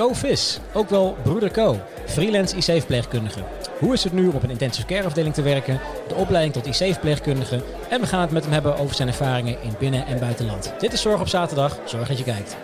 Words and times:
Co-Vis, 0.00 0.58
ook 0.72 0.88
wel 0.88 1.16
Broeder 1.22 1.50
Co, 1.50 1.80
freelance 2.06 2.56
IC-verpleegkundige. 2.56 3.44
Hoe 3.78 3.92
is 3.92 4.04
het 4.04 4.12
nu 4.12 4.28
om 4.28 4.34
op 4.34 4.42
een 4.42 4.50
intensive 4.50 4.86
care 4.86 5.04
afdeling 5.04 5.34
te 5.34 5.42
werken, 5.42 5.80
de 6.08 6.14
opleiding 6.14 6.54
tot 6.54 6.66
IC-verpleegkundige 6.66 7.62
en 7.90 8.00
we 8.00 8.06
gaan 8.06 8.20
het 8.20 8.30
met 8.30 8.42
hem 8.42 8.52
hebben 8.52 8.78
over 8.78 8.94
zijn 8.94 9.08
ervaringen 9.08 9.62
in 9.62 9.74
binnen- 9.78 10.06
en 10.06 10.18
buitenland. 10.18 10.74
Dit 10.78 10.92
is 10.92 11.00
Zorg 11.00 11.20
op 11.20 11.28
zaterdag, 11.28 11.78
zorg 11.84 12.08
dat 12.08 12.18
je 12.18 12.24
kijkt. 12.24 12.56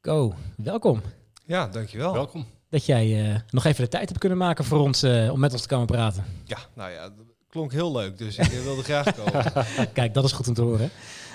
Go, 0.00 0.34
welkom. 0.56 1.02
Ja, 1.46 1.68
dankjewel. 1.68 2.12
Welkom. 2.12 2.46
Dat 2.68 2.86
jij 2.86 3.30
eh, 3.30 3.40
nog 3.50 3.64
even 3.64 3.84
de 3.84 3.90
tijd 3.90 4.08
hebt 4.08 4.20
kunnen 4.20 4.38
maken 4.38 4.64
voor 4.64 4.78
ons 4.78 5.02
eh, 5.02 5.32
om 5.32 5.40
met 5.40 5.52
ons 5.52 5.62
te 5.62 5.68
komen 5.68 5.86
praten. 5.86 6.24
Ja, 6.44 6.58
nou 6.74 6.90
ja, 6.90 7.10
klonk 7.52 7.72
heel 7.72 7.92
leuk, 7.92 8.18
dus 8.18 8.38
ik 8.38 8.52
eh, 8.52 8.62
wilde 8.62 8.82
graag 8.82 9.14
komen. 9.14 9.52
Kijk, 9.92 10.14
dat 10.14 10.24
is 10.24 10.32
goed 10.32 10.48
om 10.48 10.54
te 10.54 10.62
horen. 10.62 10.90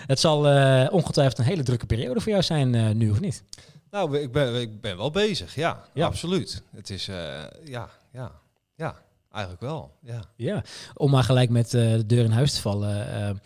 Het 0.07 0.19
zal 0.19 0.47
eh, 0.47 0.93
ongetwijfeld 0.93 1.37
een 1.37 1.45
hele 1.45 1.63
drukke 1.63 1.85
periode 1.85 2.19
voor 2.19 2.31
jou 2.31 2.43
zijn 2.43 2.75
eh, 2.75 2.89
nu, 2.89 3.09
of 3.09 3.19
niet? 3.19 3.43
nou, 3.91 4.17
ik 4.17 4.31
ben, 4.31 4.61
ik 4.61 4.81
ben 4.81 4.97
wel 4.97 5.11
bezig, 5.11 5.55
ja, 5.55 5.83
Ja. 5.93 6.05
absoluut. 6.05 6.63
Het 6.75 6.89
is, 6.89 7.05
ja, 7.63 7.89
ja, 8.11 8.31
ja, 8.75 8.95
eigenlijk 9.31 9.63
wel, 9.63 9.91
ja. 10.01 10.19
Ja, 10.35 10.63
om 10.93 11.11
maar 11.11 11.23
gelijk 11.23 11.49
met 11.49 11.71
de 11.71 12.03
deur 12.05 12.23
in 12.23 12.31
huis 12.31 12.53
te 12.53 12.61
vallen. 12.61 13.41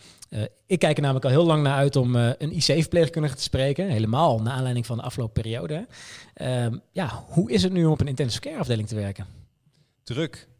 ik 0.66 0.78
kijk 0.78 0.96
er 0.96 1.02
namelijk 1.02 1.24
al 1.24 1.30
heel 1.30 1.46
lang 1.46 1.62
naar 1.62 1.76
uit 1.76 1.96
om 1.96 2.14
een 2.14 2.52
IC-verpleegkundige 2.52 3.34
te 3.34 3.42
spreken. 3.42 3.88
Helemaal 3.88 4.42
naar 4.42 4.52
aanleiding 4.52 4.86
van 4.86 4.96
de 4.96 5.02
afgelopen 5.02 5.42
periode. 5.42 5.86
Ehm, 6.34 6.76
ja, 6.92 7.24
hoe 7.26 7.50
is 7.50 7.62
het 7.62 7.72
nu 7.72 7.84
om 7.84 7.92
op 7.92 8.00
een 8.00 8.08
intensive 8.08 8.40
care 8.40 8.58
afdeling 8.58 8.88
te 8.88 8.94
werken? 8.94 9.26
Druk. 10.04 10.50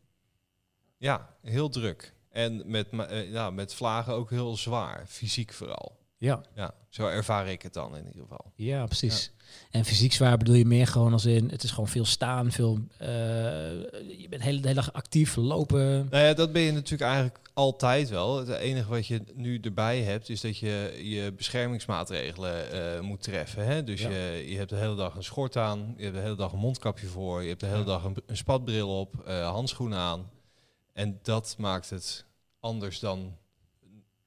Ja, 1.02 1.28
heel 1.42 1.68
druk. 1.68 2.14
En 2.30 2.62
met, 2.66 2.86
eh, 3.08 3.30
ja, 3.30 3.50
met 3.50 3.74
vlagen 3.74 4.12
ook 4.14 4.30
heel 4.30 4.56
zwaar, 4.56 5.04
fysiek 5.08 5.52
vooral. 5.52 6.00
Ja, 6.18 6.40
Ja, 6.54 6.74
zo 6.88 7.06
ervaar 7.06 7.48
ik 7.48 7.62
het 7.62 7.72
dan 7.72 7.96
in 7.96 8.06
ieder 8.06 8.20
geval. 8.22 8.52
ja 8.56 8.86
precies. 8.86 9.32
En 9.70 9.84
fysiek 9.84 10.12
zwaar 10.12 10.36
bedoel 10.36 10.54
je 10.54 10.64
meer 10.64 10.86
gewoon 10.86 11.12
als 11.12 11.24
in, 11.24 11.48
het 11.50 11.62
is 11.62 11.70
gewoon 11.70 11.88
veel 11.88 12.04
staan, 12.04 12.52
veel, 12.52 12.78
eh, 12.98 13.08
je 14.18 14.26
bent 14.28 14.42
de 14.42 14.48
hele, 14.48 14.74
dag 14.74 14.92
actief, 14.92 15.36
lopen. 15.36 16.06
Nou 16.10 16.24
ja, 16.24 16.34
dat 16.34 16.52
ben 16.52 16.62
je 16.62 16.72
natuurlijk 16.72 17.10
eigenlijk 17.10 17.38
altijd 17.52 18.08
wel. 18.08 18.38
Het 18.38 18.48
enige 18.48 18.88
wat 18.88 19.06
je 19.06 19.22
nu 19.34 19.58
erbij 19.60 20.00
hebt, 20.02 20.28
is 20.28 20.40
dat 20.40 20.58
je 20.58 21.00
je 21.02 21.32
beschermingsmaatregelen 21.32 22.72
eh, 22.72 23.00
moet 23.00 23.22
treffen. 23.22 23.64
Hè? 23.66 23.84
Dus 23.84 24.00
Ja. 24.00 24.08
je, 24.10 24.44
je 24.50 24.56
hebt 24.56 24.70
de 24.70 24.76
hele 24.76 24.96
dag 24.96 25.14
een 25.14 25.24
schort 25.24 25.56
aan, 25.56 25.94
je 25.96 26.02
hebt 26.02 26.16
de 26.16 26.22
hele 26.22 26.36
dag 26.36 26.52
een 26.52 26.58
mondkapje 26.58 27.06
voor, 27.06 27.42
je 27.42 27.48
hebt 27.48 27.60
de 27.60 27.66
hele 27.66 27.84
dag 27.84 28.04
een, 28.04 28.16
een 28.26 28.36
spatbril 28.36 28.98
op, 29.00 29.14
handschoenen 29.26 29.98
aan. 29.98 30.30
En 30.92 31.18
dat 31.22 31.54
maakt 31.58 31.90
het 31.90 32.24
anders 32.60 32.98
dan 32.98 33.36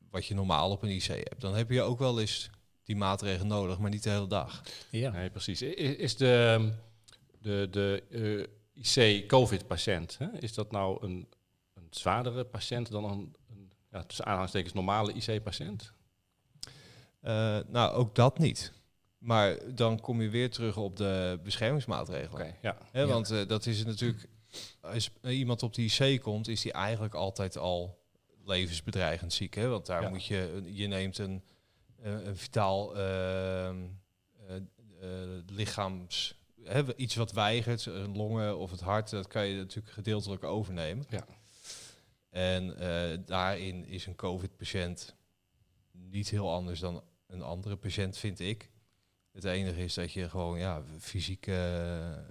wat 0.09 0.25
je 0.25 0.33
normaal 0.33 0.71
op 0.71 0.83
een 0.83 0.89
IC 0.89 1.05
hebt. 1.05 1.41
Dan 1.41 1.55
heb 1.55 1.69
je 1.69 1.81
ook 1.81 1.99
wel 1.99 2.19
eens 2.19 2.49
die 2.83 2.95
maatregelen 2.95 3.47
nodig, 3.47 3.79
maar 3.79 3.89
niet 3.89 4.03
de 4.03 4.09
hele 4.09 4.27
dag. 4.27 4.63
Ja. 4.89 5.11
Nee, 5.11 5.29
precies. 5.29 5.61
Is 5.61 6.17
de, 6.17 6.71
de, 7.39 7.67
de 7.71 8.03
eh, 8.75 9.13
IC-COVID-patiënt, 9.13 10.17
is 10.39 10.53
dat 10.53 10.71
nou 10.71 11.03
een, 11.03 11.27
een 11.73 11.87
zwaardere 11.89 12.43
patiënt 12.43 12.91
dan 12.91 13.03
een, 13.03 13.35
een 13.49 13.71
ja, 13.91 14.03
tussen 14.03 14.25
aanhalingstekens 14.25 14.73
normale 14.73 15.13
IC-patiënt? 15.13 15.93
Eh, 17.21 17.59
nou, 17.67 17.93
ook 17.93 18.15
dat 18.15 18.39
niet. 18.39 18.73
Maar 19.17 19.75
dan 19.75 19.99
kom 19.99 20.21
je 20.21 20.29
weer 20.29 20.49
terug 20.49 20.77
op 20.77 20.97
de 20.97 21.39
beschermingsmaatregelen. 21.43 22.41
Oké, 22.41 22.55
ja. 22.93 23.05
Want 23.07 23.31
eh, 23.31 23.47
dat 23.47 23.65
is 23.65 23.77
het 23.77 23.87
natuurlijk. 23.87 24.27
Als 24.81 25.09
iemand 25.21 25.63
op 25.63 25.73
die 25.75 25.91
IC 25.99 26.21
komt, 26.21 26.47
is 26.47 26.61
die 26.61 26.71
eigenlijk 26.73 27.13
altijd 27.13 27.57
al 27.57 28.03
levensbedreigend 28.43 29.33
ziek. 29.33 29.53
Hè? 29.53 29.67
Want 29.67 29.85
daar 29.85 30.01
Ja. 30.01 30.09
moet 30.09 30.25
je, 30.25 30.61
je 30.65 30.87
neemt 30.87 31.17
een, 31.17 31.43
eh, 32.01 32.25
een 32.25 32.37
vitaal 32.37 32.95
ehm, 32.97 33.83
eh, 34.47 34.55
eh, 35.01 35.41
lichaams. 35.47 36.37
Hè, 36.63 36.95
iets 36.95 37.15
wat 37.15 37.31
weigert, 37.31 37.85
een 37.85 38.15
longen 38.17 38.57
of 38.57 38.71
het 38.71 38.79
hart, 38.79 39.09
dat 39.09 39.27
kan 39.27 39.45
je 39.47 39.57
natuurlijk 39.57 39.93
gedeeltelijk 39.93 40.43
overnemen. 40.43 41.05
Ja. 41.09 41.25
En 42.29 42.77
eh, 42.77 43.17
daarin 43.25 43.85
is 43.85 44.05
een 44.05 44.15
COVID-patiënt 44.15 45.15
niet 45.91 46.29
heel 46.29 46.51
anders 46.51 46.79
dan 46.79 47.03
een 47.27 47.41
andere 47.41 47.75
patiënt, 47.75 48.17
vind 48.17 48.39
ik. 48.39 48.71
Het 49.31 49.43
enige 49.43 49.83
is 49.83 49.93
dat 49.93 50.11
je 50.11 50.29
gewoon, 50.29 50.59
ja, 50.59 50.83
fysieke 50.99 51.53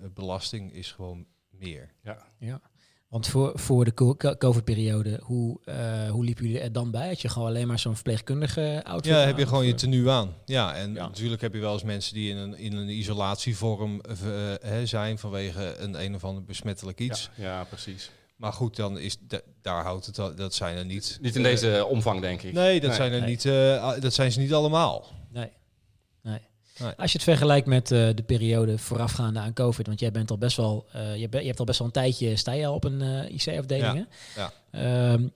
eh, 0.02 0.08
belasting 0.10 0.72
is 0.72 0.92
gewoon 0.92 1.26
meer. 1.58 1.90
Ja, 2.38 2.60
want 3.08 3.26
voor, 3.26 3.52
voor 3.54 3.84
de 3.84 3.94
co- 3.94 4.16
co- 4.16 4.36
COVID-periode, 4.36 5.20
hoe, 5.22 5.60
eh, 5.64 6.10
hoe 6.10 6.24
liepen 6.24 6.44
jullie 6.44 6.60
er 6.60 6.72
dan 6.72 6.90
bij? 6.90 7.08
Had 7.08 7.20
je 7.20 7.28
gewoon 7.28 7.48
alleen 7.48 7.66
maar 7.66 7.78
zo'n 7.78 7.94
verpleegkundige 7.94 8.80
outfit 8.84 9.12
Ja, 9.12 9.20
aan, 9.20 9.26
heb 9.26 9.38
je 9.38 9.44
gewoon 9.46 9.60
of, 9.60 9.66
je 9.66 9.72
eh? 9.72 9.78
tenue 9.78 10.10
aan. 10.10 10.34
Ja, 10.44 10.74
en 10.74 10.94
Ja. 10.94 11.06
natuurlijk 11.06 11.42
heb 11.42 11.54
je 11.54 11.60
wel 11.60 11.72
eens 11.72 11.82
mensen 11.82 12.14
die 12.14 12.30
in 12.30 12.36
een, 12.36 12.56
in 12.58 12.72
een 12.76 12.88
isolatievorm 12.88 14.00
eh, 14.00 14.16
hè, 14.60 14.86
zijn 14.86 15.18
vanwege 15.18 15.76
een 15.78 16.02
een 16.04 16.14
of 16.14 16.24
ander 16.24 16.44
besmettelijk 16.44 17.00
iets. 17.00 17.30
Ja, 17.36 17.44
ja, 17.44 17.64
precies. 17.64 18.10
Maar 18.36 18.52
goed, 18.52 18.76
dan 18.76 18.98
is 18.98 19.16
da- 19.20 19.40
daar 19.62 19.82
houdt 19.84 20.06
het 20.06 20.18
al, 20.18 20.34
dat 20.34 20.54
zijn 20.54 20.76
er 20.76 20.84
niet. 20.84 21.18
Niet 21.20 21.36
in 21.36 21.42
deze 21.42 21.86
omvang, 21.88 22.20
denk 22.20 22.42
ik. 22.42 22.52
Nee, 22.52 22.80
dat 22.80 22.88
Nee, 22.88 22.98
zijn 22.98 23.12
er 23.12 23.20
nee. 23.20 23.28
niet. 23.28 23.44
eh, 23.44 24.00
dat 24.00 24.14
zijn 24.14 24.32
ze 24.32 24.40
niet 24.40 24.52
allemaal. 24.52 25.06
Nee. 25.32 25.50
Nee. 26.78 26.92
Als 26.96 27.12
je 27.12 27.18
het 27.18 27.26
vergelijkt 27.26 27.66
met 27.66 27.90
eh, 27.90 28.08
de 28.14 28.22
periode 28.22 28.78
voorafgaande 28.78 29.40
aan 29.40 29.52
COVID, 29.52 29.86
want 29.86 30.00
jij 30.00 30.10
bent 30.10 30.30
al 30.30 30.38
best 30.38 30.56
wel, 30.56 30.86
eh, 30.92 31.16
je, 31.16 31.28
je 31.30 31.46
hebt 31.46 31.58
al 31.58 31.64
best 31.64 31.78
wel 31.78 31.86
een 31.86 31.92
tijdje, 31.92 32.36
sta 32.36 32.52
je 32.52 32.66
al 32.66 32.74
op 32.74 32.84
een 32.84 33.02
eh, 33.02 33.34
IC-afdeling. 33.34 34.06
Ja. 34.36 34.52
Ehm, 34.70 35.28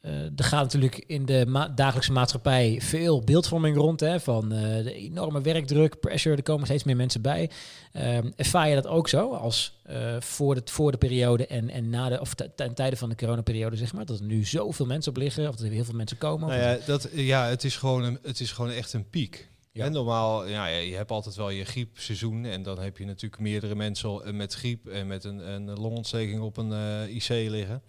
eh, 0.00 0.12
er 0.12 0.44
gaat 0.44 0.62
natuurlijk 0.62 1.04
in 1.06 1.26
de 1.26 1.44
ma- 1.46 1.68
dagelijkse 1.68 2.12
maatschappij 2.12 2.80
veel 2.82 3.22
beeldvorming 3.24 3.76
rond, 3.76 4.00
hè, 4.00 4.20
van 4.20 4.48
de 4.48 4.94
enorme 4.94 5.40
werkdruk, 5.40 6.00
pressure, 6.00 6.36
er 6.36 6.42
komen 6.42 6.66
steeds 6.66 6.84
meer 6.84 6.96
mensen 6.96 7.22
bij. 7.22 7.50
Ehm, 7.92 8.30
ervaar 8.36 8.68
je 8.68 8.74
dat 8.74 8.86
ook 8.86 9.08
zo, 9.08 9.32
als 9.32 9.78
voor, 10.18 10.54
de, 10.54 10.62
voor 10.64 10.90
de 10.90 10.98
periode 10.98 11.46
en, 11.46 11.70
en 11.70 11.90
na 11.90 12.08
de, 12.08 12.20
of 12.20 12.34
ten 12.34 12.74
tijde 12.74 12.96
van 12.96 13.08
de 13.08 13.14
coronaperiode, 13.14 13.76
zeg 13.76 13.92
maar, 13.92 14.04
dat 14.06 14.18
er 14.18 14.24
nu 14.24 14.44
zoveel 14.44 14.86
mensen 14.86 15.12
op 15.12 15.18
liggen, 15.18 15.48
of 15.48 15.56
dat 15.56 15.66
er 15.66 15.72
heel 15.72 15.84
veel 15.84 15.94
mensen 15.94 16.18
komen? 16.18 16.48
Nou 16.48 16.60
ja, 16.60 16.78
dat, 16.86 17.08
ja 17.12 17.46
het, 17.46 17.64
is 17.64 17.76
gewoon 17.76 18.02
een, 18.02 18.18
het 18.22 18.40
is 18.40 18.52
gewoon 18.52 18.70
echt 18.70 18.92
een 18.92 19.08
piek. 19.10 19.49
Ja. 19.72 19.84
En 19.84 19.92
normaal, 19.92 20.46
ja, 20.46 20.66
je 20.66 20.94
hebt 20.96 21.10
altijd 21.10 21.34
wel 21.34 21.50
je 21.50 21.64
griepseizoen. 21.64 22.44
En 22.44 22.62
dan 22.62 22.78
heb 22.78 22.98
je 22.98 23.04
natuurlijk 23.04 23.42
meerdere 23.42 23.74
mensen 23.74 24.24
eh, 24.24 24.32
met 24.32 24.54
griep 24.54 24.86
en 24.86 25.06
met 25.06 25.24
een, 25.24 25.52
een 25.52 25.78
longontsteking 25.80 26.40
op 26.40 26.56
een 26.56 26.72
eh, 26.72 27.14
IC 27.14 27.28
liggen. 27.28 27.82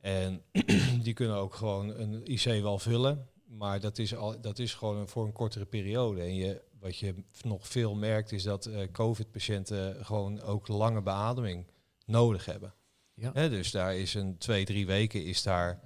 En 0.00 0.42
die 1.04 1.12
kunnen 1.14 1.36
ook 1.36 1.54
gewoon 1.54 1.88
een 1.94 2.22
IC 2.32 2.44
wel 2.44 2.78
vullen. 2.78 3.28
Maar 3.46 3.80
dat 3.80 3.98
is, 3.98 4.14
al, 4.14 4.40
dat 4.40 4.58
is 4.58 4.74
gewoon 4.74 4.96
een- 4.96 5.08
voor 5.08 5.24
een 5.24 5.32
kortere 5.32 5.66
periode. 5.66 6.20
En 6.20 6.34
je, 6.34 6.62
wat 6.80 6.98
je 6.98 7.14
nog 7.42 7.68
veel 7.68 7.94
merkt 7.94 8.32
is 8.32 8.42
dat 8.42 8.66
eh, 8.66 8.80
COVID-patiënten 8.92 10.04
gewoon 10.04 10.40
ook 10.40 10.68
lange 10.68 11.02
beademing 11.02 11.66
nodig 12.06 12.44
hebben. 12.44 12.74
Ja. 13.14 13.48
Dus 13.48 13.70
daar 13.70 13.96
is 13.96 14.14
een 14.14 14.38
twee, 14.38 14.64
drie 14.64 14.86
weken 14.86 15.24
is 15.24 15.42
daar 15.42 15.80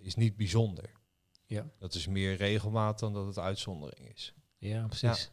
is 0.00 0.14
niet 0.14 0.36
bijzonder. 0.36 0.90
Ja. 1.46 1.66
Dat 1.78 1.94
is 1.94 2.06
meer 2.06 2.36
regelmaat 2.36 2.98
dan 2.98 3.12
dat 3.12 3.26
het 3.26 3.38
uitzondering 3.38 4.12
is. 4.14 4.34
Ja, 4.58 4.86
precies. 4.86 5.30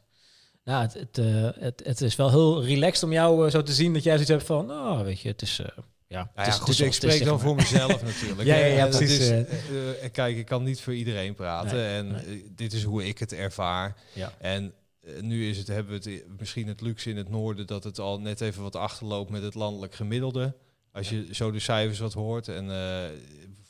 Nou, 0.64 0.82
het, 0.82 0.94
het, 0.94 1.18
eh, 1.18 1.50
het, 1.64 1.82
het 1.86 2.02
is 2.02 2.16
wel 2.16 2.30
heel 2.30 2.64
relaxed 2.64 3.04
om 3.04 3.12
jou 3.12 3.46
eh, 3.46 3.52
zo 3.52 3.62
te 3.62 3.74
zien 3.74 3.94
dat 3.94 4.04
jij 4.04 4.14
zoiets 4.14 4.32
hebt 4.32 4.44
van, 4.44 4.72
oh, 4.72 5.02
weet 5.02 5.20
je, 5.20 5.28
het 5.28 5.42
is, 5.42 5.60
eh, 5.60 5.66
ja, 6.08 6.20
het 6.20 6.36
Nou 6.36 6.48
is, 6.48 6.56
ja, 6.56 6.60
het 6.60 6.70
is 6.70 6.80
ik 6.80 6.94
spreek 6.94 7.24
dan 7.24 7.40
voor 7.40 7.56
mezelf 7.56 8.04
natuurlijk. 8.12 8.44
Ja, 8.44 8.56
ja, 8.56 8.88
precies, 8.88 9.30
is, 9.30 10.12
kijk, 10.12 10.38
ik 10.38 10.46
kan 10.46 10.64
niet 10.64 10.82
voor 10.82 10.94
iedereen 10.94 11.36
praten. 11.36 11.78
Nee, 11.78 11.98
en 11.98 12.12
nee. 12.12 12.52
dit 12.56 12.74
is 12.74 12.84
hoe 12.84 13.08
ik 13.08 13.18
het 13.18 13.34
ervaar. 13.34 13.96
Ja. 14.14 14.34
En 14.40 14.74
nu 15.22 15.50
is 15.50 15.58
het, 15.58 15.68
hebben 15.68 16.02
we 16.02 16.10
het 16.10 16.40
misschien 16.40 16.68
het 16.68 16.82
luxe 16.82 17.10
in 17.10 17.18
het 17.18 17.30
noorden 17.30 17.68
dat 17.68 17.84
het 17.84 18.00
al 18.00 18.20
net 18.20 18.42
even 18.42 18.64
wat 18.64 18.76
achterloopt 18.76 19.30
met 19.30 19.44
het 19.44 19.56
landelijk 19.56 19.96
gemiddelde. 19.96 20.56
Als 20.92 21.10
je 21.10 21.28
zo 21.32 21.52
de 21.52 21.60
cijfers 21.60 22.00
wat 22.00 22.14
hoort. 22.14 22.48
En 22.48 22.70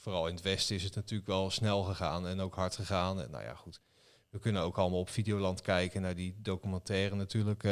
vooral 0.03 0.27
in 0.27 0.33
het 0.35 0.43
westen 0.43 0.75
is 0.75 0.83
het 0.83 0.95
natuurlijk 0.95 1.27
wel 1.29 1.49
snel 1.49 1.83
gegaan 1.83 2.27
en 2.27 2.39
ook 2.39 2.55
hard 2.55 2.75
gegaan. 2.75 3.21
En 3.21 3.31
nou 3.31 3.43
ja, 3.43 3.55
goed. 3.55 3.81
We 4.29 4.39
kunnen 4.39 4.61
ook 4.61 4.77
allemaal 4.77 4.99
op 4.99 5.09
Videoland 5.09 5.61
kijken 5.61 6.01
naar 6.01 6.15
die 6.15 6.35
documentaire 6.41 7.15
natuurlijk. 7.15 7.63
eh, 7.63 7.71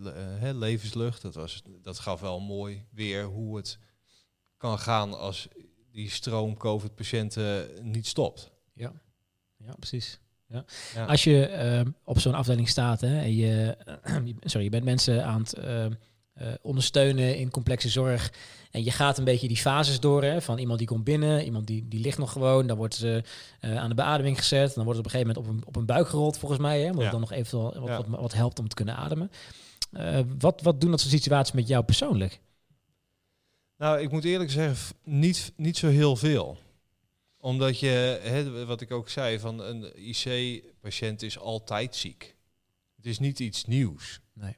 le- 0.00 0.38
eh, 0.40 0.54
levenslucht. 0.54 1.22
Dat, 1.22 1.34
was, 1.34 1.62
dat 1.82 1.98
gaf 1.98 2.20
wel 2.20 2.40
mooi 2.40 2.86
weer 2.90 3.24
hoe 3.24 3.56
het 3.56 3.78
kan 4.56 4.78
gaan 4.78 5.18
als 5.18 5.48
die 5.90 6.10
stroom 6.10 6.56
COVID-patiënten 6.56 7.68
niet 7.90 8.06
stopt. 8.06 8.50
Ja, 8.74 8.92
ja 9.56 9.74
precies. 9.78 10.20
Ja. 10.48 10.64
Ja. 10.94 11.04
Als 11.04 11.24
je 11.24 11.46
ehm, 11.46 11.90
op 12.04 12.18
zo'n 12.18 12.34
afdeling 12.34 12.68
staat 12.68 13.00
hè, 13.00 13.20
en 13.20 13.34
je, 13.34 13.76
sorry, 14.40 14.64
je 14.64 14.70
bent 14.70 14.84
mensen 14.84 15.24
aan 15.24 15.40
het 15.40 15.54
ehm, 15.54 15.92
eh, 15.92 15.96
ondersteunen 16.62 17.36
in 17.36 17.50
complexe 17.50 17.88
zorg 17.88 18.32
en 18.70 18.84
je 18.84 18.90
gaat 18.90 19.18
een 19.18 19.24
beetje 19.24 19.48
die 19.48 19.56
fases 19.56 20.00
door 20.00 20.22
hè, 20.22 20.42
van 20.42 20.58
iemand 20.58 20.78
die 20.78 20.88
komt 20.88 21.04
binnen, 21.04 21.44
iemand 21.44 21.66
die, 21.66 21.88
die 21.88 22.00
ligt 22.00 22.18
nog 22.18 22.32
gewoon, 22.32 22.66
dan 22.66 22.76
wordt 22.76 22.94
ze 22.94 23.22
eh, 23.60 23.76
aan 23.76 23.88
de 23.88 23.94
beademing 23.94 24.38
gezet, 24.38 24.74
dan 24.74 24.84
wordt 24.84 24.98
het 24.98 25.06
op 25.06 25.12
een 25.12 25.18
gegeven 25.20 25.42
moment 25.42 25.56
op 25.60 25.62
een, 25.62 25.66
op 25.68 25.76
een 25.76 25.86
buik 25.86 26.08
gerold 26.08 26.38
volgens 26.38 26.60
mij, 26.60 26.80
hè, 26.80 26.90
omdat 26.90 27.04
Ja. 27.04 27.10
dan 27.10 27.20
nog 27.20 27.32
eventueel 27.32 27.74
wat, 27.80 27.88
Ja. 27.88 27.96
wat, 27.96 28.06
wat 28.06 28.32
helpt 28.32 28.58
om 28.58 28.68
te 28.68 28.74
kunnen 28.74 28.96
ademen. 28.96 29.30
Eh, 29.92 30.20
wat, 30.38 30.60
wat 30.62 30.80
doen 30.80 30.90
dat 30.90 31.00
soort 31.00 31.12
situaties 31.12 31.54
met 31.54 31.68
jou 31.68 31.84
persoonlijk? 31.84 32.40
Nou, 33.76 34.00
ik 34.00 34.10
moet 34.10 34.24
eerlijk 34.24 34.50
zeggen, 34.50 34.96
niet, 35.04 35.52
niet 35.56 35.76
zo 35.76 35.88
heel 35.88 36.16
veel. 36.16 36.58
Omdat 37.36 37.78
je, 37.78 38.18
hè, 38.22 38.64
wat 38.66 38.80
ik 38.80 38.90
ook 38.90 39.08
zei, 39.08 39.38
van 39.38 39.60
een 39.60 40.08
IC-patiënt 40.08 41.22
is 41.22 41.38
altijd 41.38 41.96
ziek. 41.96 42.36
Het 42.96 43.06
is 43.06 43.18
niet 43.18 43.38
iets 43.40 43.64
nieuws. 43.64 44.20
Nee. 44.34 44.56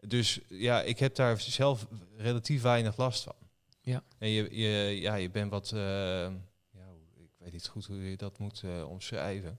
Dus 0.00 0.40
ja, 0.48 0.82
ik 0.82 0.98
heb 0.98 1.14
daar 1.14 1.40
zelf 1.40 1.86
relatief 2.16 2.62
weinig 2.62 2.96
last 2.96 3.22
van. 3.22 3.34
Ja. 3.80 4.02
En 4.18 4.28
je, 4.28 4.56
je, 4.56 5.00
ja, 5.00 5.14
je 5.14 5.30
bent 5.30 5.50
wat, 5.50 5.72
eh, 5.72 5.78
ja, 5.80 6.86
ik 7.16 7.30
weet 7.38 7.52
niet 7.52 7.66
goed 7.66 7.86
hoe 7.86 8.10
je 8.10 8.16
dat 8.16 8.38
moet 8.38 8.62
eh, 8.64 8.88
omschrijven. 8.90 9.58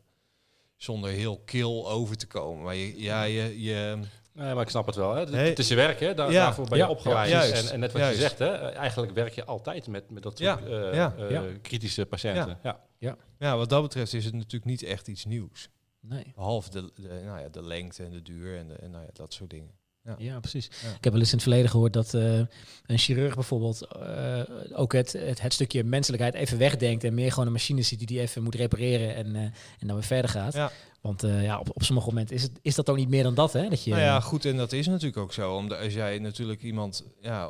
Zonder 0.76 1.10
heel 1.10 1.40
kil 1.46 1.90
over 1.90 2.18
te 2.18 2.28
komen. 2.28 2.64
Maar 2.64 2.76
je, 2.76 3.02
ja, 3.02 3.24
je, 3.24 3.62
je, 3.64 4.00
Nee, 4.34 4.54
maar 4.54 4.64
ik 4.64 4.70
snap 4.70 4.86
het 4.86 4.96
wel. 4.96 5.14
Hè. 5.14 5.20
Het, 5.20 5.30
Nee. 5.32 5.50
het 5.50 5.60
is 5.60 5.68
je 5.68 5.76
werk, 5.76 6.00
hè. 6.00 6.14
Daar, 6.14 6.32
Ja. 6.32 6.44
daarvoor 6.44 6.66
ben 6.68 6.78
je 6.78 6.84
Ja. 6.84 6.90
opgeleid. 6.90 7.30
Ja, 7.30 7.46
juist. 7.46 7.66
En, 7.68 7.74
en 7.74 7.80
net 7.80 7.92
wat 7.92 8.02
Juist. 8.02 8.16
je 8.16 8.22
zegt, 8.22 8.40
hè. 8.40 8.52
Eigenlijk 8.72 9.14
werk 9.14 9.34
je 9.34 9.46
altijd 9.46 9.88
met, 9.88 10.10
met 10.10 10.24
dat 10.24 10.38
soort 10.38 10.60
Ja. 10.60 10.66
eh, 10.66 10.94
Ja. 10.94 11.14
Ja. 11.30 11.44
kritische 11.62 12.06
patiënten. 12.06 12.60
Ja. 13.00 13.18
ja, 13.40 13.58
wat 13.58 13.70
dat 13.70 13.82
betreft 13.82 14.14
is 14.14 14.26
het 14.26 14.34
natuurlijk 14.34 14.66
niet 14.66 14.84
echt 14.84 15.08
iets 15.08 15.26
nieuws. 15.26 15.70
Nee. 16.00 16.32
Behalve 16.36 16.70
de, 16.70 16.92
de, 16.96 17.22
nou 17.26 17.40
ja, 17.40 17.50
de 17.50 17.64
lengte 17.64 18.04
en 18.04 18.12
de 18.12 18.22
duur 18.22 18.58
en, 18.58 18.68
de, 18.68 18.74
en 18.74 18.92
nou 18.92 19.04
ja, 19.04 19.10
dat 19.14 19.34
soort 19.34 19.50
dingen. 19.50 19.72
Ja, 20.18 20.40
precies. 20.40 20.70
Ja. 20.84 20.90
Ik 20.90 21.04
heb 21.04 21.14
wel 21.14 21.22
eens 21.22 21.32
in 21.32 21.38
het 21.38 21.48
verleden 21.48 21.70
gehoord 21.70 21.94
dat 21.94 22.14
eh, 22.14 22.40
een 22.86 22.98
chirurg 22.98 23.36
bijvoorbeeld 23.36 23.82
eh, 23.82 24.42
ook 24.74 24.94
het, 24.94 25.14
het, 25.14 25.42
het 25.42 25.54
stukje 25.54 25.84
menselijkheid 25.84 26.34
even 26.34 26.58
wegdenkt 26.58 27.04
en 27.04 27.14
meer 27.14 27.32
gewoon 27.32 27.46
een 27.46 27.52
machine 27.52 27.82
ziet 27.82 27.98
die 27.98 28.08
die 28.08 28.20
even 28.20 28.44
moet 28.44 28.56
repareren 28.56 29.16
en, 29.16 29.36
eh, 29.36 29.42
en 29.80 29.88
dan 29.88 29.96
weer 29.96 30.06
verder 30.06 30.32
gaat. 30.32 30.54
Ja. 30.54 30.72
Want 31.02 31.22
ja, 31.22 31.60
op, 31.60 31.70
op 31.74 31.84
sommige 31.84 32.08
momenten 32.08 32.36
is, 32.36 32.42
het, 32.42 32.52
is 32.62 32.76
dat 32.76 32.90
ook 32.90 32.98
niet 32.98 33.10
meer 33.10 33.24
dan 33.24 33.36
dat, 33.36 33.54
hè? 33.54 33.70
Dat 33.70 33.84
je, 33.84 33.90
Nou 33.90 34.02
ja, 34.02 34.20
goed, 34.20 34.46
en 34.46 34.58
dat 34.58 34.72
is 34.72 34.88
natuurlijk 34.88 35.18
ook 35.18 35.34
zo. 35.34 35.56
Omdat 35.56 35.80
als 35.80 35.94
jij 35.94 36.20
natuurlijk 36.20 36.62
iemand, 36.64 37.04
ja, 37.22 37.50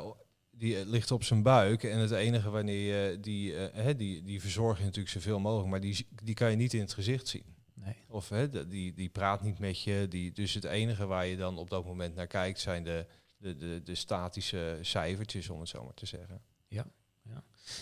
die 0.50 0.86
ligt 0.86 1.10
op 1.10 1.24
zijn 1.24 1.42
buik 1.42 1.82
en 1.82 1.98
het 1.98 2.10
enige 2.10 2.50
wanneer 2.50 3.10
je 3.10 3.20
die, 3.20 3.54
hè, 3.72 3.96
die, 3.96 4.22
die 4.22 4.40
verzorg 4.40 4.78
je 4.78 4.84
natuurlijk 4.84 5.14
zoveel 5.14 5.38
mogelijk, 5.38 5.68
maar 5.68 5.80
die, 5.80 6.06
die 6.22 6.34
kan 6.34 6.50
je 6.50 6.56
niet 6.56 6.74
in 6.74 6.80
het 6.80 6.92
gezicht 6.92 7.28
zien. 7.28 7.57
Nee. 7.88 8.04
Of 8.08 8.28
hè, 8.28 8.68
die, 8.68 8.94
die 8.94 9.08
praat 9.08 9.42
niet 9.42 9.58
met 9.58 9.82
je. 9.82 10.06
Die, 10.08 10.32
dus 10.32 10.54
het 10.54 10.64
enige 10.64 11.06
waar 11.06 11.26
je 11.26 11.36
dan 11.36 11.58
op 11.58 11.70
dat 11.70 11.84
moment 11.84 12.14
naar 12.14 12.26
kijkt 12.26 12.60
zijn 12.60 12.84
de, 12.84 13.06
de, 13.36 13.56
de, 13.56 13.80
de 13.84 13.94
statische 13.94 14.78
cijfertjes, 14.82 15.48
om 15.48 15.60
het 15.60 15.68
zo 15.68 15.84
maar 15.84 15.94
te 15.94 16.06
zeggen. 16.06 16.42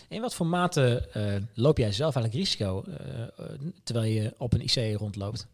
In 0.09 0.21
wat 0.21 0.35
voor 0.35 0.47
mate 0.47 1.09
eh, 1.13 1.43
loop 1.55 1.79
jij 1.79 1.93
zelf 1.93 2.15
eigenlijk 2.15 2.45
risico 2.45 2.83
eh, 2.83 3.23
eh, 3.23 3.29
terwijl 3.83 4.13
je 4.13 4.35
op 4.39 4.53
een 4.53 4.61
IC 4.61 4.99
rondloopt? 4.99 5.47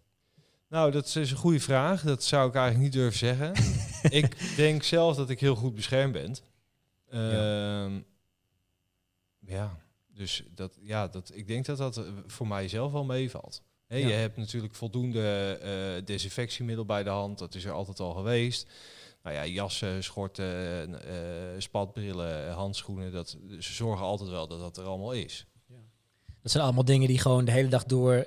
Nou, 0.69 0.91
dat 0.91 1.17
is 1.17 1.31
een 1.31 1.37
goede 1.37 1.61
vraag. 1.61 2.03
Dat 2.03 2.25
zou 2.25 2.49
ik 2.49 2.55
eigenlijk 2.55 2.85
niet 2.85 2.93
durven 2.93 3.19
zeggen. 3.19 3.53
ik 4.21 4.57
denk 4.57 4.83
zelf 4.83 5.17
dat 5.17 5.31
ik 5.31 5.41
heel 5.41 5.55
goed 5.55 5.75
beschermd 5.75 6.13
ben. 6.13 6.37
Ja. 7.11 7.85
Ehm, 7.85 8.01
ja, 9.39 9.79
dus 10.07 10.43
dat, 10.55 10.79
ja, 10.81 11.09
dat, 11.09 11.31
ik 11.35 11.47
denk 11.47 11.65
dat 11.65 11.79
dat 11.79 12.05
voor 12.27 12.47
mij 12.47 12.69
zelf 12.69 12.93
wel 12.93 13.05
meevalt. 13.05 13.63
Ja. 14.01 14.09
Je 14.09 14.15
hebt 14.15 14.37
natuurlijk 14.37 14.75
voldoende 14.75 15.59
eh, 15.63 16.05
desinfectiemiddel 16.07 16.85
bij 16.85 17.03
de 17.03 17.11
hand. 17.11 17.39
Dat 17.39 17.55
is 17.55 17.65
er 17.65 17.73
altijd 17.73 18.01
al 18.01 18.13
geweest. 18.13 18.67
Nou 19.23 19.37
ja, 19.37 19.47
jassen, 19.47 20.05
schorten, 20.05 21.05
eh, 21.09 21.15
spatbrillen, 21.59 22.53
handschoenen. 22.53 23.13
Dat, 23.13 23.37
ze 23.61 23.73
zorgen 23.73 24.05
altijd 24.05 24.31
wel 24.31 24.47
dat 24.47 24.61
dat 24.61 24.77
er 24.77 24.85
allemaal 24.85 25.13
is. 25.13 25.47
Dat 26.43 26.51
zijn 26.53 26.65
allemaal 26.65 26.85
dingen 26.85 27.09
die 27.09 27.19
gewoon 27.19 27.45
de 27.45 27.53
hele 27.53 27.69
dag 27.69 27.85
door 27.85 28.27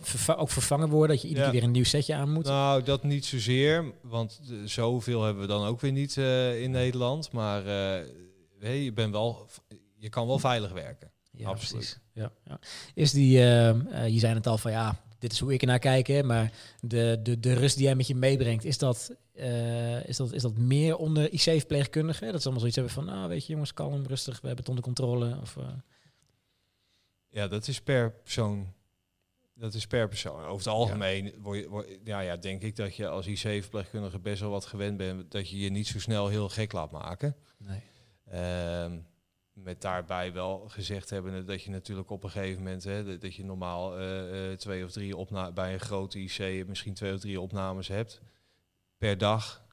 verva- 0.00 0.34
ook 0.34 0.50
vervangen 0.50 0.88
worden. 0.88 1.08
Dat 1.16 1.22
je 1.22 1.28
iedere 1.28 1.46
Ja. 1.46 1.50
keer 1.50 1.60
weer 1.60 1.68
een 1.68 1.74
nieuw 1.74 1.84
setje 1.84 2.14
aan 2.14 2.30
moet. 2.32 2.44
Nou, 2.44 2.82
dat 2.82 3.02
niet 3.02 3.24
zozeer, 3.24 3.92
want 4.02 4.40
zoveel 4.64 5.22
hebben 5.22 5.42
we 5.42 5.48
dan 5.48 5.66
ook 5.66 5.80
weer 5.80 5.92
niet 5.92 6.16
in 6.60 6.70
Nederland. 6.70 7.32
Maar 7.32 7.64
hey, 8.58 8.82
je, 8.82 8.92
bent 8.92 9.12
wel, 9.12 9.48
je 9.96 10.08
kan 10.08 10.26
wel 10.26 10.38
veilig 10.38 10.72
werken. 10.72 11.10
Ja, 11.32 11.48
Absoluut. 11.48 12.00
Ja, 12.12 12.32
ja. 12.44 12.58
Is 12.94 13.12
die, 13.12 13.38
eh, 13.38 13.68
eh, 13.68 14.08
je 14.08 14.18
zei 14.18 14.34
het 14.34 14.46
al 14.46 14.58
van 14.58 14.70
ja, 14.70 15.00
dit 15.22 15.32
is 15.32 15.38
hoe 15.38 15.52
ik 15.52 15.60
ernaar 15.60 15.78
kijk, 15.78 16.06
hè, 16.06 16.22
maar 16.22 16.52
de, 16.80 17.20
de, 17.22 17.40
de 17.40 17.52
rust 17.52 17.76
die 17.76 17.84
jij 17.84 17.94
met 17.94 18.06
je 18.06 18.14
meebrengt, 18.14 18.64
is 18.64 18.78
dat, 18.78 19.14
eh, 19.32 20.08
is 20.08 20.16
dat, 20.16 20.32
is 20.32 20.42
dat 20.42 20.56
meer 20.56 20.96
onder 20.96 21.32
IC-verpleegkundigen? 21.32 22.32
Dat 22.32 22.42
ze 22.42 22.48
allemaal 22.48 22.58
zoiets 22.58 22.76
hebben 22.76 22.94
van, 22.94 23.04
nou 23.04 23.28
weet 23.28 23.46
je 23.46 23.52
jongens, 23.52 23.74
kalm, 23.74 24.06
rustig, 24.06 24.40
we 24.40 24.46
hebben 24.46 24.64
het 24.64 24.68
onder 24.68 24.84
controle. 24.84 25.38
Of, 25.40 25.56
eh, 25.56 25.64
Ja, 27.28 27.48
dat 27.48 27.68
is 27.68 27.80
per 27.80 28.12
persoon. 28.12 28.72
Dat 29.54 29.74
is 29.74 29.86
per 29.86 30.08
persoon. 30.08 30.40
Over 30.40 30.56
het 30.56 30.66
algemeen 30.66 31.34
word 31.38 31.58
je, 31.58 31.68
word, 31.68 31.98
ja, 32.04 32.20
ja, 32.20 32.36
denk 32.36 32.62
ik 32.62 32.76
dat 32.76 32.96
je 32.96 33.08
als 33.08 33.26
IC-verpleegkundige 33.26 34.18
best 34.18 34.40
wel 34.40 34.50
wat 34.50 34.64
gewend 34.64 34.96
bent 34.96 35.30
dat 35.30 35.48
je 35.48 35.58
je 35.58 35.70
niet 35.70 35.86
zo 35.86 35.98
snel 35.98 36.28
heel 36.28 36.48
gek 36.48 36.72
laat 36.72 36.90
maken. 36.90 37.36
nee. 37.56 37.82
Ehm, 38.24 38.98
met 39.52 39.80
daarbij 39.80 40.32
wel 40.32 40.68
gezegd 40.68 41.10
hebben 41.10 41.46
dat 41.46 41.62
je 41.62 41.70
natuurlijk 41.70 42.10
op 42.10 42.24
een 42.24 42.30
gegeven 42.30 42.62
moment, 42.62 42.84
hè, 42.84 43.18
dat, 43.18 43.34
je 43.34 43.44
normaal 43.44 43.98
eh, 43.98 44.50
eh, 44.50 44.58
twee 44.58 44.84
of 44.84 44.90
drie 44.90 45.16
opna 45.16 45.52
bij 45.52 45.72
een 45.72 45.80
grote 45.80 46.18
IC 46.18 46.66
misschien 46.66 46.94
twee 46.94 47.14
of 47.14 47.20
drie 47.20 47.40
opnames 47.40 47.88
hebt 47.88 48.20
per 48.98 49.18
dag. 49.18 49.64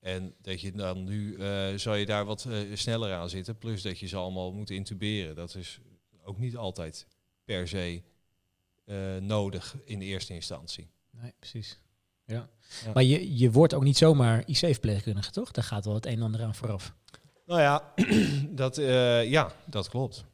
En 0.00 0.34
dat 0.42 0.60
je 0.60 0.72
dan 0.72 1.04
nu 1.04 1.36
eh 1.36 1.74
zal 1.76 1.94
je 1.94 2.06
daar 2.06 2.24
wat 2.24 2.48
sneller 2.74 3.14
aan 3.14 3.28
zitten. 3.28 3.58
Plus 3.58 3.82
dat 3.82 3.98
je 3.98 4.06
ze 4.06 4.16
allemaal 4.16 4.52
moet 4.52 4.70
intuberen. 4.70 5.34
Dat 5.34 5.54
is 5.54 5.80
ook 6.22 6.38
niet 6.38 6.56
altijd 6.56 7.06
per 7.44 7.68
se 7.68 8.02
nodig 9.20 9.76
in 9.84 10.00
eerste 10.00 10.34
instantie. 10.34 10.90
Nee, 11.10 11.32
precies. 11.38 11.80
Ja. 12.24 12.48
Ja. 12.84 12.92
Maar 12.92 13.02
je, 13.02 13.38
je 13.38 13.50
wordt 13.50 13.74
ook 13.74 13.82
niet 13.82 13.96
zomaar 13.96 14.42
IC-verpleegkundige, 14.46 15.30
toch? 15.30 15.50
Daar 15.50 15.64
gaat 15.64 15.84
wel 15.84 15.94
het 15.94 16.06
een 16.06 16.12
en 16.12 16.22
ander 16.22 16.42
aan 16.42 16.54
vooraf. 16.54 16.94
Nou 17.46 17.60
ja, 17.60 17.82
dat, 18.62 18.78
eh, 18.78 19.30
ja, 19.30 19.50
dat 19.64 19.88
klopt. 19.88 20.24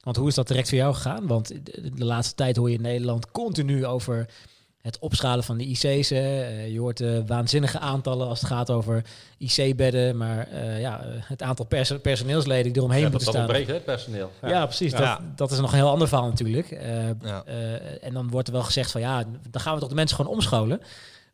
Want 0.00 0.16
hoe 0.16 0.28
is 0.28 0.34
dat 0.34 0.48
direct 0.48 0.68
voor 0.68 0.78
jou 0.78 0.94
gegaan? 0.94 1.26
Want 1.26 1.48
de, 1.96 2.04
laatste 2.04 2.34
tijd 2.34 2.56
hoor 2.56 2.68
je 2.70 2.76
in 2.76 2.82
Nederland 2.82 3.30
continu 3.30 3.86
over 3.86 4.26
het 4.80 4.98
opschalen 4.98 5.44
van 5.44 5.58
de 5.58 5.64
IC's. 5.64 6.10
hè. 6.10 6.42
Eh, 6.42 6.72
je 6.72 6.78
hoort 6.80 7.00
eh, 7.00 7.18
waanzinnige 7.26 7.78
aantallen 7.78 8.28
als 8.28 8.40
het 8.40 8.48
gaat 8.48 8.70
over 8.70 9.04
IC-bedden. 9.38 10.16
Maar 10.16 10.48
eh, 10.48 10.80
ja, 10.80 11.00
het 11.04 11.42
aantal 11.42 11.64
perso- 11.64 11.98
personeelsleden 11.98 12.64
die 12.72 12.76
eromheen 12.76 12.98
Ja, 13.02 13.08
dat 13.08 13.12
moeten 13.12 13.32
dat 13.32 13.42
staan. 13.42 13.56
ontbreekt, 13.56 13.68
hè, 13.68 13.74
het 13.74 13.84
personeel. 13.84 14.30
Ja, 14.42 14.64
precies. 14.66 14.92
Ja. 14.92 14.98
Dat, 14.98 15.20
dat 15.38 15.50
is 15.50 15.58
nog 15.58 15.70
een 15.72 15.78
heel 15.78 15.90
ander 15.90 16.08
verhaal 16.08 16.28
natuurlijk. 16.28 16.70
Eh, 16.70 17.08
Ja. 17.20 17.42
eh, 17.46 18.04
en 18.04 18.12
dan 18.14 18.30
wordt 18.30 18.48
er 18.48 18.54
wel 18.54 18.62
gezegd 18.62 18.90
van 18.90 19.00
ja, 19.00 19.24
dan 19.50 19.60
gaan 19.60 19.74
we 19.74 19.80
toch 19.80 19.88
de 19.88 19.94
mensen 19.94 20.16
gewoon 20.16 20.32
omscholen. 20.32 20.80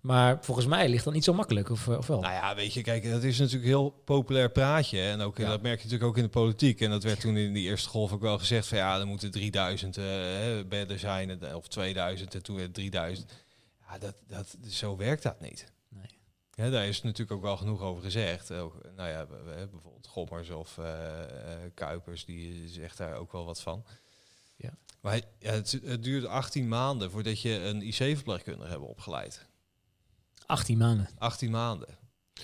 Maar 0.08 0.38
volgens 0.44 0.66
mij 0.66 0.88
ligt 0.88 1.05
dat 1.05 1.12
niet 1.14 1.25
zo 1.25 1.32
makkelijk, 1.32 1.70
of, 1.70 1.88
of 1.88 2.06
wel? 2.06 2.20
Nou 2.20 2.32
ja, 2.32 2.55
weet 2.55 2.72
je, 2.75 2.82
kijk, 2.82 3.10
dat 3.10 3.22
is 3.22 3.38
natuurlijk 3.38 3.64
een 3.64 3.69
heel 3.78 3.90
populair 4.05 4.50
praatje. 4.50 5.00
En 5.00 5.20
ook, 5.20 5.38
Ja. 5.38 5.49
dat 5.49 5.62
merk 5.62 5.76
je 5.78 5.84
natuurlijk 5.84 6.10
ook 6.10 6.16
in 6.16 6.22
de 6.22 6.28
politiek. 6.28 6.81
En 6.81 6.90
dat 6.90 7.02
werd 7.02 7.20
toen 7.20 7.37
in 7.37 7.52
die 7.52 7.69
eerste 7.69 7.88
golf 7.88 8.12
ook 8.12 8.20
wel 8.20 8.38
gezegd 8.38 8.66
van 8.66 8.78
ja, 8.78 8.99
er 8.99 9.06
moeten 9.06 9.31
3000 9.31 9.96
eh, 9.96 10.05
bedden 10.69 10.98
zijn, 10.98 11.31
en- 11.31 11.55
of 11.56 11.69
2000 11.69 12.34
en 12.34 12.43
toen 12.43 12.58
het 12.58 12.74
3000. 12.74 13.32
Ja, 13.88 13.98
dat, 13.98 14.15
dat, 14.27 14.56
zo 14.69 14.96
werkt 14.96 15.22
dat 15.22 15.41
niet. 15.41 15.72
Nee. 15.88 16.19
Ja, 16.55 16.70
daar 16.70 16.86
is 16.86 17.03
natuurlijk 17.03 17.32
ook 17.32 17.43
wel 17.43 17.56
genoeg 17.56 17.81
over 17.82 18.03
gezegd. 18.03 18.53
Ook, 18.53 18.74
nou 18.96 19.08
ja, 19.08 19.17
hebben 19.17 19.70
bijvoorbeeld 19.70 20.06
Gommers 20.06 20.50
of 20.50 20.79
eh, 20.79 21.22
eh, 21.22 21.29
Kuipers, 21.74 22.24
die 22.24 22.69
zegt 22.69 22.96
daar 22.96 23.15
ook 23.15 23.32
wel 23.32 23.44
wat 23.44 23.60
van. 23.60 23.84
Ja. 24.56 24.70
Maar 25.00 25.20
ja, 25.38 25.53
het, 25.53 25.81
het 25.84 26.03
duurt 26.03 26.24
18 26.27 26.69
maanden 26.69 27.10
voordat 27.10 27.41
je 27.41 27.60
een 27.65 27.82
IC-verpleegkundige 27.82 28.70
hebt 28.70 28.82
opgeleid. 28.82 29.46
18 30.48 30.78
maanden. 30.78 31.08
18 31.19 31.50
maanden. 31.50 31.88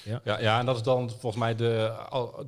Ja, 0.02 0.20
ja, 0.40 0.58
en 0.58 0.66
dat 0.66 0.76
is 0.76 0.82
dan 0.82 1.11
volgens 1.11 1.37
mij 1.37 1.54
de, 1.54 1.92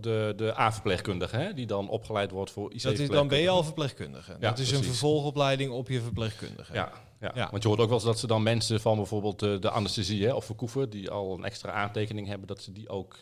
de, 0.00 0.32
de 0.36 0.58
A-verpleegkundige, 0.58 1.36
hè, 1.36 1.54
die 1.54 1.66
dan 1.66 1.88
opgeleid 1.88 2.30
wordt 2.30 2.50
voor 2.50 2.72
IC. 2.72 2.82
Dat 2.82 2.98
is, 2.98 3.08
dan 3.08 3.28
ben 3.28 3.38
je 3.38 3.48
al 3.48 3.64
verpleegkundige. 3.64 4.36
dat 4.38 4.58
is 4.58 4.70
een 4.70 4.84
vervolgopleiding 4.84 5.70
op 5.70 5.88
je 5.88 6.00
verpleegkundige. 6.00 6.72
Ja, 6.72 6.92
ja. 7.20 7.32
Ja. 7.34 7.48
want 7.50 7.62
je 7.62 7.68
hoort 7.68 7.80
ook 7.80 7.88
wel 7.88 7.96
eens 7.96 8.06
dat 8.06 8.18
ze 8.18 8.26
dan 8.26 8.42
mensen 8.42 8.80
van 8.80 8.96
bijvoorbeeld 8.96 9.42
eh, 9.42 9.60
de 9.60 9.70
anesthesie 9.70 10.26
hè, 10.26 10.32
of 10.32 10.44
verkoeven, 10.44 10.90
die 10.90 11.10
al 11.10 11.34
een 11.34 11.44
extra 11.44 11.72
aantekening 11.72 12.26
hebben, 12.26 12.46
dat 12.46 12.62
ze 12.62 12.72
die 12.72 12.88
ook... 12.88 13.16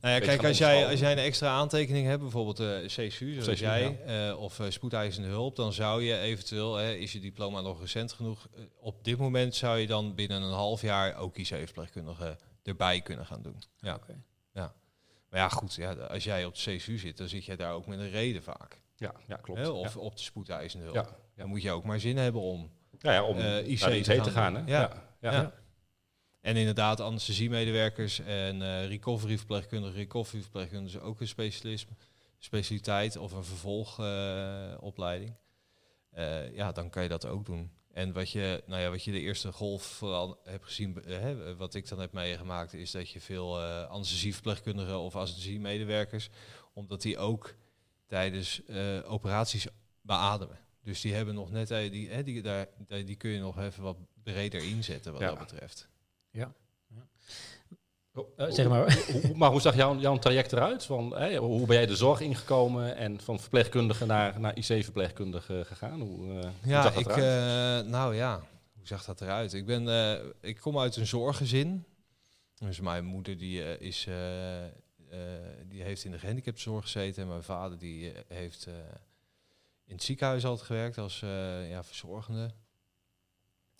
Nou 0.00 0.14
ja, 0.14 0.20
kijk, 0.20 0.40
gaan 0.40 0.48
als 0.48 0.58
jij, 0.58 0.86
als 0.86 1.00
jij 1.00 1.12
een 1.12 1.18
extra 1.18 1.48
aantekening 1.48 2.06
hebt, 2.06 2.20
bijvoorbeeld 2.22 2.60
eh 2.60 2.84
CSU, 2.86 3.32
zoals 3.32 3.46
CSU, 3.48 3.64
jij, 3.64 3.98
eh, 4.06 4.40
of 4.40 4.60
eh, 4.60 4.66
spoedeisende 4.70 5.28
hulp, 5.28 5.56
dan 5.56 5.72
zou 5.72 6.02
je 6.02 6.18
eventueel, 6.18 6.74
hè, 6.74 6.92
is 6.92 7.12
je 7.12 7.20
diploma 7.20 7.60
nog 7.60 7.80
recent 7.80 8.12
genoeg, 8.12 8.48
op 8.80 9.04
dit 9.04 9.18
moment 9.18 9.54
zou 9.54 9.78
je 9.78 9.86
dan 9.86 10.14
binnen 10.14 10.42
een 10.42 10.52
half 10.52 10.82
jaar 10.82 11.16
ook 11.16 11.36
IC-verpleegkundige 11.36 12.38
erbij 12.62 13.00
kunnen 13.00 13.26
gaan 13.26 13.42
doen. 13.42 13.62
Ja. 13.78 13.94
Oké. 13.94 14.22
Maar 15.34 15.42
ja, 15.42 15.48
goed, 15.48 15.74
ja, 15.74 15.92
als 15.92 16.24
jij 16.24 16.44
op 16.44 16.54
de 16.54 16.60
CSU 16.76 16.98
zit, 16.98 17.16
dan 17.16 17.28
zit 17.28 17.44
jij 17.44 17.56
daar 17.56 17.72
ook 17.72 17.86
met 17.86 17.98
een 17.98 18.10
reden 18.10 18.42
vaak. 18.42 18.80
Ja, 18.96 19.12
ja 19.26 19.36
klopt. 19.36 19.60
Hè, 19.60 19.68
of 19.68 19.94
ja. 19.94 20.00
op 20.00 20.16
de 20.16 20.22
spoedeisende 20.22 20.84
hulp. 20.84 20.96
Ja, 20.96 21.16
Dan 21.36 21.48
moet 21.48 21.62
je 21.62 21.70
ook 21.70 21.84
maar 21.84 22.00
zin 22.00 22.16
hebben 22.16 22.40
om. 22.40 22.70
ja, 22.98 23.12
ja, 23.12 23.22
om 23.24 23.36
naar 23.36 23.60
IC 23.60 23.78
te 23.78 24.02
te 24.02 24.22
gaan 24.22 24.30
gaan. 24.30 24.54
doen. 24.54 24.64
hè? 24.64 24.70
Ja. 24.70 25.02
Ja. 25.20 25.52
En 26.44 26.56
inderdaad, 26.56 27.00
anesthesiemedewerkers 27.00 28.18
en 28.18 28.62
eh 28.62 28.86
recoveryverpleegkundigen, 28.86 29.96
recoveryverpleegkundigen 29.96 30.98
is 31.00 31.04
ook 31.06 31.20
een 31.20 31.28
specialisme, 31.28 31.92
specialiteit 32.38 33.16
of 33.16 33.32
een 33.32 33.44
vervolgopleiding. 33.44 35.34
Eh, 36.10 36.54
ja, 36.54 36.72
dan 36.72 36.90
kan 36.90 37.02
je 37.02 37.08
dat 37.08 37.26
ook 37.26 37.44
doen. 37.46 37.70
En 37.92 38.12
wat 38.12 38.30
je, 38.30 38.62
nou 38.66 38.80
ja, 38.80 38.90
wat 38.90 39.04
je 39.04 39.12
de 39.12 39.20
eerste 39.20 39.52
golf 39.52 39.82
vooral 39.82 40.40
hebt 40.44 40.64
gezien, 40.64 41.04
eh, 41.04 41.18
hè, 41.20 41.56
wat 41.56 41.74
ik 41.74 41.88
dan 41.88 42.00
heb 42.00 42.12
meegemaakt, 42.12 42.74
is 42.74 42.90
dat 42.90 43.10
je 43.10 43.20
veel 43.20 43.60
eh 43.62 43.88
anesthesieverpleegkundigen 43.90 44.98
of 44.98 45.16
anesthesiemedewerkers, 45.16 46.28
omdat 46.72 47.02
die 47.02 47.18
ook 47.18 47.54
tijdens 48.06 48.64
eh, 48.64 49.12
operaties 49.12 49.66
beademen. 50.00 50.58
Dus 50.82 51.00
die 51.00 51.14
hebben 51.14 51.34
nog 51.34 51.50
net, 51.50 51.70
eh, 51.70 51.90
die, 51.90 52.08
hè, 52.10 52.22
die, 52.22 52.42
daar, 52.42 52.66
die, 52.88 53.04
die 53.04 53.16
kun 53.16 53.30
je 53.30 53.40
nog 53.40 53.58
even 53.58 53.82
wat 53.82 53.96
breder 54.22 54.62
inzetten 54.62 55.12
wat 55.12 55.20
Ja. 55.20 55.28
dat 55.28 55.38
betreft. 55.38 55.88
Eh, 58.36 58.46
zeg 58.50 58.68
maar. 58.68 58.94
Hoe- 59.12 59.20
hoe- 59.26 59.36
maar 59.36 59.50
hoe 59.50 59.60
zag 59.60 59.74
jouw, 59.76 59.96
jouw 59.98 60.16
traject 60.18 60.52
eruit? 60.52 60.84
Van, 60.84 61.16
hè, 61.16 61.36
hoe 61.36 61.66
ben 61.66 61.76
jij 61.76 61.86
de 61.86 61.96
zorg 61.96 62.20
ingekomen 62.20 62.96
en 62.96 63.20
van 63.20 63.40
verpleegkundige 63.40 64.06
naar, 64.06 64.40
naar 64.40 64.56
IC-verpleegkundige 64.56 65.62
gegaan? 65.66 66.00
Hoe, 66.00 66.28
eh, 66.28 66.42
hoe 66.42 66.52
Ja, 66.70 66.82
zag 66.82 66.92
dat 66.94 67.00
ik, 67.02 67.16
eruit? 67.16 67.84
eh, 67.84 67.90
nou 67.90 68.14
ja, 68.14 68.42
hoe 68.74 68.86
zag 68.86 69.04
dat 69.04 69.20
eruit? 69.20 69.52
Ik, 69.52 69.66
ben, 69.66 69.88
eh, 69.88 70.24
ik 70.40 70.56
kom 70.60 70.78
uit 70.78 70.96
een 70.96 71.06
zorggezin. 71.06 71.84
Dus 72.54 72.80
mijn 72.80 73.04
moeder 73.04 73.38
die, 73.38 73.78
is, 73.78 74.06
eh, 74.06 74.64
eh, 74.66 74.70
die 75.66 75.82
heeft 75.82 76.04
in 76.04 76.10
de 76.10 76.18
gehandicaptenzorg 76.18 76.84
gezeten. 76.84 77.22
En 77.22 77.28
mijn 77.28 77.42
vader 77.42 77.78
die 77.78 78.12
heeft 78.28 78.66
eh, 78.66 78.74
in 79.84 79.94
het 79.94 80.02
ziekenhuis 80.02 80.44
altijd 80.44 80.66
gewerkt 80.66 80.98
als 80.98 81.22
eh, 81.22 81.70
ja, 81.70 81.84
verzorgende. 81.84 82.50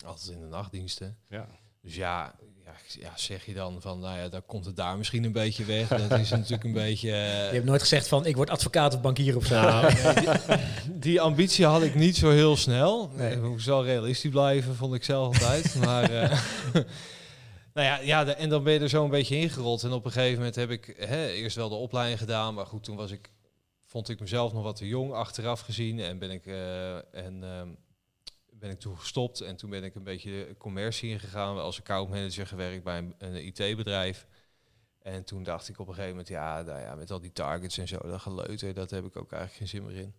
Altijd 0.05 0.29
in 0.29 0.39
de 0.39 0.47
nachtdiensten. 0.47 1.17
ja. 1.29 1.47
Dus 1.85 1.95
ja, 1.95 2.35
ja, 2.65 2.71
ja, 2.99 3.11
zeg 3.15 3.45
je 3.45 3.53
dan 3.53 3.81
van, 3.81 3.99
nou 3.99 4.17
ja, 4.19 4.27
dan 4.29 4.45
komt 4.45 4.65
het 4.65 4.75
daar 4.75 4.97
misschien 4.97 5.23
een 5.23 5.31
beetje 5.31 5.65
weg. 5.65 5.87
Dat 5.87 6.19
is 6.19 6.29
natuurlijk 6.29 6.63
een 6.63 6.73
beetje... 6.87 7.11
eh, 7.11 7.47
Je 7.47 7.53
hebt 7.53 7.65
nooit 7.65 7.81
gezegd 7.81 8.07
van 8.07 8.25
ik 8.25 8.35
word 8.35 8.49
advocaat 8.49 8.93
of 8.93 9.01
bankier 9.01 9.35
of 9.35 9.45
zo. 9.45 9.61
nou, 9.61 9.93
nee, 9.93 10.13
die, 10.13 10.99
die 10.99 11.21
ambitie 11.21 11.65
had 11.65 11.81
ik 11.83 11.95
niet 11.95 12.15
zo 12.17 12.29
heel 12.29 12.55
snel. 12.57 13.09
Nee. 13.15 13.31
Ik 13.35 13.41
moest 13.41 13.65
wel 13.65 13.83
realistisch 13.83 14.31
blijven, 14.31 14.75
vond 14.75 14.93
ik 14.93 15.03
zelf 15.03 15.27
altijd. 15.27 15.75
maar 15.75 16.03
eh, 16.11 16.39
nou 17.73 17.87
ja, 17.87 17.99
ja 17.99 18.23
de- 18.23 18.31
en 18.33 18.49
dan 18.49 18.63
ben 18.63 18.73
je 18.73 18.79
er 18.79 18.89
zo 18.89 19.03
een 19.03 19.09
beetje 19.09 19.35
ingerold. 19.35 19.83
En 19.83 19.91
op 19.91 20.05
een 20.05 20.11
gegeven 20.11 20.37
moment 20.37 20.55
heb 20.55 20.69
ik 20.69 20.95
hè, 20.97 21.27
eerst 21.27 21.55
wel 21.55 21.69
de 21.69 21.75
opleiding 21.75 22.19
gedaan. 22.19 22.53
Maar 22.53 22.65
goed, 22.65 22.83
toen 22.83 22.95
was 22.95 23.11
ik, 23.11 23.29
vond 23.85 24.09
ik 24.09 24.19
mezelf 24.19 24.53
nog 24.53 24.63
wat 24.63 24.75
te 24.75 24.87
jong 24.87 25.13
achteraf 25.13 25.59
gezien. 25.59 25.99
En 25.99 26.17
ben 26.19 26.31
ik, 26.31 26.45
eh, 26.45 26.95
en, 26.95 27.43
ehm, 27.43 27.67
ben 28.59 28.69
ik 28.69 28.79
toen 28.79 28.97
gestopt. 28.97 29.41
En 29.41 29.55
toen 29.55 29.69
ben 29.69 29.83
ik 29.83 29.95
een 29.95 30.03
beetje 30.03 30.31
de 30.31 30.55
commercie 30.57 31.09
ingegaan. 31.09 31.57
Als 31.59 31.79
accountmanager 31.79 32.47
gewerkt 32.47 32.83
bij 32.83 32.97
een, 32.97 33.15
een 33.17 33.45
IT-bedrijf. 33.45 34.27
En 35.01 35.23
toen 35.23 35.43
dacht 35.43 35.69
ik 35.69 35.79
op 35.79 35.87
een 35.87 35.93
gegeven 35.93 36.09
moment, 36.15 36.27
ja, 36.29 36.61
nou 36.61 36.79
ja, 36.79 36.95
met 36.95 37.11
al 37.11 37.19
die 37.19 37.31
targets 37.31 37.77
en 37.77 37.87
zo, 37.87 37.97
dat 37.97 38.21
geleuter, 38.21 38.73
dat 38.73 38.89
heb 38.89 39.05
ik 39.05 39.15
ook 39.17 39.31
eigenlijk 39.31 39.53
geen 39.71 39.81
zin 39.81 39.85
meer 39.91 40.01
in. 40.01 40.13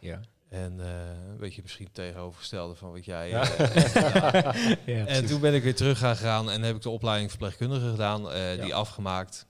Ja. 0.00 0.20
En 0.48 0.80
eh, 0.80 1.28
een 1.30 1.36
beetje 1.38 1.62
misschien 1.62 1.88
tegenovergestelde 1.92 2.74
van 2.74 2.90
wat 2.90 3.04
jij. 3.04 3.28
Ja. 3.28 3.42
eh, 3.50 3.94
ja. 3.94 4.54
Ja, 4.84 5.06
En 5.06 5.26
toen 5.26 5.40
ben 5.40 5.54
ik 5.54 5.62
weer 5.62 5.74
terug 5.74 5.98
gaan 5.98 6.16
gaan 6.16 6.50
en 6.50 6.62
heb 6.62 6.76
ik 6.76 6.82
de 6.82 6.90
opleiding 6.90 7.30
verpleegkundige 7.30 7.90
gedaan, 7.90 8.30
eh, 8.30 8.50
die 8.58 8.66
Ja. 8.66 8.74
afgemaakt. 8.74 9.46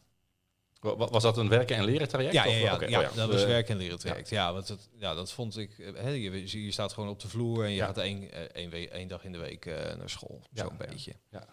Wa- 0.83 0.97
wa- 0.97 1.09
Was 1.09 1.23
dat 1.23 1.37
een 1.37 1.49
werken- 1.49 1.77
en 1.77 1.85
leren 1.85 2.09
traject? 2.09 2.33
Ja, 2.33 2.47
of- 2.47 2.59
ja, 2.59 2.81
ja, 2.81 2.89
ja, 2.89 3.01
oh 3.11 3.17
dat 3.17 3.31
was 3.31 3.41
Eh, 3.43 3.47
werk 3.47 3.69
en 3.69 3.77
leren 3.77 3.99
traject. 3.99 4.29
Ja, 4.29 4.53
want 4.53 4.67
dat, 4.67 4.89
ja, 4.99 5.15
dat 5.15 5.33
vond 5.33 5.57
ik. 5.59 5.79
eh, 5.79 5.95
Hè, 5.95 6.09
je, 6.11 6.65
je 6.65 6.71
staat 6.71 6.93
gewoon 6.93 7.09
op 7.09 7.21
de 7.21 7.29
vloer 7.29 7.65
en 7.65 7.71
je 7.71 7.79
gaat 7.87 7.99
één, 7.99 8.31
eh, 8.33 8.41
één, 8.53 8.91
één 8.91 9.09
dag 9.09 9.25
in 9.25 9.33
de 9.33 9.39
week 9.39 9.65
naar 9.99 10.11
school, 10.11 10.43
zo'n 10.55 10.77
beetje. 10.77 11.13
ja. 11.31 11.45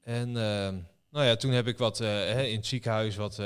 En 0.00 0.28
ehm, 0.36 0.76
nou 1.10 1.26
ja, 1.26 1.36
toen 1.36 1.50
heb 1.50 1.66
ik 1.66 1.78
wat 1.78 2.00
in 2.00 2.56
het 2.56 2.66
ziekenhuis 2.66 3.16
wat, 3.16 3.36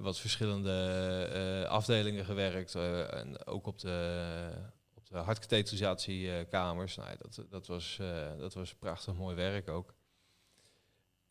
wat 0.00 0.18
verschillende 0.18 1.66
afdelingen 1.68 2.24
gewerkt. 2.24 2.74
en 2.74 3.46
ook 3.46 3.66
op 3.66 3.78
de, 3.78 4.48
op 4.94 5.08
de 5.08 5.16
hartkatheterisatiekamers. 5.18 6.96
nou, 6.96 7.08
ja, 7.10 7.16
dat, 7.18 7.44
dat, 7.50 7.66
was, 7.66 7.98
dat 8.38 8.54
was 8.54 8.74
prachtig 8.74 9.14
mooi 9.14 9.36
werk 9.36 9.68
ook. 9.68 9.94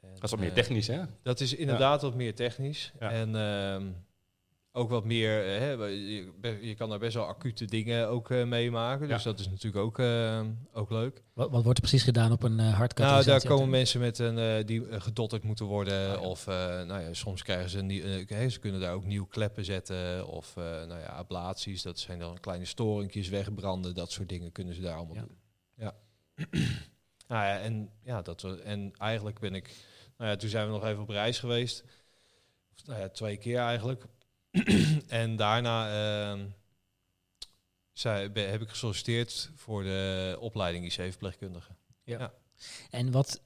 En, 0.02 0.10
Dat 0.14 0.24
is 0.24 0.30
wat 0.32 0.40
meer 0.40 0.50
eh, 0.50 0.56
technisch, 0.56 0.88
hè? 0.88 1.02
dat 1.24 1.40
is 1.40 1.54
inderdaad 1.56 2.02
wat 2.02 2.16
meer 2.16 2.36
technisch. 2.36 2.94
Ja. 3.00 3.12
En 3.12 3.36
ehm, 3.36 3.88
ook 4.72 4.90
wat 4.90 5.06
meer, 5.06 5.54
eh, 5.54 5.60
hè, 5.60 5.72
je, 5.72 6.32
je 6.62 6.76
kan 6.76 6.90
daar 6.90 7.00
best 7.00 7.14
wel 7.14 7.26
acute 7.26 7.66
dingen 7.66 8.08
ook 8.08 8.32
eh, 8.32 8.46
meemaken. 8.46 9.08
Dus 9.08 9.24
Ja. 9.24 9.30
dat 9.32 9.40
is 9.40 9.50
natuurlijk 9.50 9.84
ook, 9.86 10.00
eh, 10.00 10.42
ook 10.74 10.90
leuk. 10.90 11.24
Wat, 11.34 11.52
wat 11.52 11.64
wordt 11.64 11.78
er 11.80 11.84
precies 11.88 12.04
gedaan 12.04 12.32
op 12.32 12.44
een 12.44 12.60
uh, 12.60 12.80
Nou, 12.96 13.24
daar 13.24 13.46
komen 13.46 13.70
mensen 13.70 14.00
met 14.00 14.20
een 14.20 14.66
die 14.66 15.00
gedotterd 15.02 15.44
moeten 15.44 15.66
worden. 15.66 16.08
Ah, 16.10 16.22
ja. 16.22 16.28
Of 16.28 16.48
eh, 16.48 16.56
nou 16.84 17.02
ja, 17.02 17.14
soms 17.14 17.44
krijgen 17.44 17.70
ze 17.70 17.80
een 17.80 18.52
ze 18.52 18.60
kunnen 18.60 18.80
daar 18.82 18.94
ook 18.94 19.06
nieuw 19.06 19.26
kleppen 19.26 19.66
zetten. 19.66 20.28
Of 20.28 20.58
eh, 20.58 20.64
nou 20.64 21.00
ja, 21.00 21.06
ablaties, 21.08 21.82
dat 21.82 22.00
zijn 22.00 22.20
dan 22.20 22.40
kleine 22.40 22.66
storingjes 22.66 23.30
wegbranden. 23.30 23.96
Dat 23.96 24.12
soort 24.12 24.30
dingen 24.30 24.52
kunnen 24.52 24.74
ze 24.76 24.82
daar 24.82 24.96
allemaal 24.96 25.16
Ja. 25.16 25.22
doen. 25.22 25.38
Ja. 25.76 25.94
Nou 27.28 27.46
ja, 27.46 27.60
en 27.60 27.90
ja, 28.04 28.22
dat 28.22 28.44
en 28.44 28.94
eigenlijk 28.98 29.40
ben 29.40 29.56
ik, 29.56 29.76
nou 30.18 30.30
ja, 30.30 30.36
toen 30.36 30.50
zijn 30.50 30.66
we 30.66 30.72
nog 30.72 30.86
even 30.86 31.02
op 31.02 31.10
reis 31.10 31.40
geweest. 31.40 31.84
Of, 32.72 32.86
nou 32.86 33.00
ja, 33.00 33.10
twee 33.10 33.38
keer 33.38 33.60
eigenlijk. 33.60 34.06
en 35.08 35.36
daarna 35.36 35.90
ehm, 36.32 36.46
zei, 37.94 38.30
ben- 38.30 38.50
heb 38.50 38.62
ik 38.62 38.70
gesolliciteerd 38.70 39.52
voor 39.56 39.84
de 39.84 40.38
opleiding 40.40 40.86
IC-verpleegkundige. 40.86 41.72
En 42.90 43.12
wat, 43.18 43.42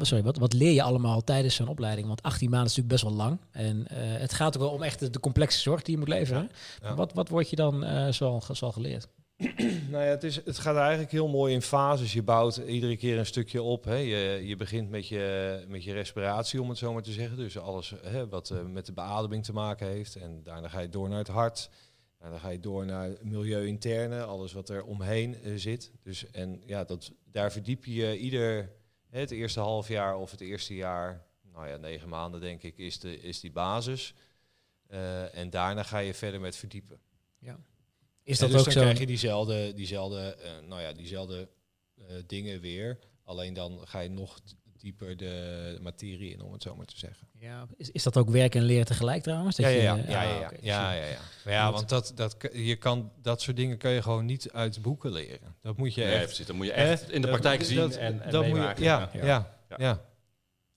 sorry, 0.00 0.22
wat, 0.22 0.38
wat 0.38 0.52
leer 0.52 0.72
je 0.72 0.82
allemaal 0.82 1.24
tijdens 1.24 1.54
zo'n 1.54 1.68
opleiding? 1.68 2.06
Want 2.06 2.22
18 2.22 2.50
maanden 2.50 2.70
is 2.70 2.76
natuurlijk 2.76 3.02
best 3.02 3.16
wel 3.16 3.26
lang. 3.26 3.40
En 3.50 3.86
eh, 3.86 4.20
het 4.20 4.32
gaat 4.32 4.56
ook 4.56 4.62
wel 4.62 4.72
om 4.72 4.82
echt 4.82 4.98
de, 4.98 5.10
de 5.10 5.20
complexe 5.20 5.60
zorg 5.60 5.82
die 5.82 5.92
je 5.92 5.98
moet 6.00 6.08
leveren. 6.08 6.50
Ja. 6.82 6.94
Wat, 6.94 7.12
wat 7.12 7.28
word 7.28 7.50
je 7.50 7.56
dan 7.56 7.84
eh 7.84 8.12
zoal, 8.12 8.42
zoal 8.52 8.72
geleerd? 8.72 9.08
Nou 9.90 10.04
ja, 10.04 10.10
het, 10.10 10.24
is, 10.24 10.44
het 10.44 10.58
gaat 10.58 10.76
eigenlijk 10.76 11.10
heel 11.10 11.28
mooi 11.28 11.54
in 11.54 11.62
fases. 11.62 12.12
Je 12.12 12.22
bouwt 12.22 12.56
iedere 12.56 12.96
keer 12.96 13.18
een 13.18 13.26
stukje 13.26 13.62
op. 13.62 13.84
Hè. 13.84 13.94
Je, 13.94 14.46
je 14.46 14.56
begint 14.56 14.90
met 14.90 15.08
je, 15.08 15.64
met 15.68 15.84
je 15.84 15.92
respiratie, 15.92 16.62
om 16.62 16.68
het 16.68 16.78
zo 16.78 16.92
maar 16.92 17.02
te 17.02 17.12
zeggen. 17.12 17.36
Dus 17.36 17.58
alles 17.58 17.94
hè, 18.02 18.28
wat 18.28 18.50
eh, 18.50 18.64
met 18.64 18.86
de 18.86 18.92
beademing 18.92 19.44
te 19.44 19.52
maken 19.52 19.86
heeft. 19.86 20.16
En 20.16 20.42
daarna 20.42 20.68
ga 20.68 20.80
je 20.80 20.88
door 20.88 21.08
naar 21.08 21.18
het 21.18 21.28
hart. 21.28 21.70
En 22.18 22.30
dan 22.30 22.40
ga 22.40 22.48
je 22.48 22.60
door 22.60 22.86
naar 22.86 23.10
milieu 23.22 23.66
interne, 23.66 24.22
alles 24.22 24.52
wat 24.52 24.68
er 24.68 24.84
omheen 24.84 25.42
eh, 25.42 25.52
zit. 25.56 25.92
Dus, 26.02 26.30
en 26.30 26.62
ja, 26.66 26.84
dat, 26.84 27.12
daar 27.24 27.52
verdiep 27.52 27.84
je 27.84 28.18
ieder, 28.18 28.72
het 29.10 29.30
eerste 29.30 29.60
half 29.60 29.88
jaar 29.88 30.16
of 30.16 30.30
het 30.30 30.40
eerste 30.40 30.74
jaar, 30.74 31.26
nou 31.52 31.68
ja, 31.68 31.76
negen 31.76 32.08
maanden 32.08 32.40
denk 32.40 32.62
ik, 32.62 32.78
is, 32.78 32.98
de, 32.98 33.20
is 33.20 33.40
die 33.40 33.52
basis. 33.52 34.14
Eh, 34.86 35.36
en 35.36 35.50
daarna 35.50 35.82
ga 35.82 35.98
je 35.98 36.14
verder 36.14 36.40
met 36.40 36.56
verdiepen. 36.56 37.00
Is 38.24 38.38
Ja, 38.38 38.42
dat 38.42 38.50
dus 38.50 38.58
ook 38.58 38.64
dan 38.64 38.72
zo? 38.74 38.80
krijg 38.80 38.98
je 38.98 39.06
diezelfde, 39.06 39.74
diezelfde, 39.74 40.34
eh, 40.34 40.50
nou 40.68 40.80
ja, 40.80 40.92
diezelfde 40.92 41.48
eh, 41.96 42.04
dingen 42.26 42.60
weer. 42.60 42.98
Alleen 43.24 43.54
dan 43.54 43.80
ga 43.84 44.00
je 44.00 44.08
nog 44.10 44.38
dieper 44.76 45.16
de 45.16 45.78
materie 45.82 46.32
in, 46.32 46.40
om 46.42 46.52
het 46.52 46.62
zo 46.62 46.76
maar 46.76 46.86
te 46.86 46.98
zeggen. 46.98 47.28
Ja, 47.38 47.66
is, 47.76 47.90
is 47.90 48.02
dat 48.02 48.16
ook 48.16 48.30
werken 48.30 48.60
en 48.60 48.66
leren 48.66 48.86
tegelijk 48.86 49.22
trouwens? 49.22 49.56
Dat 49.56 49.66
Ja, 49.66 49.72
ja, 49.72 49.94
je, 49.94 50.02
ja, 50.02 50.04
eh, 50.04 50.10
ja, 50.10 50.22
ah, 50.22 50.30
ja, 50.30 50.40
ja. 50.40 50.48
dus 50.48 50.58
ja, 50.60 50.92
je- 50.92 51.00
ja, 51.00 51.06
ja. 51.06 51.18
Maar 51.44 51.52
ja, 51.54 51.64
moet- 51.70 51.74
want 51.74 51.88
dat, 51.88 52.12
dat, 52.14 52.36
je 52.52 52.76
kan, 52.76 53.12
dat 53.22 53.42
soort 53.42 53.56
dingen 53.56 53.76
kun 53.78 53.90
je 53.90 54.02
gewoon 54.02 54.24
niet 54.24 54.50
uit 54.52 54.82
boeken 54.82 55.12
leren. 55.12 55.56
Dat 55.60 55.76
moet 55.76 55.94
je 55.94 56.02
Nee, 56.02 56.12
echt 56.14 56.24
precies. 56.24 56.46
Dat 56.46 56.56
moet 56.56 56.66
je 56.66 56.72
echt 56.72 57.02
in 57.10 57.20
de 57.20 57.28
Dat- 57.28 57.30
praktijk 57.40 57.62
zien 57.62 57.76
dat- 57.76 57.94
en, 57.96 58.20
en 58.22 58.30
dat 58.30 58.40
moet 58.42 58.50
je- 58.52 58.58
meemaken. 58.58 58.82
ja, 58.82 59.10
ja, 59.12 59.24
ja, 59.68 59.76
Ja. 59.78 60.04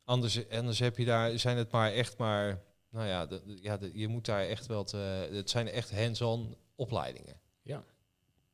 Anders, 0.06 0.50
anders 0.50 0.80
heb 0.80 0.98
je 0.98 1.06
daar, 1.06 1.40
zijn 1.40 1.58
het 1.58 1.72
maar 1.72 1.92
echt 1.92 2.18
maar, 2.18 2.62
nou 2.90 3.08
ja, 3.08 3.26
de- 3.26 3.58
ja 3.62 3.78
de- 3.78 3.92
je 3.94 4.08
moet 4.08 4.26
daar 4.26 4.42
echt 4.48 4.66
wel, 4.66 4.84
te, 4.84 4.98
het 5.32 5.50
zijn 5.50 5.68
echt 5.70 5.92
hands-on 5.96 6.56
opleidingen. 6.76 7.42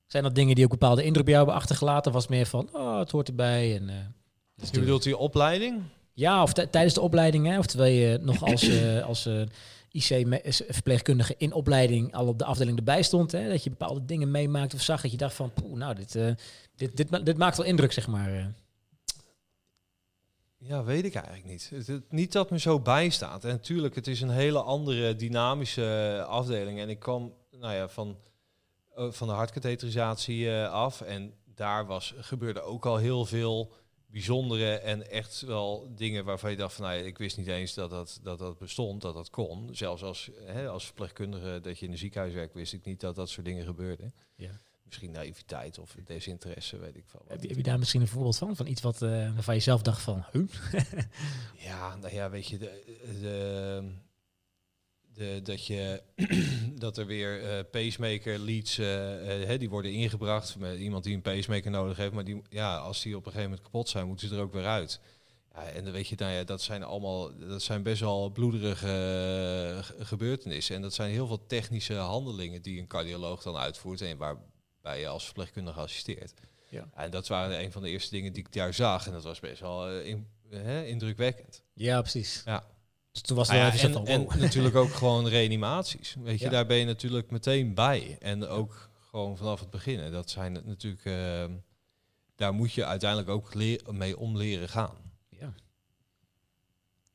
Zijn 0.08 0.24
dat 0.24 0.36
dingen 0.36 0.56
die 0.56 0.64
ook 0.64 0.70
bepaalde 0.72 1.04
indruk 1.04 1.24
bij 1.26 1.34
jou 1.34 1.46
hebben 1.46 1.62
achtergelaten? 1.64 2.08
Of 2.08 2.14
was 2.14 2.22
het 2.22 2.32
meer 2.32 2.46
van, 2.46 2.70
oh, 2.74 3.00
het 3.00 3.12
hoort 3.12 3.28
erbij? 3.28 3.76
En, 3.76 3.90
eh, 3.90 3.96
is 4.64 4.70
Je 4.72 4.80
bedoelt 4.80 5.04
die 5.04 5.18
opleiding? 5.18 5.82
Ja, 6.14 6.42
of 6.42 6.54
tij- 6.54 6.68
tijdens 6.68 6.94
de 6.94 7.02
opleiding, 7.02 7.46
hè, 7.48 7.58
of 7.58 7.66
terwijl 7.66 7.94
je 7.94 8.18
nog 8.22 8.44
als, 8.44 8.62
eh, 8.68 9.04
als 9.12 9.26
eh, 9.26 9.42
IC-verpleegkundige 9.92 11.36
in 11.38 11.54
opleiding 11.54 12.14
al 12.16 12.28
op 12.28 12.38
de 12.40 12.46
afdeling 12.46 12.78
erbij 12.78 13.02
stond, 13.04 13.32
hè, 13.32 13.50
dat 13.50 13.64
je 13.64 13.70
bepaalde 13.70 14.06
dingen 14.06 14.32
meemaakt 14.32 14.74
of 14.74 14.82
zag 14.82 15.02
dat 15.02 15.12
je 15.12 15.18
dacht 15.18 15.34
van, 15.36 15.54
poeh, 15.54 15.78
nou, 15.78 15.96
dit, 15.96 16.16
eh, 16.16 16.32
dit, 16.76 16.98
dit, 16.98 17.10
ma- 17.10 17.20
dit 17.20 17.38
maakt 17.38 17.58
wel 17.58 17.66
indruk, 17.66 17.92
zeg 17.92 18.08
maar. 18.08 18.34
eh. 18.34 18.46
Ja, 20.58 20.84
weet 20.84 21.06
ik 21.06 21.14
eigenlijk 21.16 21.46
niet. 21.46 21.70
Het, 21.74 21.88
het- 21.88 22.12
niet 22.12 22.32
dat 22.32 22.50
me 22.50 22.60
zo 22.60 22.80
bijstaat. 22.80 23.44
En 23.44 23.50
natuurlijk, 23.50 23.96
het 23.96 24.08
is 24.08 24.22
een 24.22 24.30
hele 24.30 24.62
andere 24.62 25.16
dynamische 25.16 26.24
afdeling. 26.28 26.80
En 26.80 26.90
ik 26.90 27.00
kwam 27.00 27.34
nou 27.60 27.74
ja, 27.74 27.90
van, 27.90 28.18
eh, 28.96 29.12
van 29.12 29.28
de 29.28 29.34
hartkatheterisatie 29.34 30.52
eh, 30.52 30.72
af. 30.72 31.02
En 31.02 31.34
daar 31.46 31.86
was, 31.86 32.14
gebeurde 32.18 32.62
ook 32.62 32.86
al 32.86 32.98
heel 32.98 33.26
veel 33.26 33.74
bijzondere 34.12 34.78
en 34.78 35.10
echt 35.10 35.42
wel 35.42 35.92
dingen 35.96 36.26
waarvan 36.26 36.52
je 36.52 36.58
dacht 36.58 36.74
van... 36.74 36.86
Nou 36.86 36.98
ja, 36.98 37.04
ik 37.04 37.18
wist 37.18 37.38
niet 37.38 37.48
eens 37.48 37.74
dat 37.74 37.90
dat, 37.90 38.20
dat, 38.24 38.40
dat 38.40 38.58
bestond, 38.58 39.02
dat 39.02 39.14
dat 39.14 39.30
kon. 39.30 39.70
Zelfs 39.72 40.04
als, 40.04 40.30
hè, 40.46 40.70
als 40.70 40.86
verpleegkundige 40.86 41.60
dat 41.62 41.80
je 41.80 41.86
in 41.86 41.92
een 41.92 41.98
ziekenhuis 41.98 42.34
werkt, 42.34 42.54
wist 42.54 42.74
ik 42.74 42.86
niet 42.86 43.00
dat 43.00 43.16
dat 43.16 43.30
soort 43.30 43.46
dingen 43.46 43.66
gebeurden. 43.66 44.14
Ja. 44.36 44.52
Misschien 44.84 45.12
naïviteit 45.12 45.80
of 45.80 45.96
desinteresse, 46.06 46.78
weet 46.78 46.96
ik 46.96 47.04
veel. 47.08 47.24
Heb, 47.28 47.42
je, 47.42 47.48
heb 47.48 47.58
je 47.58 47.64
daar 47.64 47.80
misschien 47.80 48.02
een 48.02 48.08
voorbeeld 48.08 48.38
van? 48.38 48.56
Van 48.56 48.68
iets 48.68 48.82
wat, 48.82 49.02
eh, 49.02 49.34
waarvan 49.34 49.56
je 49.56 49.62
zelf 49.62 49.82
dacht 49.82 50.02
van, 50.02 50.26
huh? 50.32 50.48
Ja, 51.68 51.96
nou 51.96 52.14
ja, 52.14 52.30
weet 52.30 52.48
je, 52.48 52.58
de, 52.58 52.84
de, 53.22 53.92
de, 55.20 55.40
dat, 55.44 55.66
je 55.66 56.02
dat 56.86 56.98
er 56.98 57.06
weer 57.06 57.44
eh, 57.44 57.64
pacemaker 57.72 58.40
leads, 58.40 58.78
eh, 58.78 59.42
eh, 59.42 59.48
hè, 59.48 59.58
die 59.58 59.70
worden 59.70 59.92
ingebracht 59.94 60.56
met 60.58 60.80
iemand 60.80 61.04
die 61.04 61.16
een 61.16 61.22
pacemaker 61.22 61.72
nodig 61.72 61.98
heeft. 61.98 62.12
Maar 62.14 62.24
die, 62.24 62.42
ja, 62.50 62.78
als 62.78 63.02
die 63.02 63.16
op 63.16 63.26
een 63.26 63.32
gegeven 63.32 63.50
moment 63.50 63.68
kapot 63.68 63.90
zijn, 63.90 64.08
moeten 64.08 64.28
ze 64.28 64.36
er 64.36 64.42
ook 64.42 64.54
weer 64.54 64.66
uit. 64.66 65.00
Ja, 65.54 65.64
en 65.66 65.84
dan 65.84 65.94
weet 65.94 66.08
je, 66.08 66.16
nou 66.18 66.32
ja, 66.34 66.44
dat 66.44 66.62
zijn 66.62 66.84
allemaal, 66.84 67.38
dat 67.38 67.62
zijn 67.62 67.84
best 67.84 68.02
wel 68.02 68.30
bloederige 68.30 68.88
ge- 69.84 70.06
gebeurtenissen. 70.06 70.76
En 70.76 70.82
dat 70.82 70.94
zijn 70.94 71.12
heel 71.12 71.28
veel 71.28 71.46
technische 71.48 71.94
handelingen 71.94 72.62
die 72.62 72.80
een 72.80 72.88
cardioloog 72.88 73.42
dan 73.44 73.56
uitvoert 73.58 74.02
en 74.02 74.18
waarbij 74.18 75.00
je 75.00 75.08
als 75.08 75.24
verpleegkundige 75.26 75.80
assisteert. 75.80 76.34
Ja. 76.70 76.90
En 76.94 77.12
dat 77.12 77.28
waren 77.28 77.60
een 77.64 77.72
van 77.72 77.82
de 77.82 77.90
eerste 77.90 78.12
dingen 78.12 78.34
die 78.34 78.44
ik 78.46 78.54
daar 78.54 78.74
zag. 78.74 79.06
En 79.08 79.12
dat 79.14 79.24
was 79.24 79.40
best 79.40 79.60
wel 79.62 80.00
in- 80.00 80.28
indrukwekkend. 80.86 81.62
Ja, 81.74 82.02
precies. 82.02 82.42
Ja. 82.46 82.66
Dus 83.20 83.28
toen 83.28 83.38
was 83.38 83.48
het 83.48 83.58
Nou 83.58 83.72
wel 83.72 83.80
ja, 83.82 83.88
even 83.88 84.06
en, 84.32 84.40
natuurlijk 84.40 84.76
ook 84.76 84.92
gewoon 85.02 85.28
reanimaties. 85.28 86.16
Weet 86.24 86.40
je, 86.40 86.46
Ja. 86.46 86.52
daar 86.52 86.66
ben 86.66 86.78
je 86.78 86.86
natuurlijk 86.86 87.32
meteen 87.32 87.74
bij. 87.74 88.18
En 88.20 88.48
ook 88.48 88.90
gewoon 89.10 89.38
vanaf 89.38 89.60
het 89.60 89.70
begin. 89.70 90.00
En 90.00 90.12
dat 90.12 90.30
zijn 90.30 90.56
het 90.56 90.66
natuurlijk. 90.66 91.06
eh, 91.06 91.46
daar 92.36 92.54
moet 92.54 92.74
je 92.74 92.86
uiteindelijk 92.86 93.30
ook 93.30 93.54
leer- 93.54 93.82
mee 93.92 94.18
om 94.18 94.38
leren 94.38 94.70
gaan. 94.70 94.96
Ja. 95.30 95.54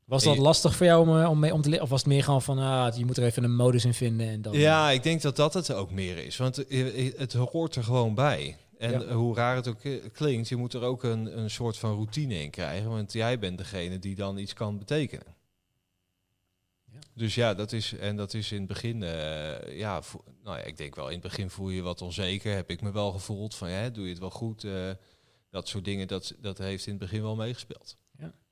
Was 0.05 0.25
dat 0.25 0.37
lastig 0.39 0.77
voor 0.77 0.87
jou 0.87 1.09
om, 1.09 1.21
eh, 1.21 1.31
om, 1.31 1.39
mee 1.39 1.53
om 1.53 1.63
te 1.63 1.69
leren? 1.69 1.85
Of 1.85 1.91
was 1.91 2.01
het 2.01 2.09
meer 2.09 2.25
gewoon 2.25 2.43
van, 2.43 2.59
ah, 2.59 2.97
je 2.97 3.05
moet 3.05 3.17
er 3.17 3.25
even 3.25 3.45
een 3.45 3.57
modus 3.57 3.85
in 3.85 3.95
vinden 3.95 4.29
en 4.29 4.43
dan... 4.43 4.53
Ja, 4.53 4.91
ik 4.91 5.03
denk 5.03 5.23
dat 5.23 5.37
dat 5.37 5.55
het 5.55 5.73
ook 5.73 5.91
meer 5.91 6.19
is. 6.19 6.37
Want 6.37 6.67
eh, 6.67 7.13
het 7.17 7.33
hoort 7.33 7.75
er 7.77 7.85
gewoon 7.85 8.15
bij. 8.15 8.57
En 8.79 8.91
Ja. 9.01 9.13
hoe 9.15 9.35
raar 9.35 9.57
het 9.57 9.69
ook 9.69 9.81
eh, 9.85 9.93
klinkt, 10.13 10.49
je 10.49 10.57
moet 10.57 10.75
er 10.75 10.83
ook 10.83 11.03
een, 11.03 11.39
een 11.39 11.51
soort 11.51 11.77
van 11.79 11.91
routine 11.95 12.43
in 12.43 12.51
krijgen. 12.51 12.91
Want 12.91 13.13
jij 13.13 13.39
bent 13.39 13.59
degene 13.59 13.99
die 13.99 14.15
dan 14.15 14.39
iets 14.39 14.53
kan 14.53 14.79
betekenen. 14.79 15.27
Ja. 17.15 17.21
Dus 17.23 17.35
ja, 17.35 17.55
dat 17.55 17.73
is, 17.73 17.93
en 17.97 18.17
dat 18.17 18.35
is 18.35 18.53
in 18.53 18.59
het 18.59 18.67
begin, 18.67 19.03
eh, 19.03 19.79
ja, 19.79 20.01
nou 20.45 20.59
ja, 20.59 20.65
ik 20.65 20.77
denk 20.77 20.95
wel, 20.95 21.07
in 21.07 21.13
het 21.13 21.23
begin 21.23 21.51
voel 21.51 21.69
je 21.69 21.77
je 21.77 21.83
wat 21.83 22.03
onzeker. 22.03 22.55
Heb 22.55 22.71
ik 22.71 22.81
me 22.83 22.93
wel 22.93 23.13
gevoeld 23.13 23.55
van, 23.55 23.71
ja, 23.71 23.89
doe 23.89 24.05
je 24.05 24.11
het 24.11 24.19
wel 24.19 24.31
goed? 24.31 24.65
Eh, 24.65 24.91
dat 25.51 25.69
soort 25.69 25.85
dingen, 25.85 26.09
dat, 26.09 26.35
dat 26.41 26.59
heeft 26.59 26.87
in 26.87 26.93
het 26.93 27.01
begin 27.03 27.23
wel 27.23 27.37
meegespeeld. 27.37 27.97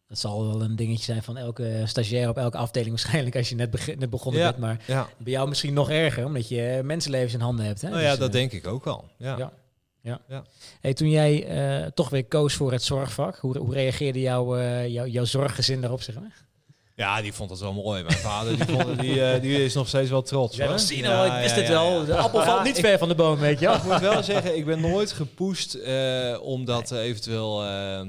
Dat 0.08 0.20
zal 0.20 0.46
wel 0.46 0.62
een 0.62 0.76
dingetje 0.76 1.04
zijn 1.04 1.22
van 1.22 1.36
elke 1.36 1.82
stagiair 1.86 2.28
op 2.28 2.36
elke 2.36 2.56
afdeling 2.56 2.90
waarschijnlijk 3.00 3.36
als 3.36 3.48
je 3.48 3.54
net, 3.54 3.70
begin, 3.70 3.98
net 3.98 4.10
begonnen 4.10 4.40
Ja. 4.40 4.48
bent. 4.48 4.60
Maar 4.60 4.82
Ja, 4.86 5.08
bij 5.18 5.32
jou 5.32 5.48
misschien 5.48 5.72
nog 5.74 5.90
erger, 5.90 6.24
omdat 6.24 6.48
je 6.48 6.80
mensenlevens 6.84 7.34
in 7.34 7.40
handen 7.40 7.64
hebt. 7.66 7.80
Hè? 7.80 7.88
nou 7.88 8.02
ja, 8.02 8.10
Dus, 8.10 8.18
dat 8.18 8.28
eh, 8.28 8.34
denk 8.34 8.52
ik 8.52 8.66
ook 8.66 8.84
wel. 8.84 9.08
Ja. 9.18 9.36
ja. 9.38 9.52
Ja. 10.00 10.20
Ja. 10.28 10.44
Hey, 10.80 10.94
toen 10.94 11.10
jij 11.10 11.90
toch 11.94 12.08
weer 12.08 12.24
koos 12.24 12.54
voor 12.54 12.72
het 12.72 12.82
zorgvak, 12.82 13.36
hoe, 13.36 13.58
hoe 13.58 13.74
reageerde 13.74 14.20
jouw, 14.20 14.58
jouw, 14.86 15.06
jouw 15.06 15.24
zorggezin 15.24 15.80
daarop? 15.80 16.02
Zeg 16.02 16.14
maar? 16.14 16.46
Ja, 16.94 17.20
die 17.22 17.32
vond 17.32 17.50
het 17.50 17.58
wel 17.60 17.72
mooi. 17.72 18.02
Mijn 18.02 18.16
vader 18.18 18.56
die 18.56 18.64
vond, 18.76 19.00
die, 19.00 19.24
eh, 19.24 19.40
die 19.40 19.64
is 19.64 19.74
nog 19.74 19.88
steeds 19.88 20.10
wel 20.10 20.22
trots. 20.22 20.58
Hoor. 20.60 20.78
zien, 20.78 20.98
Ja, 20.98 21.20
oh, 21.26 21.34
ik 21.34 21.40
wist 21.42 21.54
ja, 21.54 21.60
het 21.60 21.70
ja, 21.70 21.72
wel. 21.72 22.00
ja. 22.00 22.04
De 22.04 22.16
appel 22.16 22.40
Ja, 22.40 22.46
valt 22.46 22.64
niet 22.64 22.76
ik- 22.78 22.84
ver 22.84 22.98
van 22.98 23.08
de 23.08 23.14
boom, 23.14 23.38
weet 23.38 23.58
je 23.58 23.66
wel. 23.66 23.74
Ik 23.76 23.82
moet 23.82 24.00
wel 24.00 24.22
zeggen, 24.22 24.56
ik 24.56 24.64
ben 24.64 24.80
nooit 24.80 25.12
gepoest 25.12 25.74
eh, 25.74 26.38
om 26.42 26.64
dat 26.64 26.90
eventueel 26.90 27.64
eh, 27.64 28.06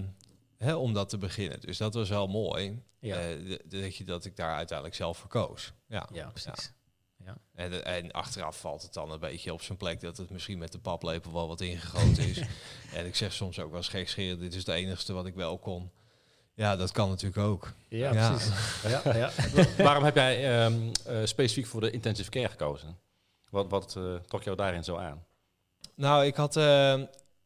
hè, 0.58 0.74
om 0.76 0.94
dat 0.94 1.10
te 1.10 1.18
beginnen. 1.18 1.60
Dus 1.62 1.78
dat 1.78 1.94
was 1.94 2.10
wel 2.10 2.28
mooi. 2.28 2.82
Ja. 3.00 3.18
Eh, 3.18 3.58
dat, 3.66 3.96
je, 3.98 4.04
dat 4.04 4.26
ik 4.26 4.36
daar 4.36 4.56
uiteindelijk 4.56 4.98
zelf 4.98 5.18
voor 5.18 5.30
koos. 5.30 5.72
Ja. 5.88 6.08
Ja, 6.14 6.30
precies. 6.30 6.72
En, 7.56 7.70
de- 7.70 7.80
en 7.82 8.12
achteraf 8.12 8.60
valt 8.60 8.82
het 8.82 8.94
dan 8.94 9.12
een 9.12 9.20
beetje 9.20 9.54
op 9.54 9.62
zijn 9.62 9.78
plek 9.78 10.02
dat 10.02 10.18
het 10.18 10.30
misschien 10.30 10.58
met 10.58 10.72
de 10.72 10.80
paplepel 10.80 11.34
wel 11.34 11.48
wat 11.48 11.62
ingegoten 11.62 12.24
is. 12.30 12.40
en 12.98 13.06
ik 13.06 13.16
zeg 13.16 13.34
soms 13.34 13.60
ook 13.60 13.68
wel 13.70 13.78
eens 13.78 13.88
gekscherend, 13.88 14.40
dit 14.40 14.52
is 14.54 14.60
het 14.66 14.68
enigste 14.76 15.14
wat 15.14 15.26
ik 15.26 15.36
wel 15.36 15.58
kon. 15.58 15.92
Ja, 16.56 16.76
dat 16.76 16.92
kan 16.92 17.10
natuurlijk 17.10 17.38
ook. 17.48 17.74
Ja, 17.88 18.14
Ja. 18.14 18.30
precies. 18.30 18.52
Ja, 19.04 19.16
ja. 19.18 19.32
Waarom 19.78 20.04
heb 20.04 20.16
jij 20.16 20.64
ehm, 20.64 20.74
eh, 21.06 21.18
specifiek 21.24 21.66
voor 21.66 21.82
de 21.82 21.92
intensive 21.92 22.30
care 22.30 22.50
gekozen? 22.50 22.98
Wat, 23.50 23.70
wat 23.70 23.96
eh, 23.96 24.16
trok 24.28 24.44
jou 24.44 24.58
daarin 24.58 24.84
zo 24.84 24.96
aan? 24.96 25.26
Nou, 25.96 26.26
ik 26.26 26.36
had, 26.36 26.56
eh, 26.56 27.02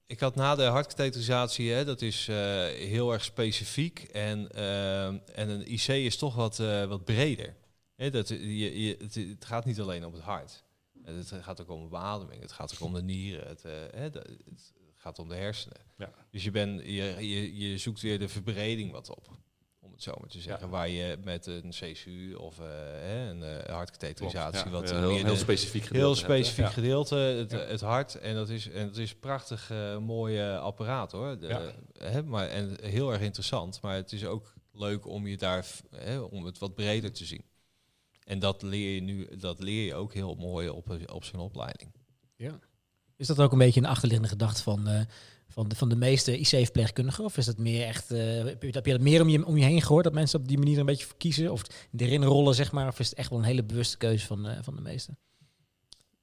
ik 0.06 0.20
had 0.20 0.36
na 0.36 0.56
de 0.56 0.64
hartkatheterisatie, 0.64 1.72
hè, 1.72 1.86
dat 1.86 2.02
is 2.02 2.28
eh, 2.28 2.36
heel 2.66 3.14
erg 3.14 3.24
specifiek. 3.24 4.00
En, 4.00 4.52
eh, 4.52 5.06
en 5.08 5.50
een 5.50 5.72
IC 5.74 5.88
is 5.88 6.18
toch 6.18 6.36
wat, 6.36 6.60
eh, 6.60 6.84
wat 6.86 7.04
breder. 7.06 7.56
Hè, 7.96 8.10
dat, 8.10 8.28
je, 8.28 8.82
je, 8.84 8.98
het, 9.02 9.16
het 9.16 9.46
gaat 9.46 9.66
niet 9.66 9.80
alleen 9.80 10.06
om 10.06 10.14
het 10.14 10.22
hart. 10.24 10.64
Het 11.04 11.34
gaat 11.42 11.62
ook 11.62 11.70
om 11.70 11.82
de 11.84 11.90
beademing, 11.90 12.42
het 12.42 12.52
gaat 12.52 12.74
ook 12.74 12.82
om 12.88 12.94
de 12.94 13.02
nieren, 13.04 13.48
het, 13.48 13.66
eh, 13.66 13.72
hè, 13.92 14.02
het 14.04 14.74
gaat 15.08 15.20
om 15.20 15.30
de 15.30 15.36
hersenen. 15.36 15.78
Ja. 15.98 16.12
Dus 16.32 16.44
je, 16.44 16.52
ben, 16.52 16.76
je, 16.94 17.28
je, 17.30 17.58
je 17.70 17.78
zoekt 17.78 18.02
weer 18.02 18.20
de 18.20 18.28
verbreding 18.30 18.92
wat 18.92 19.10
op. 19.10 19.38
Om 19.80 19.92
het 19.92 20.04
zo 20.04 20.14
maar 20.20 20.30
te 20.30 20.42
zeggen. 20.42 20.66
Ja. 20.66 20.72
Waar 20.72 20.90
je 20.90 21.18
met 21.24 21.46
een 21.46 21.70
CCU 21.70 22.34
of 22.34 22.60
eh, 22.60 23.28
een 23.28 23.44
eh 23.44 23.74
hartkatheterisatie 23.76 24.66
Ja, 24.66 24.70
wat 24.70 24.90
heel, 24.92 25.10
heel 25.10 25.36
specifiek 25.36 25.82
Heel 25.82 25.90
gedeelte 25.92 26.20
hè? 26.20 26.26
specifiek 26.26 26.66
Ja. 26.66 26.72
gedeelte, 26.72 27.16
het, 27.16 27.52
Ja. 27.52 27.58
het 27.58 27.82
hart. 27.82 28.16
En 28.16 28.36
dat 28.36 28.50
is, 28.50 28.70
en 28.70 28.88
dat 28.88 28.98
is 28.98 29.16
prachtig 29.16 29.70
eh 29.72 29.98
mooi 29.98 30.42
apparaat 30.52 31.12
hoor. 31.12 31.40
De, 31.40 31.48
Ja. 31.48 31.74
hè, 32.10 32.24
maar, 32.24 32.48
en 32.48 32.78
heel 32.82 33.12
erg 33.12 33.22
interessant. 33.22 33.82
Maar 33.82 33.96
het 33.96 34.12
is 34.12 34.26
ook 34.26 34.54
leuk 34.72 35.06
om 35.08 35.28
je 35.28 35.38
daar 35.38 35.66
hè, 35.96 36.20
om 36.20 36.46
het 36.46 36.58
wat 36.58 36.76
breder 36.76 37.12
te 37.14 37.26
zien. 37.26 37.46
En 38.24 38.40
dat 38.40 38.62
leer 38.62 38.94
je 38.96 39.02
nu, 39.02 39.38
dat 39.38 39.60
leer 39.60 39.86
je 39.86 39.96
ook 39.96 40.14
heel 40.14 40.36
mooi 40.36 40.70
op, 40.70 40.90
een- 40.90 41.12
op 41.12 41.24
zo'n 41.24 41.40
opleiding. 41.40 41.92
Is 43.18 43.28
dat 43.28 43.40
ook 43.40 43.52
een 43.52 43.58
beetje 43.58 43.80
een 43.80 43.86
achterliggende 43.86 44.30
gedachte 44.32 44.64
van, 44.64 44.88
eh, 44.88 45.02
van, 45.50 45.68
de, 45.68 45.76
van 45.76 45.90
de 45.90 45.96
meeste 45.96 46.40
IC-verpleegkundigen? 46.40 47.24
Of 47.24 47.38
is 47.38 47.46
dat 47.46 47.58
meer 47.58 47.86
echt, 47.86 48.12
eh, 48.12 48.44
heb 48.44 48.86
je 48.86 48.92
dat 48.92 49.02
meer 49.02 49.22
om 49.22 49.30
je, 49.30 49.46
om 49.46 49.58
je 49.58 49.64
heen 49.66 49.82
gehoord, 49.82 50.04
dat 50.04 50.14
mensen 50.14 50.40
op 50.40 50.48
die 50.48 50.58
manier 50.58 50.80
een 50.80 50.86
beetje 50.86 51.06
voor 51.06 51.18
kiezen? 51.18 51.52
Of 51.52 51.62
erin 51.98 52.24
rollen, 52.24 52.56
zeg 52.56 52.72
maar? 52.72 52.88
Of 52.88 53.00
is 53.00 53.10
het 53.10 53.18
echt 53.18 53.30
wel 53.30 53.40
een 53.40 53.46
hele 53.46 53.64
bewuste 53.64 53.98
keuze 53.98 54.26
van, 54.26 54.48
eh, 54.48 54.58
van 54.62 54.76
de 54.76 54.82
meesten? 54.82 55.18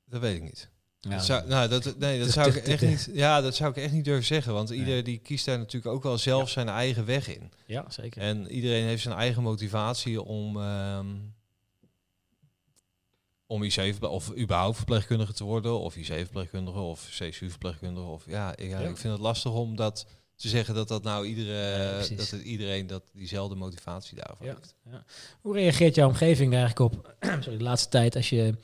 Dat 0.05 0.21
weet 0.21 0.37
ik 0.37 0.43
niet. 0.43 0.69
Ja, 1.01 1.11
Dat 1.11 1.25
zou, 1.25 1.49
nou, 1.49 1.69
dat, 1.69 1.99
nee, 1.99 2.19
dat 2.19 2.27
Te- 2.27 2.33
zou 2.43 2.49
ik 2.49 2.57
echt 2.57 2.83
niet. 2.83 3.11
Ja, 3.13 3.41
dat 3.41 3.55
zou 3.55 3.71
ik 3.71 3.77
echt 3.77 3.93
niet 3.93 4.05
durven 4.05 4.25
zeggen. 4.25 4.53
Want 4.53 4.71
ieder 4.71 5.05
die 5.05 5.19
kiest 5.19 5.45
daar 5.45 5.59
natuurlijk 5.59 5.95
ook 5.95 6.03
wel 6.03 6.19
zelf 6.19 6.51
zijn 6.51 6.69
eigen 6.69 7.05
weg 7.05 7.29
in. 7.29 7.53
ja 7.67 7.85
zeker. 7.89 8.23
En 8.23 8.51
iedereen 8.51 8.85
heeft 8.85 9.03
zijn 9.03 9.15
eigen 9.15 9.43
motivatie 9.43 10.23
om, 10.23 10.57
ehm 10.61 11.07
om 13.55 13.62
IC 13.62 13.95
of 14.01 14.37
überhaupt 14.37 14.77
verpleegkundige 14.77 15.33
te 15.33 15.45
worden, 15.45 15.79
of 15.79 15.97
IC-verpleegkundige 15.97 16.79
of 16.79 17.09
CSU-verpleegkundige. 17.11 18.07
Of 18.07 18.25
ja, 18.27 18.57
ik, 18.57 18.69
ja, 18.71 18.81
Ja. 18.81 18.88
ik 18.88 18.97
vind 18.97 19.12
het 19.12 19.23
lastig 19.23 19.53
om 19.53 19.77
dat 19.77 20.07
te 20.37 20.49
zeggen 20.49 20.75
dat 20.75 20.88
dat 20.88 21.03
nou 21.03 21.27
iedere, 21.27 21.53
Ja, 21.53 22.17
dat 22.17 22.31
het 22.31 22.43
iedereen 22.43 22.87
dat 22.87 23.03
diezelfde 23.12 23.55
motivatie 23.55 24.17
daarvoor 24.17 24.47
heeft. 24.47 24.75
Hoe 25.40 25.55
reageert 25.55 25.95
jouw 25.95 26.09
omgeving 26.09 26.51
daar 26.53 26.61
eigenlijk 26.61 26.95
op? 26.95 27.14
Sorry, 27.43 27.59
de 27.59 27.64
laatste 27.64 27.88
tijd 27.88 28.17
als 28.17 28.29
je 28.29 28.55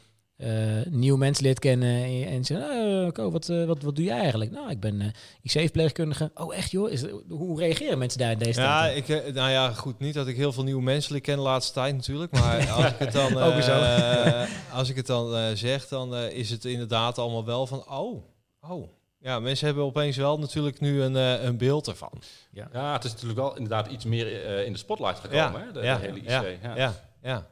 eh, 0.41 0.93
nieuwe 0.93 1.19
mensen 1.19 1.45
leert 1.45 1.59
kennen 1.59 1.89
en, 1.89 2.19
je- 2.19 2.27
en 2.27 2.45
zegt, 2.45 2.63
oh, 2.63 3.11
Ko, 3.13 3.31
wat, 3.31 3.49
eh, 3.49 3.65
wat, 3.65 3.83
wat 3.83 3.97
doe 3.97 4.05
jij 4.05 4.19
eigenlijk? 4.19 4.51
Nou, 4.51 4.71
ik 4.71 4.81
ben 4.81 5.01
eh 5.01 5.07
IC-verpleegkundige. 5.43 6.31
Oh, 6.35 6.55
echt 6.57 6.71
joh? 6.71 6.91
Is, 6.91 7.05
hoe 7.29 7.59
reageren 7.59 7.99
mensen 7.99 8.19
daar 8.19 8.31
in 8.33 8.39
deze 8.39 8.61
Ja, 8.61 8.81
tijd? 8.81 9.09
ik, 9.09 9.35
nou 9.35 9.51
ja, 9.51 9.73
goed. 9.73 9.99
Niet 9.99 10.15
dat 10.15 10.27
ik 10.27 10.37
heel 10.37 10.53
veel 10.53 10.65
nieuwe 10.65 10.83
mensen 10.83 11.13
leer 11.13 11.21
kennen 11.21 11.45
de 11.45 11.51
laatste 11.51 11.73
tijd 11.73 11.95
natuurlijk. 11.95 12.33
Maar 12.33 12.69
als 12.77 12.87
ik 12.87 12.99
het 12.99 13.13
dan, 13.13 13.39
Ook 13.39 13.53
weer 13.53 13.63
zo. 13.63 13.81
eh, 13.81 14.43
als 14.73 14.89
ik 14.89 14.97
het 14.97 15.07
dan 15.07 15.35
eh, 15.37 15.45
zeg, 15.55 15.89
dan 15.89 16.15
eh, 16.15 16.31
is 16.33 16.51
het 16.51 16.65
inderdaad 16.65 17.19
allemaal 17.19 17.45
wel 17.45 17.67
van, 17.67 17.89
oh, 17.91 18.23
oh. 18.61 18.89
Ja, 19.23 19.39
mensen 19.41 19.67
hebben 19.67 19.85
opeens 19.85 20.17
wel 20.17 20.39
natuurlijk 20.39 20.81
nu 20.81 21.03
een, 21.03 21.17
eh, 21.17 21.43
een 21.45 21.57
beeld 21.57 21.87
ervan. 21.89 22.13
Ja, 22.51 22.93
het 22.93 23.05
is 23.05 23.11
natuurlijk 23.13 23.39
wel 23.41 23.55
inderdaad 23.55 23.87
iets 23.87 24.05
meer 24.05 24.45
eh, 24.45 24.65
in 24.67 24.73
de 24.73 24.79
spotlight 24.79 25.19
gekomen, 25.19 25.61
Ja, 25.61 25.67
hè? 25.67 25.73
De, 25.73 25.81
ja, 25.81 25.99
de 25.99 26.01
hele 26.07 26.19
IC. 26.19 26.29
ja, 26.29 26.43
Ja, 26.63 26.75
Ja, 26.77 26.95
ja. 27.23 27.47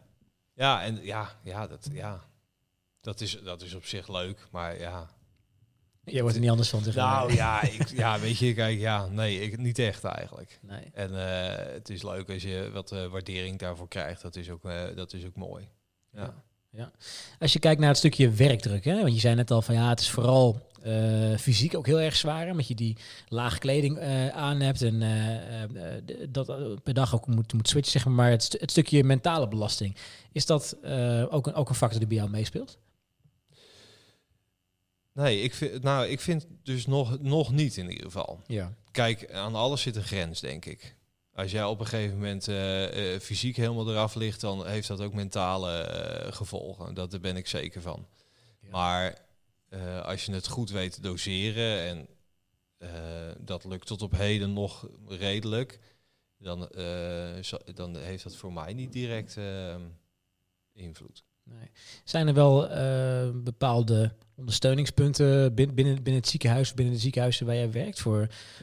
Ja, 0.54 0.82
en 0.82 0.98
ja, 1.02 1.28
ja, 1.42 1.66
dat, 1.66 1.88
ja. 1.92 2.20
Dat, 3.08 3.20
is, 3.20 3.38
dat 3.44 3.62
is 3.62 3.74
op 3.74 3.84
zich 3.84 4.08
leuk, 4.08 4.48
maar 4.50 4.78
ja. 4.78 5.08
Je 6.04 6.20
wordt 6.20 6.34
er 6.34 6.40
niet 6.40 6.50
anders 6.50 6.68
van. 6.68 6.82
Maar. 6.84 6.94
Nou 6.94 7.34
ja, 7.34 7.62
ik, 7.62 7.88
ja, 7.88 8.20
weet 8.20 8.38
je, 8.38 8.54
kijk, 8.54 8.78
ja, 8.78 9.06
nee, 9.06 9.40
ik, 9.40 9.58
niet 9.58 9.78
echt 9.78 10.04
eigenlijk. 10.04 10.58
Nee. 10.62 10.90
En 10.92 11.20
eh, 11.20 11.72
het 11.72 11.88
is 11.88 12.02
leuk 12.02 12.30
als 12.30 12.42
je 12.42 12.70
wat 12.72 12.92
eh, 12.92 13.06
waardering 13.06 13.58
daarvoor 13.58 13.88
krijgt. 13.88 14.22
Dat 14.22 14.36
is 14.36 14.50
ook, 14.50 14.64
eh, 14.64 14.96
dat 14.96 15.12
is 15.12 15.24
ook 15.24 15.36
mooi. 15.36 15.68
Ja. 16.70 16.90
Als 17.38 17.52
je 17.52 17.58
kijkt 17.58 17.80
naar 17.80 17.88
het 17.88 17.98
stukje 17.98 18.30
werkdruk, 18.30 18.84
hè? 18.84 19.00
want 19.00 19.14
je 19.14 19.20
zei 19.20 19.34
net 19.34 19.50
al 19.50 19.62
van 19.62 19.74
ja, 19.74 19.88
het 19.88 20.00
is 20.00 20.10
vooral 20.10 20.66
fysiek 21.38 21.76
ook 21.76 21.86
heel 21.86 22.00
erg 22.00 22.16
zwaar, 22.16 22.50
omdat 22.50 22.68
je 22.68 22.74
die 22.74 22.96
lage 23.28 23.58
kleding 23.58 24.00
aan 24.32 24.60
hebt 24.60 24.82
en 24.82 24.98
dat 26.28 26.46
per 26.82 26.94
dag 26.94 27.14
ook 27.14 27.26
moet, 27.26 27.52
moet 27.52 27.68
switchen, 27.68 27.92
zeg 27.92 28.04
maar. 28.04 28.14
Maar 28.14 28.30
het, 28.30 28.42
st- 28.42 28.60
het 28.60 28.70
stukje 28.70 29.04
mentale 29.04 29.48
belasting, 29.48 29.96
is 30.32 30.46
dat 30.46 30.76
ook, 31.30 31.46
een, 31.46 31.54
ook 31.54 31.68
een 31.68 31.74
factor 31.74 31.98
die 31.98 32.08
bij 32.08 32.16
jou 32.16 32.30
meespeelt? 32.30 32.78
Nee, 35.18 35.40
ik 35.40 35.54
vind, 35.54 35.82
nou, 35.82 36.06
ik 36.06 36.20
vind 36.20 36.46
dus 36.62 36.86
nog, 36.86 37.20
nog 37.20 37.52
niet 37.52 37.76
in 37.76 37.90
ieder 37.90 38.04
geval. 38.04 38.40
Ja. 38.46 38.74
Kijk, 38.90 39.32
aan 39.32 39.54
alles 39.54 39.82
zit 39.82 39.96
een 39.96 40.02
grens, 40.02 40.40
denk 40.40 40.64
ik. 40.64 40.96
Als 41.34 41.50
jij 41.50 41.64
op 41.64 41.80
een 41.80 41.86
gegeven 41.86 42.16
moment 42.16 42.48
eh, 42.48 43.14
eh, 43.14 43.20
fysiek 43.20 43.56
helemaal 43.56 43.90
eraf 43.90 44.14
ligt, 44.14 44.40
dan 44.40 44.66
heeft 44.66 44.88
dat 44.88 45.00
ook 45.00 45.14
mentale 45.14 45.80
eh, 45.80 46.32
gevolgen. 46.32 46.94
Dat, 46.94 47.10
daar 47.10 47.20
ben 47.20 47.36
ik 47.36 47.46
zeker 47.46 47.82
van. 47.82 48.06
Ja. 48.60 48.68
Maar 48.70 49.26
als 50.04 50.24
je 50.24 50.32
het 50.32 50.48
goed 50.48 50.70
weet 50.70 50.92
te 50.92 51.00
doseren, 51.00 51.80
en 51.80 52.08
dat 53.44 53.64
lukt 53.64 53.86
tot 53.86 54.02
op 54.02 54.12
heden 54.12 54.52
nog 54.52 54.88
redelijk, 55.06 55.78
dan, 56.38 56.68
dan 57.74 57.96
heeft 57.96 58.22
dat 58.22 58.36
voor 58.36 58.52
mij 58.52 58.72
niet 58.72 58.92
direct 58.92 59.36
invloed. 60.72 61.24
Nee. 61.42 61.70
Zijn 62.04 62.28
er 62.28 62.34
wel 62.34 62.68
bepaalde 63.42 64.12
ondersteuningspunten 64.38 65.54
bin- 65.54 65.74
binnen, 65.74 65.94
binnen 65.94 66.14
het 66.14 66.28
ziekenhuis, 66.28 66.74
binnen 66.74 66.94
de 66.94 67.00
ziekenhuizen 67.00 67.46
waar 67.46 67.54
jij 67.54 67.70
werkt? 67.70 68.00
Voor, 68.00 68.20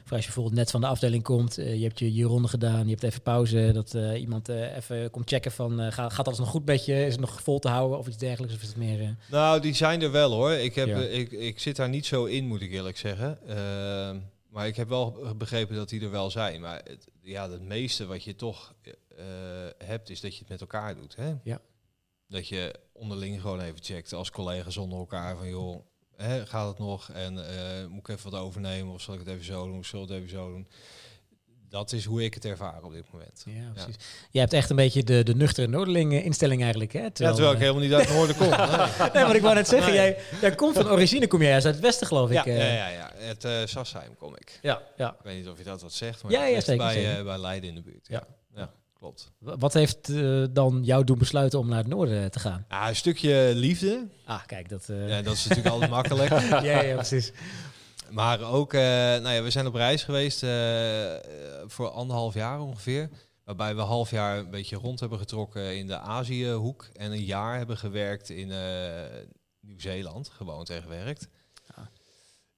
als 0.10 0.20
je 0.20 0.26
bijvoorbeeld 0.26 0.56
net 0.56 0.72
van 0.72 0.82
de 0.82 0.88
afdeling 0.88 1.24
komt, 1.24 1.58
eh, 1.58 1.76
je 1.76 1.84
hebt 1.84 2.00
je, 2.00 2.14
je 2.14 2.24
ronde 2.24 2.48
gedaan, 2.48 2.84
je 2.84 2.90
hebt 2.92 3.04
even 3.04 3.22
pauze, 3.22 3.72
dat 3.74 3.94
eh, 3.94 4.20
iemand 4.22 4.50
eh, 4.50 4.76
even 4.76 5.10
komt 5.10 5.30
checken 5.30 5.52
van 5.52 5.92
gaat, 5.92 6.14
gaat 6.14 6.26
alles 6.28 6.40
nog 6.40 6.50
goed 6.50 6.66
met 6.66 6.86
je? 6.86 7.06
Is 7.06 7.12
het 7.12 7.22
nog 7.22 7.42
vol 7.42 7.60
te 7.60 7.68
houden 7.68 7.98
of 7.98 8.08
iets 8.08 8.18
dergelijks? 8.18 8.56
Of 8.56 8.62
is 8.62 8.68
het 8.68 8.78
meer... 8.78 9.16
Nou, 9.32 9.62
die 9.62 9.74
zijn 9.74 10.02
er 10.02 10.12
wel 10.12 10.32
hoor. 10.32 10.52
Ik, 10.52 10.76
heb, 10.76 10.88
Ja. 10.88 10.98
ik, 11.00 11.32
ik 11.32 11.60
zit 11.60 11.76
daar 11.76 11.90
niet 11.90 12.06
zo 12.06 12.26
in, 12.26 12.48
moet 12.48 12.62
ik 12.62 12.72
eerlijk 12.72 12.98
zeggen. 12.98 13.38
Ehm, 13.48 14.18
maar 14.50 14.68
ik 14.68 14.76
heb 14.76 14.90
wel 14.90 15.34
begrepen 15.38 15.76
dat 15.76 15.90
die 15.90 16.02
er 16.02 16.12
wel 16.12 16.32
zijn. 16.32 16.62
Maar 16.62 16.82
het, 16.84 17.08
ja, 17.22 17.50
het 17.52 17.62
meeste 17.62 18.06
wat 18.06 18.24
je 18.24 18.36
toch 18.36 18.74
hebt, 19.78 20.10
is 20.10 20.22
dat 20.22 20.34
je 20.34 20.40
het 20.40 20.50
met 20.50 20.62
elkaar 20.62 20.96
doet. 20.96 21.16
Hè? 21.16 21.34
Ja. 21.44 21.60
Dat 22.28 22.48
je 22.48 22.76
onderling 22.94 23.42
gewoon 23.42 23.60
even 23.62 23.84
checkt 23.84 24.14
als 24.14 24.32
collega's 24.32 24.78
onder 24.78 24.98
elkaar 24.98 25.38
van 25.38 25.50
joh, 25.50 25.86
hè, 26.16 26.46
gaat 26.46 26.68
het 26.68 26.80
nog? 26.80 27.10
En 27.10 27.48
eh, 27.50 27.86
moet 27.88 28.00
ik 28.00 28.08
even 28.08 28.32
wat 28.32 28.40
overnemen 28.42 28.94
of 28.94 29.02
zal 29.02 29.14
ik 29.14 29.20
het 29.20 29.30
even 29.30 29.46
zo 29.46 29.66
doen? 29.68 29.78
Of 29.78 29.86
zal 29.86 30.02
ik 30.04 30.08
het 30.10 30.18
even 30.18 30.30
zo 30.30 30.52
doen? 30.52 30.68
Dat 31.70 31.92
is 31.92 32.06
hoe 32.06 32.24
ik 32.24 32.34
het 32.34 32.46
ervaar 32.46 32.84
op 32.84 32.92
dit 32.92 33.04
moment. 33.12 33.44
ja, 33.46 33.72
precies. 33.74 33.96
Je 34.32 34.40
hebt 34.40 34.54
echt 34.54 34.70
een 34.70 34.76
beetje 34.76 35.04
de, 35.04 35.24
de 35.24 35.36
nuchtere 35.36 35.68
Noorderling 35.68 36.14
instelling 36.24 36.62
eigenlijk, 36.62 36.94
hè? 36.94 37.02
Ja, 37.02 37.10
terwijl 37.10 37.38
ik 37.38 37.54
eh, 37.54 37.60
helemaal 37.60 37.82
niet 37.82 37.94
uit 37.94 38.10
noorden 38.10 38.36
kom. 38.36 38.50
Nee. 39.00 39.10
Nee, 39.14 39.24
maar 39.24 39.36
ik 39.36 39.42
wou 39.42 39.56
net 39.56 39.68
zeggen, 39.68 39.94
Nee. 39.94 40.02
jij, 40.02 40.18
jij 40.42 40.56
komt 40.56 40.76
van 40.76 40.90
origine, 40.90 41.28
kom 41.28 41.42
jij 41.42 41.54
uit 41.54 41.64
het 41.64 41.80
westen, 41.80 42.08
geloof 42.08 42.30
ik. 42.30 42.36
Ja, 42.36 42.46
eh. 42.46 42.58
ja, 42.58 42.74
ja, 42.74 42.88
ja. 42.90 43.12
Het 43.16 43.44
eh 43.44 43.66
Sassheim 43.66 44.16
kom 44.16 44.36
ik. 44.36 44.60
ja, 44.62 44.82
ja. 44.98 45.10
Ik 45.12 45.24
weet 45.24 45.38
niet 45.38 45.48
of 45.48 45.58
je 45.58 45.64
dat 45.64 45.82
wat 45.82 45.94
zegt, 45.94 46.24
maar 46.24 46.32
Ja, 46.32 46.46
ja, 46.46 46.62
zeker, 46.62 46.86
bij, 46.86 47.24
bij 47.24 47.38
Leiden 47.38 47.70
in 47.70 47.76
de 47.76 47.82
buurt. 47.82 48.08
Ja, 48.10 48.14
ja. 48.28 48.28
Klopt. 49.00 49.32
Wa- 49.38 49.58
Wat 49.58 49.74
heeft 49.74 50.10
eh, 50.10 50.44
dan 50.52 50.84
jou 50.84 51.04
doen 51.04 51.18
besluiten 51.18 51.60
om 51.60 51.68
naar 51.68 51.78
het 51.78 51.88
noorden 51.88 52.24
eh, 52.24 52.30
te 52.30 52.40
gaan? 52.40 52.66
Ja, 52.70 52.88
een 52.90 52.96
stukje 52.96 53.52
liefde. 53.56 54.08
Ah, 54.26 54.46
kijk, 54.46 54.70
dat... 54.70 54.90
eh, 54.90 55.10
Ja, 55.10 55.22
dat 55.22 55.34
is 55.34 55.44
natuurlijk 55.46 55.74
altijd 55.74 55.92
makkelijk. 55.92 56.30
ja, 56.70 56.82
ja, 56.82 56.96
precies. 56.96 57.32
Maar 58.10 58.42
ook, 58.42 58.74
nou 58.74 59.30
ja, 59.30 59.44
we 59.44 59.50
zijn 59.50 59.68
op 59.68 59.74
reis 59.74 60.04
geweest 60.04 60.40
voor 61.72 61.90
anderhalf 61.90 62.34
jaar 62.34 62.60
ongeveer. 62.62 63.10
Waarbij 63.44 63.76
we 63.76 63.82
half 63.82 64.12
jaar 64.12 64.38
een 64.38 64.50
beetje 64.50 64.76
rond 64.76 65.00
hebben 65.00 65.20
getrokken 65.20 65.78
in 65.78 65.88
de 65.88 65.98
Aziëhoek. 65.98 66.90
En 66.94 67.12
een 67.12 67.24
jaar 67.24 67.58
hebben 67.58 67.78
gewerkt 67.78 68.30
in 68.30 68.48
Nieuw-Zeeland, 69.60 70.30
gewoond 70.30 70.70
en 70.70 70.82
gewerkt. 70.82 71.28
Ah. 71.76 71.86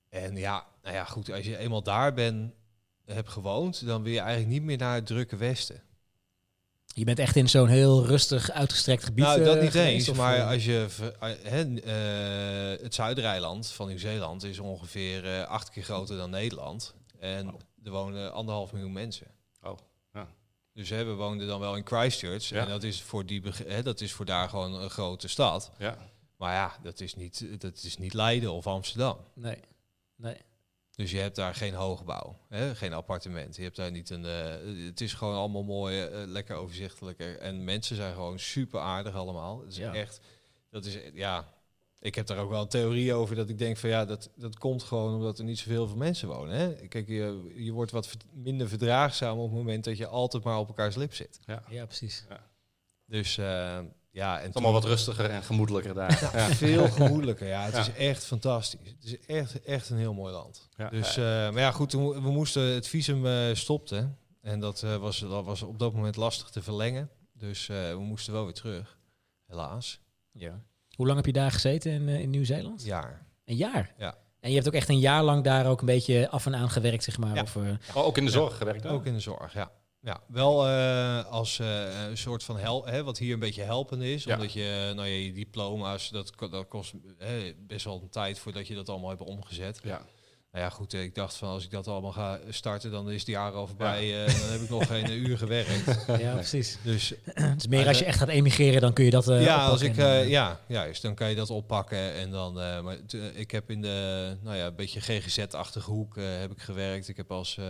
En 0.09 0.35
ja, 0.35 0.65
nou 0.81 0.95
ja, 0.95 1.03
goed, 1.03 1.31
als 1.31 1.45
je 1.45 1.57
eenmaal 1.57 1.83
daar 1.83 2.13
bent, 2.13 2.53
hebt 3.05 3.29
gewoond, 3.29 3.85
dan 3.85 4.03
wil 4.03 4.11
je 4.13 4.19
eigenlijk 4.19 4.49
niet 4.49 4.63
meer 4.63 4.77
naar 4.77 4.95
het 4.95 5.05
drukke 5.05 5.35
westen. 5.35 5.81
Je 6.97 7.03
bent 7.03 7.19
echt 7.19 7.35
in 7.35 7.49
zo'n 7.49 7.67
heel 7.67 8.05
rustig, 8.05 8.51
uitgestrekt 8.51 9.03
gebied 9.03 9.23
nou, 9.23 9.43
dat 9.43 9.55
eh, 9.55 9.61
niet 9.61 9.71
geweest, 9.71 9.93
eens, 9.93 10.09
of, 10.09 10.17
maar 10.17 10.37
eh, 10.37 10.49
als 10.49 10.65
je 10.65 10.87
eh, 11.19 11.29
hè, 11.43 11.79
eh, 11.79 12.83
het 12.83 12.93
Zuidereiland 12.93 13.67
van 13.67 13.87
Nieuw-Zeeland 13.87 14.43
is 14.43 14.59
ongeveer 14.59 15.45
acht 15.45 15.69
keer 15.69 15.83
groter 15.83 16.17
dan 16.17 16.29
Nederland. 16.29 16.95
En 17.19 17.55
er 17.83 17.91
wonen 17.91 18.33
anderhalf 18.33 18.71
miljoen 18.71 18.91
mensen. 18.91 19.27
Oh, 19.61 19.77
ja. 20.13 20.27
Dus 20.73 20.89
hè, 20.89 21.03
we 21.03 21.13
woonden 21.13 21.47
dan 21.47 21.59
wel 21.59 21.75
in 21.75 21.85
Christchurch. 21.85 22.49
Ja. 22.49 22.61
En 22.61 22.69
dat 22.69 22.83
is, 22.83 23.01
voor 23.01 23.25
die, 23.25 23.41
hè, 23.67 23.83
dat 23.83 24.01
is 24.01 24.11
voor 24.13 24.25
daar 24.25 24.49
gewoon 24.49 24.73
een 24.73 24.89
grote 24.89 25.27
stad. 25.27 25.71
Ja. 25.77 25.97
Maar 26.37 26.53
ja, 26.53 26.75
dat 26.81 26.99
is 26.99 27.15
niet, 27.15 27.61
dat 27.61 27.83
is 27.83 27.97
niet 27.97 28.13
Leiden 28.13 28.51
of 28.51 28.67
Amsterdam. 28.67 29.17
Nee, 29.33 29.59
nee. 30.15 30.37
Dus 30.97 31.11
je 31.11 31.17
hebt 31.17 31.35
daar 31.35 31.55
geen 31.55 31.73
hoogbouw, 31.73 32.37
hè? 32.49 32.75
geen 32.75 32.93
appartement. 32.93 33.55
Je 33.55 33.61
hebt 33.63 33.75
daar 33.75 33.91
niet 33.91 34.09
een. 34.09 34.25
eh, 34.25 34.85
het 34.85 35.01
is 35.01 35.13
gewoon 35.13 35.35
allemaal 35.35 35.63
mooi, 35.63 36.01
eh, 36.01 36.23
lekker 36.25 36.55
overzichtelijker. 36.55 37.37
En 37.37 37.63
mensen 37.63 37.95
zijn 37.95 38.13
gewoon 38.13 38.39
super 38.39 38.79
aardig 38.79 39.15
allemaal. 39.15 39.59
Het 39.61 39.69
is 39.71 39.77
Ja. 39.77 39.93
echt. 39.93 40.19
Dat 40.69 40.85
is 40.85 40.97
ja. 41.13 41.53
Ik 41.99 42.15
heb 42.15 42.27
daar 42.27 42.37
ook 42.37 42.49
wel 42.49 42.61
een 42.61 42.67
theorie 42.67 43.13
over 43.13 43.35
dat 43.35 43.49
ik 43.49 43.57
denk 43.57 43.77
van 43.77 43.89
ja, 43.89 44.05
dat, 44.05 44.29
dat 44.35 44.57
komt 44.57 44.83
gewoon 44.83 45.13
omdat 45.15 45.37
er 45.39 45.43
niet 45.45 45.59
zoveel 45.59 45.87
veel 45.87 45.97
mensen 45.97 46.27
wonen. 46.27 46.55
Hè? 46.55 46.73
Kijk, 46.87 47.07
je, 47.07 47.51
je 47.55 47.71
wordt 47.71 47.91
wat 47.91 48.17
minder 48.33 48.67
verdraagzaam 48.69 49.37
op 49.37 49.49
het 49.49 49.57
moment 49.57 49.83
dat 49.83 49.97
je 49.97 50.07
altijd 50.07 50.43
maar 50.43 50.57
op 50.59 50.67
elkaars 50.67 50.95
lip 50.95 51.13
zit. 51.13 51.39
Ja, 51.69 51.85
precies. 51.85 52.25
Dus 53.05 53.37
eh, 53.37 53.79
ja, 54.17 54.35
en 54.35 54.39
Het 54.39 54.47
is 54.49 54.53
allemaal 54.53 54.73
wat 54.73 54.85
rustiger 54.85 55.29
en 55.29 55.43
gemoedelijker 55.43 55.93
daar. 55.93 56.19
Ja, 56.21 56.47
Ja. 56.47 56.53
veel 56.55 56.87
gemoedelijker. 56.99 57.47
Ja, 57.47 57.61
het 57.63 57.73
Ja. 57.73 57.79
is 57.79 57.93
echt 57.93 58.25
fantastisch. 58.25 58.79
Het 58.89 59.03
is 59.03 59.25
echt, 59.25 59.61
echt 59.63 59.89
een 59.89 59.97
heel 59.97 60.13
mooi 60.13 60.33
land. 60.33 60.69
Ja. 60.77 60.89
Dus, 60.89 61.17
eh, 61.17 61.23
maar 61.23 61.59
ja, 61.59 61.71
goed, 61.71 61.91
we, 61.91 62.19
moesten 62.19 62.61
het 62.61 62.87
visum 62.87 63.25
eh 63.25 63.53
stopte. 63.55 64.09
En 64.41 64.59
dat, 64.59 64.83
eh, 64.83 64.95
was, 64.95 65.19
dat 65.19 65.45
was 65.45 65.61
op 65.61 65.79
dat 65.79 65.93
moment 65.93 66.15
lastig 66.15 66.49
te 66.49 66.61
verlengen. 66.61 67.09
Dus 67.33 67.69
eh, 67.69 67.89
we 67.89 67.99
moesten 67.99 68.33
wel 68.33 68.43
weer 68.43 68.53
terug. 68.53 68.97
Helaas. 69.47 69.99
Ja. 70.31 70.61
Hoe 70.95 71.05
lang 71.05 71.17
heb 71.17 71.25
je 71.25 71.33
daar 71.33 71.51
gezeten 71.51 71.91
in, 71.91 72.07
in 72.07 72.29
Nieuw-Zeeland? 72.29 72.83
Jaar. 72.83 73.25
Een 73.45 73.55
jaar? 73.55 73.93
Ja. 73.97 74.15
En 74.39 74.49
je 74.49 74.55
hebt 74.55 74.67
ook 74.67 74.73
echt 74.73 74.89
een 74.89 74.99
jaar 74.99 75.23
lang 75.23 75.43
daar 75.43 75.65
ook 75.67 75.79
een 75.79 75.85
beetje 75.85 76.29
af 76.29 76.45
en 76.45 76.55
aan 76.55 76.69
gewerkt, 76.69 77.03
zeg 77.03 77.17
maar. 77.17 77.35
Ja. 77.35 77.41
Of, 77.41 77.55
eh, 77.55 77.61
Oh, 77.95 78.05
ook 78.05 78.17
in 78.17 78.25
de 78.25 78.31
zorg 78.31 78.57
gewerkt? 78.57 78.85
Ook 78.85 79.05
in 79.05 79.13
de 79.13 79.19
zorg, 79.19 79.53
ja. 79.53 79.71
Ja, 80.07 80.19
wel 80.27 80.67
eh, 80.67 81.25
als 81.25 81.59
eh, 81.59 82.07
een 82.09 82.17
soort 82.17 82.43
van 82.43 82.57
hel, 82.57 82.85
hè, 82.85 83.03
wat 83.03 83.17
hier 83.17 83.33
een 83.33 83.39
beetje 83.39 83.63
helpend 83.63 84.01
is. 84.01 84.23
Ja. 84.23 84.35
Omdat 84.35 84.53
je, 84.53 84.91
nou 84.95 85.07
ja, 85.07 85.15
je 85.25 85.31
diploma's, 85.33 86.09
dat, 86.09 86.31
dat 86.51 86.67
kost 86.67 86.93
hè, 87.17 87.53
best 87.67 87.85
wel 87.85 87.99
een 88.03 88.09
tijd 88.09 88.39
voordat 88.39 88.67
je 88.67 88.75
dat 88.75 88.89
allemaal 88.89 89.09
hebt 89.09 89.21
omgezet. 89.21 89.79
Ja. 89.83 90.01
Nou 90.51 90.63
ja, 90.63 90.69
goed, 90.69 90.93
eh, 90.93 91.01
ik 91.03 91.15
dacht 91.15 91.35
van 91.35 91.49
als 91.49 91.63
ik 91.63 91.71
dat 91.71 91.87
allemaal 91.87 92.11
ga 92.11 92.39
starten, 92.49 92.91
dan 92.91 93.11
is 93.11 93.19
het 93.19 93.27
jaar 93.29 93.51
al 93.51 93.67
voorbij. 93.67 94.25
eh, 94.25 94.39
dan 94.41 94.49
heb 94.51 94.61
ik 94.61 94.69
nog 94.69 94.87
geen 94.87 95.05
eh, 95.05 95.15
uur 95.15 95.37
gewerkt. 95.37 96.05
ja, 96.21 96.33
precies. 96.33 96.77
Dus 96.83 97.13
Het 97.33 97.59
is 97.59 97.67
meer 97.67 97.87
als 97.87 97.99
je 97.99 98.05
echt 98.05 98.17
gaat 98.19 98.27
emigreren, 98.29 98.81
dan 98.81 98.93
kun 98.93 99.05
je 99.05 99.11
dat 99.11 99.27
eh, 99.29 99.43
ja, 99.43 99.65
als 99.65 99.81
ik, 99.81 99.97
en, 99.97 100.03
eh, 100.05 100.21
eh, 100.21 100.29
ja, 100.29 100.59
juist, 100.67 101.01
dan 101.01 101.15
kan 101.15 101.29
je 101.29 101.35
dat 101.35 101.49
oppakken. 101.49 102.13
En 102.13 102.31
dan, 102.31 102.59
eh, 102.61 102.81
maar 102.81 103.05
t- 103.05 103.13
eh, 103.13 103.39
ik 103.39 103.51
heb 103.51 103.69
in 103.69 103.81
de, 103.81 104.37
nou 104.41 104.55
ja, 104.57 104.65
een 104.65 104.75
beetje 104.75 105.01
GGZ-achtige 105.01 105.91
hoek 105.91 106.17
eh, 106.17 106.23
heb 106.39 106.51
ik 106.51 106.61
gewerkt. 106.61 107.07
Ik 107.07 107.17
heb 107.17 107.31
als, 107.31 107.57
eh, 107.57 107.65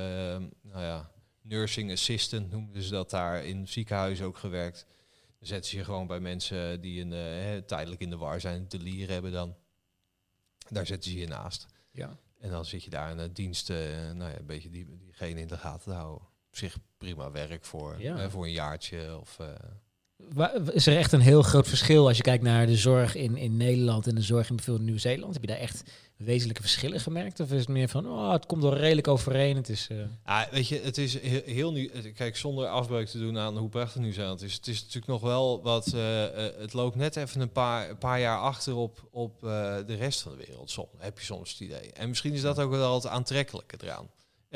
nou 0.61 0.83
ja, 0.83 1.09
nursing 1.47 1.91
assistant 1.91 2.51
noemden 2.51 2.81
ze 2.83 2.89
dat 2.91 3.09
daar 3.09 3.45
in 3.45 3.67
ziekenhuizen 3.67 4.25
ook 4.25 4.37
gewerkt. 4.37 4.85
Dan 5.39 5.47
zetten 5.47 5.69
ze 5.71 5.77
je 5.77 5.83
gewoon 5.83 6.07
bij 6.07 6.19
mensen 6.19 6.81
die 6.81 7.05
hè, 7.05 7.61
tijdelijk 7.61 8.01
in 8.01 8.09
de 8.09 8.17
war 8.17 8.39
zijn, 8.39 8.67
te 8.67 8.79
lieren 8.79 9.13
hebben 9.13 9.31
dan. 9.31 9.55
Daar 10.69 10.85
zetten 10.85 11.11
ze 11.11 11.17
je 11.17 11.27
naast. 11.27 11.65
ja. 11.91 12.17
En 12.39 12.49
dan 12.49 12.65
zit 12.65 12.83
je 12.83 12.89
daar 12.89 13.11
in 13.11 13.17
de 13.17 13.31
dienst, 13.31 13.69
eh, 13.69 13.77
nou 14.11 14.31
ja, 14.31 14.37
een 14.39 14.45
beetje 14.45 14.69
die, 14.69 14.97
diegene 14.97 15.39
in 15.39 15.47
de 15.47 15.57
gaten 15.57 15.91
te 15.91 15.97
houden. 15.97 16.27
Op 16.47 16.55
zich 16.57 16.77
prima 16.97 17.31
werk 17.31 17.65
voor, 17.65 18.01
Ja. 18.01 18.29
voor 18.29 18.45
een 18.45 18.51
jaartje. 18.51 19.19
Of, 19.19 19.39
eh, 19.39 19.53
Is 20.71 20.87
er 20.87 20.97
echt 20.97 21.11
een 21.11 21.19
heel 21.21 21.41
groot 21.41 21.67
verschil 21.67 22.07
als 22.07 22.17
je 22.17 22.23
kijkt 22.23 22.43
naar 22.43 22.65
de 22.65 22.75
zorg 22.75 23.15
in, 23.15 23.37
in 23.37 23.57
Nederland 23.57 24.07
en 24.07 24.15
de 24.15 24.21
zorg 24.21 24.49
in 24.49 24.55
bijvoorbeeld 24.55 24.87
Nieuw-Zeeland? 24.87 25.33
Heb 25.33 25.41
je 25.41 25.47
daar 25.47 25.57
echt 25.57 25.83
wezenlijke 26.17 26.61
verschillen 26.61 26.99
gemerkt? 26.99 27.39
Of 27.39 27.51
is 27.51 27.59
het 27.59 27.67
meer 27.67 27.89
van, 27.89 28.07
oh, 28.07 28.31
het 28.31 28.45
komt 28.45 28.61
wel 28.63 28.75
redelijk 28.77 29.07
overeen? 29.07 29.55
Het 29.55 29.69
is, 29.69 29.87
eh, 29.91 30.41
weet 30.51 30.67
je, 30.67 30.79
het 30.83 30.97
is 30.97 31.19
heel, 31.19 31.41
heel 31.45 31.71
nu. 31.71 31.91
Kijk, 32.15 32.37
zonder 32.37 32.67
afbreuk 32.67 33.07
te 33.07 33.19
doen 33.19 33.37
aan 33.37 33.57
hoe 33.57 33.69
prachtig 33.69 34.01
Nieuw-Zeeland 34.01 34.41
is. 34.41 34.53
Het 34.53 34.67
is 34.67 34.79
natuurlijk 34.79 35.07
nog 35.07 35.21
wel 35.21 35.61
wat. 35.61 35.87
eh, 35.93 36.45
eh, 36.45 36.53
het 36.59 36.73
loopt 36.73 36.95
net 36.95 37.15
even 37.15 37.41
een 37.41 37.51
paar, 37.51 37.89
een 37.89 37.97
paar 37.97 38.19
jaar 38.19 38.39
achter 38.39 38.75
op, 38.75 39.07
op 39.11 39.41
de 39.41 39.95
rest 39.97 40.21
van 40.21 40.31
de 40.31 40.45
wereld. 40.47 40.77
Heb 40.97 41.19
je 41.19 41.25
soms 41.25 41.51
het 41.51 41.59
idee. 41.59 41.91
En 41.93 42.09
misschien 42.09 42.33
is 42.33 42.41
dat 42.41 42.59
ook 42.59 42.71
wel 42.71 42.95
het 42.95 43.07
aantrekkelijke 43.07 43.77
eraan. 43.83 44.07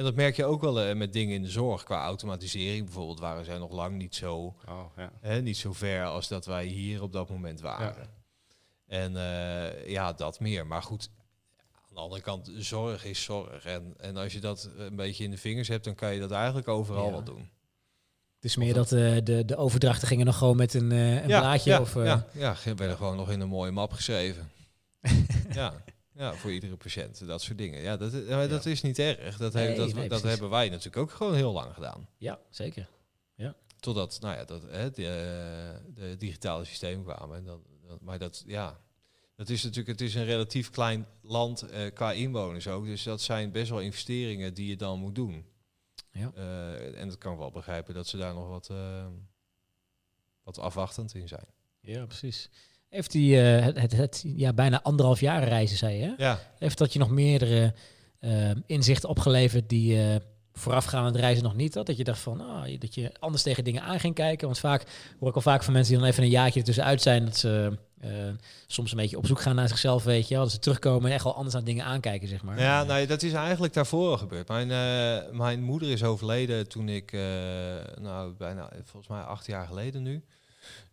En 0.02 0.08
dat 0.08 0.16
merk 0.16 0.36
je 0.36 0.46
ook 0.46 0.62
wel 0.62 0.82
eh, 0.82 0.96
met 0.96 1.14
dingen 1.14 1.36
in 1.36 1.42
de 1.42 1.50
zorg. 1.50 1.84
Qua 1.84 2.04
automatisering 2.04 2.84
bijvoorbeeld 2.86 3.20
waren 3.20 3.46
zij 3.46 3.58
nog 3.58 3.72
lang 3.72 3.98
niet 3.98 4.16
zo, 4.16 4.56
Oh, 4.70 4.86
ja. 4.98 5.12
hè, 5.20 5.42
niet 5.42 5.58
zo 5.58 5.74
ver 5.74 6.06
als 6.06 6.28
dat 6.28 6.46
wij 6.46 6.66
hier 6.66 7.02
op 7.02 7.12
dat 7.14 7.30
moment 7.30 7.60
waren. 7.62 7.96
Ja. 8.02 8.10
En 8.88 9.16
eh, 9.18 9.90
ja, 9.90 10.14
dat 10.14 10.40
meer. 10.40 10.68
Maar 10.68 10.84
goed, 10.84 11.10
aan 11.74 11.94
de 11.94 12.00
andere 12.00 12.22
kant, 12.22 12.52
zorg 12.56 13.06
is 13.06 13.24
zorg. 13.24 13.66
En, 13.66 13.94
en 13.98 14.18
als 14.18 14.34
je 14.34 14.40
dat 14.40 14.70
een 14.78 14.96
beetje 14.96 15.24
in 15.24 15.32
de 15.32 15.38
vingers 15.38 15.68
hebt, 15.68 15.84
dan 15.84 15.96
kan 15.96 16.14
je 16.14 16.20
dat 16.20 16.32
eigenlijk 16.32 16.68
overal 16.68 17.06
Ja. 17.06 17.12
wel 17.12 17.24
doen. 17.24 17.50
het 18.36 18.44
is 18.46 18.56
meer 18.56 18.74
dat 18.74 18.92
eh, 18.92 19.18
de, 19.24 19.46
de 19.46 19.56
overdrachten 19.56 20.08
gingen 20.08 20.26
nog 20.26 20.38
gewoon 20.38 20.58
met 20.58 20.74
een, 20.74 20.92
eh, 20.92 21.16
een 21.16 21.26
blaadje. 21.26 21.70
ja, 21.72 21.82
of, 21.82 21.96
eh, 21.96 22.06
ja, 22.06 22.28
ja, 22.34 22.56
werden 22.76 22.98
gewoon 22.98 23.16
nog 23.16 23.32
in 23.32 23.40
een 23.40 23.48
mooie 23.48 23.72
map 23.72 23.92
geschreven. 23.92 24.52
ja, 25.54 25.74
ja, 26.14 26.34
voor 26.34 26.52
iedere 26.52 26.76
patiënt, 26.76 27.28
dat 27.28 27.42
soort 27.42 27.58
dingen. 27.58 27.82
Ja, 27.82 27.98
dat, 27.98 28.28
dat 28.50 28.66
is 28.66 28.82
niet 28.82 29.00
erg. 29.00 29.38
Dat, 29.38 29.54
Nee, 29.54 29.76
dat, 29.76 29.94
nee, 29.94 30.10
dat 30.10 30.22
hebben 30.22 30.50
wij 30.50 30.70
natuurlijk 30.70 30.98
ook 30.98 31.12
gewoon 31.12 31.36
heel 31.36 31.52
lang 31.52 31.74
gedaan. 31.74 32.08
ja, 32.18 32.40
zeker. 32.50 32.90
Totdat, 33.82 34.18
nou 34.22 34.36
ja, 34.36 34.46
dat, 34.46 34.62
hè, 34.62 34.92
de, 34.92 35.06
eh, 35.06 35.96
de 35.96 36.18
digitale 36.18 36.66
systemen 36.66 37.06
kwamen. 37.06 37.38
En 37.38 37.44
dan, 37.44 37.64
maar 38.02 38.20
dat, 38.20 38.44
ja, 38.48 38.80
dat 39.36 39.50
is 39.50 39.64
natuurlijk, 39.64 40.00
het 40.00 40.08
is 40.10 40.16
een 40.16 40.26
relatief 40.26 40.70
klein 40.70 41.08
land 41.22 41.62
eh, 41.62 41.94
qua 41.94 42.12
inwoners 42.12 42.68
ook. 42.68 42.86
Dus 42.86 43.04
dat 43.04 43.22
zijn 43.22 43.52
best 43.52 43.70
wel 43.70 43.80
investeringen 43.80 44.54
die 44.54 44.68
je 44.68 44.76
dan 44.76 45.00
moet 45.00 45.16
doen. 45.16 45.46
Ja. 46.12 46.32
Eh, 46.36 47.00
en 47.00 47.08
dat 47.08 47.18
kan 47.18 47.34
ik 47.34 47.38
wel 47.38 47.52
begrijpen 47.52 47.94
dat 47.94 48.08
ze 48.08 48.18
daar 48.18 48.34
nog 48.34 48.48
wat, 48.48 48.72
wat 50.44 50.58
afwachtend 50.60 51.14
in 51.14 51.28
zijn. 51.28 51.46
Ja, 51.80 52.06
precies. 52.06 52.50
Heeft 52.92 53.12
die 53.12 53.42
eh, 53.42 53.64
het, 53.66 53.80
het, 53.82 53.92
het 53.92 54.24
ja, 54.36 54.54
bijna 54.54 54.82
anderhalf 54.82 55.20
jaar 55.20 55.44
reizen, 55.44 55.78
zei 55.78 55.98
je? 55.98 56.14
Ja, 56.18 56.40
Heeft 56.58 56.78
dat 56.78 56.94
je 56.94 57.00
nog 57.00 57.10
meerdere 57.10 57.74
eh, 58.20 58.50
inzichten 58.66 59.10
opgeleverd 59.10 59.70
die 59.70 59.94
je 59.94 60.22
voorafgaand 60.54 61.06
aan 61.06 61.12
het 61.12 61.22
reizen 61.22 61.44
nog 61.44 61.56
niet 61.56 61.74
had? 61.76 61.86
Dat 61.86 61.98
je 61.98 62.04
dacht 62.04 62.20
van, 62.20 62.44
je- 62.66 62.78
dat 62.78 62.96
je 62.96 63.12
anders 63.20 63.44
tegen 63.44 63.64
dingen 63.64 63.82
aan 63.82 64.00
ging 64.00 64.16
kijken? 64.16 64.48
Want 64.48 64.60
vaak 64.60 64.84
hoor 65.20 65.30
ik 65.30 65.36
al 65.36 65.42
vaak 65.42 65.64
van 65.64 65.74
mensen 65.74 65.92
die 65.94 66.02
dan 66.02 66.12
even 66.12 66.24
een 66.24 66.30
jaartje 66.30 66.60
ertussenuit 66.60 67.02
zijn, 67.02 67.26
dat 67.26 67.38
ze 67.38 67.78
eh, 68.00 68.10
soms 68.68 68.92
een 68.92 68.98
beetje 68.98 69.18
op 69.18 69.26
zoek 69.28 69.42
gaan 69.42 69.56
naar 69.56 69.68
zichzelf, 69.68 70.04
weet 70.04 70.28
je 70.28 70.34
wel. 70.34 70.44
Dat 70.44 70.52
ze 70.52 70.60
terugkomen 70.60 71.10
en 71.10 71.16
echt 71.16 71.24
wel 71.24 71.36
anders 71.36 71.56
aan 71.56 71.64
dingen 71.64 71.86
aankijken, 71.86 72.28
zeg 72.28 72.44
maar. 72.44 72.60
Ja, 72.60 72.84
nou, 72.84 73.06
dat 73.06 73.24
is 73.24 73.34
eigenlijk 73.34 73.74
daarvoor 73.74 74.18
gebeurd. 74.18 74.48
Mijn, 74.48 74.68
mijn 75.38 75.64
moeder 75.64 75.90
is 75.92 76.04
overleden 76.04 76.68
toen 76.68 76.90
ik, 76.90 77.12
nou, 78.02 78.34
bijna, 78.38 78.70
volgens 78.84 79.08
mij 79.12 79.22
acht 79.22 79.46
jaar 79.46 79.68
geleden 79.68 80.04
nu. 80.04 80.24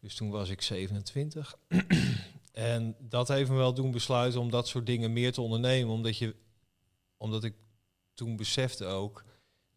Dus 0.01 0.15
toen 0.15 0.31
was 0.31 0.49
ik 0.49 0.63
27. 0.63 1.59
en 2.53 2.97
dat 2.99 3.29
heeft 3.29 3.51
me 3.51 3.57
wel 3.57 3.75
doen 3.75 3.91
besluiten 3.91 4.41
om 4.41 4.51
dat 4.51 4.69
soort 4.69 4.87
dingen 4.87 5.13
meer 5.13 5.33
te 5.33 5.41
ondernemen. 5.41 5.95
Omdat, 5.95 6.19
je, 6.19 6.37
omdat 7.17 7.45
ik 7.45 7.55
toen 8.15 8.37
besefte 8.37 8.85
ook 8.85 9.25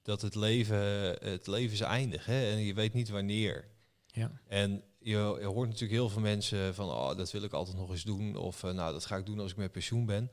dat 0.01 0.21
het 0.21 0.35
leven, 0.35 0.77
het 1.29 1.47
leven 1.47 1.73
is 1.73 1.81
eindig. 1.81 2.25
Hè? 2.25 2.51
En 2.51 2.57
je 2.57 2.73
weet 2.73 2.93
niet 2.93 3.09
wanneer. 3.09 3.67
Ja. 4.05 4.31
En 4.47 4.83
je, 4.99 5.15
hoort 5.43 5.67
natuurlijk 5.67 5.99
heel 5.99 6.09
veel 6.09 6.21
mensen 6.21 6.75
van, 6.75 6.89
oh, 6.89 7.15
dat 7.15 7.31
wil 7.31 7.43
ik 7.43 7.53
altijd 7.53 7.77
nog 7.77 7.89
eens 7.89 8.03
doen. 8.03 8.35
Of 8.35 8.63
eh, 8.63 8.71
nou, 8.71 8.93
dat 8.93 9.05
ga 9.05 9.17
ik 9.17 9.25
doen 9.25 9.39
als 9.39 9.51
ik 9.51 9.57
met 9.57 9.71
pensioen 9.71 10.05
ben. 10.05 10.31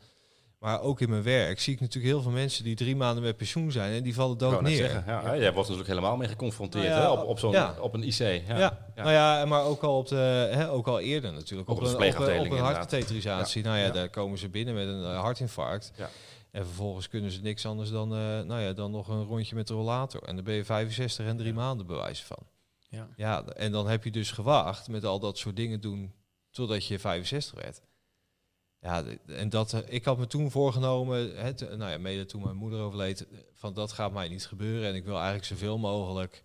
Maar 0.59 0.81
ook 0.81 1.01
in 1.01 1.11
mijn 1.11 1.23
werk 1.23 1.61
zie 1.61 1.75
ik 1.75 1.81
natuurlijk 1.81 2.12
heel 2.14 2.23
veel 2.23 2.31
mensen 2.33 2.64
die 2.64 2.75
drie 2.77 2.97
maanden 2.97 3.23
met 3.23 3.37
pensioen 3.37 3.73
zijn 3.73 3.92
en 3.92 4.03
die 4.03 4.14
vallen 4.14 4.38
dood 4.38 4.61
neer. 4.61 4.77
zeggen, 4.77 5.05
ja, 5.07 5.23
Jij 5.37 5.53
wordt 5.53 5.57
natuurlijk 5.68 5.88
helemaal 5.88 6.16
mee 6.16 6.29
geconfronteerd 6.29 6.85
Nou 6.88 6.97
ja, 7.01 7.07
hè, 7.14 7.21
op, 7.21 7.29
op, 7.29 7.38
zo'n, 7.38 7.53
ja. 7.53 7.75
op 7.81 7.94
een 7.94 8.03
IC. 8.03 8.18
Ja. 8.18 8.40
Ja. 8.47 8.57
Ja. 8.59 8.79
nou 9.03 9.11
ja, 9.11 9.44
maar 9.44 9.62
ook 9.64 9.83
al, 9.83 9.99
op 9.99 10.09
de, 10.09 10.49
hè, 10.53 10.71
ook 10.71 10.87
al 10.87 11.01
eerder 11.01 11.33
natuurlijk. 11.33 11.68
Op 11.68 11.77
Op, 11.77 11.83
een 11.83 11.88
een, 11.88 11.94
op, 11.94 12.01
een, 12.01 12.07
op 12.09 12.12
verpleegafdeling, 12.14 12.40
een 12.53 12.57
inderdaad. 12.59 12.77
hartkatheterisatie. 12.77 13.62
Nou 13.62 13.77
ja, 13.79 13.85
Ja. 13.85 13.90
daar 13.92 14.09
komen 14.09 14.38
ze 14.38 14.49
binnen 14.49 14.75
met 14.75 14.87
een 14.87 15.05
eh, 15.05 15.21
hartinfarct. 15.21 15.92
Ja. 15.97 16.09
En 16.51 16.64
vervolgens 16.64 17.09
kunnen 17.09 17.31
ze 17.31 17.40
niks 17.40 17.66
anders 17.66 17.90
dan, 17.90 18.12
eh, 18.14 18.18
nou 18.40 18.61
ja, 18.61 18.73
dan 18.73 18.90
nog 18.90 19.09
een 19.09 19.25
rondje 19.25 19.55
met 19.55 19.66
de 19.66 19.75
rollator. 19.75 20.23
En 20.23 20.35
dan 20.35 20.44
ben 20.44 20.55
je 20.55 20.64
65 20.64 21.27
en 21.27 21.37
drie 21.37 21.53
maanden 21.55 21.87
bewijs 21.87 22.23
van. 22.23 22.38
Ja. 22.88 23.09
Ja, 23.16 23.44
en 23.44 23.73
dan 23.73 23.88
heb 23.88 24.05
je 24.05 24.11
dus 24.11 24.31
gewacht 24.31 24.88
met 24.88 25.05
al 25.05 25.18
dat 25.21 25.38
soort 25.38 25.57
dingen 25.57 25.81
doen 25.81 26.12
totdat 26.51 26.87
je 26.87 26.99
65 26.99 27.62
werd. 27.62 27.81
Ja, 28.81 29.05
en 29.27 29.49
dat, 29.49 29.73
eh, 29.73 29.81
ik 29.87 30.05
had 30.05 30.19
me 30.19 30.27
toen 30.27 30.51
voorgenomen, 30.51 31.37
hè, 31.37 31.55
te- 31.55 31.77
nou 31.77 31.91
ja, 31.91 31.99
mede 31.99 32.25
toen 32.25 32.43
mijn 32.43 32.57
moeder 32.57 32.81
overleed, 32.81 33.27
van 33.53 33.75
dat 33.75 33.93
gaat 33.93 34.12
mij 34.12 34.29
niet 34.29 34.47
gebeuren. 34.47 34.88
En 34.88 34.95
ik 34.95 35.05
wil 35.05 35.14
eigenlijk 35.17 35.45
zoveel 35.45 35.79
mogelijk 35.79 36.43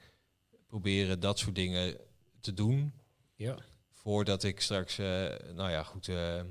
proberen 0.67 1.19
dat 1.19 1.39
soort 1.39 1.55
dingen 1.55 1.97
te 2.41 2.53
doen. 2.53 2.93
Ja. 3.35 3.57
Voordat 3.91 4.43
ik 4.43 4.59
straks, 4.59 4.97
eh, 4.97 5.05
nou 5.53 5.69
ja, 5.71 5.83
goed, 5.83 6.07
eh, 6.07 6.41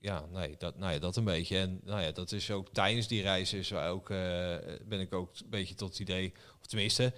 ja, 0.00 0.26
nee, 0.30 0.54
dat, 0.58 0.78
nou 0.78 0.92
ja, 0.92 0.98
dat 0.98 1.16
een 1.16 1.24
beetje. 1.24 1.58
En 1.58 1.80
nou 1.84 2.00
ja, 2.02 2.12
dat 2.12 2.32
is 2.32 2.50
ook 2.50 2.68
tijdens 2.72 3.08
die 3.08 3.22
reis 3.22 3.52
is 3.52 3.72
ook, 3.72 4.08
ben 4.08 5.00
ik 5.00 5.12
ook 5.12 5.30
een 5.42 5.50
beetje 5.50 5.74
tot 5.74 5.88
het 5.88 5.98
idee, 5.98 6.32
of 6.60 6.66
tenminste, 6.66 7.12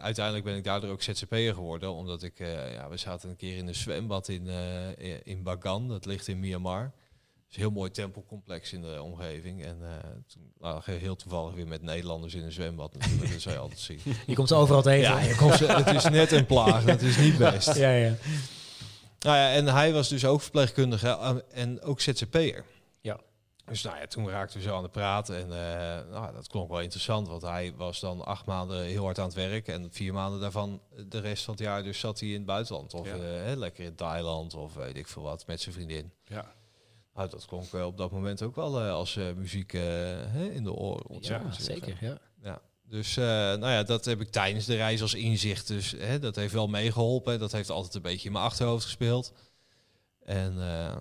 uiteindelijk 0.00 0.44
ben 0.44 0.56
ik 0.56 0.64
daardoor 0.64 0.90
ook 0.90 1.02
ZZP'er 1.02 1.54
geworden, 1.54 1.92
omdat 1.94 2.22
ik, 2.22 2.40
eh, 2.40 2.72
ja, 2.72 2.88
we 2.88 2.96
zaten 2.96 3.30
een 3.30 3.36
keer 3.36 3.56
in 3.56 3.68
een 3.68 3.74
zwembad 3.74 4.28
in, 4.28 4.48
eh, 4.48 5.14
in 5.22 5.42
Bagan, 5.42 5.88
dat 5.88 6.06
ligt 6.06 6.28
in 6.28 6.40
Myanmar. 6.40 6.82
Het 6.82 6.92
is 7.50 7.54
een 7.56 7.62
heel 7.62 7.70
mooi 7.70 7.90
tempelcomplex 7.90 8.72
in 8.72 8.82
de 8.82 9.02
omgeving. 9.02 9.64
En 9.64 9.78
eh, 9.82 9.90
toen 10.26 10.52
lagen 10.58 10.92
we 10.92 10.98
heel 10.98 11.16
toevallig 11.16 11.54
weer 11.54 11.66
met 11.66 11.82
Nederlanders 11.82 12.34
in 12.34 12.42
een 12.42 12.52
zwembad. 12.52 12.92
Natuurlijk, 12.98 13.32
dat 13.32 13.40
zou 13.40 13.54
je 13.54 13.60
altijd 13.60 13.80
zien. 13.80 14.00
Je 14.26 14.34
komt 14.34 14.52
overal 14.52 14.82
tegen. 14.82 15.00
Ja, 15.10 15.20
je 15.20 15.34
komt 15.36 15.54
ze- 15.54 15.72
het 15.72 15.94
is 15.94 16.04
net 16.04 16.32
een 16.32 16.46
plaag. 16.46 16.84
Het 16.84 17.02
is 17.02 17.16
niet 17.16 17.38
best. 17.38 17.74
ja, 17.84 17.90
ja. 17.90 18.14
Nou 19.18 19.36
ja, 19.36 19.52
en 19.52 19.66
hij 19.66 19.92
was 19.92 20.08
dus 20.08 20.24
ook 20.24 20.40
verpleegkundige 20.40 21.42
en 21.52 21.80
ook 21.82 22.00
ZZP'er. 22.00 22.64
Dus 23.68 23.82
nou 23.82 23.98
ja, 23.98 24.06
toen 24.06 24.28
raakten 24.28 24.58
we 24.58 24.64
zo 24.64 24.76
aan 24.76 24.82
het 24.82 24.92
praten 24.92 25.36
en 25.36 25.42
eh, 25.52 26.10
nou, 26.10 26.32
dat 26.34 26.46
klonk 26.48 26.68
wel 26.70 26.80
interessant, 26.80 27.28
want 27.28 27.42
hij 27.42 27.74
was 27.76 28.00
dan 28.00 28.24
acht 28.24 28.46
maanden 28.46 28.82
heel 28.82 29.04
hard 29.04 29.18
aan 29.18 29.24
het 29.24 29.34
werk 29.34 29.68
en 29.68 29.88
vier 29.92 30.12
maanden 30.12 30.40
daarvan, 30.40 30.80
eh, 30.96 31.02
de 31.08 31.18
rest 31.20 31.44
van 31.44 31.54
het 31.54 31.62
jaar, 31.62 31.82
dus 31.82 31.98
zat 32.00 32.20
hij 32.20 32.28
in 32.28 32.34
het 32.34 32.44
buitenland 32.44 32.94
of 32.94 33.06
Ja. 33.06 33.14
eh, 33.50 33.56
lekker 33.56 33.84
in 33.84 33.94
Thailand 33.94 34.54
of 34.54 34.74
weet 34.74 34.96
ik 34.96 35.06
veel 35.08 35.22
wat 35.22 35.46
met 35.46 35.60
zijn 35.60 35.74
vriendin. 35.74 36.12
Ja. 36.24 36.52
Nou, 37.14 37.30
dat 37.30 37.44
klonk 37.46 37.72
op 37.72 37.96
dat 37.96 38.10
moment 38.10 38.42
ook 38.42 38.56
wel 38.56 38.80
als 38.80 39.14
muziek 39.36 39.72
in 39.72 40.62
de 40.64 40.72
oren. 40.72 41.16
Ja, 41.20 41.50
zeker. 41.52 41.96
Ja. 42.00 42.18
Ja, 42.42 42.60
dus 42.82 43.14
nou 43.16 43.66
ja, 43.68 43.82
dat 43.82 44.04
heb 44.04 44.20
ik 44.20 44.30
tijdens 44.30 44.64
de 44.66 44.76
reis 44.76 45.02
als 45.02 45.14
inzicht. 45.14 45.66
Dus 45.66 45.90
hè, 45.90 46.18
dat 46.18 46.36
heeft 46.36 46.52
wel 46.52 46.68
meegeholpen. 46.68 47.38
Dat 47.38 47.52
heeft 47.52 47.70
altijd 47.70 47.94
een 47.94 48.02
beetje 48.02 48.26
in 48.26 48.32
mijn 48.32 48.44
achterhoofd 48.44 48.84
gespeeld. 48.84 49.32
En 50.24 50.60
eh, 50.60 50.96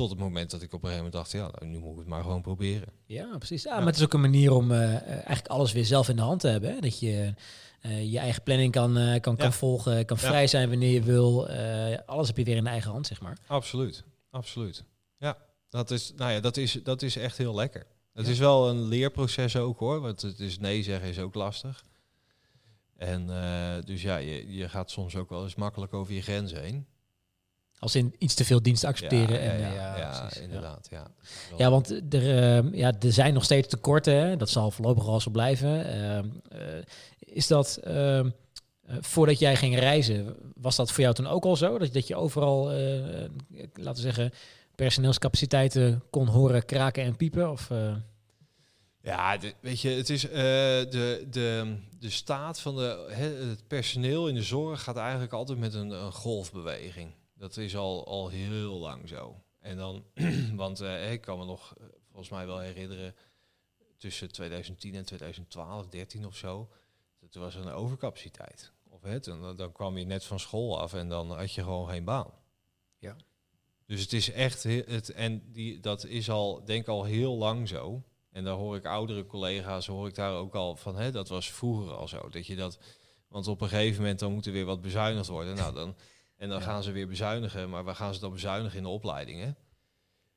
tot 0.00 0.10
het 0.10 0.18
moment 0.18 0.50
dat 0.50 0.62
ik 0.62 0.72
op 0.72 0.82
een 0.82 0.88
gegeven 0.88 1.04
moment 1.04 1.12
dacht, 1.12 1.32
ja, 1.32 1.50
nou, 1.58 1.72
nu 1.72 1.78
moet 1.78 1.92
ik 1.92 1.98
het 1.98 2.06
maar 2.06 2.22
gewoon 2.22 2.42
proberen. 2.42 2.88
Ja, 3.06 3.36
precies. 3.38 3.62
Ja, 3.62 3.76
Maar 3.76 3.86
het 3.86 3.96
is 3.96 4.02
ook 4.02 4.12
een 4.12 4.20
manier 4.20 4.52
om 4.52 4.72
eh, 4.72 4.94
eh, 4.94 5.10
eigenlijk 5.10 5.48
alles 5.48 5.72
weer 5.72 5.84
zelf 5.84 6.08
in 6.08 6.16
de 6.16 6.22
hand 6.22 6.40
te 6.40 6.48
hebben. 6.48 6.74
Hè? 6.74 6.80
Dat 6.80 6.98
je 6.98 7.34
eh, 7.80 8.12
je 8.12 8.18
eigen 8.18 8.42
planning 8.42 8.72
kan, 8.72 8.94
kan, 8.94 9.36
kan 9.36 9.46
Ja. 9.46 9.52
volgen, 9.52 10.04
kan 10.04 10.18
vrij 10.18 10.46
zijn 10.46 10.68
wanneer 10.68 10.92
je 10.92 11.02
wil. 11.02 11.48
Alles 12.06 12.26
heb 12.26 12.36
je 12.36 12.44
weer 12.44 12.56
in 12.56 12.64
de 12.64 12.70
eigen 12.70 12.90
hand, 12.90 13.06
zeg 13.06 13.20
maar. 13.20 13.38
Absoluut, 13.46 14.04
absoluut. 14.30 14.84
Ja, 15.18 15.36
dat 15.68 15.90
is, 15.90 16.12
nou 16.16 16.32
ja, 16.32 16.40
dat 16.40 16.56
is, 16.56 16.72
dat 16.72 17.02
is 17.02 17.16
echt 17.16 17.38
heel 17.38 17.54
lekker. 17.54 17.86
Het 18.12 18.28
is 18.28 18.38
wel 18.38 18.68
een 18.68 18.82
leerproces 18.88 19.56
ook 19.56 19.78
hoor, 19.78 20.00
want 20.00 20.22
het 20.22 20.40
is 20.40 20.58
nee 20.58 20.82
zeggen 20.82 21.08
is 21.08 21.18
ook 21.18 21.34
lastig. 21.34 21.84
En 22.96 23.26
dus 23.84 24.02
ja, 24.02 24.16
je, 24.16 24.54
je 24.54 24.68
gaat 24.68 24.90
soms 24.90 25.16
ook 25.16 25.30
wel 25.30 25.42
eens 25.42 25.54
makkelijk 25.54 25.94
over 25.94 26.14
je 26.14 26.22
grens 26.22 26.52
heen. 26.52 26.86
Als 27.80 27.94
in 27.94 28.14
iets 28.18 28.34
te 28.34 28.44
veel 28.44 28.62
diensten 28.62 28.88
accepteren. 28.88 29.42
Ja, 29.42 29.44
ja, 29.44 29.50
en, 29.52 29.60
ja, 29.60 29.72
ja, 29.74 29.96
ja, 29.98 30.20
precies, 30.20 30.36
ja. 30.38 30.42
inderdaad. 30.44 30.88
Ja. 30.90 31.06
Ja, 31.56 31.70
want 31.70 31.90
er, 32.14 32.58
eh, 32.58 32.72
ja, 32.72 32.92
er 33.00 33.12
zijn 33.12 33.34
nog 33.34 33.44
steeds 33.44 33.68
tekorten. 33.68 34.14
Hè? 34.14 34.36
Dat 34.36 34.50
zal 34.50 34.70
voorlopig 34.70 35.04
wel 35.04 35.20
zo 35.20 35.30
blijven. 35.30 35.84
Ehm, 35.84 36.28
eh, 36.48 36.82
is 37.18 37.46
dat, 37.46 37.76
ehm, 37.76 38.30
eh, 38.86 38.96
voordat 39.00 39.38
jij 39.38 39.56
ging 39.56 39.78
reizen, 39.78 40.36
was 40.54 40.76
dat 40.76 40.92
voor 40.92 41.02
jou 41.02 41.14
toen 41.14 41.26
ook 41.26 41.44
al 41.44 41.56
zo? 41.56 41.78
Dat, 41.78 41.92
dat 41.92 42.06
je 42.06 42.16
overal, 42.16 42.72
eh, 42.72 43.24
laten 43.74 43.94
we 44.04 44.12
zeggen, 44.12 44.32
personeelscapaciteiten 44.74 46.02
kon 46.10 46.26
horen 46.26 46.64
kraken 46.64 47.04
en 47.04 47.16
piepen? 47.16 47.50
Of, 47.50 47.70
eh, 47.70 47.94
Ja, 49.02 49.36
de- 49.36 49.54
weet 49.60 49.80
je, 49.80 49.88
het 49.88 50.10
is 50.10 50.28
eh, 50.28 50.32
de, 50.34 51.26
de, 51.30 51.76
de 51.98 52.10
staat 52.10 52.60
van 52.60 52.76
de, 52.76 53.06
hè, 53.10 53.24
het 53.48 53.66
personeel 53.68 54.28
in 54.28 54.34
de 54.34 54.42
zorg 54.42 54.82
gaat 54.82 54.96
eigenlijk 54.96 55.32
altijd 55.32 55.58
met 55.58 55.74
een, 55.74 55.90
een 55.90 56.12
golfbeweging. 56.12 57.10
Dat 57.40 57.56
is 57.56 57.76
al, 57.76 58.06
al 58.06 58.28
heel 58.28 58.78
lang 58.78 59.08
zo. 59.08 59.42
En 59.58 59.76
dan, 59.76 60.04
want 60.54 60.80
eh, 60.80 61.12
ik 61.12 61.20
kan 61.20 61.38
me 61.38 61.44
nog 61.44 61.74
eh, 61.78 61.86
volgens 62.06 62.28
mij 62.28 62.46
wel 62.46 62.58
herinneren, 62.58 63.14
tussen 63.98 64.32
2010 64.32 64.94
en 64.94 65.04
2012, 65.04 65.88
13 65.88 66.26
of 66.26 66.36
zo, 66.36 66.70
toen 67.30 67.42
was 67.42 67.54
een 67.54 67.68
overcapaciteit. 67.68 68.72
Of 68.88 69.02
het, 69.02 69.26
en 69.26 69.40
dan, 69.40 69.56
dan 69.56 69.72
kwam 69.72 69.98
je 69.98 70.04
net 70.04 70.24
van 70.24 70.40
school 70.40 70.80
af 70.80 70.94
en 70.94 71.08
dan 71.08 71.30
had 71.30 71.52
je 71.54 71.62
gewoon 71.62 71.88
geen 71.88 72.04
baan. 72.04 72.30
Ja. 72.98 73.16
Dus 73.86 74.00
het 74.00 74.12
is 74.12 74.30
echt, 74.30 74.62
he- 74.62 74.84
het, 74.86 75.08
en 75.10 75.52
die, 75.52 75.80
dat 75.80 76.04
is 76.04 76.30
al, 76.30 76.64
denk 76.64 76.88
al 76.88 77.04
heel 77.04 77.36
lang 77.36 77.68
zo. 77.68 78.02
En 78.30 78.44
daar 78.44 78.54
hoor 78.54 78.76
ik 78.76 78.86
oudere 78.86 79.26
collega's, 79.26 79.86
hoor 79.86 80.08
ik 80.08 80.14
daar 80.14 80.34
ook 80.34 80.54
al 80.54 80.76
van, 80.76 80.96
hè, 80.96 81.10
dat 81.10 81.28
was 81.28 81.52
vroeger 81.52 81.94
al 81.94 82.08
zo. 82.08 82.28
Dat 82.28 82.46
je 82.46 82.56
dat, 82.56 82.78
want 83.28 83.46
op 83.46 83.60
een 83.60 83.68
gegeven 83.68 84.00
moment 84.00 84.18
dan 84.18 84.32
moet 84.32 84.46
er 84.46 84.52
weer 84.52 84.64
wat 84.64 84.80
bezuinigd 84.80 85.28
worden. 85.28 85.56
Nou, 85.56 85.74
dan, 85.74 85.96
en 86.40 86.48
dan 86.48 86.58
Ja. 86.58 86.64
gaan 86.64 86.82
ze 86.82 86.92
weer 86.92 87.08
bezuinigen, 87.08 87.70
maar 87.70 87.84
waar 87.84 87.94
gaan 87.94 88.14
ze 88.14 88.20
dan 88.20 88.32
bezuinigen 88.32 88.76
in 88.76 88.82
de 88.82 88.88
opleidingen? 88.88 89.56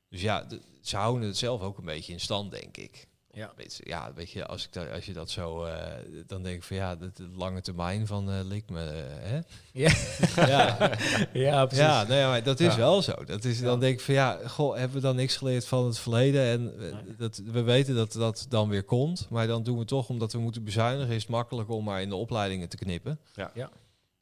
Dus 0.08 0.20
ja, 0.22 0.46
ze 0.80 0.96
houden 0.96 1.28
het 1.28 1.36
zelf 1.36 1.60
ook 1.62 1.78
een 1.78 1.84
beetje 1.84 2.12
in 2.12 2.20
stand, 2.20 2.50
denk 2.50 2.76
ik. 2.76 3.08
Ja. 3.30 3.52
Ja, 3.78 4.12
weet 4.14 4.30
je, 4.30 4.46
als, 4.46 4.64
ik 4.64 4.72
daar, 4.72 4.92
als 4.92 5.04
je 5.06 5.12
dat 5.12 5.30
zo, 5.30 5.64
eh, 5.64 5.92
dan 6.26 6.42
denk 6.42 6.56
ik 6.56 6.62
van 6.62 6.76
ja, 6.76 6.96
de, 6.96 7.10
de 7.14 7.28
lange 7.28 7.60
termijn 7.60 8.06
van 8.06 8.42
lik 8.42 8.70
me, 8.70 8.84
eh, 8.90 9.30
hè? 9.30 9.40
Ja. 9.72 9.92
ja, 10.56 10.90
ja, 11.32 11.66
precies. 11.66 11.84
ja, 11.84 12.02
nee, 12.04 12.24
maar 12.24 12.42
dat 12.42 12.60
is 12.60 12.72
Ja. 12.72 12.76
wel 12.76 13.02
zo. 13.02 13.24
Dat 13.24 13.44
is, 13.44 13.60
Dan 13.60 13.80
denk 13.80 13.94
ik 13.94 14.00
van 14.04 14.14
ja, 14.14 14.48
goh, 14.48 14.76
hebben 14.76 14.96
we 14.96 15.02
dan 15.02 15.16
niks 15.16 15.36
geleerd 15.36 15.66
van 15.66 15.84
het 15.86 15.98
verleden? 15.98 16.44
En 16.46 16.76
Nee. 16.76 17.16
dat, 17.16 17.42
we 17.44 17.62
weten 17.62 17.94
dat 17.94 18.12
dat 18.12 18.46
dan 18.48 18.68
weer 18.68 18.84
komt. 18.84 19.26
Maar 19.30 19.46
dan 19.46 19.62
doen 19.62 19.78
we 19.78 19.84
toch, 19.84 20.08
omdat 20.08 20.32
we 20.32 20.38
moeten 20.38 20.64
bezuinigen, 20.64 21.14
is 21.14 21.22
het 21.22 21.30
makkelijk 21.30 21.68
om 21.70 21.84
maar 21.84 22.02
in 22.02 22.08
de 22.08 22.14
opleidingen 22.16 22.68
te 22.68 22.76
knippen. 22.76 23.20
Ja. 23.34 23.50
Ja. 23.54 23.70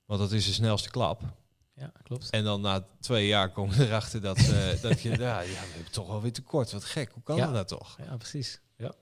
Want 0.06 0.20
dat 0.20 0.32
is 0.32 0.46
de 0.46 0.52
snelste 0.52 0.90
klap. 0.90 1.20
Ja, 1.74 1.92
klopt. 2.02 2.30
En 2.30 2.44
dan 2.44 2.60
na 2.60 2.86
twee 3.00 3.26
jaar 3.26 3.50
komen 3.50 3.76
we 3.76 3.86
erachter 3.86 4.20
dat, 4.20 4.38
eh, 4.38 4.80
dat 4.82 5.00
je, 5.00 5.08
ja, 5.10 5.40
ja, 5.40 5.46
we 5.48 5.56
hebben 5.56 5.92
toch 5.92 6.06
wel 6.06 6.22
weer 6.22 6.32
tekort. 6.32 6.72
Wat 6.72 6.84
gek, 6.84 7.10
hoe 7.12 7.22
kan 7.22 7.36
Ja. 7.36 7.44
dat 7.44 7.52
nou 7.52 7.66
toch? 7.66 7.98
Ja, 8.04 8.16
precies. 8.16 8.60
Ja. 8.76 8.92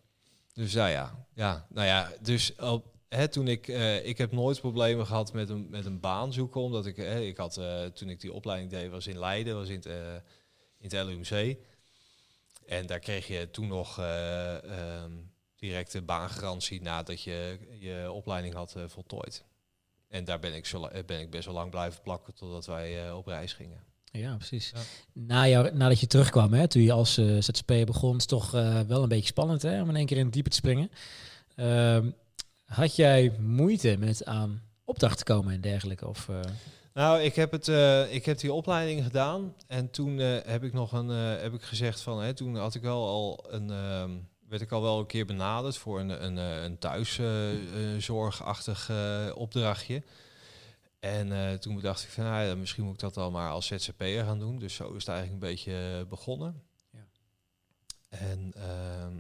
Dus 0.53 0.73
ja, 0.73 0.87
ja, 0.87 1.27
ja, 1.35 1.67
nou 1.69 1.87
ja, 1.87 2.13
dus 2.21 2.55
op, 2.57 2.87
hè, 3.09 3.29
toen 3.29 3.49
ik, 3.49 3.69
eh, 3.69 4.07
ik 4.07 4.19
heb 4.19 4.33
nooit 4.33 4.61
problemen 4.61 5.07
gehad 5.07 5.33
met 5.33 5.49
een, 5.49 5.71
met 5.71 5.85
een 5.85 6.01
baan 6.01 6.33
zoeken, 6.33 6.61
omdat 6.61 6.87
ik, 6.87 6.97
hè, 6.97 7.21
ik 7.21 7.37
had, 7.37 7.57
eh, 7.57 7.85
toen 7.85 8.09
ik 8.09 8.21
die 8.21 8.33
opleiding 8.33 8.71
deed, 8.71 8.91
was 8.91 9.07
in 9.07 9.19
Leiden, 9.19 9.55
was 9.55 9.69
in 9.69 9.75
het, 9.75 9.87
in 10.79 10.89
het 10.89 10.93
LUMC. 10.93 11.57
En 12.67 12.87
daar 12.87 12.99
kreeg 12.99 13.27
je 13.27 13.51
toen 13.51 13.67
nog 13.67 13.99
eh 13.99 14.65
ehm, 15.03 15.13
directe 15.57 16.03
baangarantie 16.03 16.83
nadat 16.83 17.23
je 17.23 17.59
je 17.79 18.13
opleiding 18.13 18.55
had 18.55 18.75
voltooid. 18.87 19.45
En 20.11 20.25
daar 20.25 20.39
ben 20.39 20.55
ik, 20.55 20.67
zo, 20.67 20.85
eh, 20.85 21.05
ben 21.05 21.21
ik 21.21 21.31
best 21.31 21.45
wel 21.45 21.55
lang 21.55 21.71
blijven 21.71 22.03
plakken 22.03 22.35
totdat 22.35 22.67
wij 22.67 23.07
eh, 23.07 23.17
op 23.17 23.27
reis 23.27 23.53
gingen. 23.53 23.83
Ja, 24.13 24.37
precies. 24.37 24.73
Ja. 24.75 24.81
Na 25.13 25.49
jou, 25.49 25.75
nadat 25.75 26.01
je 26.01 26.07
terugkwam, 26.07 26.53
hè, 26.53 26.69
toen 26.69 26.83
je 26.83 26.93
als 26.93 27.19
eh 27.19 27.37
ZZP'er 27.39 27.87
begon, 27.87 28.15
is 28.17 28.21
het 28.21 28.29
toch 28.29 28.55
eh, 28.55 28.81
wel 28.81 29.03
een 29.03 29.09
beetje 29.09 29.27
spannend 29.27 29.63
hè, 29.63 29.83
om 29.83 29.89
in 29.89 29.97
één 29.97 30.07
keer 30.07 30.17
in 30.17 30.25
het 30.25 30.33
diepe 30.33 30.51
te 30.51 30.57
springen. 30.57 30.91
Ehm, 31.57 32.11
had 32.65 32.97
jij 32.97 33.33
moeite 33.39 33.97
met 33.99 34.25
aan 34.25 34.63
opdracht 34.85 35.19
te 35.19 35.25
komen 35.25 35.53
en 35.55 35.61
dergelijke? 35.61 36.09
Of, 36.09 36.29
eh, 36.29 36.41
Nou, 36.95 37.21
ik 37.21 37.35
heb, 37.35 37.53
het, 37.53 37.69
eh, 37.69 38.15
ik 38.15 38.25
heb 38.25 38.39
die 38.39 38.53
opleiding 38.53 39.03
gedaan 39.05 39.55
en 39.67 39.91
toen 39.91 40.21
eh, 40.21 40.37
heb 40.45 40.63
ik 40.65 40.73
nog 40.73 40.93
een, 40.93 41.11
eh, 41.11 41.43
heb 41.43 41.55
ik 41.55 41.63
gezegd 41.63 42.01
van, 42.01 42.23
hè, 42.23 42.35
toen 42.35 42.57
had 42.57 42.75
ik 42.75 42.83
wel 42.83 43.07
al 43.07 43.45
een, 43.49 43.71
ehm, 43.71 44.11
werd 44.51 44.63
ik 44.63 44.73
al 44.73 44.83
wel 44.83 44.99
een 44.99 45.07
keer 45.07 45.27
benaderd 45.27 45.77
voor 45.77 46.01
een, 46.01 46.25
een, 46.25 46.39
eh, 46.39 46.63
een 46.63 46.79
thuiszorgachtig 46.79 48.89
eh, 48.89 49.31
opdrachtje. 49.35 50.03
En 51.01 51.33
eh, 51.33 51.55
toen 51.55 51.81
dacht 51.81 52.03
ik 52.03 52.09
van, 52.09 52.25
nou 52.25 52.45
ja, 52.45 52.55
misschien 52.55 52.85
moet 52.85 52.95
ik 52.95 53.01
dat 53.01 53.17
al 53.17 53.31
maar 53.31 53.51
als 53.51 53.67
ZZP'er 53.67 54.25
gaan 54.25 54.39
doen. 54.39 54.59
Dus 54.59 54.75
zo 54.75 54.93
is 54.93 55.07
het 55.07 55.09
eigenlijk 55.09 55.43
een 55.43 55.51
beetje 55.51 56.07
begonnen. 56.09 56.63
Ja. 56.91 57.07
En, 58.09 58.53
ehm, 58.55 59.15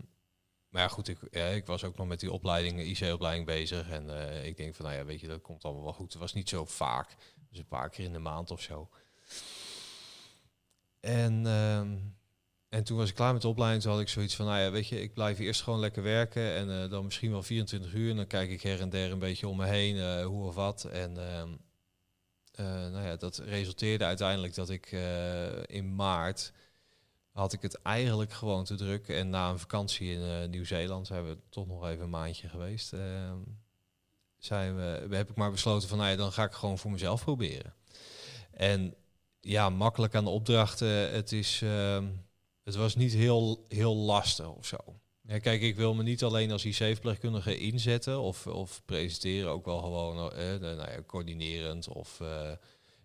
maar 0.69 0.83
ja, 0.83 0.89
goed, 0.89 1.09
ik, 1.09 1.19
ja, 1.31 1.47
ik 1.47 1.67
was 1.67 1.85
ook 1.85 1.97
nog 1.97 2.07
met 2.07 2.21
die 2.21 2.33
opleiding, 2.33 2.81
IC-opleiding 2.81 3.47
bezig. 3.47 3.91
En 3.91 4.09
ik 4.45 4.57
denk 4.57 4.75
van, 4.75 4.85
nou 4.85 4.97
ja, 4.97 5.05
weet 5.05 5.21
je, 5.21 5.27
dat 5.27 5.43
komt 5.43 5.65
allemaal 5.65 5.83
wel 5.83 5.93
goed. 5.93 6.13
Het 6.13 6.21
was 6.21 6.33
niet 6.33 6.49
zo 6.49 6.65
vaak. 6.65 7.17
Dus 7.49 7.59
een 7.59 7.67
paar 7.67 7.91
keer 7.91 8.05
in 8.05 8.13
de 8.13 8.19
maand 8.19 8.51
of 8.51 8.61
zo. 8.61 8.89
En, 11.01 11.47
ehm, 11.47 11.97
en 12.71 12.85
toen 12.85 12.97
was 12.97 13.09
ik 13.09 13.15
klaar 13.15 13.33
met 13.33 13.43
de 13.43 13.49
opleiding. 13.49 13.83
Toen 13.83 13.93
had 13.93 14.01
ik 14.01 14.09
zoiets 14.09 14.37
van, 14.37 14.47
nou 14.47 14.61
ja, 14.61 14.71
weet 14.71 14.89
je, 14.89 15.03
ik 15.03 15.15
blijf 15.15 15.39
eerst 15.39 15.63
gewoon 15.63 15.81
lekker 15.81 16.03
werken. 16.03 16.55
En 16.55 16.83
eh, 16.83 16.91
dan 16.91 17.05
misschien 17.05 17.31
wel 17.31 17.43
24 17.43 17.93
uur. 17.93 18.11
En 18.11 18.17
dan 18.17 18.27
kijk 18.27 18.51
ik 18.51 18.63
her 18.63 18.81
en 18.81 18.91
der 18.91 19.13
een 19.13 19.19
beetje 19.19 19.49
om 19.49 19.57
me 19.57 19.67
heen, 19.67 19.97
eh, 19.99 20.25
hoe 20.25 20.45
of 20.45 20.55
wat. 20.55 20.85
En 20.85 21.17
ehm, 21.17 21.49
eh, 22.53 22.65
nou 22.65 23.07
ja, 23.07 23.17
dat 23.17 23.39
resulteerde 23.39 24.05
uiteindelijk 24.05 24.55
dat 24.55 24.71
ik 24.71 24.93
in 25.67 25.95
maart 25.95 26.53
had 27.33 27.53
ik 27.53 27.63
het 27.63 27.83
eigenlijk 27.83 28.33
gewoon 28.33 28.65
te 28.65 28.75
druk. 28.75 29.09
En 29.09 29.31
na 29.31 29.51
een 29.51 29.59
vakantie 29.59 30.13
in 30.13 30.51
Nieuw-Zeeland 30.51 31.07
zijn 31.07 31.27
we 31.27 31.39
toch 31.49 31.67
nog 31.67 31.89
even 31.89 32.05
een 32.05 32.11
maandje 32.11 32.49
geweest. 32.49 32.93
ehm, 32.93 33.39
zijn 34.39 34.77
we, 34.77 35.07
we 35.09 35.17
heb 35.17 35.31
ik 35.31 35.37
maar 35.37 35.51
besloten 35.51 35.89
van, 35.89 35.99
nou 35.99 36.11
ja, 36.11 36.17
dan 36.17 36.33
ga 36.33 36.45
ik 36.45 36.53
gewoon 36.53 36.79
voor 36.79 36.91
mezelf 36.91 37.23
proberen. 37.23 37.75
En 38.51 38.95
ja, 39.41 39.71
makkelijk 39.71 40.15
aan 40.15 40.25
de 40.25 40.31
opdrachten. 40.31 41.11
Het 41.13 41.33
is, 41.33 41.63
ehm, 41.63 42.07
het 42.71 42.79
was 42.79 42.95
niet 42.95 43.13
heel, 43.13 43.65
heel 43.69 43.97
lastig 43.97 44.49
of 44.49 44.67
zo. 44.67 44.79
Ja, 45.23 45.39
kijk, 45.39 45.63
ik 45.63 45.77
wil 45.77 45.95
me 45.95 46.03
niet 46.03 46.23
alleen 46.23 46.51
als 46.51 46.65
IC-verpleegkundige 46.65 47.59
inzetten 47.59 48.21
of, 48.21 48.47
of 48.47 48.83
presenteren, 48.85 49.51
ook 49.51 49.65
wel 49.65 49.79
gewoon 49.79 50.33
eh, 50.33 50.55
nou 50.61 50.77
ja, 50.77 51.03
coördinerend 51.07 51.89
of 51.89 52.21
eh, 52.21 52.53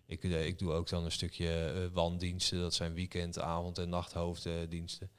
ik, 0.06 0.24
eh, 0.24 0.46
ik 0.46 0.58
doe 0.58 0.72
ook 0.72 0.88
dan 0.88 1.04
een 1.04 1.12
stukje 1.12 1.48
eh, 1.48 1.86
wandiensten, 1.92 2.60
dat 2.60 2.74
zijn 2.74 2.94
weekend, 2.94 3.40
avond- 3.40 3.78
en 3.78 3.88
nachthoofddiensten. 3.88 5.10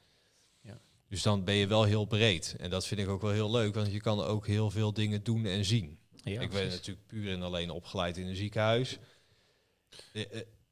Ja. 0.60 0.80
Dus 1.08 1.22
dan 1.22 1.44
ben 1.44 1.54
je 1.54 1.66
wel 1.66 1.84
heel 1.84 2.04
breed. 2.04 2.56
En 2.58 2.70
dat 2.70 2.86
vind 2.86 3.00
ik 3.00 3.08
ook 3.08 3.22
wel 3.22 3.30
heel 3.30 3.50
leuk, 3.50 3.74
want 3.74 3.92
je 3.92 4.00
kan 4.00 4.20
ook 4.20 4.46
heel 4.46 4.70
veel 4.70 4.92
dingen 4.92 5.22
doen 5.22 5.44
en 5.44 5.64
zien. 5.64 5.98
Ja, 6.24 6.40
ik 6.40 6.50
ben 6.50 6.68
natuurlijk 6.68 7.06
puur 7.06 7.32
en 7.32 7.42
alleen 7.42 7.70
opgeleid 7.70 8.16
in 8.16 8.26
een 8.26 8.36
ziekenhuis. 8.36 8.98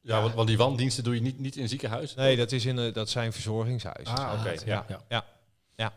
Eh, 0.06 0.12
eh, 0.12 0.16
Ja, 0.16 0.22
want, 0.22 0.34
want 0.34 0.48
die 0.48 0.56
wandiensten 0.56 1.04
doe 1.04 1.14
je 1.14 1.20
niet, 1.20 1.38
niet 1.38 1.56
in 1.56 1.62
een 1.62 1.68
ziekenhuis? 1.68 2.14
nee, 2.14 2.36
dat, 2.36 2.52
is 2.52 2.64
in, 2.66 2.76
een- 2.76 2.92
dat 2.92 3.08
zijn 3.10 3.32
verzorgingshuizen. 3.32 4.16
Ah, 4.16 4.40
oké. 4.40 4.50
ja. 4.64 4.84
ja. 4.88 5.00
ja. 5.08 5.24
ja. 5.76 5.92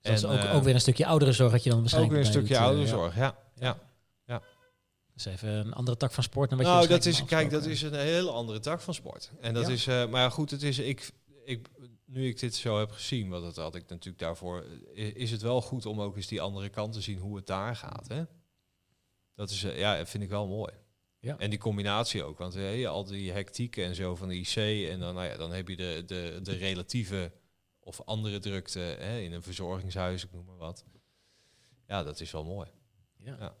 Dus 0.00 0.02
dat 0.02 0.12
is 0.12 0.22
En, 0.22 0.28
ook, 0.44 0.50
eh, 0.50 0.54
ook 0.56 0.62
weer 0.62 0.74
een 0.74 0.80
stukje 0.80 1.06
ouderenzorg 1.06 1.52
dat 1.52 1.62
je 1.62 1.68
dan 1.70 1.78
Ook 1.78 1.84
waarschijnlijk 1.84 2.16
weer 2.16 2.26
een 2.26 2.32
stukje 2.38 2.54
eh, 2.56 2.62
ouderzorg, 2.62 3.16
ja. 3.16 3.36
ja. 3.54 3.78
Ja. 4.26 4.38
Dat 4.38 5.26
is 5.26 5.32
even 5.32 5.48
een 5.48 5.72
andere 5.72 5.96
tak 5.96 6.12
van 6.12 6.22
sport 6.22 6.48
dan 6.48 6.58
wat 6.58 6.66
je 6.66 6.72
Nou, 6.72 6.86
dat 6.86 7.04
is, 7.04 7.24
kijk, 7.24 7.50
dat 7.50 7.64
is 7.66 7.82
een 7.82 7.94
hele 7.94 8.30
andere 8.30 8.58
tak 8.60 8.80
van 8.80 8.94
sport. 8.94 9.30
En 9.40 9.54
dat 9.54 9.66
Ja. 9.66 9.72
is, 9.72 9.86
eh, 9.86 10.06
maar 10.08 10.20
ja, 10.20 10.30
goed, 10.30 10.50
het 10.50 10.62
is, 10.62 10.78
ik, 10.78 11.10
ik, 11.44 11.68
nu 12.04 12.28
ik 12.28 12.40
dit 12.40 12.54
zo 12.54 12.78
heb 12.78 12.90
gezien, 12.90 13.28
want 13.28 13.42
dat 13.44 13.56
had 13.56 13.74
ik 13.74 13.88
natuurlijk 13.88 14.18
daarvoor, 14.18 14.64
eh, 14.94 15.14
is 15.16 15.30
het 15.30 15.42
wel 15.42 15.62
goed 15.62 15.86
om 15.86 16.00
ook 16.00 16.16
eens 16.16 16.26
die 16.26 16.40
andere 16.40 16.68
kant 16.68 16.92
te 16.92 17.00
zien 17.00 17.18
hoe 17.18 17.36
het 17.36 17.46
daar 17.46 17.76
gaat. 17.76 18.08
Hè? 18.08 18.22
Dat 19.34 19.50
is, 19.50 19.64
eh, 19.64 19.78
ja, 19.78 20.06
vind 20.06 20.22
ik 20.22 20.28
wel 20.30 20.46
mooi. 20.46 20.72
Ja. 21.20 21.38
En 21.38 21.50
die 21.50 21.58
combinatie 21.58 22.24
ook, 22.24 22.38
want 22.38 22.54
eh, 22.54 22.88
al 22.88 23.04
die 23.04 23.32
hectiek 23.32 23.76
en 23.76 23.94
zo 23.94 24.14
van 24.16 24.28
de 24.28 24.36
IC, 24.36 24.56
en 24.90 25.00
dan, 25.00 25.14
nou 25.14 25.26
ja, 25.26 25.36
dan 25.36 25.52
heb 25.52 25.68
je 25.68 25.76
de, 25.76 26.02
de, 26.06 26.38
de 26.42 26.56
relatieve 26.56 27.32
of 27.80 28.00
andere 28.04 28.38
drukte 28.38 28.78
hè, 28.78 29.18
in 29.18 29.32
een 29.32 29.42
verzorgingshuis, 29.42 30.24
ik 30.24 30.32
noem 30.32 30.44
maar 30.44 30.56
wat. 30.56 30.84
Ja, 31.86 32.02
dat 32.02 32.20
is 32.20 32.30
wel 32.30 32.44
mooi. 32.44 32.68
Ja. 33.16 33.36
Ja. 33.38 33.56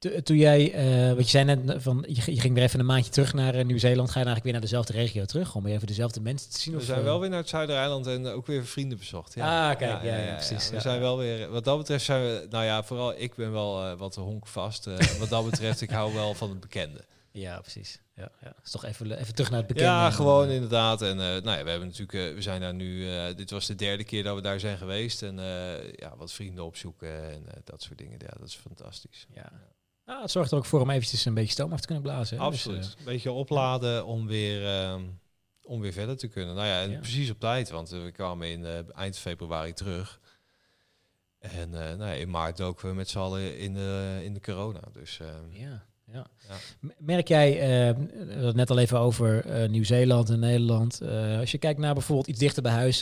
To- 0.00 0.20
Toen 0.22 0.36
jij, 0.36 0.72
eh 0.72 1.14
wat 1.14 1.24
je 1.24 1.30
zei 1.30 1.44
net, 1.44 1.82
van, 1.82 2.04
je, 2.08 2.20
ging 2.40 2.54
weer 2.54 2.62
even 2.62 2.80
een 2.80 2.86
maandje 2.86 3.10
terug 3.10 3.32
naar 3.34 3.54
eh, 3.54 3.64
Nieuw-Zeeland. 3.64 4.10
Ga 4.10 4.18
je 4.18 4.24
dan 4.24 4.34
eigenlijk 4.34 4.42
weer 4.44 4.52
naar 4.52 4.60
dezelfde 4.60 4.92
regio 4.92 5.24
terug? 5.24 5.54
Om 5.54 5.62
weer 5.62 5.74
even 5.74 5.86
dezelfde 5.86 6.20
mensen 6.20 6.50
te 6.50 6.60
zien? 6.60 6.72
We 6.74 6.78
of, 6.80 6.84
zijn 6.86 6.98
eh, 6.98 7.04
wel 7.04 7.20
weer 7.20 7.28
naar 7.28 7.38
het 7.38 7.48
Zuidereiland 7.48 8.06
en 8.06 8.26
ook 8.26 8.46
weer 8.46 8.66
vrienden 8.66 8.98
bezocht. 8.98 9.34
Ja. 9.34 9.70
Ah, 9.70 9.76
kijk, 9.78 10.02
ja, 10.02 10.16
ja, 10.16 10.34
precies, 10.34 10.70
We 10.70 10.80
zijn 10.80 11.00
wel 11.00 11.18
weer, 11.18 11.48
wat 11.50 11.64
dat 11.64 11.78
betreft 11.78 12.04
zijn 12.04 12.22
we, 12.22 12.46
nou 12.50 12.64
ja, 12.64 12.82
vooral 12.82 13.14
ik 13.20 13.34
ben 13.34 13.52
wel 13.52 13.84
eh, 13.84 13.98
wat 13.98 14.14
honkvast. 14.14 14.86
eh 14.86 14.96
wat 15.18 15.28
dat 15.28 15.44
betreft, 15.50 15.80
ik 15.80 15.90
hou 15.90 16.14
wel 16.14 16.34
van 16.34 16.48
het 16.50 16.60
bekende. 16.60 17.04
Ja, 17.32 17.60
precies. 17.60 18.00
Ja, 18.16 18.28
ja. 18.42 18.54
Is 18.64 18.70
toch 18.70 18.84
even, 18.84 19.18
even 19.18 19.34
terug 19.34 19.50
naar 19.50 19.58
het 19.58 19.68
bekende. 19.68 19.90
Ja, 19.90 20.10
gewoon 20.10 20.48
eh, 20.48 20.54
inderdaad. 20.54 21.02
En 21.02 21.10
eh, 21.10 21.16
nou 21.26 21.58
ja, 21.58 21.64
we 21.64 21.70
hebben 21.70 21.88
natuurlijk, 21.88 22.12
eh, 22.28 22.34
we 22.34 22.42
zijn 22.42 22.60
daar 22.60 22.74
nu, 22.74 23.10
eh, 23.10 23.36
dit 23.36 23.50
was 23.50 23.66
de 23.66 23.74
derde 23.74 24.04
keer 24.04 24.22
dat 24.22 24.34
we 24.34 24.40
daar 24.42 24.60
zijn 24.60 24.78
geweest. 24.78 25.22
En 25.22 25.38
eh, 25.38 25.92
ja, 25.96 26.14
wat 26.16 26.32
vrienden 26.32 26.64
opzoeken 26.64 27.30
en 27.30 27.42
eh, 27.46 27.60
dat 27.64 27.82
soort 27.82 27.98
dingen. 27.98 28.18
Ja, 28.18 28.34
dat 28.38 28.48
is 28.48 28.54
fantastisch. 28.54 29.26
Ja. 29.34 29.52
Ah, 30.10 30.20
het 30.22 30.30
zorgt 30.30 30.50
er 30.50 30.56
ook 30.56 30.64
voor 30.64 30.80
om 30.80 30.90
eventjes 30.90 31.24
een 31.24 31.34
beetje 31.34 31.52
stoom 31.52 31.72
af 31.72 31.80
te 31.80 31.86
kunnen 31.86 32.02
blazen. 32.04 32.38
hè. 32.38 32.50
Dus, 32.50 32.54
Absoluut. 32.54 32.84
eh, 32.84 32.98
Een 32.98 33.04
beetje 33.04 33.30
opladen 33.32 34.06
om 34.06 34.26
weer, 34.26 34.66
ehm, 34.66 35.02
om 35.62 35.80
weer 35.80 35.92
verder 35.92 36.16
te 36.16 36.28
kunnen. 36.28 36.54
Nou 36.54 36.66
ja, 36.66 36.82
en 36.82 36.90
Ja. 36.90 36.98
precies 36.98 37.30
op 37.30 37.40
tijd, 37.40 37.70
want 37.70 37.92
eh, 37.92 38.02
we 38.02 38.10
kwamen 38.10 38.48
in 38.48 38.64
eh, 38.64 38.72
eind 38.96 39.18
februari 39.18 39.72
terug. 39.72 40.20
En 41.38 41.70
nou 41.70 41.96
ja, 42.04 42.12
in 42.12 42.30
maart 42.30 42.56
doken 42.56 42.88
we 42.88 42.94
met 42.94 43.08
z'n 43.08 43.18
allen 43.18 43.58
in 43.58 43.74
de, 43.74 44.20
in 44.22 44.34
de 44.34 44.40
corona. 44.40 44.80
Dus 44.92 45.18
ehm, 45.20 45.60
ja, 45.62 45.82
ja. 46.12 46.26
Ja. 46.48 46.56
Merk 46.98 47.28
jij, 47.28 47.52
eh, 47.60 47.96
we 48.26 48.44
het 48.46 48.54
net 48.56 48.70
al 48.70 48.78
even 48.78 48.98
over 48.98 49.44
Nieuw-Zeeland 49.70 50.30
en 50.30 50.38
Nederland. 50.40 51.00
Als 51.40 51.50
je 51.50 51.58
kijkt 51.58 51.78
naar 51.80 51.94
bijvoorbeeld 51.94 52.26
iets 52.28 52.38
dichter 52.38 52.62
bij 52.62 52.72
huis, 52.72 53.00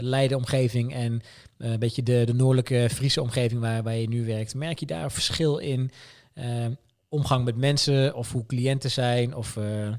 Leiden 0.00 0.36
omgeving 0.36 0.94
en 0.94 1.20
een 1.58 1.78
beetje 1.78 2.02
de, 2.02 2.22
de 2.26 2.34
noordelijke 2.34 2.88
Friese 2.90 3.22
omgeving 3.22 3.60
waar, 3.60 3.82
waar 3.82 3.96
je 3.96 4.08
nu 4.08 4.26
werkt. 4.26 4.54
Merk 4.54 4.78
je 4.78 4.86
daar 4.86 5.04
een 5.04 5.10
verschil 5.10 5.58
in 5.58 5.90
eh, 6.32 6.66
omgang 7.08 7.44
met 7.44 7.56
mensen 7.56 8.14
of 8.14 8.32
hoe 8.32 8.46
cliënten 8.46 8.90
zijn 8.90 9.34
of 9.34 9.56
eh, 9.56 9.94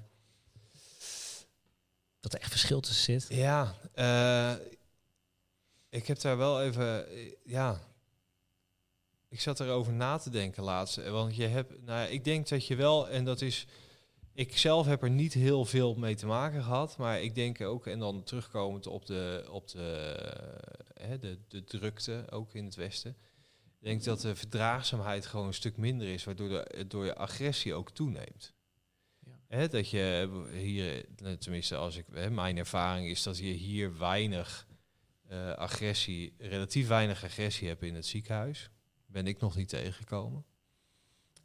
dat 2.20 2.34
er 2.34 2.39
echt 2.39 2.50
verschil 2.50 2.80
tussen 2.80 3.20
zit? 3.20 3.38
Ja, 3.38 3.76
eh, 3.94 4.54
ik 5.89 6.08
heb 6.08 6.20
daar 6.20 6.38
wel 6.38 6.62
even, 6.62 7.08
eh, 7.08 7.32
ja, 7.44 7.80
ik 9.30 9.41
zat 9.41 9.60
erover 9.60 9.94
na 9.94 10.17
te 10.17 10.30
denken 10.30 10.63
laatst. 10.63 11.10
Want 11.10 11.36
je 11.36 11.48
hebt, 11.48 11.86
nou, 11.86 12.10
ik 12.10 12.24
denk 12.24 12.48
dat 12.48 12.67
je 12.67 12.76
wel, 12.76 13.10
en 13.10 13.26
dat 13.26 13.41
is, 13.41 13.67
ik 14.34 14.58
zelf 14.58 14.86
heb 14.86 15.04
er 15.04 15.10
niet 15.10 15.34
heel 15.34 15.65
veel 15.65 15.96
mee 15.96 16.15
te 16.15 16.26
maken 16.26 16.63
gehad, 16.63 16.98
maar 16.98 17.22
ik 17.22 17.36
denk 17.36 17.62
ook, 17.62 17.88
en 17.88 18.00
dan 18.00 18.24
terugkomend 18.24 18.88
op 18.88 19.06
de, 19.06 19.48
op 19.50 19.67
de, 19.67 20.15
hè, 20.94 21.20
de, 21.20 21.39
de 21.48 21.63
drukte, 21.63 22.26
ook 22.30 22.54
in 22.54 22.65
het 22.65 22.76
Westen. 22.76 23.15
Ik 23.82 23.88
denk 23.88 24.04
dat 24.04 24.22
de 24.22 24.36
verdraagzaamheid 24.36 25.26
gewoon 25.26 25.48
een 25.48 25.54
stuk 25.54 25.78
minder 25.78 26.08
is, 26.08 26.24
waardoor 26.24 26.50
de, 26.50 26.86
door 26.88 27.06
je 27.06 27.15
agressie 27.15 27.74
ook 27.74 27.91
toeneemt. 27.91 28.54
Ja. 29.50 29.67
Dat 29.67 29.89
je 29.89 30.30
hier, 30.52 31.06
eh, 31.15 31.34
tenminste 31.34 31.76
als 31.76 31.96
ik, 31.96 32.30
mijn 32.30 32.58
ervaring 32.58 33.08
is 33.08 33.24
dat 33.24 33.38
je 33.38 33.44
hier 33.44 33.98
weinig 33.98 34.67
eh, 35.28 35.52
agressie, 35.52 36.36
relatief 36.38 36.88
weinig 36.88 37.24
agressie 37.24 37.67
hebt 37.67 37.84
in 37.84 37.96
het 37.96 38.06
ziekenhuis. 38.06 38.70
Ben 39.06 39.28
ik 39.28 39.39
nog 39.39 39.56
niet 39.56 39.70
tegengekomen. 39.70 40.46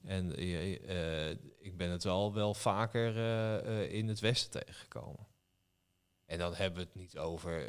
En 0.03 0.37
eh, 0.37 1.31
ik 1.59 1.77
ben 1.77 1.91
het 1.91 2.05
wel, 2.05 2.35
wel 2.35 2.55
vaker 2.55 3.17
in 3.91 4.09
het 4.09 4.21
Westen 4.21 4.51
tegengekomen. 4.51 5.27
En 6.25 6.39
dan 6.39 6.55
hebben 6.55 6.79
we 6.81 6.87
het 6.87 6.95
niet 6.95 7.19
over, 7.19 7.67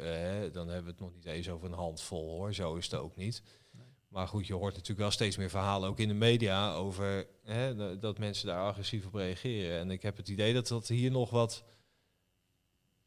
dan 0.52 0.68
hebben 0.68 0.84
we 0.84 0.90
het 0.90 1.00
nog 1.00 1.14
niet 1.14 1.24
eens 1.24 1.48
over 1.48 1.66
een 1.66 1.78
handvol 1.78 2.30
hoor, 2.30 2.54
zo 2.54 2.74
is 2.74 2.84
het 2.84 3.00
ook 3.00 3.16
niet. 3.16 3.42
Maar 4.08 4.28
goed, 4.28 4.46
je 4.46 4.54
hoort 4.54 4.72
natuurlijk 4.72 5.00
wel 5.00 5.10
steeds 5.10 5.36
meer 5.36 5.50
verhalen, 5.50 5.88
ook 5.88 5.98
in 5.98 6.08
de 6.08 6.14
media, 6.14 6.74
over 6.74 7.26
hè, 7.44 7.74
da- 7.74 7.94
dat 7.94 8.18
mensen 8.18 8.46
daar 8.46 8.62
agressief 8.68 9.06
op 9.06 9.14
reageren. 9.14 9.78
En 9.78 9.90
ik 9.90 10.02
heb 10.02 10.16
het 10.16 10.28
idee 10.28 10.54
dat 10.54 10.68
dat 10.68 10.88
hier 10.88 11.10
nog 11.10 11.30
wat 11.30 11.64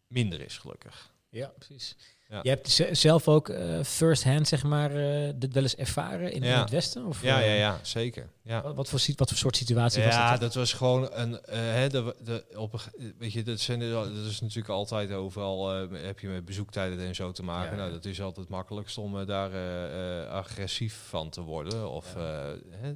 minder 0.08 0.42
is, 0.42 0.58
gelukkig. 0.58 1.14
Ja, 1.30 1.48
precies. 1.48 1.96
Ja. 2.32 2.40
Je 2.44 2.50
hebt 2.50 2.82
zelf 2.92 3.28
ook 3.28 3.50
eh, 3.50 3.84
first 3.84 4.24
hand, 4.24 4.48
zeg 4.48 4.64
maar, 4.64 4.96
eh, 4.96 5.30
dit 5.36 5.54
wel 5.54 5.64
eens 5.64 5.76
ervaren 5.76 6.32
in, 6.32 6.42
in 6.44 6.50
Ja. 6.50 6.60
het 6.62 6.70
Westen? 6.70 7.06
Of, 7.06 7.22
Ja, 7.22 7.42
eh, 7.42 7.48
ja, 7.48 7.54
ja, 7.54 7.80
zeker. 7.82 8.30
Ja. 8.44 8.62
Wat, 8.62 8.76
wat, 8.76 8.90
voor, 8.90 9.00
wat 9.16 9.30
voor 9.30 9.38
soort 9.38 9.56
situatie 9.58 10.04
was 10.04 10.14
Ja, 10.14 10.32
dat? 10.32 10.40
dat 10.42 10.54
was 10.54 10.74
gewoon 10.74 11.10
een. 11.12 11.42
eh, 11.46 11.60
hè, 11.60 11.90
de, 11.90 12.16
de, 12.24 12.44
op, 12.56 12.90
weet 13.18 13.34
je, 13.34 13.44
dat, 13.44 13.60
zijn, 13.60 13.82
al- 13.94 14.14
dat 14.14 14.26
is 14.26 14.42
natuurlijk 14.42 14.70
altijd 14.70 15.12
overal. 15.12 15.68
heb 15.92 16.20
je 16.20 16.28
met 16.28 16.46
bezoektijden 16.46 17.00
en 17.00 17.16
zo 17.16 17.32
te 17.32 17.44
maken. 17.44 17.72
Ja, 17.72 17.76
Nou, 17.78 17.88
ja. 17.88 17.94
dat 17.96 18.06
is 18.06 18.22
altijd 18.22 18.38
het 18.46 18.56
makkelijkst 18.56 18.98
om 18.98 19.26
daar 19.26 19.52
agressief 20.28 21.06
van 21.08 21.30
te 21.30 21.42
worden. 21.42 21.90
Of, 21.90 22.14
Ja. 22.16 22.56
hè. 22.70 22.94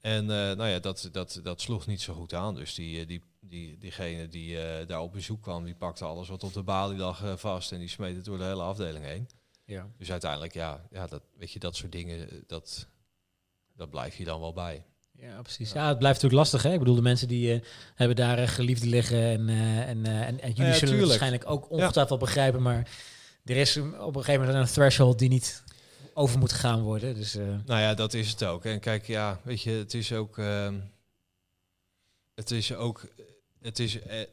En 0.00 0.26
nou 0.26 0.66
ja, 0.66 0.78
dat, 0.78 1.08
dat, 1.12 1.40
dat 1.42 1.60
sloeg 1.60 1.86
niet 1.86 2.00
zo 2.00 2.14
goed 2.14 2.34
aan. 2.34 2.54
Dus 2.54 2.74
die, 2.74 3.06
die, 3.06 3.22
die, 3.48 3.78
diegene 3.78 4.28
die 4.28 4.60
eh, 4.60 4.86
daar 4.86 5.00
op 5.00 5.12
bezoek 5.12 5.42
kwam, 5.42 5.64
die 5.64 5.74
pakte 5.74 6.04
alles 6.04 6.28
wat 6.28 6.44
op 6.44 6.52
de 6.52 6.62
balie 6.62 6.98
lag 6.98 7.24
eh, 7.24 7.36
vast 7.36 7.72
en 7.72 7.78
die 7.78 7.88
smeet 7.88 8.16
het 8.16 8.24
door 8.24 8.38
de 8.38 8.44
hele 8.44 8.62
afdeling 8.62 9.04
heen. 9.04 9.28
Ja. 9.64 9.86
Dus 9.98 10.10
uiteindelijk, 10.10 10.52
ja, 10.54 10.86
ja 10.90 11.06
dat, 11.06 11.22
weet 11.36 11.52
je, 11.52 11.58
dat 11.58 11.76
soort 11.76 11.92
dingen, 11.92 12.30
eh, 12.30 12.38
dat, 12.46 12.86
dat 13.76 13.90
blijf 13.90 14.16
je 14.16 14.24
dan 14.24 14.40
wel 14.40 14.52
bij. 14.52 14.84
Ja, 15.20 15.42
precies. 15.42 15.72
Ja, 15.72 15.88
het 15.88 15.98
blijft 15.98 16.22
natuurlijk 16.22 16.50
lastig. 16.50 16.62
Hè? 16.62 16.72
Ik 16.72 16.78
bedoel, 16.78 16.94
de 16.94 17.02
mensen 17.02 17.28
die 17.28 17.52
eh, 17.52 17.60
hebben 17.94 18.16
daar 18.16 18.38
uh, 18.38 18.48
geliefden 18.48 18.88
liggen. 18.88 19.22
En, 19.22 19.48
uh, 19.48 19.78
en, 19.88 20.06
en, 20.06 20.40
en 20.40 20.52
jullie 20.52 20.72
Ja, 20.72 20.78
zullen 20.78 20.98
het 20.98 21.06
waarschijnlijk 21.06 21.50
ook 21.50 21.70
ongetwijfeld 21.70 22.08
wel 22.08 22.18
begrijpen. 22.18 22.62
Maar 22.62 22.88
er 23.44 23.56
is 23.56 23.76
op 23.76 24.16
een 24.16 24.24
gegeven 24.24 24.46
moment 24.46 24.68
een 24.68 24.74
threshold 24.74 25.18
die 25.18 25.28
niet 25.28 25.64
over 26.14 26.38
moet 26.38 26.52
gegaan 26.52 26.82
worden. 26.82 27.14
Dus 27.14 27.34
eh, 27.34 27.44
Nou 27.66 27.80
ja, 27.80 27.94
dat 27.94 28.14
is 28.14 28.30
het 28.30 28.44
ook. 28.44 28.64
En 28.64 28.80
kijk, 28.80 29.06
ja, 29.06 29.40
weet 29.42 29.62
je, 29.62 29.70
het 29.70 29.94
is 29.94 30.12
ook. 30.12 30.38
ehm, 30.38 30.80
het 32.34 32.50
is 32.50 32.74
ook. 32.74 33.06
Het 33.60 33.78
is. 33.78 34.00
eh, 34.00 34.26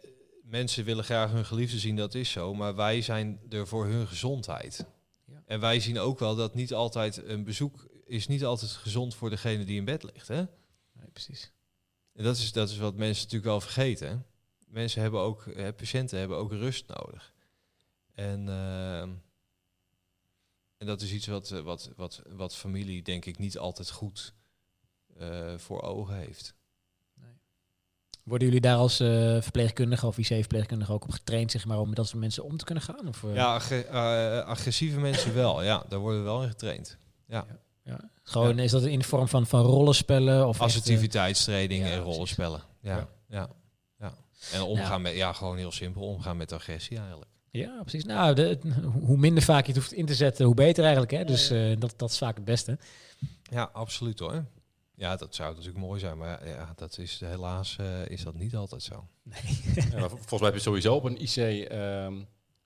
mensen 0.43 0.85
willen 0.85 1.03
graag 1.03 1.31
hun 1.31 1.45
geliefde 1.45 1.79
zien, 1.79 1.95
dat 1.95 2.13
is 2.15 2.31
zo. 2.31 2.53
Maar 2.53 2.75
wij 2.75 3.01
zijn 3.01 3.39
er 3.49 3.67
voor 3.67 3.85
hun 3.85 4.07
gezondheid. 4.07 4.85
Ja. 5.25 5.43
En 5.45 5.59
wij 5.59 5.79
zien 5.79 5.99
ook 5.99 6.19
wel 6.19 6.35
dat 6.35 6.55
niet 6.55 6.73
altijd 6.73 7.17
een 7.17 7.43
bezoek 7.43 7.87
is 8.05 8.27
niet 8.27 8.45
altijd 8.45 8.71
gezond 8.71 9.15
voor 9.15 9.29
degene 9.29 9.65
die 9.65 9.77
in 9.77 9.85
bed 9.85 10.03
ligt. 10.03 10.27
Hè? 10.27 10.43
nee, 10.93 11.09
precies. 11.13 11.51
En 12.13 12.23
dat 12.23 12.37
is, 12.37 12.51
dat 12.51 12.69
is 12.69 12.77
wat 12.77 12.95
mensen 12.95 13.23
natuurlijk 13.23 13.51
wel 13.51 13.61
vergeten. 13.61 14.07
hè. 14.09 14.17
Mensen 14.67 15.01
hebben 15.01 15.19
ook, 15.19 15.47
eh, 15.47 15.67
patiënten 15.75 16.19
hebben 16.19 16.37
ook 16.37 16.51
rust 16.51 16.87
nodig. 16.87 17.33
En, 18.13 18.49
ehm, 18.49 19.09
en 20.77 20.87
dat 20.87 21.01
is 21.01 21.11
iets 21.11 21.27
wat, 21.27 21.51
eh, 21.51 21.59
wat, 21.59 21.91
wat, 21.95 22.21
wat 22.27 22.55
familie 22.55 23.01
denk 23.01 23.25
ik 23.25 23.37
niet 23.37 23.57
altijd 23.57 23.91
goed 23.91 24.33
eh, 25.17 25.57
voor 25.57 25.81
ogen 25.81 26.15
heeft. 26.15 26.54
Worden 28.25 28.47
jullie 28.47 28.61
daar 28.61 28.75
als 28.77 28.99
eh 28.99 29.07
verpleegkundige 29.41 30.07
of 30.07 30.17
IC-verpleegkundige 30.17 30.91
ook 30.93 31.03
op 31.03 31.11
getraind, 31.11 31.51
zeg 31.51 31.65
maar, 31.65 31.79
om 31.79 31.87
met 31.87 31.95
dat 31.95 32.07
soort 32.07 32.19
mensen 32.19 32.43
om 32.43 32.57
te 32.57 32.65
kunnen 32.65 32.83
gaan? 32.83 33.07
Of, 33.07 33.23
eh, 33.23 33.35
Ja, 33.35 33.61
eh, 33.69 34.47
agressieve 34.47 34.99
mensen 34.99 35.33
wel. 35.33 35.63
Ja, 35.63 35.83
daar 35.89 35.99
worden 35.99 36.19
we 36.19 36.25
wel 36.25 36.41
in 36.43 36.49
getraind. 36.49 36.97
ja. 37.27 37.45
Gewoon, 38.23 38.59
is 38.59 38.71
dat 38.71 38.83
in 38.83 38.99
de 38.99 39.05
vorm 39.05 39.27
van, 39.27 39.47
van 39.47 39.61
rollenspellen? 39.61 40.47
Of 40.47 40.61
Assertiviteitstraining 40.61 41.83
ja, 41.85 41.91
en 41.91 41.99
rollenspellen. 41.99 42.61
Ja, 42.81 42.95
Ja. 42.95 43.07
ja. 43.29 43.49
ja, 43.99 44.13
En 44.53 44.61
omgaan 44.61 44.91
Ja. 44.91 44.97
met, 44.97 45.15
ja, 45.15 45.33
gewoon 45.33 45.57
heel 45.57 45.71
simpel, 45.71 46.01
omgaan 46.01 46.37
met 46.37 46.51
agressie 46.51 46.97
eigenlijk. 46.97 47.29
Ja, 47.51 47.77
precies. 47.81 48.03
Nou, 48.05 48.33
de, 48.35 48.59
hoe 49.01 49.17
minder 49.17 49.43
vaak 49.43 49.61
je 49.65 49.71
het 49.71 49.81
hoeft 49.81 49.93
in 49.93 50.05
te 50.05 50.15
zetten, 50.15 50.45
hoe 50.45 50.55
beter 50.55 50.81
eigenlijk. 50.83 51.11
Hè? 51.11 51.23
Dus 51.25 51.47
dat, 51.79 51.93
dat 51.97 52.09
is 52.09 52.17
vaak 52.17 52.35
het 52.35 52.45
beste. 52.45 52.77
Ja, 53.43 53.69
absoluut 53.73 54.19
hoor. 54.19 54.45
Ja, 54.97 55.15
dat 55.15 55.35
zou 55.35 55.49
natuurlijk 55.49 55.77
mooi 55.85 55.99
zijn, 55.99 56.17
maar 56.17 56.47
ja, 56.47 56.73
dat 56.75 56.97
is 56.97 57.19
helaas 57.19 57.75
eh, 57.79 58.05
is 58.07 58.23
dat 58.23 58.35
niet 58.35 58.55
altijd 58.55 58.83
zo. 58.83 59.07
Ja, 59.75 59.99
maar 59.99 60.09
volgens 60.09 60.31
mij 60.31 60.43
heb 60.43 60.53
je 60.53 60.59
sowieso 60.59 60.95
op 60.95 61.03
een 61.03 61.21
IC 61.21 61.35
ehm, 61.35 62.13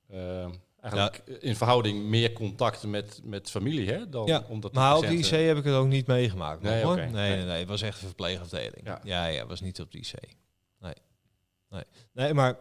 ehm, 0.10 0.52
eigenlijk 0.82 1.18
in 1.40 1.56
verhouding 1.56 2.04
meer 2.04 2.34
contact 2.34 2.84
met, 2.84 3.20
met 3.24 3.50
familie, 3.50 3.92
hè? 3.92 4.10
Dan, 4.10 4.26
Ja, 4.26 4.44
omdat 4.48 4.74
Maar 4.74 4.96
op 4.98 5.02
de 5.02 5.18
IC 5.18 5.26
heb 5.26 5.58
ik 5.58 5.64
het 5.64 5.74
ook 5.74 5.88
niet 5.88 6.08
meegemaakt. 6.08 6.62
Nee, 6.62 6.84
hoor. 6.84 6.92
oké. 6.92 7.02
nee, 7.02 7.12
Nee. 7.12 7.36
nee, 7.36 7.46
nee, 7.46 7.60
het 7.60 7.68
was 7.68 7.82
echt 7.82 8.02
een 8.02 8.08
verpleegafdeling. 8.08 8.86
Ja. 8.86 9.00
Ja, 9.04 9.26
ja, 9.26 9.40
het 9.40 9.48
was 9.48 9.62
niet 9.62 9.82
op 9.82 9.92
de 9.92 9.98
IC. 9.98 10.14
Nee, 10.80 10.94
nee, 11.70 11.84
nee, 12.14 12.34
maar 12.34 12.58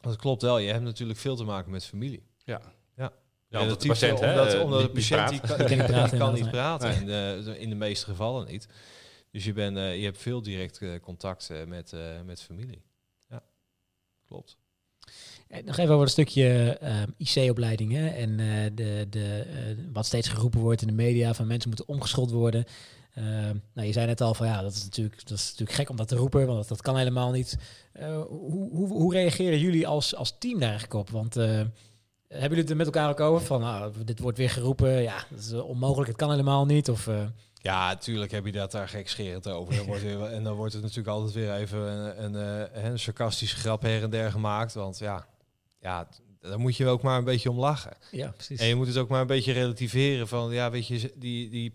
dat 0.00 0.16
klopt 0.16 0.42
wel. 0.42 0.58
Je 0.58 0.70
hebt 0.72 0.84
natuurlijk 0.84 1.18
veel 1.18 1.36
te 1.36 1.44
maken 1.44 1.70
met 1.70 1.84
familie. 1.84 2.22
Ja. 2.44 2.60
Ja. 2.96 3.12
Ja, 3.48 3.60
omdat 3.60 3.82
de 3.82 3.88
patiënt, 3.88 4.20
hè, 4.20 4.30
omdat, 4.30 4.54
eh, 4.54 4.60
omdat 4.60 4.80
de 4.82 4.90
patiënt 4.90 5.28
die 5.28 5.40
kan, 5.40 5.66
Die 6.08 6.18
kan 6.18 6.34
niet 6.34 6.50
praten. 6.58 6.94
In, 6.94 7.06
de, 7.06 7.54
in 7.58 7.68
de 7.68 7.74
meeste 7.74 8.04
gevallen 8.04 8.46
niet. 8.46 8.68
Dus 9.30 9.44
je, 9.44 9.52
bent, 9.52 9.76
eh, 9.76 9.96
je 9.98 10.04
hebt 10.04 10.18
veel 10.18 10.42
direct 10.42 10.78
eh, 10.78 10.90
contact 11.02 11.50
eh, 11.50 11.64
met, 11.64 11.94
met 12.24 12.42
familie. 12.42 12.82
Ja, 13.28 13.42
klopt. 14.26 14.56
Nog 15.64 15.76
even 15.76 15.92
over 15.92 16.04
een 16.04 16.10
stukje 16.10 16.78
IC-opleidingen 17.16 18.14
en 18.14 18.36
de, 18.74 19.06
de, 19.10 19.88
wat 19.92 20.06
steeds 20.06 20.28
geroepen 20.28 20.60
wordt 20.60 20.80
in 20.80 20.86
de 20.86 20.92
media 20.92 21.34
van 21.34 21.46
mensen 21.46 21.68
moeten 21.68 21.88
omgeschoold 21.88 22.30
worden. 22.30 22.64
Nou, 23.74 23.86
je 23.86 23.92
zei 23.92 24.06
net 24.06 24.20
al 24.20 24.34
van 24.34 24.46
ja, 24.46 24.62
dat 24.62 24.72
is 24.72 24.84
natuurlijk, 24.84 25.28
dat 25.28 25.38
is 25.38 25.44
natuurlijk 25.44 25.78
gek 25.78 25.90
om 25.90 25.96
dat 25.96 26.08
te 26.08 26.16
roepen, 26.16 26.46
want 26.46 26.68
dat, 26.68 26.82
kan 26.82 26.96
helemaal 26.96 27.30
niet. 27.30 27.56
Hoe, 28.28 28.70
hoe, 28.70 28.88
hoe 28.88 29.12
reageren 29.12 29.58
jullie 29.58 29.86
als, 29.86 30.14
als 30.14 30.38
team 30.38 30.58
daar 30.58 30.70
eigenlijk 30.70 31.00
op? 31.00 31.10
Want 31.10 31.36
hebben 32.28 32.48
jullie 32.48 32.60
het 32.62 32.70
er 32.70 32.76
met 32.76 32.86
elkaar 32.86 33.08
ook 33.10 33.20
over 33.20 33.46
van 33.46 33.60
nou, 33.60 33.92
dit 34.04 34.18
wordt 34.18 34.38
weer 34.38 34.50
geroepen, 34.50 35.02
ja, 35.02 35.24
dat 35.30 35.38
is 35.38 35.52
eh, 35.52 35.68
onmogelijk, 35.68 36.08
het 36.08 36.16
kan 36.16 36.30
helemaal 36.30 36.66
niet? 36.66 36.90
Of, 36.90 37.06
eh, 37.06 37.26
Ja, 37.54 37.88
natuurlijk 37.88 38.30
heb 38.30 38.44
je 38.46 38.52
dat 38.52 38.70
daar 38.72 38.88
gekscherend 38.88 39.48
over. 39.48 39.76
Dan 39.76 39.86
wordt 39.86 40.02
weer, 40.02 40.22
en 40.22 40.42
dan 40.44 40.54
wordt 40.56 40.72
het 40.72 40.82
natuurlijk 40.82 41.08
altijd 41.08 41.34
weer 41.34 41.54
even 41.54 41.78
een, 41.78 42.24
een, 42.24 42.68
eh, 42.72 42.84
een 42.84 42.98
sarcastische 42.98 43.56
grap 43.56 43.82
her 43.82 44.02
en 44.02 44.10
der 44.10 44.30
gemaakt. 44.30 44.74
Want 44.74 44.98
ja, 44.98 45.26
ja, 45.80 46.08
daar 46.40 46.58
moet 46.60 46.76
je 46.76 46.86
ook 46.86 47.02
maar 47.02 47.18
een 47.18 47.24
beetje 47.24 47.50
om 47.50 47.58
lachen. 47.58 47.96
ja, 48.10 48.28
precies. 48.30 48.60
En 48.60 48.66
je 48.66 48.74
moet 48.74 48.86
het 48.86 48.96
ook 48.96 49.08
maar 49.08 49.20
een 49.20 49.26
beetje 49.26 49.52
relativeren 49.52 50.28
van, 50.28 50.52
ja, 50.52 50.70
weet 50.70 50.86
je, 50.86 51.12
die, 51.16 51.50
die 51.50 51.72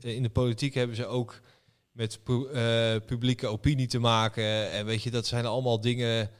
in 0.00 0.22
de 0.22 0.30
politiek 0.32 0.74
hebben 0.74 0.96
ze 0.96 1.06
ook 1.06 1.40
met 1.92 2.20
pu- 2.24 2.48
publieke 3.06 3.46
opinie 3.46 3.86
te 3.86 3.98
maken. 3.98 4.70
En 4.70 4.86
weet 4.86 5.02
je, 5.02 5.10
dat 5.10 5.26
zijn 5.26 5.46
allemaal 5.46 5.80
dingen, 5.80 6.30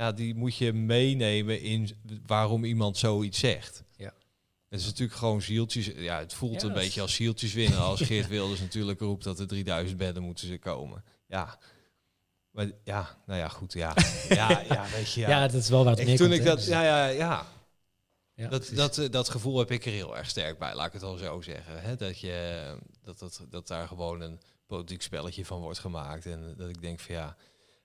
ja, 0.00 0.12
die 0.12 0.34
moet 0.34 0.56
je 0.56 0.72
meenemen 0.72 1.60
in 1.60 1.90
waarom 2.26 2.64
iemand 2.64 2.96
zoiets 2.96 3.38
zegt. 3.38 3.82
Ja. 3.96 4.12
Het 4.68 4.80
is 4.80 4.86
natuurlijk 4.86 5.18
gewoon 5.18 5.42
zieltjes. 5.42 5.86
Ja, 5.86 6.18
het 6.18 6.34
voelt 6.34 6.60
Ja, 6.60 6.66
een 6.68 6.72
beetje 6.74 7.00
als 7.00 7.14
zieltjes 7.14 7.52
winnen. 7.52 7.78
Als 7.78 8.00
Geert 8.00 8.28
Wilders 8.28 8.60
natuurlijk 8.60 9.00
roept 9.00 9.24
dat 9.24 9.38
er 9.38 9.46
3000 9.46 9.98
bedden 9.98 10.22
moeten 10.22 10.46
ze 10.46 10.58
komen. 10.58 11.04
Ja. 11.26 11.58
Maar 12.50 12.70
ja, 12.84 13.16
nou 13.26 13.38
ja, 13.38 13.48
goed. 13.48 13.72
Ja, 13.72 13.94
ja, 14.28 14.60
ja 14.68 14.86
weet 14.94 15.12
je. 15.12 15.20
ja. 15.20 15.46
dat 15.46 15.62
is 15.62 15.68
wel 15.68 15.84
waar 15.84 15.96
het 15.96 16.08
Ik- 16.08 16.16
toen 16.16 16.32
ik 16.32 16.44
dat, 16.44 16.56
dus- 16.58 16.66
ja, 16.66 16.82
ja, 16.82 17.06
ja, 17.06 17.46
ja, 18.34 18.48
dat, 18.48 18.60
precies. 18.60 18.76
dat, 18.76 18.98
eh, 18.98 19.10
dat 19.10 19.28
gevoel 19.28 19.58
heb 19.58 19.70
ik 19.70 19.84
er 19.86 19.92
heel 19.92 20.16
erg 20.16 20.28
sterk 20.28 20.58
bij, 20.58 20.74
laat 20.74 20.86
ik 20.86 20.92
het 20.92 21.02
al 21.02 21.16
zo 21.16 21.40
zeggen. 21.40 21.82
Hè? 21.82 21.96
Dat, 21.96 22.20
je, 22.20 22.76
dat, 23.02 23.18
dat, 23.18 23.46
dat 23.50 23.66
daar 23.68 23.88
gewoon 23.88 24.20
een 24.20 24.40
politiek 24.66 25.02
spelletje 25.02 25.44
van 25.44 25.60
wordt 25.60 25.78
gemaakt. 25.78 26.26
En 26.26 26.54
dat 26.56 26.68
ik 26.68 26.80
denk 26.80 27.00
van 27.00 27.14
ja, 27.14 27.36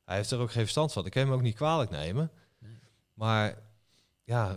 hij 0.05 0.15
heeft 0.15 0.31
er 0.31 0.39
ook 0.39 0.51
geen 0.51 0.61
verstand 0.61 0.93
van. 0.93 1.05
Ik 1.05 1.11
kan 1.11 1.21
hem 1.23 1.31
ook 1.33 1.41
niet 1.41 1.55
kwalijk 1.55 1.89
nemen. 1.91 2.31
Nee. 2.59 2.71
Maar 3.13 3.55
ja, 4.23 4.55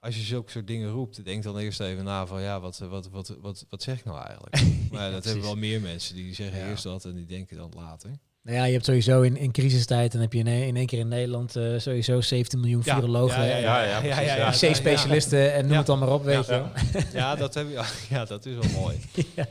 als 0.00 0.16
je 0.16 0.22
zulke 0.22 0.50
soort 0.50 0.66
dingen 0.66 0.90
roept, 0.90 1.24
denk 1.24 1.42
dan 1.42 1.58
eerst 1.58 1.80
even 1.80 2.04
na 2.04 2.26
van 2.26 2.42
ja, 2.42 2.60
wat, 2.60 2.78
wat, 2.78 3.08
wat, 3.10 3.36
wat, 3.40 3.66
wat 3.68 3.82
zeg 3.82 3.98
ik 3.98 4.04
nou 4.04 4.18
eigenlijk? 4.26 4.56
Maar 4.92 5.10
dat 5.10 5.24
hebben 5.24 5.42
wel 5.42 5.56
meer 5.56 5.80
mensen 5.80 6.14
die 6.14 6.34
zeggen 6.34 6.58
Ja. 6.58 6.68
eerst 6.68 6.82
dat 6.82 7.04
en 7.04 7.14
die 7.14 7.26
denken 7.26 7.56
dan 7.56 7.72
later. 7.76 8.10
Nou 8.42 8.56
ja, 8.56 8.64
je 8.64 8.72
hebt 8.72 8.84
sowieso 8.84 9.22
in, 9.22 9.36
in 9.36 9.52
crisistijd, 9.52 10.12
dan 10.12 10.20
heb 10.20 10.32
je 10.32 10.38
in, 10.38 10.46
in 10.46 10.76
één 10.76 10.86
keer 10.86 10.98
in 10.98 11.08
Nederland 11.08 11.56
eh, 11.56 11.78
sowieso 11.78 12.20
17 12.20 12.60
miljoen 12.60 12.82
Ja, 12.84 12.94
virologen, 12.94 13.44
ja, 13.46 13.56
ja, 13.56 13.82
ja, 13.82 14.00
precies, 14.00 14.24
ja. 14.24 14.66
en 14.66 14.70
IC-specialisten 14.70 15.52
en 15.52 15.60
noem 15.62 15.70
Ja. 15.72 15.76
het 15.76 15.86
dan 15.86 15.98
maar 15.98 16.08
op, 16.12 16.24
weet 16.24 16.46
Ja. 16.46 16.72
je. 16.92 17.04
Ja, 17.12 17.34
dat, 17.44 17.54
heb, 17.54 17.70
ja, 17.70 17.84
ja, 18.16 18.24
dat 18.24 18.46
is 18.46 18.54
wel 18.54 18.80
mooi. 18.80 19.00
ja. 19.34 19.46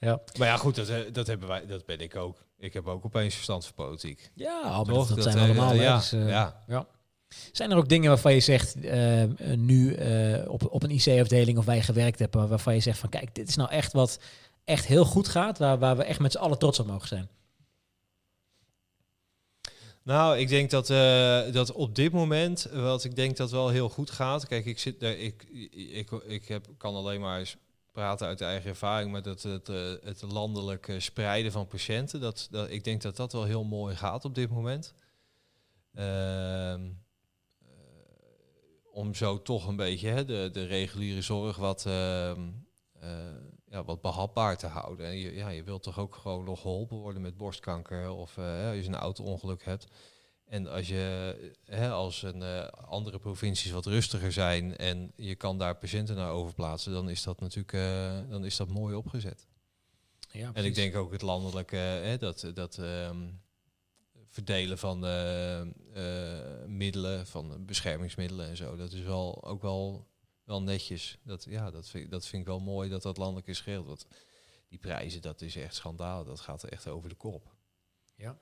Ja. 0.00 0.20
Maar 0.38 0.48
ja, 0.48 0.56
goed, 0.56 0.74
dat, 0.74 0.88
eh, 0.88 0.96
dat, 1.12 1.26
hebben 1.26 1.48
wij, 1.48 1.66
dat 1.66 1.86
ben 1.86 1.98
ik 2.00 2.16
ook. 2.16 2.44
Ik 2.60 2.72
heb 2.72 2.86
ook 2.86 3.04
opeens 3.04 3.34
verstand 3.34 3.64
van 3.64 3.74
politiek. 3.74 4.30
Ja, 4.34 4.60
maar 4.62 4.84
Toch? 4.84 5.08
dat, 5.08 5.16
dat 5.16 5.32
zijn 5.32 5.36
eh, 5.36 5.42
we 5.42 5.60
allemaal. 5.60 5.74
ja, 5.74 5.96
dus, 5.96 6.12
eh, 6.12 6.28
ja. 6.28 6.86
Zijn 7.52 7.70
er 7.70 7.76
ook 7.76 7.88
dingen 7.88 8.08
waarvan 8.08 8.34
je 8.34 8.40
zegt, 8.40 8.80
eh, 8.80 9.22
nu 9.56 9.94
op, 10.46 10.72
op 10.72 10.82
een 10.82 10.90
IC-afdeling 10.90 11.58
of 11.58 11.64
waar 11.64 11.74
je 11.74 11.82
gewerkt 11.82 12.18
hebt, 12.18 12.34
waar- 12.34 12.48
waarvan 12.48 12.74
je 12.74 12.80
zegt 12.80 12.98
van 12.98 13.08
kijk, 13.08 13.34
dit 13.34 13.48
is 13.48 13.56
nou 13.56 13.70
echt 13.70 13.92
wat 13.92 14.18
echt 14.64 14.86
heel 14.86 15.04
goed 15.04 15.28
gaat, 15.28 15.58
waar, 15.58 15.78
waar 15.78 15.96
we 15.96 16.04
echt 16.04 16.18
met 16.20 16.32
z'n 16.32 16.38
allen 16.38 16.58
trots 16.58 16.78
op 16.78 16.86
mogen 16.86 17.08
zijn. 17.08 17.28
Nou, 20.02 20.38
ik 20.38 20.48
denk 20.48 20.70
dat, 20.70 20.86
dat 21.54 21.72
op 21.72 21.94
dit 21.94 22.12
moment, 22.12 22.68
wat 22.72 23.04
ik 23.04 23.16
denk 23.16 23.36
dat 23.36 23.50
wel 23.50 23.68
heel 23.68 23.88
goed 23.88 24.10
gaat. 24.10 24.46
Kijk, 24.46 24.64
ik 24.64 24.78
zit 24.78 25.00
daar, 25.00 25.16
ik, 25.16 25.42
ik, 25.70 26.10
ik 26.10 26.48
heb, 26.48 26.66
kan 26.76 26.94
alleen 26.94 27.20
maar 27.20 27.38
eens 27.38 27.56
praten 28.00 28.26
uit 28.26 28.40
eigen 28.40 28.70
ervaring, 28.70 29.12
maar 29.12 29.22
dat 29.22 29.42
het, 29.42 29.68
eh, 29.68 29.92
het 30.02 30.22
landelijk 30.22 30.88
eh, 30.88 30.98
spreiden 30.98 31.52
van 31.52 31.66
patiënten, 31.66 32.20
dat, 32.20 32.48
dat, 32.50 32.70
ik 32.70 32.84
denk 32.84 33.02
dat 33.02 33.16
dat 33.16 33.32
wel 33.32 33.44
heel 33.44 33.64
mooi 33.64 33.96
gaat 33.96 34.24
op 34.24 34.34
dit 34.34 34.50
moment. 34.50 34.94
Ehm, 35.94 36.90
eh, 37.58 37.68
om 38.92 39.14
zo 39.14 39.42
toch 39.42 39.66
een 39.66 39.76
beetje 39.76 40.08
hè, 40.08 40.24
de, 40.24 40.48
de 40.52 40.64
reguliere 40.64 41.22
zorg 41.22 41.56
wat, 41.56 41.86
ehm, 41.86 42.48
eh, 43.00 43.10
ja, 43.66 43.84
wat 43.84 44.00
behapbaar 44.00 44.56
te 44.56 44.66
houden. 44.66 45.06
En 45.06 45.16
je, 45.16 45.34
ja, 45.34 45.48
je 45.48 45.62
wilt 45.62 45.82
toch 45.82 45.98
ook 45.98 46.14
gewoon 46.14 46.44
nog 46.44 46.60
geholpen 46.60 46.96
worden 46.96 47.22
met 47.22 47.36
borstkanker 47.36 48.10
of 48.10 48.38
als 48.38 48.76
je 48.76 48.86
een 48.86 48.94
auto-ongeluk 48.94 49.64
hebt. 49.64 49.86
En 50.50 50.66
als 50.66 50.88
je 50.88 51.34
hè, 51.64 51.90
als 51.90 52.22
een 52.22 52.42
eh, 52.42 52.66
andere 52.66 53.18
provincies 53.18 53.70
wat 53.70 53.86
rustiger 53.86 54.32
zijn 54.32 54.76
en 54.76 55.12
je 55.16 55.34
kan 55.34 55.58
daar 55.58 55.76
patiënten 55.76 56.16
naar 56.16 56.30
overplaatsen, 56.30 56.92
dan 56.92 57.08
is 57.08 57.22
dat 57.22 57.40
natuurlijk 57.40 57.72
eh, 57.72 58.30
dan 58.30 58.44
is 58.44 58.56
dat 58.56 58.68
mooi 58.68 58.94
opgezet. 58.94 59.46
Ja, 60.30 60.50
En 60.54 60.64
ik 60.64 60.74
denk 60.74 60.96
ook 60.96 61.12
het 61.12 61.22
landelijke, 61.22 61.76
hè, 61.76 62.18
dat, 62.18 62.50
dat 62.54 62.78
ehm, 62.78 63.28
verdelen 64.30 64.78
van 64.78 65.04
eh, 65.04 65.60
eh, 65.60 66.66
middelen, 66.66 67.26
van 67.26 67.64
beschermingsmiddelen 67.64 68.48
en 68.48 68.56
zo, 68.56 68.76
dat 68.76 68.92
is 68.92 69.02
wel 69.02 69.44
ook 69.44 69.62
wel, 69.62 70.08
wel 70.44 70.62
netjes. 70.62 71.18
Dat, 71.22 71.44
ja, 71.44 71.70
dat, 71.70 71.88
vind, 71.88 72.10
dat 72.10 72.26
vind 72.26 72.42
ik 72.42 72.48
wel 72.48 72.60
mooi 72.60 72.88
dat 72.88 73.02
dat 73.02 73.16
landelijk 73.16 73.46
is 73.46 73.60
geregeld. 73.60 73.86
Want 73.86 74.06
die 74.68 74.78
prijzen, 74.78 75.22
dat 75.22 75.40
is 75.40 75.56
echt 75.56 75.74
schandaal. 75.74 76.24
Dat 76.24 76.40
gaat 76.40 76.64
echt 76.64 76.88
over 76.88 77.08
de 77.08 77.14
kop. 77.14 77.54
En 78.16 78.40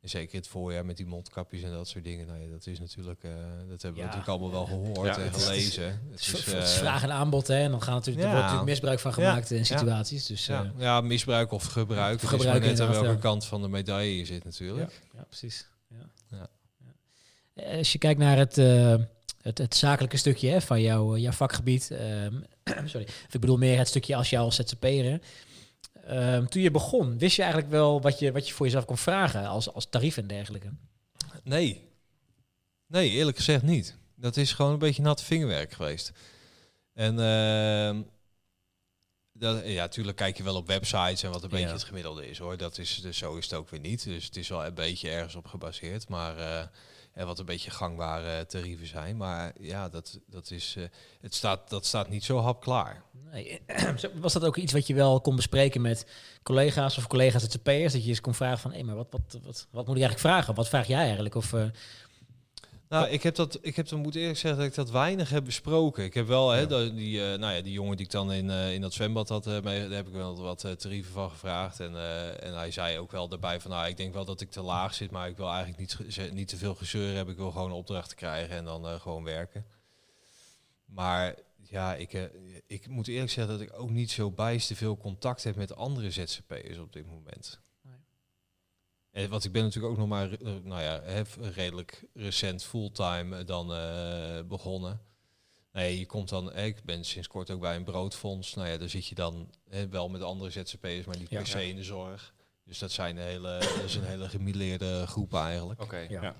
zeker 0.00 0.36
het 0.38 0.48
voorjaar 0.48 0.84
met 0.84 0.96
die 0.96 1.06
mondkapjes 1.06 1.62
en 1.62 1.70
dat 1.70 1.88
soort 1.88 2.04
dingen. 2.04 2.26
Nou 2.26 2.38
ja, 2.40 2.48
dat 2.50 2.66
is 2.66 2.80
natuurlijk, 2.80 3.22
eh, 3.22 3.30
dat 3.68 3.82
hebben 3.82 3.92
we 3.92 3.98
Ja. 3.98 4.04
natuurlijk 4.16 4.28
allemaal 4.28 4.50
wel 4.50 4.66
gehoord 4.66 5.16
Ja, 5.16 5.22
en 5.22 5.32
gelezen. 5.34 6.00
Het 6.10 6.20
is, 6.20 6.52
eh, 6.52 6.64
vraag 6.64 7.02
en 7.02 7.12
aanbod, 7.12 7.46
hè. 7.46 7.62
En 7.62 7.70
dan 7.70 7.82
gaan 7.82 7.94
natuurlijk, 7.94 8.24
er 8.24 8.30
wordt 8.30 8.44
natuurlijk 8.44 8.70
misbruik 8.70 8.98
van 9.00 9.12
gemaakt 9.12 9.50
in 9.50 9.66
situaties. 9.66 10.26
Dus 10.26 10.46
ja, 10.46 10.64
eh, 10.64 10.70
ja, 10.82 11.00
misbruik 11.00 11.52
of 11.52 11.64
gebruik. 11.64 12.22
Of 12.22 12.28
gebruik 12.28 12.62
net 12.64 12.80
aan 12.80 12.90
welke 12.90 13.18
kant 13.18 13.44
van 13.44 13.62
de 13.62 13.68
medaille 13.68 14.16
je 14.18 14.24
zit 14.24 14.44
natuurlijk. 14.44 15.00
ja, 15.16 15.22
precies. 15.22 15.66
Ja. 15.88 15.96
Ja. 16.30 16.48
Ja. 17.54 17.76
Als 17.76 17.92
je 17.92 17.98
kijkt 17.98 18.20
naar 18.20 18.36
het, 18.36 18.56
het, 19.42 19.58
het 19.58 19.74
zakelijke 19.76 20.16
stukje 20.16 20.48
hè, 20.50 20.60
van 20.60 20.80
jouw, 20.82 21.16
jouw 21.16 21.32
vakgebied. 21.32 21.90
ehm, 21.90 22.34
sorry, 22.88 23.06
ik 23.30 23.40
bedoel 23.40 23.56
meer 23.56 23.78
het 23.78 23.88
stukje 23.88 24.16
als 24.16 24.30
jou 24.30 24.44
als 24.44 24.56
ZZP'er. 24.56 25.20
Ehm, 26.10 26.46
toen 26.46 26.62
je 26.62 26.70
begon, 26.70 27.18
wist 27.18 27.36
je 27.36 27.42
eigenlijk 27.42 27.72
wel 27.72 28.00
wat 28.00 28.18
je, 28.18 28.32
wat 28.32 28.48
je 28.48 28.54
voor 28.54 28.66
jezelf 28.66 28.84
kon 28.84 28.96
vragen 28.96 29.46
als, 29.46 29.72
als 29.72 29.86
tarief 29.90 30.16
en 30.16 30.26
dergelijke? 30.26 30.70
Nee. 31.44 31.88
Nee, 32.86 33.10
eerlijk 33.10 33.36
gezegd 33.36 33.62
niet. 33.62 33.96
Dat 34.14 34.36
is 34.36 34.52
gewoon 34.52 34.72
een 34.72 34.78
beetje 34.78 35.02
natte 35.02 35.24
vingerwerk 35.24 35.72
geweest. 35.72 36.12
En 36.92 37.18
ehm, 37.20 38.02
dat, 39.32 39.66
ja, 39.66 39.80
natuurlijk 39.82 40.16
kijk 40.16 40.36
je 40.36 40.42
wel 40.42 40.56
op 40.56 40.66
websites 40.66 41.22
en 41.22 41.30
wat 41.30 41.42
een 41.42 41.48
beetje 41.48 41.66
Ja. 41.66 41.72
het 41.72 41.84
gemiddelde 41.84 42.28
is 42.28 42.38
hoor. 42.38 42.56
Dat 42.56 42.78
is, 42.78 43.00
dus 43.02 43.18
zo 43.18 43.36
is 43.36 43.44
het 43.44 43.54
ook 43.54 43.70
weer 43.70 43.80
niet. 43.80 44.04
Dus 44.04 44.24
het 44.24 44.36
is 44.36 44.48
wel 44.48 44.64
een 44.66 44.74
beetje 44.74 45.10
ergens 45.10 45.34
op 45.34 45.46
gebaseerd. 45.46 46.08
Maar 46.08 46.36
eh, 46.38 46.66
en 47.12 47.26
wat 47.26 47.38
een 47.38 47.44
beetje 47.44 47.70
gangbare 47.70 48.46
tarieven 48.46 48.86
zijn. 48.86 49.16
Maar 49.16 49.52
ja, 49.60 49.88
dat, 49.88 50.20
dat, 50.26 50.50
is, 50.50 50.74
eh, 50.78 50.84
het 51.20 51.34
staat, 51.34 51.70
dat 51.70 51.86
staat 51.86 52.08
niet 52.08 52.24
zo 52.24 52.38
hapklaar. 52.38 53.02
Nee. 53.32 53.60
Was 54.20 54.32
dat 54.32 54.44
ook 54.44 54.56
iets 54.56 54.72
wat 54.72 54.86
je 54.86 54.94
wel 54.94 55.20
kon 55.20 55.36
bespreken 55.36 55.80
met 55.80 56.06
collega's 56.42 56.98
of 56.98 57.06
collega's 57.06 57.42
ZZP'ers? 57.42 57.92
Dat 57.92 58.02
je 58.02 58.08
eens 58.08 58.20
kon 58.20 58.34
vragen 58.34 58.58
van, 58.58 58.72
hé, 58.72 58.82
maar 58.82 58.96
wat, 58.96 59.06
wat, 59.10 59.38
wat, 59.44 59.66
wat 59.70 59.86
moet 59.86 59.96
ik 59.96 60.02
eigenlijk 60.02 60.34
vragen? 60.34 60.54
Wat 60.54 60.68
vraag 60.68 60.86
jij 60.86 61.04
eigenlijk? 61.04 61.34
Of, 61.34 61.52
eh, 61.52 61.64
Nou, 62.90 63.08
ik 63.08 63.22
heb 63.22 63.34
dat, 63.34 63.58
ik 63.62 63.76
heb 63.76 63.88
dan 63.88 64.00
moet 64.00 64.14
eerlijk 64.14 64.38
zeggen 64.38 64.60
dat 64.60 64.68
ik 64.68 64.74
dat 64.74 64.90
weinig 64.90 65.30
heb 65.30 65.44
besproken. 65.44 66.04
Ik 66.04 66.14
heb 66.14 66.26
wel, 66.26 66.50
hè, 66.50 66.60
Ja. 66.60 66.66
die, 66.88 67.32
eh, 67.32 67.38
nou 67.38 67.54
ja, 67.54 67.60
die 67.60 67.72
jongen 67.72 67.96
die 67.96 68.06
ik 68.06 68.12
dan 68.12 68.32
in, 68.32 68.50
eh, 68.50 68.74
in 68.74 68.80
dat 68.80 68.92
zwembad 68.92 69.28
had, 69.28 69.46
eh, 69.46 69.60
mee, 69.60 69.80
daar 69.80 69.96
heb 69.96 70.06
ik 70.06 70.12
wel 70.12 70.40
wat 70.40 70.66
tarieven 70.78 71.12
van 71.12 71.30
gevraagd. 71.30 71.80
En, 71.80 71.96
en 72.40 72.54
hij 72.54 72.70
zei 72.70 72.98
ook 72.98 73.10
wel 73.10 73.28
daarbij 73.28 73.60
van, 73.60 73.70
nou, 73.70 73.88
ik 73.88 73.96
denk 73.96 74.14
wel 74.14 74.24
dat 74.24 74.40
ik 74.40 74.50
te 74.50 74.60
laag 74.62 74.94
zit, 74.94 75.10
maar 75.10 75.28
ik 75.28 75.36
wil 75.36 75.48
eigenlijk 75.48 75.78
niet, 75.78 76.32
niet 76.32 76.48
te 76.48 76.56
veel 76.56 76.74
gezeur 76.74 77.14
hebben. 77.14 77.34
Ik 77.34 77.40
wil 77.40 77.50
gewoon 77.50 77.72
opdrachten 77.72 78.16
krijgen 78.16 78.56
en 78.56 78.64
dan 78.64 79.00
gewoon 79.00 79.24
werken. 79.24 79.66
Maar 80.84 81.34
ja, 81.62 81.94
ik, 81.94 82.30
ik 82.66 82.88
moet 82.88 83.08
eerlijk 83.08 83.30
zeggen 83.32 83.58
dat 83.58 83.66
ik 83.66 83.80
ook 83.80 83.90
niet 83.90 84.10
zo 84.10 84.30
bijster 84.30 84.76
veel 84.76 84.96
contact 84.96 85.44
heb 85.44 85.56
met 85.56 85.76
andere 85.76 86.10
ZZP'ers 86.10 86.78
op 86.78 86.92
dit 86.92 87.06
moment. 87.06 87.60
En 89.10 89.28
want 89.30 89.44
ik 89.44 89.52
ben 89.52 89.62
natuurlijk 89.62 89.92
ook 89.92 89.98
nog 89.98 90.08
maar, 90.08 90.32
eh, 90.32 90.52
nou 90.62 90.82
ja, 90.82 91.00
hè, 91.02 91.22
redelijk 91.54 92.04
recent 92.14 92.64
fulltime 92.64 93.36
eh, 93.38 93.46
dan 93.46 93.72
eh, 93.74 94.40
begonnen. 94.48 95.00
Nee, 95.72 95.98
je 95.98 96.06
komt 96.06 96.28
dan, 96.28 96.52
eh, 96.52 96.66
ik 96.66 96.84
ben 96.84 97.04
sinds 97.04 97.28
kort 97.28 97.50
ook 97.50 97.60
bij 97.60 97.76
een 97.76 97.84
broodfonds. 97.84 98.54
Nou 98.54 98.68
ja, 98.68 98.76
daar 98.76 98.88
zit 98.88 99.06
je 99.06 99.14
dan 99.14 99.50
hè, 99.68 99.88
wel 99.88 100.08
met 100.08 100.22
andere 100.22 100.50
ZZP'ers, 100.50 101.04
maar 101.06 101.18
niet 101.18 101.30
Ja. 101.30 101.36
per 101.38 101.46
se 101.46 101.68
in 101.68 101.76
de 101.76 101.82
zorg. 101.82 102.34
Dus 102.64 102.78
dat 102.78 102.90
zijn 102.92 103.16
een 103.16 103.22
hele, 103.22 103.58
dat 103.58 103.84
is 103.84 103.94
een 103.94 104.04
hele 104.04 104.28
gemilleerde 104.28 105.06
groep 105.06 105.34
eigenlijk. 105.34 105.82
Oké, 105.82 105.96
Ja. 105.98 106.22
ja. 106.22 106.34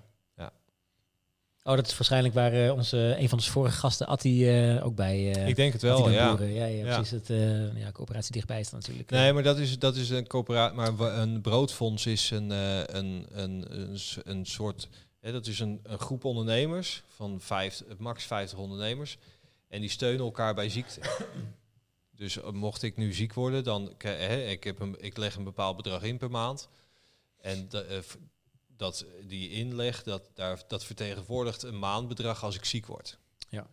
Oh, 1.62 1.76
dat 1.76 1.86
is 1.86 1.96
waarschijnlijk 1.96 2.34
waar 2.34 2.52
eh, 2.52 2.72
onze, 2.72 2.96
een 3.18 3.28
van 3.28 3.38
onze 3.38 3.50
vorige 3.50 3.78
gasten, 3.78 4.06
Atti, 4.06 4.48
eh, 4.48 4.84
ook 4.86 4.94
bij... 4.94 5.32
eh, 5.34 5.48
ik 5.48 5.56
denk 5.56 5.72
het 5.72 5.82
wel, 5.82 6.11
ja. 6.11 6.36
Ja, 6.40 6.46
ja, 6.46 6.64
Ja. 6.66 6.94
precies. 6.94 7.11
Het, 7.11 7.30
eh, 7.30 7.78
ja, 7.80 7.92
coöperatie 7.92 8.32
dichtbij 8.32 8.61
is 8.61 8.70
natuurlijk. 8.70 9.11
Nee, 9.11 9.32
maar 9.32 9.42
dat 9.42 9.58
is, 9.58 9.78
dat 9.78 9.96
is 9.96 10.11
een 10.11 10.26
coöperatie. 10.26 10.76
Maar 10.76 11.18
een 11.18 11.40
broodfonds 11.40 12.06
is 12.06 12.30
een, 12.30 12.50
een, 12.50 13.26
een, 13.32 13.64
een, 13.68 13.98
een 14.24 14.46
soort. 14.46 14.88
Hè, 15.20 15.32
dat 15.32 15.46
is 15.46 15.58
een, 15.61 15.80
een 15.82 15.98
groep 15.98 16.24
ondernemers 16.24 17.02
van 17.14 17.40
vijf, 17.40 17.82
max 17.98 18.24
50 18.24 18.58
ondernemers. 18.58 19.18
En 19.68 19.80
die 19.80 19.90
steunen 19.90 20.24
elkaar 20.24 20.54
bij 20.54 20.68
ziekte. 20.68 21.00
Dus 22.16 22.38
mocht 22.52 22.82
ik 22.82 22.96
nu 22.96 23.12
ziek 23.12 23.34
worden, 23.34 23.64
dan 23.64 23.94
hè, 23.98 24.42
ik, 24.42 24.64
heb 24.64 24.80
een, 24.80 24.96
ik 24.98 25.16
leg 25.16 25.34
een 25.36 25.44
bepaald 25.44 25.76
bedrag 25.76 26.02
in 26.02 26.18
per 26.18 26.30
maand. 26.30 26.68
En 27.40 27.68
dat, 28.81 29.05
die 29.26 29.51
inleg, 29.51 30.03
dat, 30.03 30.22
daar, 30.35 30.62
dat 30.68 30.85
vertegenwoordigt 30.85 31.62
een 31.62 31.78
maandbedrag 31.78 32.45
als 32.45 32.57
ik 32.57 32.64
ziek 32.64 32.87
word. 32.87 33.18
Ja. 33.49 33.66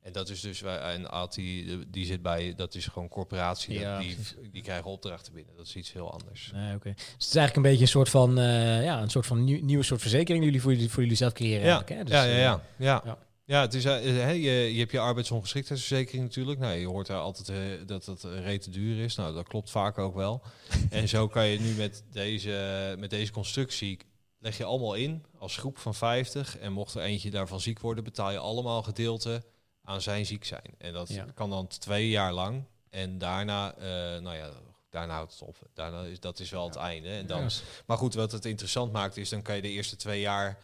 En 0.00 0.12
dat 0.12 0.28
is 0.28 0.40
dus, 0.40 0.60
wij- 0.60 0.78
en 0.78 1.10
Aad 1.10 1.34
die, 1.34 1.90
die 1.90 2.06
zit 2.06 2.22
bij, 2.22 2.54
dat 2.56 2.74
is 2.74 2.86
gewoon 2.86 3.08
corporatie, 3.08 3.74
dat- 3.74 3.82
Ja, 3.82 3.98
die, 3.98 4.16
die 4.52 4.62
krijgen 4.62 4.90
opdrachten 4.90 5.32
binnen. 5.32 5.56
Dat 5.56 5.66
is 5.66 5.76
iets 5.76 5.92
heel 5.92 6.12
anders. 6.12 6.50
Nee, 6.54 6.74
oké. 6.74 6.92
Dus 6.94 7.04
het 7.12 7.26
is 7.28 7.34
eigenlijk 7.36 7.56
een 7.56 7.62
beetje 7.62 7.80
een 7.80 7.88
soort 7.88 8.08
van, 8.08 8.38
eh, 8.38 8.84
ja, 8.84 9.02
een 9.02 9.10
soort 9.10 9.26
van 9.26 9.44
nieuw, 9.44 9.64
nieuwe 9.64 9.82
soort 9.84 10.00
verzekering 10.00 10.38
die 10.38 10.46
jullie 10.46 10.60
voor, 10.62 10.72
jullie 10.72 10.90
voor 10.90 11.02
jullie 11.02 11.16
zelf 11.16 11.32
creëren. 11.32 11.66
Ja, 11.66 11.82
hè? 11.86 12.04
Dus, 12.04 12.12
ja, 12.14 12.24
ja, 12.24 12.30
eh, 12.32 12.40
ja, 12.40 12.62
ja. 12.76 13.02
ja. 13.04 13.18
Ja, 13.44 13.60
het 13.60 13.74
is, 13.74 13.84
hè, 13.84 13.94
je, 14.30 14.72
je 14.72 14.78
hebt 14.78 14.90
je 14.92 14.98
arbeidsongeschiktheidsverzekering 14.98 16.22
natuurlijk. 16.22 16.58
Nou, 16.60 16.74
je 16.74 16.86
hoort 16.86 17.06
daar 17.06 17.18
altijd 17.20 17.88
dat 17.88 18.06
het 18.06 18.24
uh, 18.24 18.40
rete 18.44 18.70
duur 18.70 19.04
is. 19.04 19.14
Nou, 19.14 19.34
dat 19.34 19.48
klopt 19.48 19.70
vaak 19.70 19.98
ook 19.98 20.14
wel. 20.14 20.42
en 20.90 21.08
zo 21.08 21.28
kan 21.28 21.46
je 21.46 21.60
nu 21.60 21.72
met 21.74 22.04
deze, 22.12 22.94
met 22.98 23.10
deze 23.10 23.32
constructie, 23.32 23.98
leg 24.40 24.56
je 24.56 24.64
allemaal 24.64 24.94
in 24.94 25.24
als 25.38 25.56
groep 25.56 25.78
van 25.78 25.94
50. 25.94 26.58
En 26.58 26.72
mocht 26.72 26.94
er 26.94 27.02
eentje 27.02 27.30
daarvan 27.30 27.60
ziek 27.60 27.80
worden, 27.80 28.04
betaal 28.04 28.30
je 28.30 28.38
allemaal 28.38 28.82
gedeelte 28.82 29.42
aan 29.82 30.00
zijn 30.00 30.26
ziek 30.26 30.44
zijn. 30.44 30.74
En 30.78 30.92
dat 30.92 31.08
Ja. 31.08 31.26
kan 31.34 31.50
dan 31.50 31.66
twee 31.66 32.08
jaar 32.08 32.32
lang. 32.32 32.64
En 32.90 33.18
daarna, 33.18 33.74
eh, 33.74 33.82
nou 34.22 34.36
ja, 34.36 34.50
daarna 34.90 35.14
houdt 35.14 35.32
het 35.32 35.42
op. 35.42 35.56
Daarna 35.74 36.02
is 36.04 36.20
dat 36.20 36.38
is 36.38 36.50
wel 36.50 36.64
het 36.66 36.76
einde. 36.76 37.08
En 37.10 37.26
dan, 37.26 37.40
Ja. 37.42 37.48
maar 37.86 37.96
goed, 37.96 38.14
wat 38.14 38.32
het 38.32 38.44
interessant 38.44 38.92
maakt 38.92 39.16
is, 39.16 39.28
dan 39.28 39.42
kan 39.42 39.56
je 39.56 39.62
de 39.62 39.68
eerste 39.70 39.96
twee 39.96 40.20
jaar, 40.20 40.58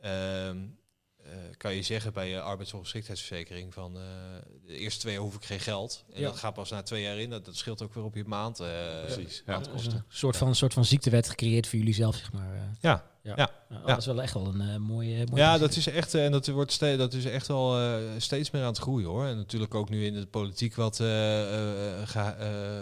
ehm, 0.00 0.58
eh, 1.16 1.30
kan 1.56 1.74
je 1.74 1.82
zeggen 1.82 2.12
bij 2.12 2.28
je 2.28 2.40
arbeidsongeschiktheidsverzekering 2.40 3.74
van, 3.74 3.96
eh, 3.96 4.02
de 4.66 4.76
eerste 4.76 5.00
twee 5.00 5.12
jaar 5.14 5.22
hoef 5.22 5.34
ik 5.34 5.44
geen 5.44 5.60
geld. 5.60 6.04
En 6.12 6.20
Ja. 6.20 6.26
dat 6.28 6.36
gaat 6.38 6.54
pas 6.54 6.70
na 6.70 6.82
twee 6.82 7.02
jaar 7.02 7.18
in. 7.18 7.30
Dat, 7.30 7.44
dat 7.44 7.56
scheelt 7.56 7.82
ook 7.82 7.94
weer 7.94 8.04
op 8.04 8.14
je 8.14 8.24
maand. 8.24 8.60
eh, 8.60 9.00
Precies, 9.04 9.42
ja. 9.46 9.52
Maandkosten. 9.52 9.92
een 9.92 10.04
soort 10.08 10.36
van, 10.36 10.48
een 10.48 10.54
soort 10.56 10.74
van 10.74 10.84
ziektewet 10.84 11.28
gecreëerd 11.28 11.66
voor 11.66 11.78
jullie 11.78 11.94
zelf, 11.94 12.16
zeg 12.16 12.32
maar. 12.32 12.76
Ja, 12.80 13.10
ja. 13.22 13.34
ja, 13.36 13.50
Nou. 13.68 13.86
Dat 13.86 13.98
is 13.98 14.06
wel 14.06 14.22
echt 14.22 14.34
wel 14.34 14.46
een 14.46 14.60
eh, 14.60 14.76
mooie, 14.76 15.26
mooie 15.26 15.42
Ja, 15.42 15.58
dat 15.58 15.76
is 15.76 15.86
echt, 15.86 16.14
eh, 16.14 16.24
en 16.24 16.32
dat 16.32 16.46
wordt 16.46 16.72
ste 16.72 16.96
dat 16.96 17.12
is 17.12 17.24
echt 17.24 17.46
wel 17.46 17.78
eh, 17.78 17.94
steeds 18.18 18.50
meer 18.50 18.62
aan 18.62 18.68
het 18.68 18.78
groeien 18.78 19.08
hoor. 19.08 19.26
En 19.26 19.36
natuurlijk 19.36 19.74
ook 19.74 19.88
nu 19.88 20.04
in 20.04 20.14
de 20.14 20.26
politiek 20.26 20.74
wat 20.74 21.00
eh, 21.00 21.06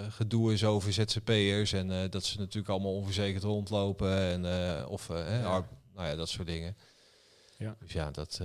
gedoe 0.08 0.52
is 0.52 0.64
over 0.64 0.92
ZZP'ers. 0.92 1.72
En 1.72 2.10
dat 2.10 2.24
ze 2.24 2.38
natuurlijk 2.38 2.68
allemaal 2.68 2.94
onverzekerd 2.94 3.42
rondlopen. 3.42 4.18
En, 4.18 4.46
of 4.86 5.08
nou 5.08 5.64
ja, 5.94 6.14
dat 6.14 6.28
soort 6.28 6.46
dingen. 6.46 6.76
Ja. 7.56 7.76
Dus 7.80 7.92
ja, 7.92 8.10
dat. 8.10 8.40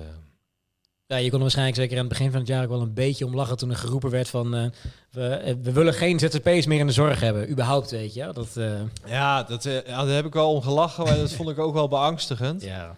Ja, 1.07 1.15
je 1.17 1.25
kon 1.27 1.35
er 1.35 1.41
waarschijnlijk 1.41 1.77
zeker 1.77 1.93
aan 1.97 2.03
het 2.05 2.09
begin 2.13 2.31
van 2.31 2.39
het 2.39 2.47
jaar 2.47 2.63
ook 2.63 2.69
wel 2.69 2.81
een 2.81 2.93
beetje 2.93 3.25
om 3.25 3.35
lachen 3.35 3.57
toen 3.57 3.69
er 3.69 3.75
geroepen 3.75 4.09
werd 4.09 4.29
van... 4.29 4.55
eh, 4.55 4.65
we, 5.11 5.27
eh, 5.27 5.53
we 5.61 5.71
willen 5.71 5.93
geen 5.93 6.19
ZZP'ers 6.19 6.65
meer 6.65 6.79
in 6.79 6.87
de 6.87 6.93
zorg 6.93 7.19
hebben, 7.19 7.49
überhaupt, 7.49 7.91
weet 7.91 8.13
je. 8.13 8.29
Dat, 8.33 8.57
eh, 8.57 8.79
ja, 9.05 9.43
dat, 9.43 9.65
eh, 9.65 9.73
ja, 9.87 10.05
daar 10.05 10.15
heb 10.15 10.25
ik 10.25 10.33
wel 10.33 10.51
om 10.53 10.61
gelachen, 10.61 11.03
maar 11.03 11.17
dat 11.17 11.31
vond 11.31 11.49
ik 11.49 11.59
ook 11.59 11.73
wel 11.73 11.87
beangstigend. 11.87 12.61
ja. 12.61 12.95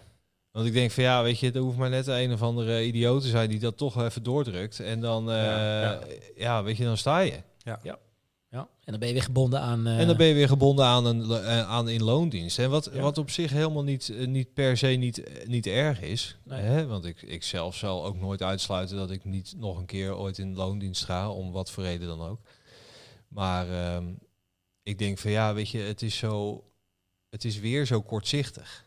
Want 0.50 0.66
ik 0.66 0.72
denk 0.72 0.90
van 0.90 1.02
ja, 1.02 1.22
weet 1.22 1.38
je, 1.40 1.52
er 1.52 1.60
hoeft 1.60 1.76
maar 1.76 1.90
net 1.90 2.06
een 2.06 2.32
of 2.32 2.42
andere 2.42 2.84
idioot 2.84 3.22
te 3.22 3.28
zijn 3.28 3.48
die 3.48 3.58
dat 3.58 3.76
toch 3.76 4.02
even 4.04 4.22
doordrukt. 4.22 4.80
En 4.80 5.00
dan, 5.00 5.30
eh, 5.30 5.36
Ja, 5.44 5.80
ja, 5.82 5.98
ja. 6.36 6.62
weet 6.62 6.76
je, 6.76 6.84
dan 6.84 6.96
sta 6.96 7.18
je. 7.18 7.34
ja, 7.82 7.98
en 8.50 8.66
dan 8.94 8.98
ben 8.98 9.08
je 9.08 9.14
weer 9.14 9.22
gebonden 9.22 9.60
aan... 9.60 9.86
eh, 9.86 10.00
En 10.00 10.06
dan 10.06 10.16
ben 10.16 10.26
je 10.26 10.34
weer 10.34 10.48
gebonden 10.48 10.84
aan 10.84 11.04
een 11.04 11.30
eh, 11.30 11.68
aan 11.68 11.88
in 11.88 12.02
loondienst. 12.02 12.58
En 12.58 12.70
wat, 12.70 12.90
Ja. 12.92 13.00
wat 13.00 13.18
op 13.18 13.30
zich 13.30 13.50
helemaal 13.50 13.82
niet, 13.82 14.08
eh, 14.08 14.26
niet 14.26 14.52
per 14.54 14.76
se 14.76 14.86
niet, 14.86 15.22
eh, 15.22 15.46
niet 15.46 15.66
erg 15.66 16.00
is. 16.00 16.38
Nee. 16.44 16.60
Hè? 16.60 16.86
Want 16.86 17.04
ik, 17.04 17.22
ik 17.22 17.42
zelf 17.42 17.76
zal 17.76 18.04
ook 18.04 18.16
nooit 18.20 18.42
uitsluiten 18.42 18.96
dat 18.96 19.10
ik 19.10 19.24
niet 19.24 19.54
nog 19.56 19.78
een 19.78 19.86
keer 19.86 20.16
ooit 20.16 20.38
in 20.38 20.54
loondienst 20.54 21.04
ga, 21.04 21.30
om 21.30 21.52
wat 21.52 21.70
voor 21.70 21.82
reden 21.84 22.08
dan 22.08 22.20
ook. 22.22 22.40
Maar 23.28 23.68
ehm, 23.70 24.04
ik 24.82 24.98
denk 24.98 25.18
van 25.18 25.30
ja, 25.30 25.54
weet 25.54 25.68
je, 25.70 25.78
het 25.78 26.02
is 26.02 26.16
zo, 26.16 26.64
het 27.30 27.44
is 27.44 27.58
weer 27.58 27.86
zo 27.86 28.02
kortzichtig. 28.02 28.86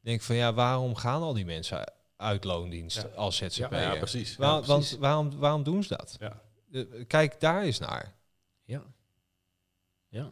Ik 0.00 0.04
denk 0.12 0.20
van 0.22 0.36
ja, 0.36 0.52
waarom 0.54 0.94
gaan 0.94 1.22
al 1.22 1.32
die 1.34 1.44
mensen 1.44 1.92
uit 2.16 2.44
loondienst 2.44 2.96
Ja. 3.02 3.08
als 3.16 3.36
ZZP'er? 3.36 3.72
Ja, 3.80 3.92
ja, 3.92 3.98
precies. 3.98 4.36
Ja, 4.38 4.62
want 4.62 4.96
waarom, 5.00 5.38
waarom 5.38 5.62
doen 5.62 5.82
ze 5.82 5.96
dat? 5.96 6.16
Ja. 6.20 6.40
Eh, 6.72 6.82
Kijk 7.06 7.40
daar 7.40 7.62
eens 7.62 7.78
naar. 7.78 8.14
Ja. 8.66 8.82
Ja. 10.08 10.30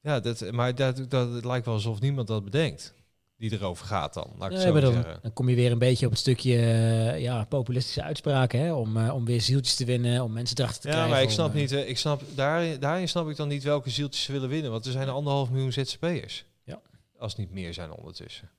Ja, 0.00 0.20
dat, 0.20 0.50
maar 0.50 0.74
dat, 0.74 1.10
dat, 1.10 1.32
het 1.32 1.44
lijkt 1.44 1.64
wel 1.66 1.74
alsof 1.74 2.00
niemand 2.00 2.26
dat 2.28 2.44
bedenkt. 2.44 2.94
Die 3.36 3.52
erover 3.52 3.86
gaat 3.86 4.14
dan, 4.14 4.30
laat 4.38 4.50
ik 4.50 4.56
Nee, 4.56 4.66
zo 4.66 4.80
dan, 5.22 5.32
kom 5.32 5.48
je 5.48 5.54
weer 5.56 5.72
een 5.72 5.78
beetje 5.78 6.06
op 6.06 6.12
het 6.12 6.20
stukje 6.20 6.56
eh, 6.56 7.20
ja, 7.20 7.44
populistische 7.44 8.02
uitspraken, 8.02 8.60
hè, 8.60 8.72
om, 8.72 8.96
eh, 8.96 9.14
om 9.14 9.24
weer 9.24 9.40
zieltjes 9.40 9.74
te 9.74 9.84
winnen, 9.84 10.22
om 10.22 10.32
mensen 10.32 10.58
erachter 10.58 10.80
te 10.80 10.86
Ja, 10.88 10.92
krijgen. 10.92 11.14
maar 11.14 11.22
ik 11.22 11.30
snap 11.30 11.48
eh, 11.48 11.54
niet, 11.54 11.72
ik 11.72 11.98
snap, 11.98 12.22
daarin, 12.34 12.80
daarin 12.80 13.08
snap 13.08 13.28
ik 13.28 13.36
dan 13.36 13.48
niet 13.48 13.62
welke 13.62 13.90
zieltjes 13.90 14.24
ze 14.24 14.32
willen 14.32 14.48
winnen. 14.48 14.70
Want 14.70 14.86
er 14.86 14.92
zijn 14.92 15.08
anderhalf 15.08 15.50
miljoen 15.50 15.72
ZZP'ers. 15.72 16.44
Ja. 16.64 16.80
Als 17.18 17.32
het 17.32 17.40
niet 17.40 17.50
meer 17.50 17.74
zijn 17.74 17.90
ondertussen. 17.92 18.50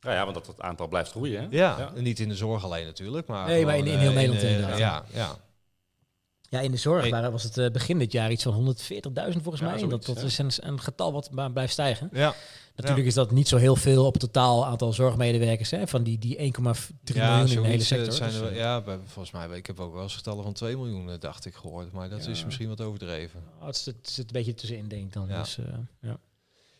Ja, 0.00 0.12
ja, 0.12 0.22
want 0.22 0.34
dat 0.34 0.46
het 0.46 0.60
aantal 0.60 0.88
blijft 0.88 1.10
groeien. 1.10 1.40
Hè? 1.40 1.46
Ja, 1.50 1.78
Ja. 1.78 1.92
en 1.94 2.02
niet 2.02 2.18
in 2.18 2.28
de 2.28 2.36
zorg 2.36 2.64
alleen 2.64 2.86
natuurlijk. 2.86 3.26
Maar 3.26 3.46
Nee, 3.46 3.64
maar 3.64 3.74
gewoon, 3.74 3.88
in- 3.88 3.94
in 3.94 3.98
heel 4.00 4.12
Nederland 4.12 4.42
inderdaad. 4.42 4.78
Ja, 4.78 5.04
ja. 5.12 5.36
Ja, 6.50 6.60
in 6.60 6.70
de 6.70 6.76
zorg 6.76 7.00
Hey. 7.00 7.10
waren, 7.10 7.32
was 7.32 7.42
het 7.42 7.58
eh, 7.58 7.70
begin 7.70 7.98
dit 7.98 8.12
jaar 8.12 8.30
iets 8.30 8.42
van 8.42 8.74
140.000 8.76 9.42
volgens 9.42 9.60
Ja, 9.60 9.70
mij. 9.70 9.88
Dat, 9.88 10.22
is 10.22 10.38
een, 10.38 10.50
een 10.56 10.80
getal 10.80 11.12
wat 11.12 11.30
maar 11.30 11.50
blijft 11.52 11.72
stijgen. 11.72 12.08
Ja, 12.12 12.34
Natuurlijk 12.76 13.06
is 13.06 13.14
dat 13.14 13.30
niet 13.30 13.48
zo 13.48 13.56
heel 13.56 13.76
veel 13.76 14.06
op 14.06 14.12
het 14.12 14.22
totaal 14.22 14.66
aantal 14.66 14.92
zorgmedewerkers. 14.92 15.70
Hè, 15.70 15.86
van 15.86 16.02
die, 16.02 16.18
die 16.18 16.36
1,3 16.36 16.42
miljoen 16.42 17.40
in 17.40 17.46
de 17.48 17.60
hele 17.60 17.72
eh, 17.72 17.78
sector. 17.80 18.12
Zijn 18.12 18.30
Dus, 18.30 18.40
er, 18.40 18.46
eh, 18.50 18.56
ja, 18.56 18.82
volgens 19.04 19.30
mij, 19.30 19.48
ik 19.48 19.66
heb 19.66 19.80
ook 19.80 19.92
wel 19.92 20.02
eens 20.02 20.16
getallen 20.16 20.44
van 20.44 20.52
2 20.52 20.76
miljoen, 20.76 21.16
dacht 21.18 21.44
ik, 21.44 21.54
gehoord. 21.54 21.92
Maar 21.92 22.08
dat 22.08 22.26
is 22.26 22.44
misschien 22.44 22.68
wat 22.68 22.80
overdreven. 22.80 23.42
oh, 23.60 23.66
het, 23.66 23.76
zit, 23.76 23.94
het 23.96 24.10
zit 24.10 24.26
een 24.26 24.32
beetje 24.32 24.54
tussenin, 24.54 24.88
denk 24.88 25.02
ik 25.06 25.12
dan. 25.12 25.28
Ja. 25.28 25.38
Dus, 25.42 25.58
ja. 26.00 26.18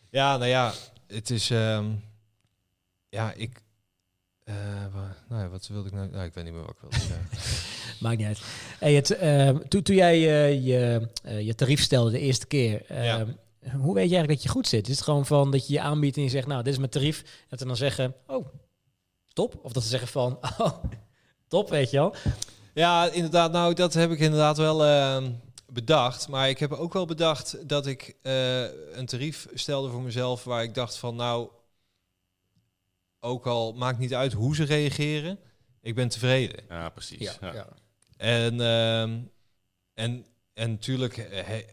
Ja, 0.09 0.37
nou 0.37 0.49
ja, 0.49 0.73
het 1.07 1.29
is... 1.29 1.49
ehm, 1.49 1.85
ja, 3.09 3.33
ik... 3.33 3.61
wa- 4.93 5.15
nou 5.29 5.41
ja, 5.41 5.49
wat 5.49 5.67
wilde 5.67 5.87
ik 5.87 5.93
nou... 5.93 6.09
Nou, 6.09 6.25
ik 6.25 6.33
weet 6.33 6.43
niet 6.43 6.53
meer 6.53 6.61
wat 6.61 6.71
ik 6.71 6.81
wilde 6.81 6.95
zeggen. 6.99 7.27
Maakt 8.01 8.17
niet 8.17 8.27
uit. 8.27 8.41
Hey, 8.79 8.93
het, 8.93 9.11
ehm, 9.15 9.57
toen, 9.67 9.81
toen 9.81 9.95
jij 9.95 10.13
eh, 10.15 10.65
je, 10.65 11.07
eh, 11.23 11.41
je 11.45 11.55
tarief 11.55 11.81
stelde 11.81 12.11
de 12.11 12.19
eerste 12.19 12.47
keer, 12.47 12.85
ehm, 12.87 13.03
Ja. 13.03 13.25
hoe 13.71 13.93
weet 13.93 14.09
je 14.09 14.15
eigenlijk 14.15 14.27
dat 14.27 14.43
je 14.43 14.49
goed 14.49 14.67
zit? 14.67 14.87
Is 14.87 14.95
het 14.95 15.03
gewoon 15.03 15.25
van 15.25 15.51
dat 15.51 15.67
je 15.67 15.73
je 15.73 15.81
aanbiedt 15.81 16.17
en 16.17 16.23
je 16.23 16.29
zegt, 16.29 16.47
nou, 16.47 16.63
dit 16.63 16.73
is 16.73 16.79
mijn 16.79 16.91
tarief. 16.91 17.23
Dat 17.49 17.59
ze 17.59 17.65
dan 17.65 17.75
zeggen, 17.77 18.15
oh, 18.27 18.47
top. 19.33 19.59
Of 19.63 19.71
dat 19.71 19.83
ze 19.83 19.89
zeggen 19.89 20.07
van, 20.09 20.39
oh, 20.57 20.83
top, 21.47 21.69
weet 21.69 21.89
je 21.91 21.97
wel. 21.97 22.15
Ja, 22.73 23.11
inderdaad. 23.11 23.51
Nou, 23.51 23.73
dat 23.73 23.93
heb 23.93 24.11
ik 24.11 24.19
inderdaad 24.19 24.57
wel 24.57 24.85
ehm, 24.85 25.31
bedacht. 25.67 26.27
Maar 26.27 26.49
ik 26.49 26.59
heb 26.59 26.71
ook 26.71 26.93
wel 26.93 27.05
bedacht 27.05 27.57
dat 27.69 27.87
ik 27.87 28.15
een 28.93 29.05
tarief 29.05 29.47
stelde 29.53 29.89
voor 29.89 30.01
mezelf 30.01 30.43
waar 30.43 30.63
ik 30.63 30.73
dacht 30.75 30.95
van, 30.97 31.15
nou, 31.15 31.49
ook 33.23 33.45
al 33.47 33.73
maakt 33.73 33.99
niet 33.99 34.13
uit 34.13 34.33
hoe 34.33 34.55
ze 34.55 34.63
reageren, 34.63 35.39
ik 35.81 35.95
ben 35.95 36.07
tevreden. 36.09 36.63
Ja, 36.69 36.89
precies. 36.89 37.37
Ja, 37.41 37.67
En, 38.17 38.61
ehm, 38.61 39.19
en, 39.93 40.25
en 40.53 40.71
natuurlijk, 40.71 41.17
eh, 41.17 41.43
he- 41.45 41.65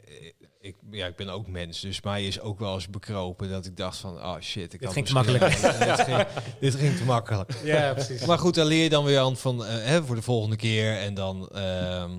ik, 0.60 0.76
ja, 0.90 1.06
ik 1.06 1.16
ben 1.16 1.28
ook 1.28 1.46
mens, 1.46 1.80
dus 1.80 2.00
mij 2.02 2.26
is 2.26 2.40
ook 2.40 2.58
wel 2.58 2.74
eens 2.74 2.88
bekropen 2.90 3.48
dat 3.50 3.66
ik 3.66 3.76
dacht 3.76 3.98
van, 3.98 4.16
oh 4.16 4.40
shit, 4.40 4.72
ik 4.72 4.80
Dit 4.80 4.92
ging 4.92 5.06
te 5.06 5.12
makkelijk. 5.12 5.44
dit, 5.60 6.00
ging, 6.00 6.26
dit 6.60 6.74
ging 6.74 6.96
te 6.96 7.04
makkelijk. 7.04 7.52
Ja, 7.64 7.92
precies. 7.94 8.24
Maar 8.24 8.38
goed, 8.38 8.54
daar 8.54 8.64
leer 8.66 8.82
je 8.82 8.88
dan 8.88 9.04
weer 9.04 9.18
aan 9.18 9.36
van 9.36 9.64
eh, 9.64 9.84
hè, 9.84 10.04
voor 10.04 10.14
de 10.16 10.22
volgende 10.22 10.56
keer. 10.56 10.96
En 10.98 11.14
dan, 11.14 11.48
ehm, 11.48 12.12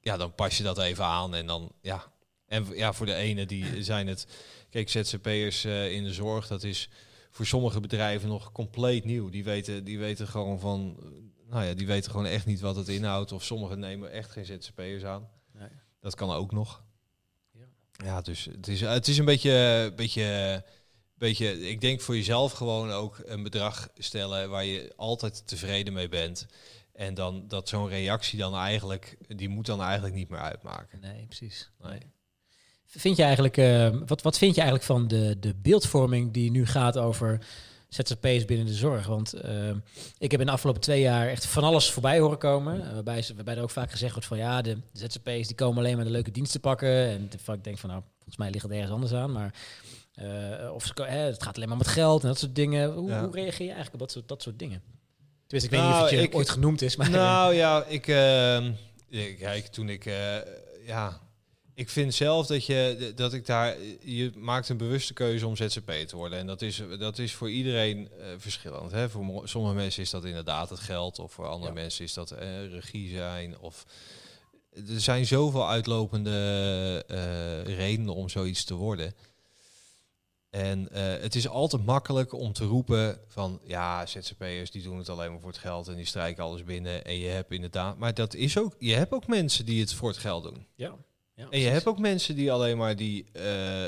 ja, 0.00 0.16
dan 0.16 0.34
pas 0.34 0.56
je 0.56 0.62
dat 0.62 0.78
even 0.78 1.04
aan. 1.04 1.34
En 1.34 1.46
dan, 1.46 1.72
ja. 1.80 2.04
En 2.46 2.66
ja, 2.74 2.92
voor 2.92 3.06
de 3.06 3.14
ene 3.14 3.46
die 3.46 3.82
zijn 3.82 4.06
het. 4.06 4.26
Kijk, 4.70 4.88
ZZP'ers 4.88 5.64
eh 5.64 5.92
in 5.92 6.04
de 6.04 6.12
zorg, 6.12 6.46
dat 6.46 6.62
is 6.62 6.88
voor 7.30 7.46
sommige 7.46 7.80
bedrijven 7.80 8.28
nog 8.28 8.52
compleet 8.52 9.04
nieuw. 9.04 9.28
Die 9.28 9.44
weten, 9.44 9.84
die 9.84 9.98
weten 9.98 10.28
gewoon 10.28 10.60
van. 10.60 10.96
Nou 11.48 11.64
ja, 11.64 11.74
die 11.74 11.86
weten 11.86 12.10
gewoon 12.10 12.26
echt 12.26 12.46
niet 12.46 12.60
wat 12.60 12.76
het 12.76 12.88
inhoudt. 12.88 13.32
Of 13.32 13.44
sommigen 13.44 13.78
nemen 13.78 14.10
echt 14.10 14.30
geen 14.30 14.44
ZZP'ers 14.44 15.04
aan. 15.04 15.28
Nee. 15.52 15.68
Dat 16.00 16.14
kan 16.14 16.30
ook 16.30 16.52
nog. 16.52 16.84
Ja. 17.52 17.66
Ja, 18.04 18.20
dus 18.20 18.44
het 18.44 18.68
is, 18.68 18.80
het 18.80 19.08
is 19.08 19.18
een 19.18 19.24
beetje, 19.24 19.92
beetje, 19.96 20.64
beetje, 21.14 21.68
ik 21.68 21.80
denk 21.80 22.00
voor 22.00 22.16
jezelf 22.16 22.52
gewoon 22.52 22.90
ook 22.90 23.20
een 23.24 23.42
bedrag 23.42 23.88
stellen 23.94 24.50
waar 24.50 24.64
je 24.64 24.92
altijd 24.96 25.46
tevreden 25.46 25.92
mee 25.92 26.08
bent. 26.08 26.46
En 26.92 27.14
dan 27.14 27.48
dat 27.48 27.68
zo'n 27.68 27.88
reactie 27.88 28.38
dan 28.38 28.54
eigenlijk, 28.54 29.16
die 29.26 29.48
moet 29.48 29.66
dan 29.66 29.82
eigenlijk 29.82 30.14
niet 30.14 30.28
meer 30.28 30.40
uitmaken. 30.40 31.00
Nee, 31.00 31.26
precies. 31.26 31.70
Nee. 31.78 32.00
Vind 32.96 33.16
je 33.16 33.22
eigenlijk, 33.22 33.56
eh, 33.56 33.88
wat, 34.06 34.22
wat 34.22 34.38
vind 34.38 34.54
je 34.54 34.60
eigenlijk 34.60 34.90
van 34.90 35.08
de, 35.08 35.36
de 35.40 35.54
beeldvorming 35.54 36.32
die 36.32 36.50
nu 36.50 36.66
gaat 36.66 36.98
over 36.98 37.38
ZZP's 37.88 38.44
binnen 38.44 38.66
de 38.66 38.74
zorg? 38.74 39.06
Want 39.06 39.32
eh, 39.32 39.70
ik 40.18 40.30
heb 40.30 40.40
in 40.40 40.46
de 40.46 40.52
afgelopen 40.52 40.80
twee 40.82 41.00
jaar 41.00 41.28
echt 41.28 41.46
van 41.46 41.64
alles 41.64 41.90
voorbij 41.90 42.18
horen 42.18 42.38
komen. 42.38 42.86
eh, 42.86 42.92
Waarbij, 42.92 43.22
ze, 43.22 43.34
waarbij 43.34 43.56
er 43.56 43.62
ook 43.62 43.70
vaak 43.70 43.90
gezegd 43.90 44.12
wordt 44.12 44.28
van 44.28 44.38
ja, 44.38 44.62
de 44.62 44.76
ZZP's 44.92 45.46
die 45.46 45.54
komen 45.54 45.78
alleen 45.78 45.96
maar 45.96 46.04
de 46.04 46.10
leuke 46.10 46.30
diensten 46.30 46.60
pakken. 46.60 46.88
En 47.08 47.28
ik 47.54 47.64
denk 47.64 47.78
van 47.78 47.90
nou, 47.90 48.02
volgens 48.16 48.36
mij 48.36 48.50
ligt 48.50 48.62
het 48.62 48.72
ergens 48.72 48.90
anders 48.92 49.12
aan. 49.12 49.32
Maar 49.32 49.54
of 50.74 50.84
ze, 50.86 51.02
het 51.02 51.42
gaat 51.42 51.56
alleen 51.56 51.68
maar 51.68 51.76
met 51.76 51.88
geld 51.88 52.22
en 52.22 52.28
dat 52.28 52.38
soort 52.38 52.54
dingen. 52.54 52.92
Hoe, 52.92 53.08
Ja. 53.08 53.20
hoe 53.24 53.34
reageer 53.34 53.66
je 53.66 53.72
eigenlijk 53.72 53.92
op 53.92 53.98
dat 54.00 54.10
soort, 54.12 54.28
dat 54.28 54.42
soort 54.42 54.58
dingen? 54.58 54.82
Tenminste, 55.46 55.76
ik 55.76 55.80
weet 55.80 55.88
niet 55.88 55.98
Nou, 55.98 56.04
of 56.04 56.10
het 56.10 56.18
je 56.20 56.26
ik- 56.26 56.34
ooit 56.34 56.50
genoemd 56.50 56.82
is. 56.82 56.96
Maar 56.96 57.10
Nou 57.10 57.54
ja, 57.54 57.84
ik, 57.84 58.06
ehm, 58.06 58.70
ja, 59.08 59.34
kijk, 59.38 59.66
toen 59.66 59.88
ik, 59.88 60.04
ja, 60.86 61.20
ik 61.80 61.88
vind 61.88 62.14
zelf 62.14 62.46
dat 62.46 62.66
je, 62.66 63.12
dat 63.14 63.32
ik 63.32 63.46
daar, 63.46 63.76
je 64.00 64.32
maakt 64.36 64.68
een 64.68 64.76
bewuste 64.76 65.12
keuze 65.12 65.46
om 65.46 65.56
ZZP 65.56 65.90
te 65.90 66.16
worden. 66.16 66.38
En 66.38 66.46
dat 66.46 66.62
is, 66.62 66.82
dat 66.98 67.18
is 67.18 67.34
voor 67.34 67.50
iedereen 67.50 68.08
eh, 68.18 68.26
verschillend. 68.36 68.90
Hè? 68.90 69.10
Voor 69.10 69.48
sommige 69.48 69.74
mensen 69.74 70.02
is 70.02 70.10
dat 70.10 70.24
inderdaad 70.24 70.70
het 70.70 70.80
geld, 70.80 71.18
of 71.18 71.32
voor 71.32 71.46
andere 71.46 71.74
Ja. 71.74 71.80
mensen 71.80 72.04
is 72.04 72.14
dat 72.14 72.30
eh, 72.30 72.70
regie 72.70 73.10
zijn. 73.14 73.58
Of 73.58 73.86
er 74.72 75.00
zijn 75.00 75.26
zoveel 75.26 75.68
uitlopende 75.68 77.04
eh, 77.08 77.76
redenen 77.76 78.14
om 78.14 78.28
zoiets 78.28 78.64
te 78.64 78.74
worden. 78.74 79.14
En 80.50 80.88
het 81.20 81.34
is 81.34 81.48
altijd 81.48 81.84
makkelijk 81.84 82.32
om 82.32 82.52
te 82.52 82.64
roepen 82.64 83.20
van 83.28 83.60
ja, 83.64 84.06
ZZP'ers 84.06 84.70
die 84.70 84.82
doen 84.82 84.98
het 84.98 85.08
alleen 85.08 85.30
maar 85.30 85.40
voor 85.40 85.50
het 85.50 85.58
geld 85.58 85.88
en 85.88 85.96
die 85.96 86.04
strijken 86.04 86.44
alles 86.44 86.64
binnen. 86.64 87.04
En 87.04 87.18
je 87.18 87.28
hebt 87.28 87.52
inderdaad, 87.52 87.98
maar 87.98 88.14
dat 88.14 88.34
is 88.34 88.58
ook, 88.58 88.74
je 88.78 88.94
hebt 88.94 89.12
ook 89.12 89.26
mensen 89.26 89.64
die 89.64 89.80
het 89.80 89.94
voor 89.94 90.08
het 90.08 90.18
geld 90.18 90.42
doen. 90.42 90.66
ja. 90.74 90.96
Ja, 91.40 91.46
En 91.50 91.60
je 91.60 91.68
hebt 91.68 91.86
ook 91.86 91.98
mensen 91.98 92.34
die 92.34 92.52
alleen 92.52 92.76
maar 92.76 92.96
die, 92.96 93.26
eh, 93.32 93.86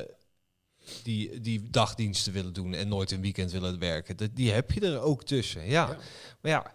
die, 1.03 1.41
die 1.41 1.71
dagdiensten 1.71 2.33
willen 2.33 2.53
doen 2.53 2.75
en 2.75 2.89
nooit 2.89 3.11
een 3.11 3.21
weekend 3.21 3.53
willen 3.53 3.79
werken. 3.79 4.17
Dat, 4.17 4.31
die 4.35 4.51
heb 4.51 4.71
je 4.71 4.81
er 4.81 5.01
ook 5.01 5.25
tussen. 5.25 5.65
Ja. 5.65 5.89
Ja. 5.89 5.99
Maar 6.41 6.51
ja, 6.51 6.73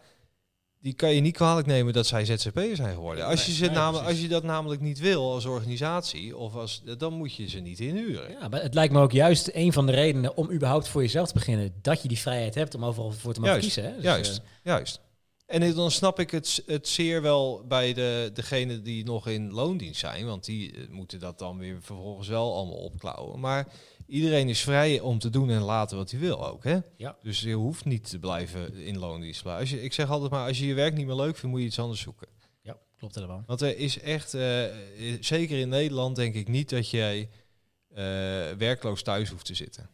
die 0.80 0.94
kan 0.94 1.14
je 1.14 1.22
niet 1.22 1.36
kwalijk 1.36 1.68
nemen 1.68 1.94
dat 1.94 2.08
zij 2.08 2.26
ZZP'er 2.26 2.76
zijn 2.76 2.94
geworden. 2.94 3.26
Als 3.26 3.46
je, 3.46 3.52
ze 3.52 3.66
nee, 3.66 3.76
namelijk, 3.76 4.08
als 4.08 4.22
je 4.22 4.28
dat 4.28 4.44
namelijk 4.44 4.82
niet 4.82 5.00
wil 5.00 5.32
als 5.32 5.46
organisatie, 5.46 6.38
of 6.38 6.56
als, 6.56 6.84
dan 6.98 7.14
moet 7.14 7.36
je 7.36 7.50
ze 7.50 7.60
niet 7.60 7.80
inhuren. 7.80 8.32
Ja, 8.32 8.48
maar 8.48 8.62
het 8.62 8.74
lijkt 8.74 8.94
me 8.94 9.02
ook 9.02 9.12
juist 9.12 9.50
een 9.54 9.74
van 9.74 9.86
de 9.86 9.92
redenen 9.92 10.38
om 10.38 10.52
überhaupt 10.52 10.88
voor 10.88 11.02
jezelf 11.02 11.28
te 11.28 11.34
beginnen. 11.34 11.74
Dat 11.82 12.02
je 12.02 12.08
die 12.08 12.18
vrijheid 12.18 12.56
hebt 12.56 12.76
om 12.76 12.86
overal 12.86 13.12
voor 13.12 13.34
te 13.34 13.40
mogen 13.40 13.56
Juist, 13.56 13.74
kiezen. 13.74 13.92
Hè? 13.92 13.96
Dus, 13.96 14.04
Juist, 14.04 14.38
eh, 14.38 14.44
juist. 14.64 15.00
En 15.48 15.74
dan 15.74 15.92
snap 15.92 16.20
ik 16.20 16.32
het, 16.32 16.64
het 16.66 16.88
zeer 16.88 17.22
wel 17.22 17.66
bij 17.68 17.94
de, 17.94 18.32
degenen 18.34 18.84
die 18.84 19.06
nog 19.06 19.28
in 19.28 19.52
loondienst 19.52 20.00
zijn. 20.00 20.26
Want 20.26 20.46
die 20.46 20.72
eh, 20.72 20.88
moeten 20.90 21.20
dat 21.20 21.40
dan 21.40 21.58
weer 21.58 21.82
vervolgens 21.82 22.28
wel 22.28 22.56
allemaal 22.56 22.78
opklauwen. 22.78 23.40
Maar 23.40 23.68
iedereen 24.08 24.50
is 24.50 24.62
vrij 24.62 25.00
om 25.00 25.20
te 25.20 25.30
doen 25.30 25.50
en 25.50 25.62
laten 25.62 25.98
wat 25.98 26.12
hij 26.12 26.20
wil 26.20 26.48
ook. 26.48 26.64
Hè? 26.64 26.78
Ja. 26.98 27.18
Dus 27.22 27.40
je 27.42 27.54
hoeft 27.54 27.86
niet 27.86 28.10
te 28.10 28.20
blijven 28.20 28.74
in 28.74 28.98
loondienst. 28.98 29.42
blijven. 29.42 29.62
Als 29.62 29.72
je, 29.72 29.84
ik 29.84 29.94
zeg 29.94 30.10
altijd 30.10 30.32
maar, 30.32 30.48
als 30.48 30.60
je 30.60 30.66
je 30.66 30.74
werk 30.74 30.94
niet 30.94 31.06
meer 31.06 31.16
leuk 31.16 31.36
vindt, 31.36 31.56
moet 31.56 31.60
je 31.60 31.66
iets 31.66 31.80
anders 31.80 32.02
zoeken. 32.02 32.28
ja, 32.62 32.78
klopt 32.98 33.16
helemaal. 33.16 33.44
Want 33.46 33.62
er 33.62 33.78
is 33.78 34.00
echt, 34.00 34.34
eh, 34.34 34.66
eh, 34.66 35.18
zeker 35.22 35.58
in 35.60 35.70
Nederland 35.70 36.16
denk 36.16 36.36
ik 36.36 36.48
niet 36.48 36.70
dat 36.70 36.90
jij 36.90 37.30
werkloos 38.58 39.04
thuis 39.04 39.30
hoeft 39.30 39.46
te 39.46 39.56
zitten. 39.56 39.90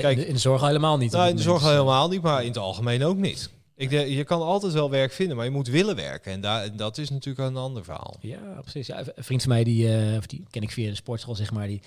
Kijk, 0.00 0.18
in 0.18 0.32
de- 0.32 0.38
zorg 0.38 0.60
al 0.60 0.66
helemaal 0.66 0.96
niet. 0.98 1.12
Nou, 1.12 1.28
in 1.28 1.36
de 1.36 1.42
zorg 1.42 1.62
helemaal 1.62 2.08
niet, 2.08 2.22
maar 2.22 2.40
in 2.42 2.48
het 2.48 2.58
algemeen 2.58 3.04
ook 3.04 3.16
niet. 3.16 3.50
Ik 3.76 3.90
denk, 3.90 4.08
je 4.08 4.24
kan 4.24 4.42
altijd 4.42 4.72
wel 4.72 4.90
werk 4.90 5.12
vinden, 5.12 5.36
maar 5.36 5.44
je 5.44 5.50
moet 5.50 5.68
willen 5.68 5.96
werken. 5.96 6.32
En 6.32 6.40
daar, 6.40 6.76
dat 6.76 6.98
is 6.98 7.10
natuurlijk 7.10 7.48
een 7.48 7.56
ander 7.56 7.84
verhaal. 7.84 8.16
Ja, 8.20 8.38
precies. 8.60 8.86
Ja, 8.86 8.98
een 9.14 9.24
vriend 9.24 9.42
van 9.42 9.50
mij, 9.50 9.64
die, 9.64 9.96
eh, 9.96 10.16
of 10.16 10.26
die 10.26 10.44
ken 10.50 10.62
ik 10.62 10.70
via 10.70 10.88
de 10.88 10.94
sportschool, 10.94 11.34
zeg 11.34 11.52
maar, 11.52 11.66
die 11.66 11.80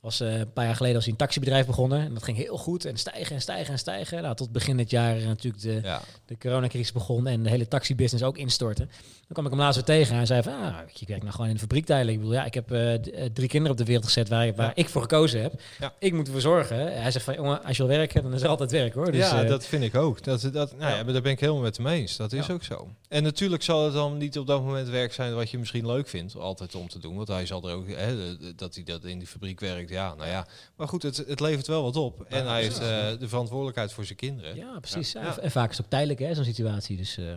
was 0.00 0.20
eh, 0.20 0.38
een 0.38 0.52
paar 0.52 0.64
jaar 0.64 0.74
geleden 0.76 0.96
als 0.96 1.04
hij 1.04 1.12
een 1.12 1.18
taxibedrijf 1.18 1.66
begonnen. 1.66 2.00
En 2.00 2.14
dat 2.14 2.22
ging 2.22 2.36
heel 2.36 2.56
goed 2.56 2.84
en 2.84 2.96
stijgen 2.96 3.34
en 3.34 3.40
stijgen 3.40 3.72
en 3.72 3.78
stijgen. 3.78 4.22
Nou, 4.22 4.34
tot 4.36 4.52
begin 4.52 4.76
dit 4.76 4.90
jaar 4.90 5.16
eh, 5.16 5.26
natuurlijk 5.26 5.62
de, 5.62 5.80
Ja, 5.82 6.02
de 6.26 6.38
coronacrisis 6.38 6.92
begon 6.92 7.26
en 7.26 7.42
de 7.42 7.50
hele 7.50 7.68
taxibusiness 7.68 8.26
ook 8.26 8.38
instortte. 8.38 8.86
Dan 8.86 9.32
kwam 9.32 9.44
ik 9.44 9.50
hem 9.50 9.60
laatst 9.60 9.86
weer 9.86 9.96
tegen 9.96 10.10
en 10.10 10.16
hij 10.16 10.26
zei 10.26 10.42
van, 10.42 10.52
ah, 10.52 10.76
ik 11.00 11.08
werk 11.08 11.20
nou 11.22 11.32
gewoon 11.34 11.46
in 11.48 11.54
de 11.54 11.60
fabriek 11.60 11.86
tijdelijk. 11.86 12.14
Ik 12.16 12.22
bedoel, 12.22 12.36
ja, 12.38 12.44
ik 12.44 12.54
heb 12.54 12.72
eh, 12.72 12.94
drie 13.32 13.48
kinderen 13.48 13.70
op 13.70 13.76
de 13.76 13.84
wereld 13.84 14.04
gezet 14.04 14.28
waar, 14.28 14.54
waar 14.54 14.66
Ja. 14.66 14.72
ik 14.74 14.88
voor 14.88 15.00
gekozen 15.02 15.42
heb. 15.42 15.60
Ja. 15.80 15.92
Ik 15.98 16.12
moet 16.12 16.26
ervoor 16.26 16.40
zorgen. 16.40 16.76
Hij 17.02 17.10
zegt 17.10 17.24
van, 17.24 17.34
jongen, 17.34 17.62
als 17.64 17.76
je 17.76 17.86
wil 17.86 17.96
werken, 17.96 18.22
dan 18.22 18.34
is 18.34 18.42
er 18.42 18.48
altijd 18.48 18.70
werk 18.70 18.94
hoor. 18.94 19.12
Dus, 19.12 19.30
ja 19.30 19.42
dat 19.44 19.66
vind 19.66 19.82
ik 19.82 19.94
ook. 19.94 20.24
Dat, 20.24 20.40
dat, 20.52 20.76
nou 20.76 20.96
ja. 20.96 21.12
Daar 21.12 21.22
ben 21.22 21.32
ik 21.32 21.40
helemaal 21.40 21.62
met 21.62 21.76
hem 21.76 21.86
eens. 21.86 22.16
Dat 22.16 22.32
is 22.32 22.50
ook 22.50 22.62
zo. 22.64 22.88
En 23.08 23.22
natuurlijk 23.22 23.62
zal 23.62 23.84
het 23.84 23.92
dan 23.92 24.16
niet 24.16 24.38
op 24.38 24.46
dat 24.46 24.62
moment 24.62 24.88
werk 24.88 25.12
zijn 25.12 25.34
wat 25.34 25.50
je 25.50 25.58
misschien 25.58 25.86
leuk 25.86 26.08
vindt, 26.08 26.36
altijd 26.36 26.74
om 26.74 26.88
te 26.88 26.98
doen. 26.98 27.16
Want 27.16 27.28
hij 27.28 27.46
zal 27.46 27.68
er 27.68 27.74
ook, 27.74 27.88
hè, 27.88 28.36
dat 28.56 28.74
hij 28.74 28.84
dat 28.84 29.04
in 29.04 29.18
die 29.18 29.28
fabriek 29.28 29.60
werkt, 29.60 29.89
ja, 29.90 30.14
nou 30.14 30.28
ja. 30.28 30.46
Maar 30.76 30.88
goed, 30.88 31.02
het, 31.02 31.16
het 31.16 31.40
levert 31.40 31.66
wel 31.66 31.82
wat 31.82 31.96
op. 31.96 32.22
En 32.24 32.46
hij 32.46 32.62
heeft 32.62 32.78
eh, 32.78 33.18
de 33.18 33.28
verantwoordelijkheid 33.28 33.92
voor 33.92 34.04
zijn 34.04 34.18
kinderen. 34.18 34.56
ja, 34.56 34.78
precies. 34.80 35.14
En- 35.14 35.50
vaak 35.50 35.70
is 35.70 35.76
het 35.76 35.84
ook 35.86 35.90
tijdelijk, 35.90 36.18
hè, 36.18 36.34
zo'n 36.34 36.44
situatie. 36.44 36.96
Dus 36.96 37.16
eh, 37.18 37.34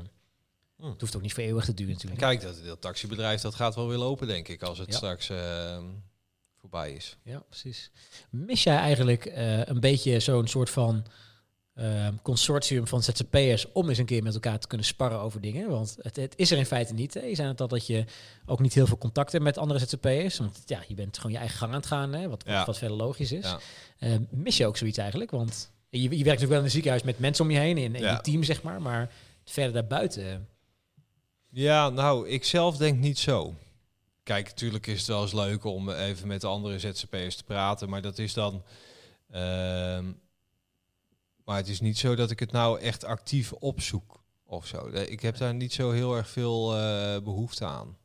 Hm. 0.77 0.89
het 0.89 1.01
hoeft 1.01 1.15
ook 1.15 1.21
niet 1.21 1.33
voor 1.33 1.43
eeuwig 1.43 1.65
te 1.65 1.73
duren 1.73 1.93
En 1.93 1.99
natuurlijk. 2.01 2.21
kijk, 2.39 2.41
dat, 2.55 2.65
dat 2.65 2.81
taxibedrijf 2.81 3.41
dat 3.41 3.55
gaat 3.55 3.75
wel 3.75 3.87
weer 3.87 3.97
lopen, 3.97 4.27
denk 4.27 4.47
ik, 4.47 4.61
als 4.61 4.77
het 4.77 4.89
Ja. 4.91 4.95
straks 4.95 5.29
eh, 5.29 5.77
voorbij 6.59 6.91
is. 6.93 7.17
Ja, 7.23 7.39
precies. 7.49 7.91
Mis 8.29 8.63
jij 8.63 8.77
eigenlijk 8.77 9.25
eh, 9.25 9.65
een 9.65 9.79
beetje 9.79 10.19
zo'n 10.19 10.47
soort 10.47 10.69
van 10.69 11.05
eh, 11.73 12.07
consortium 12.21 12.87
van 12.87 13.03
ZZP'ers 13.03 13.71
om 13.71 13.89
eens 13.89 13.97
een 13.97 14.05
keer 14.05 14.23
met 14.23 14.33
elkaar 14.33 14.59
te 14.59 14.67
kunnen 14.67 14.87
sparren 14.87 15.19
over 15.19 15.41
dingen? 15.41 15.69
Want 15.69 15.95
het, 16.01 16.15
het 16.15 16.33
is 16.37 16.51
er 16.51 16.57
in 16.57 16.65
feite 16.65 16.93
niet. 16.93 17.13
Hè? 17.13 17.21
Je 17.21 17.35
zei 17.35 17.47
het 17.47 17.61
al 17.61 17.67
dat 17.67 17.87
je 17.87 18.05
ook 18.45 18.59
niet 18.59 18.73
heel 18.73 18.87
veel 18.87 18.97
contact 18.97 19.31
hebt 19.31 19.43
met 19.43 19.57
andere 19.57 19.79
ZZP'ers. 19.79 20.37
Want 20.37 20.61
ja, 20.65 20.83
je 20.87 20.93
bent 20.93 21.17
gewoon 21.17 21.31
je 21.31 21.37
eigen 21.37 21.57
gang 21.57 21.71
aan 21.71 21.77
het 21.77 21.85
gaan, 21.87 22.13
hè? 22.13 22.29
Wat, 22.29 22.43
Ja. 22.47 22.65
wat 22.65 22.77
verder 22.77 22.97
logisch 22.97 23.31
is. 23.31 23.45
Ja. 23.45 23.59
Eh, 23.99 24.15
mis 24.29 24.57
je 24.57 24.65
ook 24.67 24.77
zoiets 24.77 24.97
eigenlijk? 24.97 25.31
Want 25.31 25.71
je, 25.89 26.01
je 26.01 26.07
werkt 26.09 26.19
natuurlijk 26.23 26.49
wel 26.49 26.59
in 26.59 26.65
een 26.65 26.71
ziekenhuis 26.71 27.03
met 27.03 27.19
mensen 27.19 27.45
om 27.45 27.51
je 27.51 27.59
heen, 27.59 27.77
in, 27.77 27.95
in 27.95 28.01
Ja. 28.01 28.11
je 28.11 28.21
team 28.21 28.43
zeg 28.43 28.63
maar. 28.63 28.81
Maar 28.81 29.11
verder 29.45 29.73
daarbuiten... 29.73 30.47
Ja, 31.49 31.89
nou, 31.89 32.27
ik 32.29 32.43
zelf 32.43 32.77
denk 32.77 32.99
niet 32.99 33.19
zo. 33.19 33.53
Kijk, 34.23 34.47
natuurlijk 34.47 34.87
is 34.87 34.97
het 34.97 35.07
wel 35.07 35.21
eens 35.21 35.33
leuk 35.33 35.63
om 35.63 35.89
even 35.89 36.27
met 36.27 36.41
de 36.41 36.47
andere 36.47 36.79
ZZP'ers 36.79 37.35
te 37.35 37.43
praten, 37.43 37.89
maar 37.89 38.01
dat 38.01 38.17
is 38.19 38.33
dan... 38.33 38.63
ehm, 39.31 40.05
maar 41.45 41.57
het 41.57 41.67
is 41.67 41.79
niet 41.81 41.97
zo 41.97 42.15
dat 42.15 42.31
ik 42.31 42.39
het 42.39 42.51
nou 42.51 42.79
echt 42.79 43.03
actief 43.05 43.53
opzoek 43.53 44.23
of 44.45 44.67
zo. 44.67 44.87
Ik 44.87 45.21
heb 45.21 45.37
daar 45.37 45.53
niet 45.53 45.73
zo 45.73 45.91
heel 45.91 46.15
erg 46.15 46.29
veel 46.29 46.77
eh, 46.77 47.17
behoefte 47.23 47.65
aan. 47.65 47.97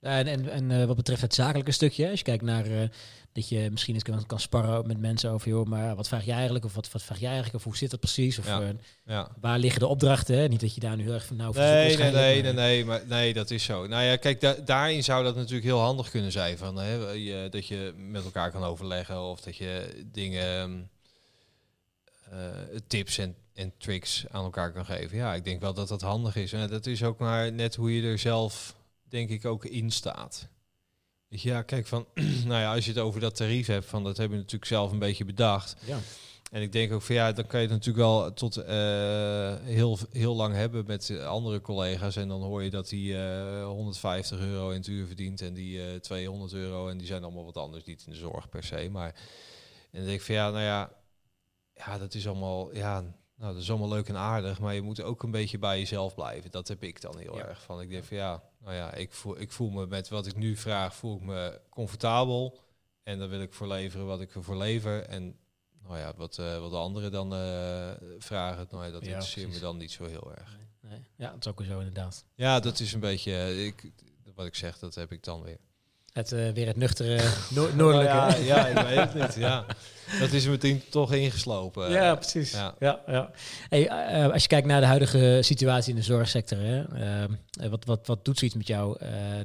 En, 0.00 0.26
en, 0.26 0.48
en 0.48 0.70
eh, 0.70 0.84
wat 0.86 0.96
betreft 0.96 1.20
het 1.22 1.34
zakelijke 1.34 1.72
stukje, 1.72 2.08
als 2.10 2.18
je 2.18 2.24
kijkt 2.24 2.42
naar 2.42 2.66
eh, 2.66 2.88
dat 3.32 3.48
je 3.48 3.68
misschien 3.70 3.94
eens 3.94 4.02
kan, 4.02 4.26
kan 4.26 4.40
sparren 4.40 4.86
met 4.86 4.98
mensen 4.98 5.30
over, 5.30 5.48
joh, 5.48 5.66
maar 5.66 5.96
wat 5.96 6.08
vraag 6.08 6.24
jij 6.24 6.34
eigenlijk? 6.34 6.64
Of 6.64 6.74
wat, 6.74 6.92
wat 6.92 7.02
vraag 7.02 7.18
jij 7.18 7.26
eigenlijk? 7.28 7.56
Of 7.58 7.64
hoe 7.64 7.76
zit 7.76 7.90
dat 7.90 8.00
precies? 8.00 8.38
Of 8.38 8.46
Ja. 8.46 8.72
Ja. 9.04 9.28
waar 9.40 9.58
liggen 9.58 9.80
de 9.80 9.86
opdrachten? 9.86 10.36
Hè? 10.38 10.48
Niet 10.48 10.60
dat 10.60 10.74
je 10.74 10.80
daar 10.80 10.96
nu 10.96 11.02
heel 11.02 11.12
erg 11.12 11.26
van 11.26 11.36
nou 11.36 11.54
Nee, 11.56 11.96
nee, 11.96 12.10
nee, 12.10 12.42
nee, 12.42 12.52
nee, 12.52 12.84
maar 12.84 13.02
nee, 13.06 13.32
dat 13.32 13.50
is 13.50 13.64
zo. 13.64 13.86
Nou 13.86 14.02
ja, 14.04 14.16
kijk, 14.16 14.40
da- 14.40 14.56
daarin 14.64 15.04
zou 15.04 15.24
dat 15.24 15.34
natuurlijk 15.36 15.64
heel 15.64 15.80
handig 15.80 16.10
kunnen 16.10 16.32
zijn. 16.32 16.58
Van, 16.58 16.76
hè, 16.76 17.10
je, 17.10 17.48
dat 17.50 17.66
je 17.66 17.94
met 17.96 18.24
elkaar 18.24 18.50
kan 18.50 18.62
overleggen 18.64 19.20
of 19.22 19.40
dat 19.40 19.56
je 19.56 20.02
dingen, 20.12 20.58
eh, 20.58 20.70
tips 22.86 23.18
en, 23.18 23.36
en 23.54 23.72
tricks 23.78 24.24
aan 24.30 24.44
elkaar 24.44 24.72
kan 24.72 24.84
geven. 24.84 25.16
Ja, 25.16 25.34
ik 25.34 25.44
denk 25.44 25.60
wel 25.60 25.74
dat 25.74 25.88
dat 25.88 26.00
handig 26.00 26.36
is. 26.36 26.52
En 26.52 26.68
dat 26.68 26.86
is 26.86 27.02
ook 27.02 27.18
maar 27.18 27.52
net 27.52 27.74
hoe 27.74 27.94
je 27.96 28.02
er 28.02 28.18
zelf, 28.18 28.76
denk 29.08 29.30
ik, 29.30 29.44
ook 29.44 29.64
in 29.64 29.90
staat. 29.90 30.48
Ja, 31.28 31.62
kijk, 31.62 31.86
van, 31.86 32.06
nou 32.46 32.60
ja, 32.60 32.74
als 32.74 32.84
je 32.84 32.90
het 32.90 33.00
over 33.00 33.20
dat 33.20 33.36
tarief 33.36 33.66
hebt, 33.66 33.86
van 33.86 34.04
dat 34.04 34.16
heb 34.16 34.30
je 34.30 34.36
natuurlijk 34.36 34.64
zelf 34.64 34.92
een 34.92 34.98
beetje 34.98 35.24
bedacht. 35.24 35.76
Ja. 35.84 35.98
En 36.52 36.62
ik 36.62 36.72
denk 36.72 36.92
ook 36.92 37.02
van 37.02 37.14
ja, 37.14 37.32
dan 37.32 37.46
kan 37.46 37.60
je 37.60 37.66
het 37.66 37.74
natuurlijk 37.74 38.04
wel 38.04 38.32
tot 38.32 38.56
eh, 38.56 39.54
heel, 39.62 39.98
heel 40.10 40.34
lang 40.34 40.54
hebben 40.54 40.84
met 40.86 41.10
eh, 41.10 41.26
andere 41.26 41.60
collega's. 41.60 42.16
En 42.16 42.28
dan 42.28 42.42
hoor 42.42 42.62
je 42.62 42.70
dat 42.70 42.88
die 42.88 43.16
eh 43.16 43.64
150 43.64 44.38
euro 44.40 44.70
in 44.70 44.76
het 44.76 44.86
uur 44.86 45.06
verdient 45.06 45.40
en 45.40 45.54
die 45.54 45.86
eh 45.86 46.00
200 46.00 46.52
euro. 46.52 46.88
En 46.88 46.98
die 46.98 47.06
zijn 47.06 47.22
allemaal 47.22 47.44
wat 47.44 47.56
anders, 47.56 47.84
niet 47.84 48.02
in 48.06 48.12
de 48.12 48.18
zorg 48.18 48.48
per 48.48 48.64
se. 48.64 48.88
Maar 48.90 49.14
en 49.90 49.98
dan 49.98 50.04
denk 50.04 50.18
ik 50.18 50.26
van 50.26 50.34
ja, 50.34 50.50
nou 50.50 50.64
ja, 50.64 50.92
ja, 51.74 51.98
dat 51.98 52.14
is 52.14 52.26
allemaal, 52.28 52.74
ja, 52.74 53.00
nou, 53.36 53.52
dat 53.52 53.62
is 53.62 53.70
allemaal 53.70 53.88
leuk 53.88 54.08
en 54.08 54.16
aardig. 54.16 54.60
Maar 54.60 54.74
je 54.74 54.82
moet 54.82 55.00
ook 55.02 55.22
een 55.22 55.30
beetje 55.30 55.58
bij 55.58 55.78
jezelf 55.78 56.14
blijven. 56.14 56.50
Dat 56.50 56.68
heb 56.68 56.82
ik 56.82 57.00
dan 57.00 57.18
heel 57.18 57.36
Ja. 57.36 57.46
erg 57.46 57.62
van. 57.62 57.80
Ik 57.80 57.90
denk 57.90 58.04
van 58.04 58.16
ja, 58.16 58.42
nou 58.60 58.74
ja, 58.74 58.94
ik 58.94 59.12
voel, 59.12 59.40
ik 59.40 59.52
voel 59.52 59.70
me 59.70 59.86
met 59.86 60.08
wat 60.08 60.26
ik 60.26 60.36
nu 60.36 60.56
vraag, 60.56 60.94
voel 60.94 61.16
ik 61.16 61.22
me 61.22 61.60
comfortabel. 61.70 62.58
En 63.02 63.18
dan 63.18 63.28
wil 63.28 63.40
ik 63.40 63.52
voor 63.52 63.66
leveren 63.68 64.06
wat 64.06 64.20
ik 64.20 64.34
ervoor 64.34 64.56
lever. 64.56 65.02
En 65.02 65.36
nou 65.82 65.98
ja, 65.98 66.12
wat, 66.16 66.38
eh, 66.38 66.58
wat 66.58 66.70
de 66.70 66.76
anderen 66.76 67.12
dan 67.12 67.34
eh, 67.34 67.90
vragen, 68.18 68.66
nou 68.70 68.84
ja, 68.84 68.90
dat 68.90 69.02
Ja, 69.02 69.08
interesseert 69.08 69.52
me 69.52 69.58
dan 69.58 69.76
niet 69.76 69.92
zo 69.92 70.04
heel 70.04 70.32
erg. 70.34 70.58
Nee. 70.80 71.00
Ja, 71.16 71.30
dat 71.30 71.38
is 71.46 71.50
ook 71.52 71.62
zo 71.64 71.78
inderdaad. 71.78 72.24
Ja, 72.34 72.60
dat 72.60 72.80
is 72.80 72.92
een 72.92 73.00
beetje, 73.00 73.32
eh, 73.36 73.66
ik, 73.66 73.92
wat 74.34 74.46
ik 74.46 74.54
zeg, 74.54 74.78
dat 74.78 74.94
heb 74.94 75.12
ik 75.12 75.22
dan 75.24 75.42
weer. 75.42 75.58
Het, 76.12 76.32
eh, 76.32 76.50
weer 76.50 76.66
het 76.66 76.76
nuchtere 76.76 77.20
noor- 77.54 77.76
noordelijke. 77.76 78.12
ja, 78.14 78.36
ja, 78.36 78.66
ik 78.66 78.86
weet 78.86 78.98
het 78.98 79.14
niet. 79.14 79.34
Ja. 79.34 79.64
Dat 80.20 80.32
is 80.32 80.46
meteen 80.46 80.82
toch 80.90 81.12
ingeslopen. 81.12 81.90
Ja, 81.90 82.14
precies. 82.14 82.50
ja. 82.52 82.74
Ja. 82.78 83.00
Ja, 83.06 83.30
Hey, 83.68 83.88
eh, 83.88 84.32
als 84.32 84.42
je 84.42 84.48
kijkt 84.48 84.66
naar 84.66 84.80
de 84.80 84.86
huidige 84.86 85.38
situatie 85.42 85.90
in 85.90 85.96
de 85.96 86.02
zorgsector, 86.04 86.58
hè, 86.58 86.82
eh, 86.82 87.68
wat, 87.70 87.84
wat, 87.84 88.06
wat 88.06 88.24
doet 88.24 88.38
zoiets 88.38 88.56
met 88.56 88.66
jou? 88.66 88.96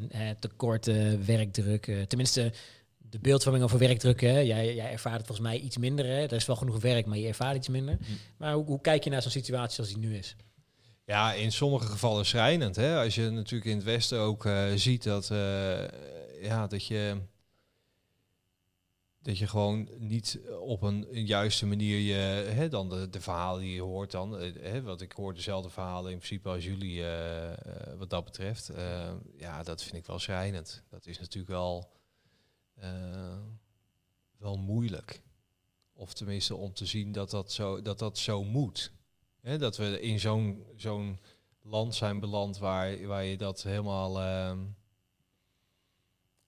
Het 0.09 0.41
tekort, 0.41 0.87
eh, 0.87 0.95
werkdruk, 1.25 1.91
tenminste 2.07 2.51
de 2.97 3.19
beeldvorming 3.19 3.63
over 3.65 3.79
werkdruk. 3.79 4.21
Hè? 4.21 4.39
Jij, 4.39 4.75
jij 4.75 4.91
ervaart 4.91 5.17
het 5.17 5.25
volgens 5.27 5.47
mij 5.47 5.57
iets 5.59 5.77
minder. 5.77 6.05
Hè? 6.05 6.21
Er 6.23 6.33
is 6.33 6.45
wel 6.45 6.55
genoeg 6.55 6.81
werk, 6.81 7.05
maar 7.05 7.17
je 7.17 7.27
ervaart 7.27 7.55
iets 7.55 7.67
minder. 7.67 7.97
Hm. 8.05 8.11
Maar 8.37 8.53
hoe, 8.53 8.65
hoe 8.65 8.81
kijk 8.81 9.03
je 9.03 9.09
naar 9.09 9.21
zo'n 9.21 9.31
situatie 9.31 9.79
als 9.79 9.87
die 9.87 9.97
nu 9.97 10.15
is? 10.17 10.35
Ja, 11.05 11.33
in 11.33 11.51
sommige 11.51 11.85
gevallen 11.87 12.25
schrijnend. 12.25 12.75
Hè? 12.75 12.97
Als 13.03 13.15
je 13.15 13.29
natuurlijk 13.29 13.69
in 13.69 13.75
het 13.75 13.85
Westen 13.85 14.19
ook 14.19 14.49
ziet 14.75 15.03
dat, 15.03 15.31
ja, 16.41 16.67
dat 16.67 16.85
je 16.85 17.21
dat 19.27 19.37
je 19.37 19.47
gewoon 19.47 19.89
niet 19.97 20.39
op 20.59 20.81
een, 20.81 21.07
juiste 21.25 21.65
manier 21.65 21.99
je, 21.99 22.49
hè, 22.51 22.69
dan 22.69 22.89
de, 22.89 23.09
de 23.09 23.21
verhalen 23.21 23.61
die 23.61 23.73
je 23.73 23.81
hoort 23.81 24.11
dan, 24.11 24.37
eh, 24.37 24.53
hè, 24.61 24.81
wat 24.81 25.01
ik 25.01 25.11
hoor 25.11 25.33
dezelfde 25.33 25.69
verhalen 25.69 26.11
in 26.11 26.17
principe 26.17 26.49
als 26.49 26.65
jullie 26.65 27.03
eh, 27.03 27.51
eh, 27.51 27.97
wat 27.97 28.09
dat 28.09 28.23
betreft. 28.23 28.71
Ja, 29.37 29.63
dat 29.63 29.83
vind 29.83 29.95
ik 29.95 30.05
wel 30.05 30.19
schrijnend. 30.19 30.83
Dat 30.89 31.05
is 31.05 31.19
natuurlijk 31.19 31.51
wel, 31.51 31.91
wel 34.37 34.57
moeilijk. 34.57 35.21
Of 35.93 36.13
tenminste 36.13 36.55
om 36.55 36.73
te 36.73 36.85
zien 36.85 37.11
dat 37.11 37.29
dat 37.29 37.51
zo, 37.51 37.81
dat 37.81 37.99
dat 37.99 38.17
zo 38.17 38.43
moet. 38.43 38.91
Hè, 39.41 39.57
dat 39.57 39.77
we 39.77 40.01
in 40.01 40.19
zo'n 40.19 40.65
zo'n 40.75 41.19
land 41.61 41.95
zijn 41.95 42.19
beland 42.19 42.57
waar, 42.57 43.07
waar 43.07 43.23
je 43.23 43.37
dat 43.37 43.63
helemaal... 43.63 44.19
ehm, 44.21 44.59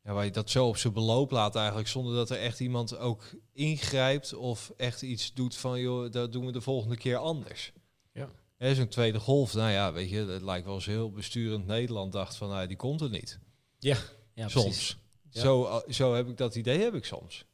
ja, 0.10 0.16
waar 0.16 0.26
je 0.26 0.32
dat 0.32 0.50
zo 0.50 0.68
op 0.68 0.78
zijn 0.78 0.94
beloop 0.94 1.32
laat 1.32 1.56
eigenlijk, 1.56 1.88
zonder 1.88 2.16
dat 2.16 2.30
er 2.30 2.38
echt 2.40 2.60
iemand 2.60 2.98
ook 2.98 3.24
ingrijpt 3.54 4.34
of 4.34 4.72
echt 4.78 5.02
iets 5.02 5.34
doet 5.34 5.56
van, 5.56 5.80
joh, 5.80 6.12
dat 6.12 6.32
doen 6.32 6.46
we 6.46 6.52
de 6.52 6.62
volgende 6.62 6.98
keer 6.98 7.18
anders. 7.18 7.72
Ja. 8.14 8.74
Zo'n 8.74 8.88
tweede 8.88 9.20
golf, 9.20 9.54
nou 9.54 9.72
ja, 9.72 9.94
weet 9.94 10.10
je, 10.10 10.18
het 10.18 10.42
lijkt 10.42 10.66
wel 10.66 10.76
eens 10.76 10.86
heel 10.86 11.12
besturend 11.12 11.66
Nederland 11.66 12.12
dacht 12.12 12.36
van, 12.36 12.50
nou, 12.50 12.68
die 12.68 12.78
komt 12.78 13.02
er 13.02 13.10
niet. 13.10 13.40
Ja, 13.80 13.98
soms. 14.36 14.98
Ja. 15.30 15.42
Zo, 15.42 15.82
zo 15.90 16.14
heb 16.14 16.28
ik 16.28 16.38
dat 16.38 16.56
idee, 16.56 16.80
heb 16.80 16.96
ik 16.96 17.06
soms. 17.06 17.46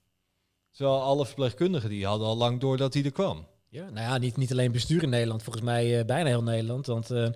Terwijl 0.72 1.02
alle 1.02 1.26
verpleegkundigen 1.26 1.90
die 1.90 2.06
hadden 2.06 2.28
al 2.28 2.38
lang 2.38 2.60
door 2.60 2.78
dat 2.78 2.94
hij 2.94 3.04
er 3.04 3.12
kwam. 3.12 3.48
Ja, 3.76 3.90
nou 3.90 4.08
ja, 4.08 4.18
niet, 4.18 4.38
niet 4.38 4.52
alleen 4.52 4.72
bestuur 4.72 5.04
in 5.04 5.10
Nederland, 5.10 5.44
volgens 5.44 5.66
mij 5.66 6.00
eh, 6.00 6.06
bijna 6.06 6.30
heel 6.30 6.44
Nederland. 6.44 6.86
Want 6.86 7.12
eh, 7.12 7.28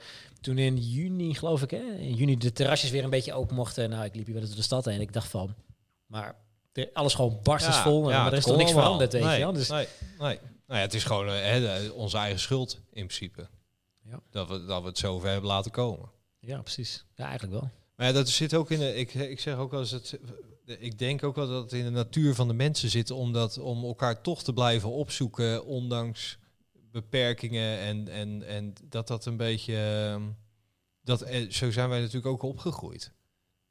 toen 0.41 0.57
in 0.57 0.77
juni, 0.77 1.33
geloof 1.33 1.61
ik, 1.61 1.71
hè, 1.71 1.93
in 1.97 2.13
juni 2.13 2.37
de 2.37 2.51
terrasjes 2.51 2.89
weer 2.89 3.03
een 3.03 3.09
beetje 3.09 3.33
open 3.33 3.55
mochten. 3.55 3.89
Nou, 3.89 4.05
ik 4.05 4.15
liep 4.15 4.25
hier 4.25 4.33
wel 4.33 4.41
eens 4.41 4.51
door 4.51 4.59
de 4.59 4.65
stad 4.65 4.85
heen 4.85 4.93
en 4.95 5.01
ik 5.01 5.13
dacht 5.13 5.27
van, 5.27 5.55
maar 6.05 6.35
er- 6.73 6.89
alles 6.93 7.13
gewoon 7.13 7.39
barstensvol. 7.43 8.01
maar 8.01 8.31
er 8.31 8.37
is 8.37 8.43
toch 8.43 8.57
niks 8.57 8.71
veranderd, 8.71 9.13
weet 9.13 9.23
nee, 9.23 9.39
je. 9.45 9.51
Dus 9.53 9.69
nee, 9.69 9.87
nee. 10.19 10.39
Nou 10.67 10.79
ja, 10.79 10.85
het 10.85 10.93
is 10.93 11.03
gewoon 11.03 11.27
eh, 11.27 11.41
hè, 11.41 11.59
de- 11.59 11.93
onze 11.93 12.17
eigen 12.17 12.39
schuld 12.39 12.73
in 12.91 13.05
principe. 13.05 13.47
Ja. 14.03 14.19
Dat, 14.29 14.47
we, 14.47 14.65
dat 14.65 14.81
we 14.81 14.87
het 14.87 14.97
zover 14.97 15.29
hebben 15.29 15.49
laten 15.49 15.71
komen. 15.71 16.09
ja, 16.39 16.61
precies. 16.61 17.05
Ja, 17.15 17.23
eigenlijk 17.23 17.59
wel. 17.59 17.69
Maar 17.95 18.07
ja, 18.07 18.13
dat 18.13 18.29
zit 18.29 18.53
ook 18.53 18.71
in 18.71 18.79
de. 18.79 18.95
Ik, 18.95 19.13
ik 19.13 19.39
zeg 19.39 19.55
ook 19.55 19.71
wel 19.71 19.79
eens 19.79 19.91
het. 19.91 20.19
Ik 20.77 20.97
denk 20.99 21.23
ook 21.23 21.35
wel 21.35 21.47
dat 21.47 21.63
het 21.63 21.73
in 21.73 21.83
de 21.83 21.89
natuur 21.89 22.35
van 22.35 22.47
de 22.47 22.53
mensen 22.53 22.89
zit 22.89 23.11
om, 23.11 23.33
dat, 23.33 23.57
om 23.57 23.83
elkaar 23.83 24.21
toch 24.21 24.43
te 24.43 24.53
blijven 24.53 24.89
opzoeken, 24.89 25.65
ondanks 25.65 26.37
beperkingen. 26.91 27.77
En, 27.79 28.07
en, 28.07 28.43
en 28.47 28.73
dat 28.83 29.07
dat 29.07 29.25
een 29.25 29.37
beetje. 29.37 29.75
ehm, 29.75 30.23
Dat, 31.03 31.21
eh, 31.21 31.49
zo 31.49 31.71
zijn 31.71 31.89
wij 31.89 31.99
natuurlijk 31.99 32.25
ook 32.25 32.43
opgegroeid. 32.43 33.11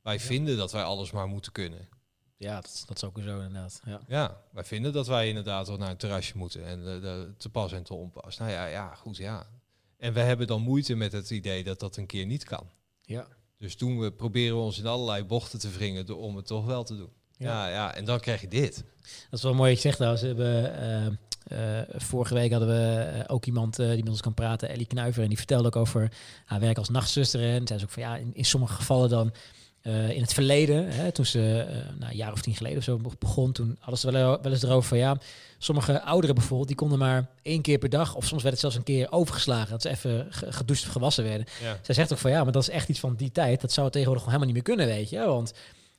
Wij 0.03 0.20
vinden 0.20 0.57
dat 0.57 0.72
wij 0.72 0.82
alles 0.82 1.11
maar 1.11 1.26
moeten 1.28 1.53
kunnen. 1.53 1.88
Ja, 2.36 2.55
dat, 2.61 2.84
dat 2.86 2.96
is 2.96 3.05
ook 3.05 3.18
zo 3.18 3.36
inderdaad. 3.40 3.80
Ja. 3.84 4.01
Ja, 4.09 4.42
wij 4.53 4.64
vinden 4.64 4.92
dat 4.92 5.07
wij 5.07 5.28
inderdaad 5.28 5.68
wel 5.68 5.76
naar 5.76 5.90
een 5.90 5.96
terrasje 5.96 6.36
moeten 6.38 6.64
en 6.64 6.84
de, 6.84 7.01
de, 7.01 7.34
te 7.36 7.49
pas 7.49 7.72
en 7.72 7.82
te 7.82 7.94
onpas. 7.94 8.38
Nou 8.38 8.51
ja, 8.51 8.66
ja, 8.66 8.94
goed, 8.94 9.16
ja. 9.16 9.46
En 9.96 10.12
we 10.12 10.20
hebben 10.20 10.46
dan 10.46 10.62
moeite 10.62 10.94
met 10.94 11.12
het 11.12 11.30
idee 11.30 11.64
dat 11.64 11.80
dat 11.80 11.96
een 11.96 12.07
keer 12.07 12.26
niet 12.26 12.44
kan. 12.44 12.70
Ja. 13.03 13.26
Dus 13.59 13.76
toen 13.76 13.98
we 13.98 14.12
proberen 14.12 14.56
we 14.56 14.62
ons 14.62 14.78
in 14.78 14.86
allerlei 14.86 15.24
bochten 15.24 15.59
te 15.59 15.70
wringen 15.70 16.06
door- 16.06 16.18
om 16.20 16.36
het 16.36 16.46
toch 16.46 16.66
wel 16.66 16.84
te 16.84 16.96
doen. 16.96 17.09
Ja. 17.36 17.46
Ja, 17.68 17.68
ja, 17.74 17.94
en 17.94 18.04
dan 18.04 18.20
krijg 18.20 18.40
je 18.40 18.48
dit. 18.48 18.84
Dat 19.30 19.38
is 19.38 19.42
wel 19.42 19.54
mooi 19.54 19.68
dat 19.72 19.82
je 19.82 19.88
zegt 19.88 19.96
trouwens. 19.96 20.22
We 20.22 20.28
hebben, 20.28 20.74
eh, 21.48 21.78
eh, 21.80 21.84
vorige 21.96 22.34
week 22.34 22.50
hadden 22.50 22.68
we 22.68 23.00
eh, 23.02 23.24
ook 23.26 23.44
iemand 23.46 23.78
eh, 23.78 23.88
die 23.88 23.96
met 24.02 24.09
ons 24.09 24.20
kan 24.20 24.34
praten, 24.34 24.68
Ellie 24.68 24.86
Knuiver. 24.86 25.22
En 25.22 25.28
die 25.28 25.36
vertelde 25.38 25.66
ook 25.66 25.76
over 25.76 26.12
haar 26.44 26.61
werk 26.61 26.78
als 26.78 26.88
nachtzuster. 26.88 27.40
En 27.42 27.66
zei 27.66 27.78
ze 27.78 27.84
ook 27.84 27.90
van 27.90 28.02
ja, 28.02 28.16
in, 28.16 28.30
in 28.34 28.44
sommige 28.44 28.74
gevallen 28.74 29.09
dan 29.09 29.32
eh, 29.82 30.10
in 30.10 30.20
het 30.20 30.34
verleden, 30.34 30.88
hè, 30.90 31.12
toen 31.12 31.26
ze 31.26 31.66
eh, 31.68 31.74
nou, 31.98 32.10
een 32.10 32.16
jaar 32.16 32.32
of 32.32 32.40
tien 32.40 32.54
geleden 32.54 32.78
of 32.78 32.84
zo 32.84 33.00
begon, 33.18 33.52
toen 33.52 33.76
hadden 33.80 33.98
ze 33.98 34.10
wel, 34.12 34.38
wel 34.42 34.52
eens 34.52 34.62
erover 34.62 34.88
van 34.88 34.98
ja, 34.98 35.16
sommige 35.58 36.02
ouderen 36.02 36.34
bijvoorbeeld, 36.34 36.68
die 36.68 36.76
konden 36.76 36.98
maar 36.98 37.26
één 37.42 37.62
keer 37.62 37.78
per 37.78 37.88
dag, 37.88 38.14
of 38.14 38.26
soms 38.26 38.42
werd 38.42 38.52
het 38.52 38.60
zelfs 38.60 38.76
een 38.76 38.82
keer 38.82 39.12
overgeslagen, 39.12 39.70
dat 39.70 39.82
ze 39.82 39.88
even 39.88 40.26
ge- 40.30 40.52
gedoucht 40.52 40.84
of 40.86 40.92
gewassen 40.92 41.24
werden. 41.24 41.46
Ja. 41.62 41.78
Zij 41.82 41.94
zegt 41.94 42.12
ook 42.12 42.18
van 42.18 42.30
ja, 42.30 42.42
maar 42.44 42.52
dat 42.52 42.62
is 42.62 42.68
echt 42.70 42.88
iets 42.88 43.00
van 43.00 43.14
die 43.16 43.32
tijd. 43.32 43.60
Dat 43.60 43.72
zou 43.72 43.90
tegenwoordig 43.90 44.24
gewoon 44.24 44.40
helemaal 44.40 44.54
niet 44.54 44.66
meer 44.66 44.76
kunnen, 44.76 44.96
weet 44.96 45.10
je. 45.10 45.26
Want 45.26 45.52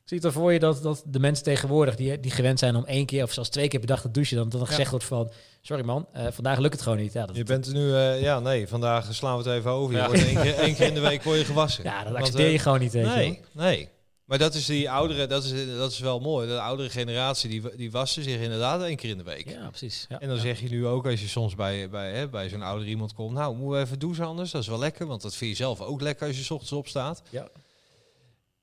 zie 0.09 0.19
je 0.19 0.25
het 0.25 0.35
voor 0.35 0.53
je 0.53 0.59
dat, 0.59 0.83
dat 0.83 1.03
de 1.05 1.19
mensen 1.19 1.43
tegenwoordig 1.43 1.95
die, 1.95 2.19
die 2.19 2.31
gewend 2.31 2.59
zijn 2.59 2.75
om 2.75 2.85
één 2.85 3.05
keer 3.05 3.23
of 3.23 3.31
zelfs 3.33 3.49
twee 3.49 3.67
keer 3.67 3.79
per 3.79 3.87
dag 3.87 4.01
te 4.01 4.11
douchen, 4.11 4.37
dan, 4.37 4.49
dan 4.49 4.67
gezegd 4.67 4.89
wordt 4.89 5.05
van 5.05 5.31
sorry 5.61 5.83
man, 5.83 6.07
eh, 6.13 6.27
vandaag 6.31 6.57
lukt 6.57 6.73
het 6.73 6.81
gewoon 6.81 6.97
niet. 6.97 7.13
Ja, 7.13 7.25
dat, 7.25 7.35
Je 7.35 7.43
bent 7.43 7.65
er 7.67 7.73
nu, 7.73 7.93
eh, 7.95 8.21
ja, 8.21 8.39
nee, 8.39 8.67
vandaag 8.67 9.13
slaan 9.13 9.37
we 9.37 9.49
het 9.49 9.57
even 9.59 9.71
over. 9.71 9.95
Je 9.95 10.01
Ja. 10.01 10.07
wordt 10.07 10.25
één, 10.25 10.41
keer, 10.41 10.55
één 10.65 10.75
keer 10.75 10.87
in 10.87 10.93
de 10.93 10.99
week 10.99 11.23
word 11.23 11.37
je 11.37 11.45
gewassen. 11.45 11.83
ja, 11.83 11.97
dat 11.97 12.03
Want, 12.03 12.17
accepteer 12.17 12.47
je 12.47 12.57
eh, 12.57 12.61
gewoon 12.61 12.79
niet, 12.79 12.91
je 12.91 12.99
Nee, 12.99 13.39
nee. 13.51 13.89
Maar 14.25 14.37
dat 14.37 14.53
is 14.53 14.65
die 14.65 14.91
oudere, 14.91 15.27
dat 15.27 15.43
is, 15.43 15.75
dat 15.77 15.91
is 15.91 15.99
wel 15.99 16.19
mooi. 16.19 16.47
De 16.47 16.59
oudere 16.59 16.89
generatie, 16.89 17.49
die, 17.49 17.75
die 17.75 17.91
wassen 17.91 18.23
zich 18.23 18.39
inderdaad 18.39 18.81
één 18.81 18.95
keer 18.95 19.09
in 19.09 19.17
de 19.17 19.23
week. 19.23 19.49
Ja, 19.49 19.67
precies. 19.67 20.05
Ja, 20.09 20.19
En 20.19 20.27
dan 20.27 20.35
ja. 20.35 20.41
zeg 20.41 20.59
je 20.59 20.69
nu 20.69 20.87
ook, 20.87 21.05
als 21.05 21.21
je 21.21 21.27
soms 21.27 21.55
bij, 21.55 21.89
bij, 21.89 22.11
hè, 22.11 22.27
bij 22.27 22.49
zo'n 22.49 22.61
ouder 22.61 22.87
iemand 22.87 23.13
komt, 23.13 23.33
nou, 23.33 23.55
moeten 23.55 23.77
we 23.79 23.85
even 23.85 23.99
douchen 23.99 24.25
anders? 24.25 24.51
Dat 24.51 24.61
is 24.61 24.67
wel 24.67 24.79
lekker, 24.79 25.05
want 25.05 25.21
dat 25.21 25.35
vind 25.35 25.51
je 25.51 25.57
zelf 25.57 25.81
ook 25.81 26.01
lekker 26.01 26.27
als 26.27 26.37
je 26.37 26.43
's 26.43 26.49
ochtends 26.51 26.73
opstaat. 26.73 27.21
Ja. 27.29 27.47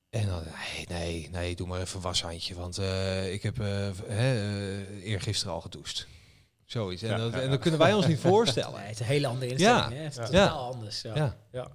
En 0.09 0.27
dan, 0.27 0.43
nee, 0.43 0.85
nee, 0.99 1.29
nee, 1.31 1.55
doe 1.55 1.67
maar 1.67 1.81
even 1.81 1.95
een 1.95 2.01
washandje, 2.01 2.55
want 2.55 2.77
eh, 2.77 3.33
ik 3.33 3.43
heb 3.43 3.59
eh 3.59 3.65
hè, 4.07 4.33
eh, 4.35 5.03
eergisteren 5.05 5.53
al 5.53 5.61
gedoucht. 5.61 6.07
Zoiets. 6.65 7.01
En, 7.01 7.09
Ja, 7.09 7.17
dat, 7.17 7.33
ja, 7.33 7.39
en 7.41 7.49
dat 7.49 7.59
kunnen 7.59 7.79
wij 7.79 7.93
ons 7.93 8.07
niet 8.07 8.19
voorstellen. 8.31 8.73
Nee, 8.79 8.81
het 8.87 8.93
is 8.93 8.99
een 8.99 9.05
hele 9.05 9.27
andere 9.27 9.51
instelling. 9.51 9.89
Ja. 9.89 9.91
Hè? 9.95 10.03
Het 10.03 10.11
is 10.11 10.29
Ja. 10.29 10.47
totaal 10.47 10.73
anders. 10.73 11.01
Ja. 11.01 11.15
Ja. 11.15 11.35
Ja. 11.51 11.67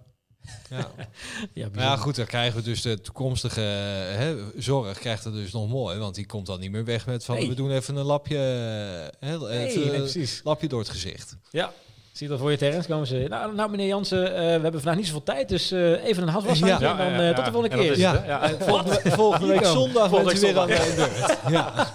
Ja. 0.70 0.76
Ja, 0.80 0.86
Maar 0.96 1.08
ja, 1.54 1.68
bijzonder. 1.70 1.98
goed, 1.98 2.16
dan 2.16 2.26
krijgen 2.26 2.56
we 2.58 2.62
dus 2.62 2.82
de 2.82 3.00
toekomstige 3.00 3.60
hè, 3.60 4.36
zorg 4.60 4.98
krijgt 4.98 5.24
het 5.24 5.32
dus 5.34 5.52
nog 5.52 5.68
mooi, 5.68 5.98
want 5.98 6.14
die 6.14 6.26
komt 6.26 6.46
dan 6.46 6.60
niet 6.60 6.70
meer 6.70 6.84
weg 6.84 7.06
met 7.06 7.24
van 7.24 7.34
Nee. 7.36 7.48
we 7.48 7.54
doen 7.54 7.70
even 7.70 7.96
een 7.96 8.04
lapje, 8.04 8.36
hè, 8.36 9.06
even 9.20 9.40
nee, 9.48 9.92
een 9.94 9.96
precies. 10.00 10.40
lapje 10.44 10.68
door 10.68 10.80
het 10.80 10.88
gezicht. 10.88 11.36
Ja. 11.50 11.72
Zie 12.12 12.26
je 12.26 12.32
dat 12.32 12.38
voor 12.42 12.50
je 12.50 12.56
terrens 12.56 12.86
komen 12.86 13.06
ze. 13.06 13.26
Nou, 13.28 13.54
nou 13.54 13.70
meneer 13.70 13.86
Jansen, 13.86 14.26
eh, 14.26 14.32
we 14.34 14.40
hebben 14.62 14.72
vandaag 14.72 14.96
niet 14.96 15.06
zoveel 15.06 15.22
tijd, 15.22 15.48
dus 15.48 15.70
eh, 15.70 16.04
even 16.04 16.22
een 16.22 16.28
handwashandje 16.28 16.86
Ja. 16.86 16.98
en 16.98 17.12
dan 17.12 17.20
eh, 17.22 17.34
tot 17.34 17.44
de 17.44 17.50
volgende 17.52 17.76
keer. 17.76 17.98
Ja. 17.98 18.42
en 18.42 18.60
volgende, 18.68 19.00
volgende 19.10 19.46
week 19.46 19.64
zondag 19.64 20.08
Volgende 20.08 20.40
bent 20.40 20.42
u 20.42 20.46
weer 20.46 20.58
aan 20.58 20.66
de 20.66 20.92
beurt. 20.96 21.38
Ja. 21.48 21.88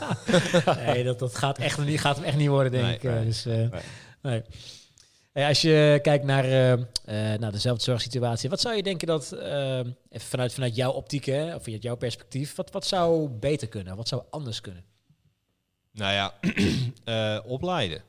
Nee, 0.85 1.03
dat, 1.03 1.19
dat 1.19 1.35
gaat, 1.35 1.57
echt, 1.57 1.85
niet- 1.85 1.99
gaat 1.99 2.15
hem 2.15 2.25
echt 2.25 2.37
niet 2.37 2.47
worden, 2.47 2.71
denk 2.71 2.83
Nee, 2.85 2.95
ik. 2.95 3.03
nee. 3.03 3.25
Dus, 3.25 3.45
eh, 3.45 3.53
nee. 4.21 4.41
Hey, 5.33 5.47
als 5.47 5.61
je 5.61 5.99
kijkt 6.01 6.23
naar, 6.25 6.43
eh, 6.43 6.71
eh, 6.73 6.79
naar 7.39 7.51
dezelfde 7.51 7.83
zorgsituatie, 7.83 8.49
wat 8.49 8.61
zou 8.61 8.75
je 8.75 8.83
denken 8.83 9.07
dat, 9.07 9.33
even 9.33 9.95
vanuit, 10.29 10.53
vanuit 10.53 10.75
jouw 10.75 10.91
optiek, 10.91 11.25
hè, 11.25 11.55
of 11.55 11.63
vanuit 11.63 11.83
jouw 11.83 11.95
perspectief, 11.95 12.55
wat, 12.55 12.71
wat 12.71 12.85
zou 12.85 13.29
beter 13.29 13.67
kunnen? 13.67 13.95
Wat 13.95 14.07
zou 14.07 14.21
anders 14.29 14.61
kunnen? 14.61 14.83
Nou 15.91 16.13
ja, 16.13 16.33
eh, 17.03 17.39
opleiden. 17.45 18.01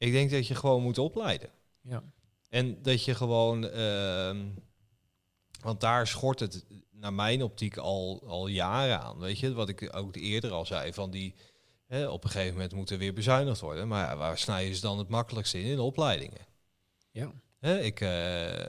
Ik 0.00 0.12
denk 0.12 0.30
dat 0.30 0.46
je 0.46 0.54
gewoon 0.54 0.82
moet 0.82 0.98
opleiden. 0.98 1.50
Ja. 1.82 2.02
En 2.48 2.82
dat 2.82 3.04
je 3.04 3.14
gewoon, 3.14 3.68
ehm, 3.68 4.46
want 5.60 5.80
daar 5.80 6.06
schort 6.06 6.40
het 6.40 6.64
naar 6.90 7.12
mijn 7.12 7.42
optiek 7.42 7.76
al, 7.76 8.22
al 8.26 8.46
jaren 8.46 9.00
aan. 9.00 9.18
Weet 9.18 9.38
je, 9.38 9.52
wat 9.52 9.68
ik 9.68 9.96
ook 9.96 10.16
eerder 10.16 10.50
al 10.50 10.66
zei, 10.66 10.92
van 10.92 11.10
die 11.10 11.34
hè, 11.86 12.08
op 12.08 12.24
een 12.24 12.30
gegeven 12.30 12.52
moment 12.54 12.72
moet 12.72 12.90
er 12.90 12.98
weer 12.98 13.12
bezuinigd 13.14 13.60
worden. 13.60 13.88
Maar 13.88 14.08
ja, 14.10 14.16
waar 14.16 14.38
snijden 14.38 14.74
ze 14.74 14.80
dan 14.80 14.98
het 14.98 15.08
makkelijkst 15.08 15.54
in? 15.54 15.62
In 15.64 15.78
opleidingen. 15.78 16.46
Ja. 17.10 17.32
Hè, 17.58 17.78
ik, 17.80 18.00
eh, 18.00 18.64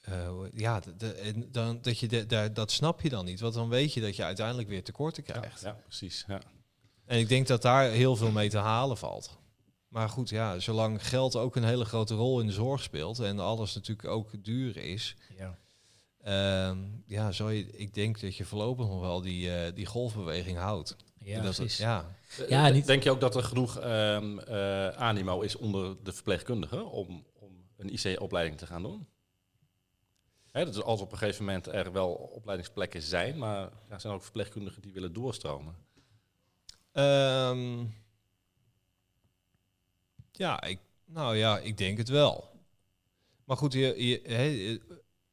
eh, 0.00 0.30
ja, 0.52 0.80
de, 0.80 0.96
de- 0.96 1.12
en 1.12 1.52
dan, 1.52 1.78
dat, 1.82 1.98
je 1.98 2.06
de, 2.08 2.50
dat 2.52 2.70
snap 2.70 3.00
je 3.00 3.08
dan 3.08 3.24
niet. 3.24 3.40
Want 3.40 3.54
dan 3.54 3.68
weet 3.68 3.92
je 3.92 4.00
dat 4.00 4.16
je 4.16 4.24
uiteindelijk 4.24 4.68
weer 4.68 4.84
tekorten 4.84 5.22
krijgt. 5.22 5.60
Ja, 5.60 5.72
precies. 5.72 6.24
Ja. 6.26 6.40
En 7.04 7.18
ik 7.18 7.28
denk 7.28 7.46
dat 7.46 7.62
daar 7.62 7.90
heel 7.90 8.16
veel 8.16 8.30
mee 8.30 8.48
te 8.48 8.58
halen 8.58 8.96
valt. 8.96 9.38
Maar 9.94 10.08
goed, 10.08 10.28
ja, 10.28 10.58
zolang 10.58 11.06
geld 11.08 11.36
ook 11.36 11.56
een 11.56 11.64
hele 11.64 11.84
grote 11.84 12.14
rol 12.14 12.40
in 12.40 12.46
de 12.46 12.52
zorg 12.52 12.82
speelt 12.82 13.18
en 13.18 13.38
alles 13.38 13.74
natuurlijk 13.74 14.08
ook 14.08 14.44
duur 14.44 14.76
is, 14.76 15.16
Ja. 15.36 15.58
ehm, 16.22 16.78
ja, 17.06 17.32
zou 17.32 17.52
je, 17.52 17.70
ik 17.70 17.94
denk 17.94 18.20
dat 18.20 18.36
je 18.36 18.44
voorlopig 18.44 18.86
nog 18.86 19.00
wel 19.00 19.20
die, 19.20 19.54
eh, 19.54 19.74
die 19.74 19.86
golfbeweging 19.86 20.58
houdt. 20.58 20.96
Ja, 21.18 21.42
dat, 21.42 21.54
precies. 21.54 21.76
ja. 21.78 22.16
Ja, 22.48 22.66
Eh, 22.66 22.72
niet- 22.72 22.86
Denk 22.86 23.02
je 23.02 23.10
ook 23.10 23.20
dat 23.20 23.36
er 23.36 23.42
genoeg 23.42 23.78
ehm, 23.78 24.38
eh, 24.38 24.88
animo 24.88 25.40
is 25.40 25.56
onder 25.56 25.96
de 26.04 26.12
verpleegkundigen 26.12 26.90
om, 26.90 27.26
om 27.32 27.52
een 27.76 27.92
IC-opleiding 27.92 28.58
te 28.58 28.66
gaan 28.66 28.82
doen? 28.82 29.06
Hè, 30.50 30.64
dat 30.64 30.74
is 30.74 30.82
als 30.82 31.00
op 31.00 31.12
een 31.12 31.18
gegeven 31.18 31.44
moment 31.44 31.66
er 31.66 31.92
wel 31.92 32.12
opleidingsplekken 32.12 33.02
zijn, 33.02 33.38
maar 33.38 33.60
ja, 33.60 33.70
er 33.94 34.00
zijn 34.00 34.14
ook 34.14 34.22
verpleegkundigen 34.22 34.82
die 34.82 34.92
willen 34.92 35.12
doorstromen. 35.12 35.74
Ehm, 36.92 37.84
ja, 40.36 40.62
ik, 40.62 40.78
nou 41.06 41.36
ja, 41.36 41.58
ik 41.58 41.78
denk 41.78 41.98
het 41.98 42.08
wel. 42.08 42.48
Maar 43.44 43.56
goed, 43.56 43.72
je, 43.72 44.06
je, 44.08 44.20
hè, 44.24 44.76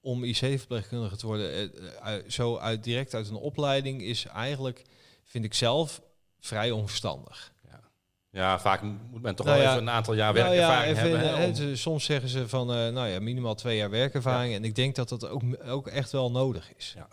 om 0.02 0.24
IC-verpleegkundige 0.24 1.16
te 1.18 1.26
worden, 1.26 1.52
eh, 1.54 2.16
eh, 2.16 2.24
zo 2.30 2.58
uit, 2.58 2.84
direct 2.84 3.14
uit 3.14 3.30
een 3.30 3.36
opleiding 3.36 4.02
is 4.02 4.26
eigenlijk, 4.26 4.84
vind 5.26 5.46
ik 5.46 5.54
zelf, 5.54 6.02
vrij 6.40 6.72
onverstandig. 6.72 7.54
Ja, 8.34 8.60
vaak 8.60 8.82
moet 8.82 9.22
men 9.22 9.36
toch 9.36 9.46
Nou 9.46 9.58
wel 9.58 9.68
ja, 9.68 9.74
even 9.74 9.88
een 9.88 9.94
aantal 9.94 10.14
jaar 10.14 10.34
Nou 10.34 10.46
ja, 10.46 10.52
werkervaring 10.52 10.98
even, 10.98 11.20
hebben. 11.20 11.56
hè, 11.56 11.70
om- 11.70 11.76
soms 11.76 12.06
zeggen 12.06 12.30
ze 12.30 12.48
van, 12.50 12.72
eh, 12.74 12.76
nou 12.90 13.08
ja, 13.08 13.20
minimaal 13.20 13.56
twee 13.56 13.78
jaar 13.78 13.90
werkervaring. 13.90 14.54
En 14.56 14.64
ik 14.64 14.76
denk 14.76 14.96
dat 14.96 15.10
dat 15.10 15.28
ook, 15.28 15.42
ook 15.66 15.88
echt 15.88 16.12
wel 16.12 16.32
nodig 16.32 16.76
is. 16.76 16.94
Ja. 16.98 17.08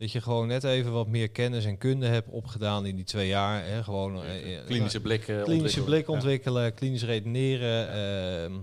Dat 0.00 0.12
je 0.12 0.20
gewoon 0.20 0.46
net 0.46 0.64
even 0.64 0.92
wat 0.92 1.06
meer 1.08 1.28
kennis 1.30 1.64
en 1.64 1.78
kunde 1.78 2.06
hebt 2.06 2.28
opgedaan 2.28 2.86
in 2.86 2.96
die 2.96 3.04
twee 3.04 3.28
jaar. 3.28 3.64
Hè, 3.64 3.82
gewoon 3.82 4.22
eh, 4.22 4.58
eh, 4.58 4.64
klinische 4.66 5.00
blik 5.00 5.20
eh, 5.20 5.26
klinische 5.26 5.52
ontwikkelen. 5.80 5.84
blik 5.84 6.06
Ja. 6.06 6.12
ontwikkelen, 6.12 6.74
klinisch 6.74 7.04
redeneren. 7.04 7.88
ehm, 7.92 8.58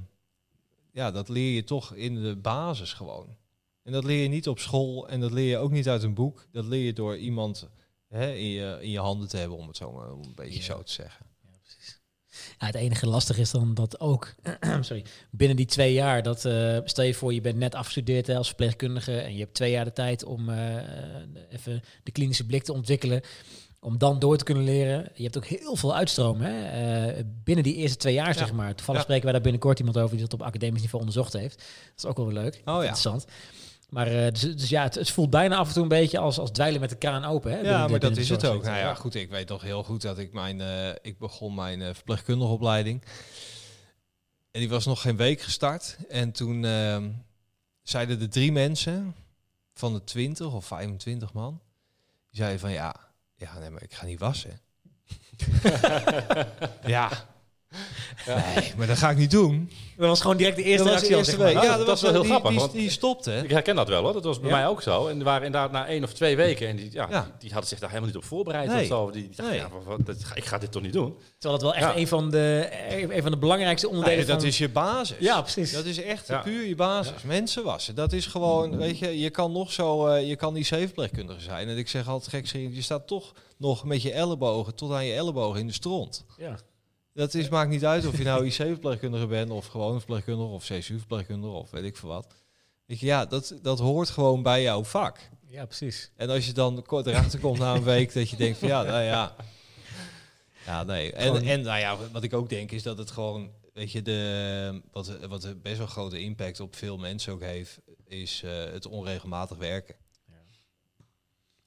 ja, 0.92 1.12
dat 1.12 1.30
leer 1.30 1.56
je 1.56 1.64
toch 1.64 1.94
in 1.94 2.22
de 2.22 2.36
basis 2.36 2.94
gewoon. 2.94 3.36
En 3.84 3.92
dat 3.92 4.04
leer 4.04 4.22
je 4.22 4.28
niet 4.28 4.48
op 4.48 4.60
school 4.60 5.08
en 5.10 5.20
dat 5.20 5.32
leer 5.32 5.50
je 5.50 5.58
ook 5.58 5.72
niet 5.72 5.90
uit 5.90 6.04
een 6.04 6.14
boek. 6.14 6.48
Dat 6.52 6.66
leer 6.66 6.86
je 6.86 6.94
door 6.94 7.18
iemand 7.18 7.70
hè, 8.08 8.32
in, 8.34 8.48
je, 8.48 8.78
in 8.82 8.90
je 8.90 9.00
handen 9.00 9.28
te 9.28 9.38
hebben, 9.38 9.58
om 9.58 9.68
het 9.68 9.78
zo 9.78 9.92
maar 9.92 10.10
een 10.10 10.32
beetje 10.36 10.60
Ja. 10.60 10.66
zo 10.66 10.84
te 10.84 10.92
zeggen. 10.92 11.26
Ja, 12.60 12.66
het 12.66 12.76
enige 12.76 13.08
lastig 13.08 13.38
is 13.38 13.52
dan 13.52 13.74
dat 13.74 14.00
ook 14.00 14.36
sorry, 14.82 15.04
binnen 15.32 15.58
die 15.58 15.66
twee 15.66 15.94
jaar, 15.94 16.24
dat 16.24 16.46
eh, 16.46 16.78
stel 16.84 17.04
je 17.04 17.14
voor 17.14 17.34
je 17.34 17.42
bent 17.42 17.58
net 17.58 17.76
afgestudeerd 17.76 18.30
als 18.30 18.48
verpleegkundige 18.48 19.18
en 19.20 19.34
je 19.34 19.40
hebt 19.40 19.54
twee 19.54 19.72
jaar 19.72 19.86
de 19.86 19.94
tijd 19.94 20.24
om 20.24 20.50
eh, 20.50 20.76
even 21.50 21.84
de 22.04 22.12
klinische 22.12 22.46
blik 22.46 22.64
te 22.64 22.74
ontwikkelen, 22.74 23.22
om 23.80 23.98
dan 23.98 24.20
door 24.20 24.38
te 24.38 24.44
kunnen 24.44 24.64
leren. 24.64 25.10
Je 25.14 25.24
hebt 25.24 25.38
ook 25.38 25.46
heel 25.46 25.76
veel 25.76 25.96
uitstroom 25.96 26.42
hè, 26.42 26.64
eh, 27.08 27.24
binnen 27.44 27.64
die 27.64 27.76
eerste 27.76 27.98
twee 27.98 28.14
jaar, 28.14 28.34
zeg 28.34 28.54
maar. 28.54 28.76
Toevallig 28.76 29.00
Ja. 29.00 29.06
spreken 29.06 29.24
wij 29.24 29.34
daar 29.34 29.42
binnenkort 29.42 29.80
iemand 29.80 29.98
over 29.98 30.16
die 30.18 30.26
dat 30.28 30.34
op 30.34 30.42
academisch 30.42 30.82
niveau 30.82 31.00
onderzocht 31.06 31.34
heeft. 31.34 31.58
Dat 31.58 31.98
is 31.98 32.06
ook 32.06 32.18
wel 32.18 32.26
weer 32.26 32.36
leuk, 32.36 32.56
Oh 32.56 32.62
ja. 32.66 32.78
interessant. 32.80 33.26
Maar 33.90 34.08
eh, 34.08 34.32
dus, 34.32 34.42
dus 34.42 34.70
ja, 34.70 34.84
het, 34.84 34.96
het 34.96 35.12
voelt 35.12 35.30
bijna 35.30 35.56
af 35.56 35.68
en 35.68 35.74
toe 35.74 35.84
een 35.84 35.90
beetje 35.90 36.18
als, 36.20 36.40
als 36.40 36.52
dweilen 36.52 36.82
met 36.82 36.90
de 36.90 36.96
kraan 36.96 37.26
open. 37.26 37.52
Hè, 37.52 37.60
Ja, 37.60 37.88
maar 37.88 38.00
dat 38.00 38.18
is 38.18 38.30
het 38.30 38.46
ook. 38.46 38.64
Nou 38.64 38.78
ja, 38.78 38.94
goed, 38.94 39.16
ik 39.16 39.30
weet 39.30 39.50
nog 39.50 39.62
heel 39.62 39.84
goed 39.84 40.02
dat 40.02 40.18
ik 40.18 40.34
mijn, 40.34 40.62
eh, 40.62 40.90
ik 41.02 41.18
begon 41.18 41.56
mijn 41.56 41.82
eh, 41.82 41.94
verpleegkundige 41.94 42.52
opleiding. 42.52 43.04
En 44.52 44.60
die 44.60 44.70
was 44.70 44.86
nog 44.86 45.02
geen 45.02 45.18
week 45.18 45.42
gestart. 45.42 45.98
En 46.10 46.32
toen 46.32 46.66
ehm, 46.66 47.10
zeiden 47.82 48.20
de 48.20 48.28
drie 48.28 48.52
mensen 48.52 49.16
van 49.74 49.94
de 49.94 50.04
20 50.04 50.54
of 50.54 50.66
25 50.66 51.34
man, 51.34 51.62
die 52.30 52.40
zeiden 52.40 52.60
van 52.60 52.72
ja, 52.72 52.96
ja, 53.36 53.60
nee, 53.60 53.70
maar 53.70 53.84
ik 53.84 53.94
ga 53.94 54.06
niet 54.06 54.20
wassen. 54.20 54.60
ja. 56.86 57.10
Nee, 58.28 58.74
maar 58.78 58.88
dat 58.88 58.98
ga 58.98 59.10
ik 59.10 59.18
niet 59.18 59.32
doen. 59.32 59.72
Dat 59.98 60.08
was 60.08 60.22
gewoon 60.22 60.38
direct 60.38 60.56
de 60.56 60.64
eerste 60.64 60.84
dat 60.84 60.94
was 60.94 61.02
reactie. 61.10 61.18
eerste 61.18 61.32
al, 61.32 61.38
zeg 61.38 61.38
maar. 61.38 61.46
week. 61.46 61.56
Nou, 61.56 61.66
Ja, 61.68 61.78
dat 61.78 61.86
dat, 61.88 61.96
is 61.96 62.02
wel 62.02 62.12
was 62.12 62.22
heel 62.22 62.30
die, 62.30 62.30
grappig, 62.32 62.50
Die, 62.52 62.60
want- 62.60 62.72
die 62.72 62.90
stopte. 62.90 63.34
Ik 63.44 63.50
herken 63.50 63.76
dat 63.76 63.88
wel 63.88 64.04
hoor, 64.04 64.14
dat 64.14 64.24
was 64.24 64.40
bij 64.40 64.50
Ja? 64.50 64.56
mij 64.56 64.68
ook 64.68 64.82
zo. 64.82 65.08
En 65.08 65.16
die 65.16 65.24
waren 65.24 65.46
inderdaad 65.46 65.72
na 65.72 65.88
één 65.88 66.04
of 66.04 66.14
twee 66.14 66.36
weken 66.36 66.68
en 66.68 66.76
die, 66.76 66.90
ja, 66.92 67.08
Ja. 67.10 67.22
Die, 67.24 67.32
die 67.40 67.50
hadden 67.52 67.70
zich 67.70 67.80
daar 67.80 67.90
helemaal 67.90 68.10
niet 68.12 68.18
op 68.22 68.28
voorbereid 68.28 68.70
Nee. 68.70 68.82
of 68.82 68.88
zo. 68.88 69.12
Die, 69.12 69.22
die 69.22 69.28
dachten, 69.36 69.46
Nee. 69.46 69.56
ja, 69.58 69.70
wat- 69.70 69.84
wat- 69.84 70.06
dat, 70.06 70.18
ik 70.36 70.46
ga 70.46 70.58
dit 70.58 70.72
toch 70.72 70.82
niet 70.82 70.94
doen? 70.94 71.16
Terwijl 71.40 71.54
het 71.54 71.62
wel 71.62 71.74
echt 71.76 71.94
Ja. 71.96 72.02
een, 72.02 72.08
van 72.08 72.30
de, 72.30 72.70
een 73.16 73.22
van 73.22 73.32
de 73.32 73.38
belangrijkste 73.38 73.88
onderdelen 73.90 74.18
Nee, 74.20 74.28
dat 74.28 74.38
van... 74.40 74.48
is 74.48 74.58
je 74.58 74.70
basis. 74.70 75.18
Ja, 75.20 75.42
precies. 75.42 75.72
Dat 75.72 75.86
is 75.86 76.02
echt 76.02 76.28
Ja. 76.28 76.40
puur 76.42 76.68
je 76.68 76.76
basis. 76.76 77.22
Mensen 77.24 77.64
wassen. 77.64 77.96
Dat 77.96 78.14
is 78.14 78.26
gewoon, 78.26 78.78
weet 78.78 79.00
je, 79.00 79.20
je 79.20 79.30
kan 79.30 79.52
nog 79.52 79.72
zo, 79.72 80.08
eh, 80.08 80.28
je 80.28 80.36
kan 80.36 80.54
niet 80.54 80.68
verpleegkundige 80.68 81.42
zijn. 81.42 81.68
En 81.68 81.78
ik 81.78 81.88
zeg 81.88 82.08
altijd 82.08 82.30
gek, 82.52 82.72
je 82.74 82.82
staat 82.82 83.08
toch 83.08 83.34
nog 83.58 83.84
met 83.84 84.02
je 84.02 84.12
ellebogen 84.12 84.76
tot 84.76 84.92
aan 84.92 85.06
je 85.06 85.14
ellebogen 85.14 85.60
in 85.60 85.68
de 85.68 85.74
stront. 85.74 86.26
Ja. 86.38 86.56
Dat 87.18 87.34
is, 87.34 87.50
maakt 87.50 87.70
niet 87.70 87.86
uit 87.86 88.06
of 88.06 88.18
je 88.18 88.24
nou 88.24 88.46
IC-verpleegkundige 88.46 89.28
bent 89.28 89.50
of 89.50 89.68
gewoon 89.68 89.98
verpleegkundige 89.98 90.50
of 90.50 90.64
CSU-verpleegkundige 90.64 91.54
of 91.54 91.72
weet 91.72 91.84
ik 91.84 91.98
veel 91.98 92.10
wat. 92.10 92.28
Weet 92.86 93.00
je, 93.00 93.06
ja, 93.06 93.26
dat, 93.26 93.56
dat 93.62 93.80
hoort 93.80 94.10
gewoon 94.10 94.44
bij 94.44 94.62
jouw 94.62 94.84
vak. 94.84 95.20
ja, 95.48 95.66
precies. 95.66 96.12
En 96.16 96.30
als 96.30 96.46
je 96.46 96.52
dan 96.52 96.84
kort 96.86 97.06
erachter 97.06 97.40
komt 97.40 97.60
na 97.60 97.76
een 97.76 97.84
week 97.84 98.14
dat 98.14 98.30
je 98.30 98.36
denkt 98.36 98.58
van 98.58 98.68
ja, 98.68 98.84
nou 98.84 99.04
ja. 99.04 99.36
Ja, 100.66 100.84
nee. 100.84 101.14
En, 101.14 101.44
en 101.44 101.62
nou 101.62 101.80
ja, 101.80 101.98
wat 102.12 102.24
ik 102.24 102.34
ook 102.34 102.50
denk 102.50 102.72
is 102.72 102.84
dat 102.84 102.98
het 102.98 103.12
gewoon, 103.12 103.52
weet 103.74 103.92
je, 103.92 104.02
de, 104.02 104.82
wat, 104.92 105.18
wat 105.28 105.62
best 105.62 105.78
wel 105.78 105.88
grote 105.88 106.22
impact 106.22 106.60
op 106.60 106.76
veel 106.76 106.98
mensen 106.98 107.34
ook 107.34 107.42
heeft, 107.42 107.80
is 108.08 108.42
eh, 108.44 108.52
het 108.52 108.86
onregelmatig 108.86 109.58
werken. 109.58 109.96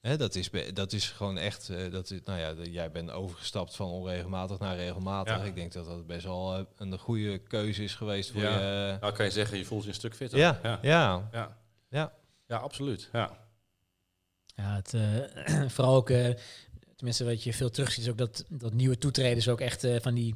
Hè, 0.01 0.17
dat, 0.17 0.35
is, 0.35 0.49
dat 0.73 0.93
is 0.93 1.09
gewoon 1.09 1.37
echt, 1.37 1.69
eh, 1.69 1.91
dat 1.91 2.11
is, 2.11 2.19
nou 2.25 2.39
ja, 2.39 2.53
de- 2.53 2.71
jij 2.71 2.91
bent 2.91 3.11
overgestapt 3.11 3.75
van 3.75 3.87
onregelmatig 3.89 4.59
naar 4.59 4.75
regelmatig. 4.75 5.37
Ja. 5.37 5.43
Ik 5.43 5.55
denk 5.55 5.71
dat 5.73 5.85
dat 5.85 6.07
best 6.07 6.23
wel 6.25 6.55
eh, 6.55 6.63
een 6.77 6.97
goede 6.97 7.37
keuze 7.37 7.83
is 7.83 7.95
geweest 7.95 8.31
voor 8.31 8.41
Ja. 8.41 8.59
je. 8.89 8.97
Nou 9.01 9.13
kan 9.13 9.25
je 9.25 9.31
zeggen, 9.31 9.57
je 9.57 9.65
voelt 9.65 9.83
je 9.83 9.89
een 9.89 9.95
stuk 9.95 10.15
fitter. 10.15 10.39
ja, 10.39 10.59
ja. 10.63 10.79
ja. 10.81 11.29
Ja, 11.31 11.57
Ja. 11.89 12.13
Ja, 12.47 12.57
absoluut. 12.57 13.09
Ja. 13.11 13.31
Ja, 14.55 14.75
het, 14.75 14.93
eh, 14.93 15.67
vooral 15.75 15.95
ook, 15.95 16.07
tenminste 16.95 17.23
wat 17.25 17.43
je 17.43 17.53
veel 17.53 17.69
terugziet, 17.69 18.03
is 18.03 18.09
ook 18.09 18.17
dat, 18.17 18.45
dat 18.49 18.73
nieuwe 18.73 18.97
toetreders 18.97 19.49
ook 19.49 19.61
echt 19.61 19.83
eh, 19.83 19.95
van 20.01 20.13
die 20.13 20.35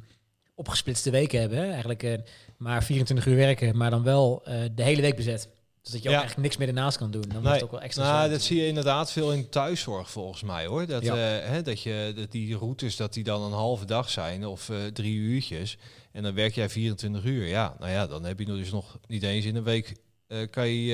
opgesplitste 0.54 1.10
weken 1.10 1.40
hebben. 1.40 1.58
Hè? 1.58 1.68
Eigenlijk 1.70 2.02
eh, 2.02 2.18
maar 2.56 2.84
24 2.84 3.26
uur 3.26 3.36
werken, 3.36 3.76
maar 3.76 3.90
dan 3.90 4.02
wel 4.02 4.42
eh, 4.44 4.62
de 4.74 4.82
hele 4.82 5.00
week 5.02 5.16
bezet. 5.16 5.48
Dus 5.86 5.94
dat 5.94 6.02
je 6.04 6.08
ook 6.08 6.14
Ja. 6.14 6.20
eigenlijk 6.20 6.48
niks 6.48 6.56
meer 6.56 6.68
ernaast 6.76 6.96
kan 6.98 7.10
doen. 7.10 7.20
Dan 7.22 7.30
wordt 7.30 7.44
Nee, 7.44 7.54
het 7.54 7.62
ook 7.62 7.70
wel 7.70 7.80
extra 7.80 8.02
nou, 8.18 8.30
dat 8.30 8.42
zie 8.42 8.60
je 8.60 8.66
inderdaad 8.66 9.12
veel 9.12 9.32
in 9.32 9.48
thuiszorg 9.48 10.10
volgens 10.10 10.42
mij 10.42 10.66
hoor. 10.66 10.86
Dat, 10.86 11.02
Ja. 11.02 11.14
eh, 11.40 11.48
hè, 11.48 11.62
dat, 11.62 11.80
je, 11.82 12.12
dat 12.16 12.30
die 12.30 12.56
routes 12.56 12.96
dat 12.96 13.12
die 13.12 13.24
dan 13.24 13.42
een 13.42 13.52
halve 13.52 13.84
dag 13.84 14.10
zijn 14.10 14.46
of 14.46 14.68
eh, 14.68 14.76
drie 14.86 15.14
uurtjes. 15.16 15.78
En 16.12 16.22
dan 16.22 16.34
werk 16.34 16.54
jij 16.54 16.68
24 16.68 17.24
uur. 17.24 17.46
Ja, 17.46 17.76
nou 17.78 17.90
ja, 17.90 18.06
dan 18.06 18.24
heb 18.24 18.38
je 18.38 18.44
dus 18.44 18.70
nog 18.70 18.98
niet 19.06 19.22
eens 19.22 19.44
in 19.44 19.56
een 19.56 19.62
week 19.64 19.94
eh, 20.26 20.38
kan 20.50 20.68
je 20.68 20.84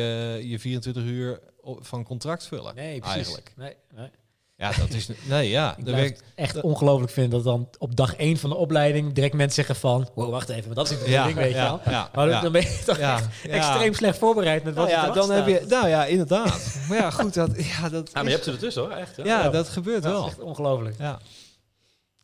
je 0.48 0.58
24 0.58 1.04
uur 1.04 1.40
van 1.64 2.04
contract 2.04 2.46
vullen. 2.46 2.74
Nee, 2.74 2.98
precies. 2.98 3.16
Eigenlijk. 3.16 3.52
Nee, 3.56 3.74
nee. 3.94 4.08
Ja, 4.56 4.72
dat 4.78 4.90
is... 4.90 5.08
Nee, 5.28 5.48
ja. 5.48 5.70
Ik 5.70 5.74
dat 5.76 5.84
blijf 5.84 6.00
werkt, 6.00 6.18
het 6.18 6.28
echt 6.34 6.60
ongelooflijk 6.60 7.12
vinden 7.12 7.30
dat 7.30 7.44
dan 7.44 7.68
op 7.78 7.96
dag 7.96 8.14
één 8.16 8.36
van 8.36 8.50
de 8.50 8.56
opleiding 8.56 9.12
direct 9.12 9.34
mensen 9.34 9.54
zeggen 9.54 9.76
van... 9.76 10.08
Wow, 10.14 10.30
wacht 10.30 10.48
even, 10.48 10.66
maar 10.66 10.74
dat 10.74 10.84
is 10.84 10.90
niet 10.90 11.04
de 11.04 11.10
ja, 11.10 11.24
ding, 11.24 11.36
weet 11.36 11.50
je 11.50 11.56
ja, 11.56 11.64
wel. 11.84 11.92
ja, 11.92 12.10
Maar 12.14 12.28
ja. 12.28 12.40
dan 12.40 12.52
ben 12.52 12.62
je 12.62 12.82
toch 12.86 12.98
Ja, 12.98 13.14
echt 13.16 13.28
ja. 13.42 13.48
extreem 13.50 13.94
slecht 13.94 14.18
voorbereid 14.18 14.64
met 14.64 14.74
wat 14.74 14.88
Nou 14.88 15.00
je 15.00 15.06
ja, 15.06 15.12
dan 15.12 15.30
heb 15.30 15.46
je... 15.46 15.64
Nou 15.68 15.88
ja, 15.88 16.04
inderdaad. 16.06 16.76
maar 16.88 16.98
ja, 16.98 17.10
goed, 17.10 17.34
dat, 17.34 17.50
ja, 17.64 17.88
dat, 17.88 18.06
Ja, 18.12 18.14
maar 18.14 18.24
je 18.24 18.30
hebt 18.30 18.44
ze 18.44 18.50
ertussen 18.50 18.82
hoor, 18.82 18.90
echt. 18.90 19.16
hè? 19.16 19.22
ja, 19.22 19.42
Ja. 19.42 19.48
dat 19.50 19.68
gebeurt 19.68 20.02
Dat 20.02 20.12
wel. 20.12 20.22
is 20.24 20.28
echt 20.30 20.40
ongelooflijk. 20.40 20.98
Ja. 20.98 21.18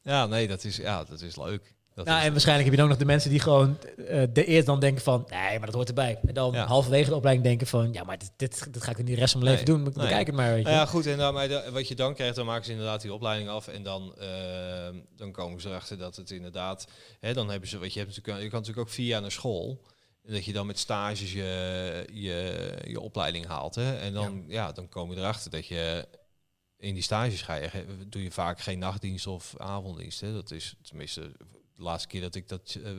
ja, 0.02 0.26
nee, 0.26 0.48
dat 0.48 0.64
is, 0.64 0.76
ja, 0.76 1.04
dat 1.04 1.20
is 1.20 1.36
leuk. 1.36 1.74
Dat 1.98 2.06
Nou, 2.06 2.18
is- 2.18 2.26
en 2.26 2.32
waarschijnlijk 2.32 2.68
heb 2.68 2.74
je 2.78 2.82
dan 2.82 2.90
ook 2.92 2.98
nog 2.98 3.06
de 3.06 3.12
mensen 3.12 3.30
die 3.30 3.40
gewoon 3.40 3.78
eh, 4.08 4.22
de 4.32 4.44
eerst 4.44 4.66
dan 4.66 4.80
denken 4.80 5.02
van... 5.02 5.26
Nee, 5.30 5.56
maar 5.58 5.66
dat 5.66 5.74
hoort 5.74 5.88
erbij. 5.88 6.18
En 6.26 6.34
dan 6.34 6.52
Ja. 6.52 6.66
halverwege 6.66 7.08
de 7.10 7.16
opleiding 7.16 7.46
denken 7.46 7.66
van... 7.66 7.92
Ja, 7.92 8.04
maar 8.04 8.18
dit, 8.18 8.30
dit, 8.36 8.72
dit 8.72 8.82
ga 8.82 8.90
ik 8.90 8.96
niet 8.96 9.06
de 9.06 9.14
rest 9.14 9.32
van 9.32 9.42
mijn 9.42 9.52
leven 9.54 9.72
Nee, 9.72 9.82
doen. 9.82 9.92
nee. 9.94 10.04
Bekijk 10.06 10.26
het 10.26 10.36
maar, 10.36 10.48
weet 10.48 10.58
je. 10.58 10.64
Nou 10.64 10.76
ja, 10.76 10.86
goed. 10.86 11.06
En 11.06 11.18
dan, 11.18 11.34
maar 11.34 11.70
wat 11.72 11.88
je 11.88 11.94
dan 11.94 12.14
krijgt, 12.14 12.36
dan 12.36 12.46
maken 12.46 12.64
ze 12.64 12.70
inderdaad 12.70 13.00
die 13.02 13.12
opleiding 13.12 13.48
af. 13.50 13.68
En 13.68 13.82
dan, 13.82 14.14
ehm, 14.18 14.94
dan 15.16 15.32
komen 15.32 15.60
ze 15.60 15.68
erachter 15.68 15.98
dat 15.98 16.16
het 16.16 16.30
inderdaad... 16.30 16.86
Hè, 17.20 17.34
dan 17.34 17.50
hebben 17.50 17.68
ze, 17.68 17.78
wat 17.78 17.92
je 17.92 17.98
hebt 18.00 18.16
natuurlijk, 18.16 18.42
je 18.44 18.50
kan 18.50 18.58
natuurlijk 18.60 18.88
ook 18.88 18.94
vier 18.94 19.06
jaar 19.06 19.20
naar 19.20 19.32
school. 19.32 19.82
En 20.24 20.32
dat 20.32 20.44
je 20.44 20.52
dan 20.52 20.66
met 20.66 20.78
stages 20.78 21.32
je, 21.32 22.04
je, 22.12 22.72
je 22.86 23.00
opleiding 23.00 23.46
haalt. 23.46 23.74
Hè. 23.74 23.96
En 23.98 24.12
dan, 24.12 24.44
ja. 24.48 24.72
dan 24.72 24.88
komen 24.88 25.14
we 25.14 25.20
erachter 25.20 25.50
dat 25.50 25.66
je 25.66 26.06
in 26.78 26.94
die 26.94 27.02
stages 27.02 27.42
ga 27.42 27.54
je, 27.54 27.70
doe 28.06 28.22
je 28.22 28.30
vaak 28.30 28.60
geen 28.60 28.78
nachtdienst 28.78 29.26
of 29.26 29.54
avonddienst. 29.56 30.20
Hè. 30.20 30.32
Dat 30.32 30.50
is 30.50 30.74
tenminste 30.82 31.32
de 31.78 31.84
laatste 31.84 32.08
keer 32.08 32.20
dat 32.20 32.34
ik 32.34 32.48
dat 32.48 32.76
eh, 32.84 32.90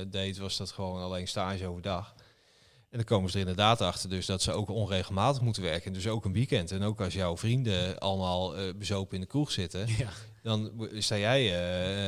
eh, 0.00 0.06
deed, 0.10 0.38
was 0.38 0.56
dat 0.56 0.70
gewoon 0.70 1.02
alleen 1.02 1.28
stage 1.28 1.66
overdag. 1.66 2.14
En 2.90 2.96
dan 2.98 3.04
komen 3.04 3.30
ze 3.30 3.34
er 3.34 3.40
inderdaad 3.40 3.80
achter 3.80 4.08
dus 4.10 4.26
dat 4.26 4.42
ze 4.42 4.52
ook 4.52 4.68
onregelmatig 4.68 5.42
moeten 5.42 5.62
werken. 5.62 5.86
En 5.86 5.92
dus 5.92 6.06
ook 6.08 6.24
een 6.24 6.32
weekend. 6.32 6.70
En 6.70 6.82
ook 6.82 7.00
als 7.00 7.14
jouw 7.14 7.36
vrienden 7.36 7.98
allemaal 7.98 8.56
eh, 8.56 8.74
bezopen 8.74 9.14
in 9.14 9.20
de 9.20 9.26
kroeg 9.26 9.50
zitten, 9.50 9.86
Ja. 9.98 10.08
dan 10.42 10.88
sta 10.98 11.16
jij 11.18 11.44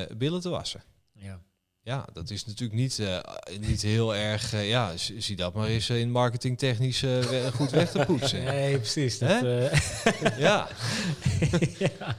eh, 0.08 0.16
billen 0.16 0.40
te 0.40 0.48
wassen. 0.48 0.82
Ja. 1.14 1.40
Ja, 1.82 2.06
dat 2.12 2.30
is 2.30 2.44
natuurlijk 2.44 2.78
niet, 2.80 2.98
eh, 2.98 3.18
niet 3.60 3.82
heel 3.82 4.14
erg... 4.14 4.52
eh, 4.52 4.68
ja, 4.68 4.92
zie 4.96 5.36
dat 5.36 5.54
maar 5.54 5.66
eens 5.66 5.88
eh, 5.88 5.98
in 6.00 6.10
marketingtechnisch 6.10 7.02
eh, 7.02 7.46
goed 7.54 7.70
weg 7.70 7.90
te 7.90 8.04
poetsen. 8.06 8.44
Nee, 8.54 8.76
precies. 8.78 9.18
Dat, 9.18 9.28
Hè? 9.28 9.66
eh, 9.68 10.38
Ja, 10.46 10.68
ja, 11.78 12.16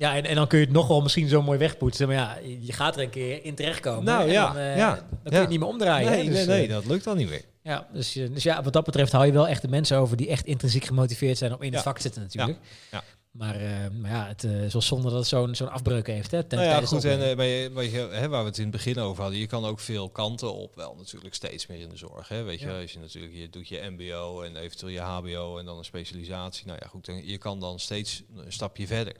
ja 0.00 0.16
en, 0.16 0.24
en 0.24 0.34
dan 0.34 0.46
kun 0.46 0.58
je 0.58 0.64
het 0.64 0.74
nog 0.74 0.86
wel 0.88 1.00
misschien 1.02 1.28
zo 1.28 1.42
mooi 1.42 1.58
wegpoetsen. 1.58 2.06
Maar 2.06 2.16
ja, 2.16 2.38
je 2.60 2.72
gaat 2.72 2.96
er 2.96 3.02
een 3.02 3.10
keer 3.10 3.44
in 3.44 3.54
terechtkomen. 3.54 4.04
Nou, 4.04 4.22
en 4.26 4.32
ja, 4.32 4.52
dan, 4.52 4.62
ja, 4.62 4.94
dan 4.94 5.06
kun 5.22 5.32
je 5.32 5.38
ja. 5.42 5.48
niet 5.48 5.58
meer 5.58 5.68
omdraaien. 5.68 6.10
nee. 6.10 6.24
Dus, 6.24 6.34
nee, 6.34 6.46
nee, 6.46 6.66
eh, 6.66 6.72
dat 6.72 6.86
lukt 6.86 7.04
dan 7.04 7.16
niet 7.16 7.28
meer. 7.28 7.44
Ja, 7.62 7.86
dus, 7.92 8.12
dus 8.12 8.42
ja, 8.42 8.62
wat 8.62 8.72
dat 8.72 8.84
betreft 8.84 9.12
hou 9.12 9.26
je 9.26 9.32
wel 9.32 9.48
echt 9.48 9.62
de 9.62 9.68
mensen 9.68 9.98
over 9.98 10.16
die 10.16 10.28
echt 10.28 10.44
intrinsiek 10.46 10.84
gemotiveerd 10.84 11.38
zijn 11.38 11.54
om 11.54 11.62
in 11.62 11.72
het 11.72 11.82
vak 11.82 11.96
te 11.96 12.02
zitten 12.02 12.22
natuurlijk. 12.22 12.58
Ja. 12.90 13.02
Maar, 13.30 13.54
eh, 13.56 13.70
maar 14.00 14.10
ja, 14.10 14.26
het 14.26 14.44
is 14.44 14.72
wel 14.72 14.82
zonde 14.82 15.08
dat 15.08 15.18
het 15.18 15.26
zo'n 15.26 15.54
zo'n 15.54 15.70
afbreuk 15.70 16.06
heeft. 16.06 16.30
Hè, 16.30 16.42
ten- 16.44 16.58
Nou 16.58 16.70
ja, 16.70 16.86
goed, 16.86 17.04
en 17.04 17.36
bij, 17.36 17.90
je- 17.90 18.08
hè, 18.10 18.28
waar 18.28 18.42
we 18.42 18.48
het 18.48 18.56
in 18.58 18.62
het 18.62 18.72
begin 18.72 18.98
over 18.98 19.22
hadden, 19.22 19.40
je 19.40 19.46
kan 19.46 19.64
ook 19.64 19.80
veel 19.80 20.08
kanten 20.10 20.54
op, 20.54 20.74
wel 20.74 20.94
natuurlijk 20.98 21.34
steeds 21.34 21.66
meer 21.66 21.80
in 21.80 21.88
de 21.88 21.96
zorg. 21.96 22.28
Hè, 22.28 22.42
weet 22.42 22.60
je, 22.60 22.72
als 22.72 22.92
je 22.92 22.98
natuurlijk, 22.98 23.34
je 23.34 23.50
doet 23.50 23.68
je 23.68 23.90
mbo 23.90 24.42
en 24.42 24.56
eventueel 24.56 24.92
je 24.92 25.00
hbo 25.00 25.58
en 25.58 25.64
dan 25.64 25.78
een 25.78 25.84
specialisatie. 25.84 26.66
Nou 26.66 26.78
ja, 26.82 26.88
goed, 26.88 27.08
en 27.08 27.26
je 27.26 27.38
kan 27.38 27.60
dan 27.60 27.78
steeds 27.78 28.22
een 28.36 28.52
stapje 28.52 28.86
verder. 28.86 29.14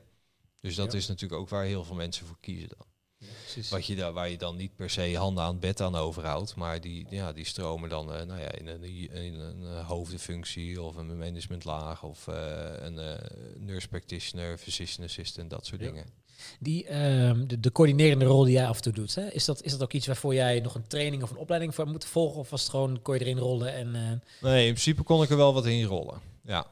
Dus 0.61 0.75
dat 0.75 0.93
Ja. 0.93 0.99
is 0.99 1.07
natuurlijk 1.09 1.41
ook 1.41 1.49
waar 1.49 1.65
heel 1.65 1.85
veel 1.85 1.95
mensen 1.97 2.27
voor 2.27 2.37
kiezen 2.41 2.69
dan. 2.69 2.87
Wat 3.71 3.87
je 3.87 3.97
daar, 3.97 4.13
waar 4.13 4.29
je 4.31 4.39
dan 4.39 4.57
niet 4.57 4.75
per 4.77 4.91
se 4.91 5.17
handen 5.17 5.45
aan 5.45 5.51
het 5.51 5.61
bed 5.61 5.81
aan 5.81 5.95
overhoudt, 5.97 6.55
maar 6.55 6.81
die, 6.81 7.07
ja, 7.11 7.33
die 7.33 7.45
stromen 7.45 7.89
dan 7.89 8.13
eh, 8.15 8.23
nou 8.27 8.41
ja, 8.41 8.53
in 8.53 8.67
een, 8.67 8.83
in 9.13 9.35
een 9.35 9.65
eh, 9.65 9.87
hoofdfunctie 9.89 10.83
of 10.83 10.97
een 10.97 11.19
managementlaag 11.19 12.03
of 12.03 12.29
eh, 12.29 12.73
een 12.79 13.19
nurse 13.59 13.89
practitioner, 13.89 14.59
physician 14.59 15.07
assistant, 15.07 15.51
dat 15.51 15.67
soort 15.67 15.81
Ja. 15.81 15.87
dingen. 15.87 16.07
Die, 16.61 16.87
ehm, 16.87 17.47
de, 17.47 17.61
de 17.61 17.73
coördinerende 17.73 18.25
rol 18.25 18.45
die 18.45 18.53
jij 18.55 18.67
af 18.67 18.77
en 18.77 18.83
toe 18.83 18.93
doet, 18.93 19.15
hè? 19.15 19.29
Is, 19.31 19.45
dat, 19.45 19.63
is 19.63 19.71
dat 19.73 19.83
ook 19.83 19.93
iets 19.93 20.07
waarvoor 20.07 20.35
jij 20.35 20.61
nog 20.61 20.75
een 20.75 20.87
training 20.87 21.23
of 21.23 21.31
een 21.31 21.37
opleiding 21.37 21.75
voor 21.75 21.87
moet 21.87 22.05
volgen? 22.05 22.39
Of 22.41 22.51
was 22.51 22.61
het 22.61 22.71
gewoon, 22.71 23.03
kon 23.03 23.15
je 23.15 23.21
erin 23.21 23.39
rollen 23.39 23.73
en... 23.75 23.91
Nee, 24.41 24.67
in 24.67 24.73
principe 24.73 25.03
kon 25.03 25.23
ik 25.23 25.31
er 25.31 25.37
wel 25.37 25.55
wat 25.55 25.67
in 25.67 25.85
rollen. 25.85 26.21
Ja. 26.45 26.67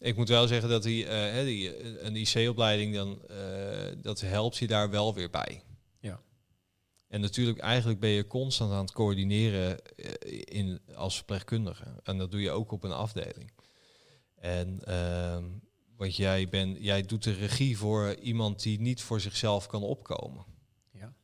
Ik 0.00 0.16
moet 0.16 0.28
wel 0.28 0.46
zeggen 0.46 0.68
dat 0.68 0.82
die, 0.82 1.06
eh, 1.06 1.44
die, 1.44 1.76
eh, 1.76 2.04
een 2.04 2.16
IC-opleiding, 2.16 2.94
dan, 2.94 3.28
eh, 3.28 3.92
dat 3.96 4.20
helpt 4.20 4.56
je 4.56 4.66
daar 4.66 4.90
wel 4.90 5.14
weer 5.14 5.30
bij. 5.30 5.62
Ja. 6.00 6.20
En 7.08 7.20
natuurlijk, 7.20 7.58
eigenlijk 7.58 8.00
ben 8.00 8.10
je 8.10 8.26
constant 8.26 8.72
aan 8.72 8.84
het 8.84 8.92
coördineren 8.92 9.80
in, 10.44 10.80
als 10.94 11.16
verpleegkundige. 11.16 12.00
En 12.02 12.18
dat 12.18 12.30
doe 12.30 12.40
je 12.40 12.50
ook 12.50 12.72
op 12.72 12.84
een 12.84 12.92
afdeling. 12.92 13.52
En 14.34 14.84
ehm, 14.84 15.44
want 15.96 16.16
jij, 16.16 16.48
ben, 16.48 16.82
jij 16.82 17.02
doet 17.02 17.22
de 17.22 17.32
regie 17.32 17.78
voor 17.78 18.14
iemand 18.14 18.62
die 18.62 18.80
niet 18.80 19.02
voor 19.02 19.20
zichzelf 19.20 19.66
kan 19.66 19.82
opkomen. 19.82 20.44
Ja. 20.92 21.14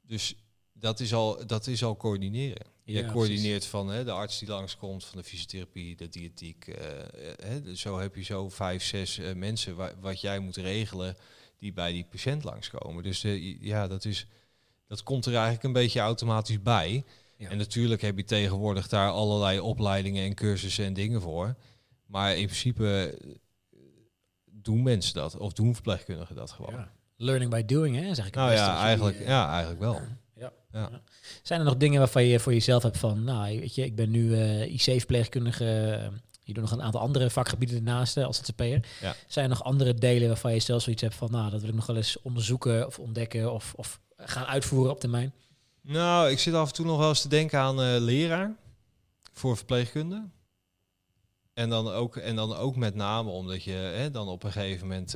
Dus 0.00 0.36
dat 0.72 1.00
is 1.00 1.14
al, 1.14 1.46
dat 1.46 1.66
is 1.66 1.84
al 1.84 1.96
coördineren. 1.96 2.75
Je 2.88 2.92
Ja, 3.02 3.12
coördineert 3.12 3.66
van 3.66 3.88
hè, 3.88 4.04
de 4.04 4.10
arts 4.10 4.38
die 4.38 4.48
langskomt, 4.48 5.04
van 5.04 5.18
de 5.18 5.24
fysiotherapie, 5.24 5.96
de 5.96 6.08
diëtiek. 6.08 6.66
eh, 6.68 6.86
hè, 7.48 7.60
dus 7.62 7.80
zo 7.80 7.98
heb 7.98 8.14
je 8.14 8.22
zo 8.22 8.48
vijf, 8.48 8.82
zes 8.84 9.18
eh, 9.18 9.34
mensen 9.34 9.76
wa- 9.76 9.92
wat 10.00 10.20
jij 10.20 10.38
moet 10.38 10.56
regelen 10.56 11.16
die 11.58 11.72
bij 11.72 11.92
die 11.92 12.04
patiënt 12.10 12.44
langskomen. 12.44 13.02
Dus 13.02 13.24
eh, 13.24 13.60
ja, 13.62 13.86
dat, 13.86 14.04
is, 14.04 14.26
dat 14.86 15.02
komt 15.02 15.26
er 15.26 15.32
eigenlijk 15.34 15.62
een 15.64 15.72
beetje 15.72 16.00
automatisch 16.00 16.62
bij. 16.62 17.04
Ja. 17.36 17.50
En 17.50 17.58
natuurlijk 17.58 18.02
heb 18.02 18.16
je 18.16 18.24
tegenwoordig 18.24 18.88
daar 18.88 19.10
allerlei 19.10 19.60
opleidingen 19.60 20.24
en 20.24 20.34
cursussen 20.34 20.84
en 20.84 20.92
dingen 20.94 21.20
voor. 21.22 21.56
Maar 22.06 22.36
in 22.36 22.44
principe 22.46 23.16
eh, 23.20 23.78
doen 24.44 24.82
mensen 24.82 25.14
dat, 25.14 25.36
of 25.36 25.52
doen 25.52 25.74
verpleegkundigen 25.74 26.36
dat 26.36 26.50
gewoon. 26.50 26.74
ja. 26.74 26.92
Learning 27.16 27.50
by 27.50 27.64
doing, 27.64 27.96
hè? 27.96 28.14
Zeg 28.14 28.26
ik 28.26 28.34
Nou 28.34 28.52
ja, 28.52 28.82
eigenlijk, 28.82 29.16
die, 29.16 29.24
eh, 29.24 29.30
ja, 29.32 29.50
eigenlijk 29.50 29.80
wel. 29.80 30.00
Ja. 30.76 31.00
Zijn 31.42 31.60
er 31.60 31.66
nog 31.66 31.76
dingen 31.76 31.98
waarvan 31.98 32.24
je 32.24 32.40
voor 32.40 32.52
jezelf 32.52 32.82
hebt 32.82 32.98
van, 32.98 33.24
nou, 33.24 33.60
weet 33.60 33.74
je, 33.74 33.84
ik 33.84 33.96
ben 33.96 34.10
nu 34.10 34.34
eh, 34.34 34.72
IC-verpleegkundige, 34.72 35.64
eh, 35.64 36.08
je 36.42 36.52
doet 36.52 36.62
nog 36.62 36.72
een 36.72 36.82
aantal 36.82 37.00
andere 37.00 37.30
vakgebieden 37.30 37.76
ernaast 37.76 38.16
eh, 38.16 38.24
als 38.24 38.36
ZZP'er. 38.36 38.86
Ja. 39.00 39.14
Zijn 39.26 39.44
er 39.44 39.50
nog 39.50 39.64
andere 39.64 39.94
delen 39.94 40.28
waarvan 40.28 40.52
je 40.52 40.60
zelf 40.60 40.82
zoiets 40.82 41.02
hebt 41.02 41.14
van, 41.14 41.30
nou, 41.30 41.50
dat 41.50 41.60
wil 41.60 41.68
ik 41.68 41.74
nog 41.74 41.86
wel 41.86 41.96
eens 41.96 42.22
onderzoeken 42.22 42.86
of 42.86 42.98
ontdekken 42.98 43.52
of, 43.52 43.72
of 43.76 44.00
gaan 44.16 44.44
uitvoeren 44.44 44.90
op 44.90 45.00
termijn? 45.00 45.34
Nou, 45.80 46.30
ik 46.30 46.38
zit 46.38 46.54
af 46.54 46.68
en 46.68 46.74
toe 46.74 46.86
nog 46.86 46.98
wel 46.98 47.08
eens 47.08 47.20
te 47.20 47.28
denken 47.28 47.58
aan 47.58 47.98
leraar 47.98 48.56
voor 49.32 49.56
verpleegkunde. 49.56 50.28
En 51.54 51.68
dan, 51.68 51.88
ook, 51.88 52.16
en 52.16 52.36
dan 52.36 52.56
ook 52.56 52.76
met 52.76 52.94
name 52.94 53.30
omdat 53.30 53.62
je 53.62 53.72
hè, 53.72 54.10
dan 54.10 54.28
op 54.28 54.42
een 54.42 54.52
gegeven 54.52 54.86
moment, 54.86 55.12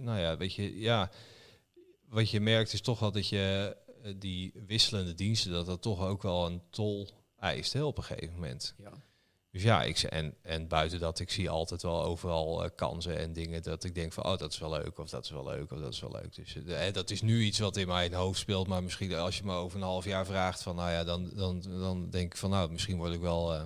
nou 0.00 0.18
ja, 0.18 0.36
weet 0.36 0.54
je, 0.54 0.80
ja, 0.80 1.10
wat 2.12 2.30
je 2.30 2.40
merkt 2.40 2.72
is 2.72 2.80
toch 2.80 2.98
wel 2.98 3.12
dat 3.12 3.28
je 3.28 3.76
die 4.16 4.52
wisselende 4.66 5.14
diensten, 5.14 5.52
dat 5.52 5.66
dat 5.66 5.82
toch 5.82 6.00
ook 6.06 6.22
wel 6.22 6.46
een 6.46 6.62
tol 6.70 7.08
eist 7.38 7.72
hè, 7.72 7.82
op 7.82 7.98
een 7.98 8.04
gegeven 8.04 8.34
moment. 8.34 8.74
Ja. 8.76 8.92
Dus 9.50 9.62
ja, 9.62 9.82
ik, 9.82 9.98
en, 9.98 10.34
en 10.42 10.68
buiten 10.68 10.98
dat, 11.00 11.18
ik 11.18 11.30
zie 11.30 11.50
altijd 11.50 11.82
wel 11.82 12.02
overal 12.02 12.64
eh, 12.64 12.70
kansen 12.76 13.18
en 13.18 13.32
dingen 13.32 13.62
dat 13.62 13.84
ik 13.84 13.94
denk 13.94 14.12
van, 14.12 14.24
oh, 14.24 14.38
dat 14.38 14.52
is 14.52 14.58
wel 14.58 14.70
leuk, 14.70 14.98
of 14.98 15.08
dat 15.10 15.24
is 15.24 15.30
wel 15.30 15.44
leuk, 15.44 15.72
of 15.72 15.78
dat 15.78 15.92
is 15.92 16.00
wel 16.00 16.12
leuk. 16.12 16.34
Dus 16.34 16.56
eh, 16.56 16.86
eh, 16.86 16.94
dat 16.94 17.10
is 17.10 17.22
nu 17.22 17.42
iets 17.42 17.58
wat 17.58 17.76
in 17.76 17.86
mijn 17.86 18.14
hoofd 18.14 18.38
speelt, 18.38 18.66
maar 18.66 18.82
misschien 18.82 19.14
als 19.14 19.38
je 19.38 19.44
me 19.44 19.52
over 19.54 19.78
een 19.78 19.84
half 19.84 20.04
jaar 20.04 20.26
vraagt 20.26 20.62
van, 20.62 20.76
nou 20.76 20.90
ja, 20.90 21.04
dan, 21.04 21.30
dan, 21.34 21.60
dan 21.60 22.10
denk 22.10 22.32
ik 22.32 22.38
van, 22.38 22.50
nou, 22.50 22.70
misschien 22.70 22.96
word 22.96 23.12
ik 23.12 23.20
wel 23.20 23.54
eh 23.54 23.62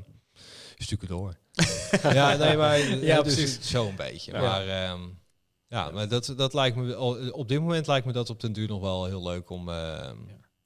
stukken 0.78 1.08
door. 1.08 1.36
ja, 2.02 2.36
nee, 2.36 2.56
maar 2.56 2.78
Ja, 2.78 3.22
dus 3.22 3.34
precies. 3.34 3.70
zo 3.70 3.88
een 3.88 3.96
beetje. 3.96 4.32
Ja. 4.32 4.40
Maar 4.40 4.68
ehm, 4.68 5.00
ja, 5.68 5.90
maar 5.90 6.08
dat, 6.08 6.34
dat 6.36 6.54
lijkt 6.54 6.76
me, 6.76 7.32
op 7.32 7.48
dit 7.48 7.60
moment 7.60 7.86
lijkt 7.86 8.06
me 8.06 8.12
dat 8.12 8.30
op 8.30 8.40
den 8.40 8.52
duur 8.52 8.68
nog 8.68 8.80
wel 8.80 9.04
heel 9.04 9.22
leuk 9.22 9.50
om, 9.50 9.68
ehm, 9.68 10.16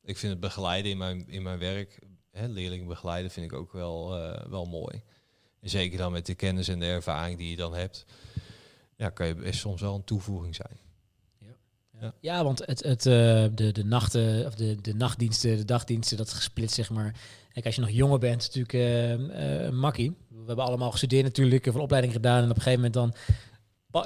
ik 0.03 0.17
vind 0.17 0.33
het 0.33 0.41
begeleiden 0.41 0.91
in 0.91 0.99
mijn, 0.99 1.29
in 1.29 1.43
mijn 1.43 1.59
werk, 1.59 1.99
hè, 2.31 2.47
leerlingen 2.47 2.87
begeleiden, 2.87 3.31
vind 3.31 3.53
ik 3.53 3.59
ook 3.59 3.73
wel, 3.73 4.17
eh, 4.17 4.47
wel 4.51 4.65
mooi. 4.65 5.03
En 5.61 5.71
zeker 5.71 5.99
dan 5.99 6.13
met 6.13 6.27
de 6.27 6.35
kennis 6.35 6.69
en 6.69 6.79
de 6.79 6.87
ervaring 6.87 7.39
die 7.39 7.51
je 7.51 7.57
dan 7.57 7.75
hebt, 7.75 8.05
ja, 8.97 9.11
kan 9.11 9.27
je 9.27 9.35
best 9.35 9.61
soms 9.61 9.81
wel 9.81 9.95
een 9.95 10.05
toevoeging 10.05 10.55
zijn. 10.55 10.79
Ja, 12.21 12.45
want 12.45 12.67
het, 12.67 12.83
het, 12.83 13.07
eh, 13.07 13.45
de, 13.55 13.73
de 13.73 13.85
nachten, 13.85 14.47
of 14.47 14.55
de, 14.55 14.81
de 14.81 14.95
nachtdiensten, 14.95 15.57
de 15.57 15.65
dagdiensten, 15.65 16.17
dat 16.17 16.27
is 16.27 16.33
gesplitst, 16.33 16.75
zeg 16.75 16.91
maar. 16.91 17.15
Kijk, 17.53 17.67
als 17.67 17.75
je 17.75 17.81
nog 17.81 17.91
jonger 17.91 18.19
bent, 18.19 18.41
natuurlijk 18.43 18.73
eh, 18.73 19.67
eh, 19.67 19.73
makkie. 19.73 20.17
We 20.29 20.47
hebben 20.47 20.65
allemaal 20.65 20.91
gestudeerd 20.91 21.25
natuurlijk, 21.25 21.67
een 21.67 21.75
opleiding 21.75 22.13
gedaan. 22.13 22.43
En 22.43 22.51
op 22.51 22.57
een 22.57 22.63
gegeven 22.63 22.91
moment 22.91 22.95
dan 22.95 23.15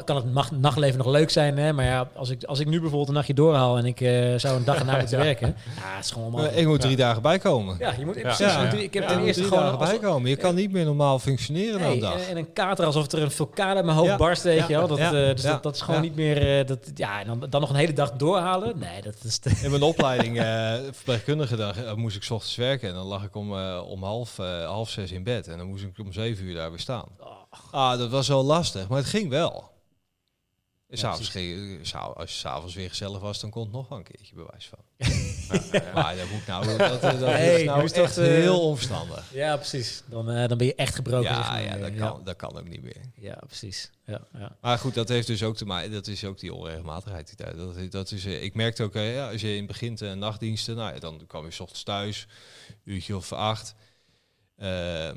kan 0.05 0.17
het 0.17 0.33
nacht- 0.33 0.51
nachtleven 0.59 0.99
nog 0.99 1.07
leuk 1.07 1.31
zijn. 1.31 1.59
Hè? 1.59 1.73
Maar 1.73 1.85
ja, 1.85 2.09
als 2.17 2.31
ik, 2.31 2.45
als 2.45 2.59
ik 2.61 2.67
nu 2.67 2.79
bijvoorbeeld 2.81 3.09
een 3.09 3.15
nachtje 3.15 3.35
doorhaal 3.35 3.77
en 3.79 3.85
ik 3.85 4.01
eh, 4.01 4.35
zou 4.37 4.57
een 4.57 4.65
dag 4.65 4.79
erna 4.79 4.97
moeten 4.99 5.19
werken. 5.29 5.47
Ja, 5.77 5.95
het 5.97 6.05
is 6.05 6.11
gewoon 6.11 6.33
allemaal... 6.35 6.53
Ik 6.59 6.67
moet 6.67 6.81
drie 6.81 6.97
dagen 6.97 7.23
bijkomen. 7.23 7.77
Ja, 7.79 7.93
je 7.99 8.05
moet 8.05 8.15
Ja. 8.15 8.21
precies. 8.23 8.39
Ja. 8.55 8.73
Ik 8.73 8.95
heb 8.95 9.03
Ja, 9.03 9.09
ten 9.09 9.19
eerste 9.21 9.41
drie 9.43 9.53
gewoon... 9.53 9.65
dagen 9.79 9.79
bijkomen. 9.99 10.31
Je 10.31 10.37
kan 10.37 10.55
niet 10.55 10.73
meer 10.73 10.85
normaal 10.85 11.19
functioneren 11.19 11.81
Nee, 11.81 11.93
een 11.95 12.01
dag. 12.01 12.15
en, 12.15 12.29
en 12.29 12.37
een 12.37 12.53
kater 12.53 12.85
alsof 12.87 13.13
er 13.13 13.23
een 13.23 13.31
vulkaan 13.31 13.77
uit 13.77 13.85
mijn 13.85 13.97
hoofd 13.97 14.11
Ja. 14.11 14.17
barst, 14.17 14.43
weet 14.43 14.59
Ja. 14.59 14.65
je 14.69 14.77
wel. 14.77 14.87
Dat, 14.89 14.99
Ja. 14.99 15.07
eh, 15.07 15.35
dus 15.35 15.43
Ja. 15.43 15.51
dat, 15.51 15.63
dat 15.63 15.75
is 15.75 15.81
gewoon 15.81 15.97
Ja. 16.03 16.07
niet 16.07 16.17
meer... 16.17 16.59
eh, 16.61 16.67
dat, 16.67 16.79
ja, 16.95 17.21
en 17.21 17.27
dan, 17.27 17.47
dan 17.51 17.61
nog 17.61 17.71
een 17.71 17.77
hele 17.77 17.93
dag 17.93 18.13
doorhalen. 18.13 18.79
Nee, 18.79 19.03
dat 19.03 19.15
is... 19.25 19.39
Te, 19.39 19.51
In 19.63 19.71
mijn 19.71 19.83
opleiding 19.83 20.39
eh, 20.41 20.73
verpleegkundige 20.93 21.57
dag 21.57 21.97
moest 21.97 22.17
ik 22.17 22.23
's 22.23 22.31
ochtends 22.31 22.57
werken. 22.57 22.89
En 22.89 22.95
dan 22.95 23.07
lag 23.07 23.23
ik 23.25 23.35
om, 23.37 23.53
om 23.81 24.03
half, 24.03 24.39
eh, 24.39 24.65
half 24.67 24.91
zes 24.91 25.11
in 25.13 25.23
bed. 25.23 25.49
En 25.49 25.59
dan 25.59 25.67
moest 25.67 25.83
ik 25.85 25.99
om 25.99 26.13
zeven 26.13 26.45
uur 26.45 26.55
daar 26.55 26.71
weer 26.71 26.79
staan. 26.81 27.05
Oh. 27.21 27.27
Ah, 27.71 27.99
dat 27.99 28.11
was 28.11 28.29
wel 28.29 28.45
lastig, 28.45 28.89
maar 28.89 28.99
het 28.99 29.07
ging 29.07 29.29
wel. 29.31 29.73
En 30.95 31.01
s'avonds 31.01 31.31
s'av- 31.91 32.17
als 32.17 32.33
je 32.33 32.39
s'avonds 32.39 32.75
weer 32.75 32.89
gezellig 32.89 33.21
was, 33.21 33.41
dan 33.41 33.51
kon 33.51 33.63
het 33.63 33.73
nog 33.73 33.89
wel 33.89 33.99
een 33.99 34.05
keertje 34.05 34.35
bewijs 34.35 34.69
van. 34.69 34.79
Ja. 35.73 35.93
Maar 35.95 36.17
dat 36.17 36.29
moet 36.31 36.47
nou, 36.47 36.77
dat, 36.79 37.03
is 37.03 37.65
nou 37.65 37.85
is 37.85 37.93
echt 37.93 38.19
eh, 38.19 38.25
heel 38.27 38.61
onverstandig. 38.61 39.33
Ja, 39.33 39.57
precies. 39.57 40.03
Dan, 40.07 40.31
eh, 40.31 40.49
dan 40.49 40.59
ben 40.59 40.67
je 40.67 40.75
echt 40.75 40.95
gebroken. 40.95 41.35
zeg 41.35 41.45
Ja, 41.47 41.51
maar. 41.53 41.63
ja, 41.63 41.77
dat 41.77 41.93
Ja. 41.93 41.99
kan, 42.09 42.25
dat 42.25 42.37
kan 42.37 42.59
ook 42.59 42.69
niet 42.69 42.83
meer. 42.83 43.01
Ja, 43.15 43.39
precies. 43.47 43.91
Ja, 44.05 44.21
ja. 44.33 44.57
Maar 44.61 44.79
goed, 44.79 44.95
dat 44.95 45.09
heeft 45.09 45.27
dus 45.27 45.43
ook 45.43 45.57
te 45.57 45.65
maken. 45.65 45.93
Dat 45.93 46.07
is 46.07 46.25
ook 46.25 46.39
die 46.39 46.55
onregelmatigheid. 46.55 47.27
Die 47.27 47.37
tijd. 47.37 47.57
Dat, 47.57 47.91
dat 47.93 48.11
is, 48.11 48.25
eh, 48.25 48.43
ik 48.43 48.55
merkte 48.55 48.83
ook, 48.83 48.95
eh, 48.95 49.15
ja, 49.15 49.31
als 49.31 49.41
je 49.41 49.51
in 49.51 49.57
het 49.59 49.67
begin 49.67 49.97
eh, 49.99 50.13
nachtdiensten, 50.13 50.77
nou, 50.77 50.95
ja, 50.95 51.01
dan 51.01 51.23
kwam 51.27 51.45
je 51.45 51.51
's 51.51 51.61
ochtends 51.61 51.83
thuis, 51.83 52.27
uurtje 52.85 53.17
of 53.17 53.33
acht, 53.33 53.75
eh, 54.57 55.11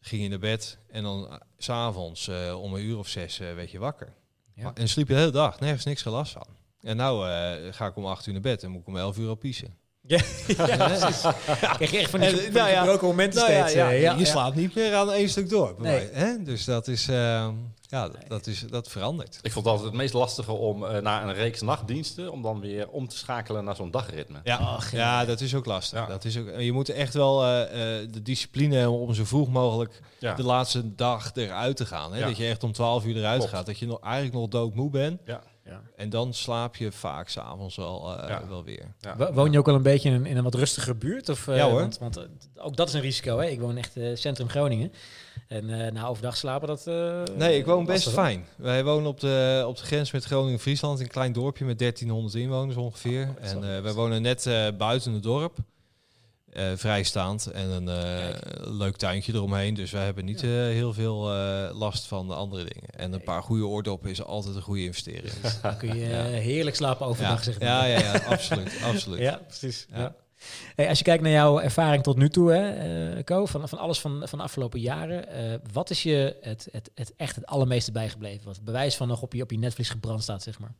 ging 0.00 0.22
je 0.22 0.28
naar 0.28 0.38
bed 0.38 0.78
en 0.90 1.02
dan 1.02 1.28
eh, 1.30 1.34
s 1.58 1.64
s'avonds 1.64 2.28
eh, 2.28 2.60
om 2.62 2.74
een 2.74 2.82
uur 2.82 2.98
of 2.98 3.08
zes 3.08 3.40
eh, 3.40 3.54
werd 3.54 3.70
je 3.70 3.78
wakker. 3.78 4.12
Ja. 4.60 4.74
En 4.74 4.88
sliep 4.88 5.08
je 5.08 5.14
de 5.14 5.18
hele 5.18 5.32
dag, 5.32 5.60
nergens 5.60 5.84
niks 5.84 6.02
gelast 6.02 6.32
van. 6.32 6.46
En 6.80 6.96
nou 6.96 7.28
eh, 7.28 7.72
ga 7.72 7.86
ik 7.86 7.96
om 7.96 8.06
acht 8.06 8.26
uur 8.26 8.32
naar 8.32 8.42
bed 8.42 8.62
en 8.62 8.70
moet 8.70 8.80
ik 8.80 8.86
om 8.86 8.96
elf 8.96 9.18
uur 9.18 9.28
al 9.28 9.34
piezen. 9.34 9.78
Ja, 10.06 10.18
ja. 10.56 11.74
Krijg 11.74 11.90
je 11.90 11.98
echt 11.98 12.10
van 12.10 12.20
die, 12.20 12.28
En, 12.28 12.34
van 12.34 12.44
die 12.44 12.50
nou 12.52 12.70
ja, 12.70 12.80
gebroken 12.80 13.06
momenten 13.06 13.40
Nou 13.40 13.52
steeds. 13.52 13.72
ja, 13.72 13.90
eh, 13.90 14.00
ja, 14.00 14.14
je 14.14 14.52
niet 14.54 14.74
meer 14.74 14.94
aan 14.94 15.12
één 15.12 15.28
stuk 15.28 15.48
door. 15.48 15.74
Nee. 15.78 15.92
mij, 15.92 16.10
hè? 16.24 16.42
Dus 16.42 16.64
dat 16.64 16.88
is, 16.88 17.08
eh, 17.08 17.48
ja, 17.80 18.08
dat, 18.08 18.16
dat 18.28 18.46
is, 18.46 18.64
dat 18.70 18.88
verandert. 18.88 19.38
Ik 19.42 19.52
vond 19.52 19.64
het 19.64 19.74
altijd 19.74 19.90
het 19.92 20.00
meest 20.00 20.14
lastige 20.14 20.52
om 20.52 20.84
eh, 20.86 21.00
na 21.02 21.22
een 21.22 21.34
reeks 21.34 21.60
nachtdiensten, 21.60 22.32
om 22.32 22.42
dan 22.42 22.60
weer 22.60 22.88
om 22.88 23.08
te 23.08 23.16
schakelen 23.16 23.64
naar 23.64 23.76
zo'n 23.76 23.90
dagritme. 23.90 24.40
Ja, 24.44 24.56
Ach, 24.56 24.92
ja. 24.92 24.98
ja, 24.98 25.24
dat 25.24 25.40
is 25.40 25.54
ook 25.54 25.66
lastig. 25.66 25.98
Ja. 25.98 26.06
Dat 26.06 26.24
is 26.24 26.38
ook, 26.38 26.60
je 26.60 26.72
moet 26.72 26.88
echt 26.88 27.14
wel 27.14 27.44
eh, 27.44 27.62
eh, 27.62 28.08
de 28.12 28.22
discipline 28.22 28.76
hebben 28.76 28.98
om 28.98 29.14
zo 29.14 29.24
vroeg 29.24 29.48
mogelijk 29.48 30.00
Ja. 30.18 30.34
de 30.34 30.42
laatste 30.44 30.94
dag 30.94 31.30
eruit 31.34 31.76
te 31.76 31.86
gaan. 31.86 32.12
Hè? 32.12 32.18
Ja. 32.18 32.26
Dat 32.26 32.36
je 32.36 32.46
echt 32.46 32.62
om 32.64 32.72
12 32.72 33.04
uur 33.04 33.16
eruit 33.16 33.38
Klopt. 33.38 33.52
gaat. 33.54 33.66
Dat 33.66 33.78
je 33.78 33.86
nog, 33.86 34.00
eigenlijk 34.00 34.34
nog 34.34 34.48
doodmoe 34.48 34.90
bent. 34.90 35.20
Ja. 35.26 35.40
Ja. 35.64 35.82
En 35.96 36.10
dan 36.10 36.34
slaap 36.34 36.76
je 36.76 36.92
vaak 36.92 37.28
s'avonds 37.28 37.76
wel, 37.76 38.18
eh, 38.18 38.28
Ja. 38.28 38.48
wel 38.48 38.64
weer. 38.64 38.94
Ja. 39.00 39.16
Wo- 39.16 39.32
Woon 39.32 39.52
je 39.52 39.58
ook 39.58 39.68
al 39.68 39.74
een 39.74 39.82
beetje 39.82 40.08
in 40.08 40.14
een, 40.14 40.26
in 40.26 40.36
een 40.36 40.42
wat 40.44 40.54
rustigere 40.54 40.94
buurt? 40.94 41.28
Of, 41.28 41.48
eh, 41.48 41.56
Ja, 41.56 41.68
hoor. 41.68 41.80
Want, 41.80 41.98
want 41.98 42.16
eh, 42.16 42.24
ook 42.56 42.76
dat 42.76 42.88
is 42.88 42.94
een 42.94 43.00
risico. 43.00 43.38
Hè? 43.38 43.46
Ik 43.46 43.60
woon 43.60 43.76
echt 43.76 43.96
eh, 43.96 44.10
centrum 44.14 44.48
Groningen. 44.48 44.92
En 45.48 45.84
eh 45.86 45.92
na 45.92 46.06
overdag 46.06 46.36
slapen, 46.36 46.68
dat... 46.68 46.86
eh, 46.86 47.22
Nee, 47.36 47.58
ik 47.58 47.66
woon 47.66 47.84
best 47.84 48.04
lastig, 48.06 48.14
hoor. 48.14 48.24
fijn. 48.24 48.44
Wij 48.56 48.84
wonen 48.84 49.06
op 49.08 49.20
de, 49.20 49.64
op 49.66 49.76
de 49.76 49.82
grens 49.82 50.10
met 50.10 50.24
Groningen-Friesland. 50.24 50.98
in 50.98 51.04
Een 51.04 51.10
klein 51.10 51.32
dorpje 51.32 51.64
met 51.64 51.78
1300 51.78 52.34
inwoners 52.34 52.76
ongeveer. 52.76 53.28
Oh, 53.38 53.44
en 53.48 53.60
wel 53.60 53.70
eh 53.76 53.82
wij 53.82 53.92
wonen 53.92 54.22
net 54.22 54.46
eh, 54.46 54.66
buiten 54.78 55.12
het 55.12 55.22
dorp. 55.22 55.56
Eh, 56.52 56.72
vrijstaand 56.76 57.46
en 57.46 57.68
een 57.70 57.88
eh, 57.88 58.36
leuk 58.72 58.96
tuintje 58.96 59.34
eromheen. 59.34 59.74
Dus 59.74 59.90
wij 59.90 60.04
hebben 60.04 60.24
niet 60.24 60.40
Ja. 60.40 60.48
eh, 60.48 60.54
heel 60.54 60.92
veel 60.92 61.18
last 61.74 62.06
van 62.06 62.26
de 62.28 62.34
andere 62.34 62.64
dingen. 62.64 62.88
En 62.90 63.12
een 63.12 63.22
paar 63.22 63.42
goede 63.42 63.66
oordoppen 63.66 64.10
is 64.10 64.22
altijd 64.22 64.54
een 64.56 64.62
goede 64.62 64.84
investering. 64.84 65.32
Dan 65.62 65.76
kun 65.76 65.96
je 65.98 66.08
Ja. 66.08 66.22
heerlijk 66.24 66.76
slapen 66.76 67.06
overdag, 67.06 67.36
ja. 67.38 67.42
zeg 67.44 67.58
maar. 67.58 67.68
ja, 67.68 67.84
ja, 67.84 67.98
ja, 67.98 68.12
absoluut. 68.18 68.80
absoluut. 68.92 69.18
Ja, 69.20 69.40
precies. 69.46 69.86
Ja. 69.94 70.14
Hey, 70.74 70.88
als 70.88 70.98
je 70.98 71.04
kijkt 71.04 71.22
naar 71.22 71.32
jouw 71.32 71.60
ervaring 71.60 72.02
tot 72.02 72.16
nu 72.16 72.28
toe, 72.28 72.52
hè, 72.52 73.24
Co, 73.24 73.46
van, 73.46 73.68
van 73.68 73.78
alles 73.78 74.00
van, 74.00 74.22
van 74.28 74.38
de 74.38 74.44
afgelopen 74.44 74.80
jaren, 74.80 75.24
wat 75.72 75.90
is 75.90 76.02
je 76.02 76.36
het, 76.40 76.68
het, 76.70 76.90
het 76.94 77.12
echt 77.16 77.36
het 77.36 77.46
allermeeste 77.46 77.92
bijgebleven? 77.92 78.46
Wat 78.46 78.64
bewijs 78.64 78.96
van 78.96 79.08
nog 79.08 79.22
op 79.22 79.32
je, 79.32 79.42
op 79.42 79.50
je 79.50 79.58
netvlies 79.58 79.88
gebrand 79.90 80.22
staat, 80.22 80.42
zeg 80.42 80.58
maar. 80.58 80.74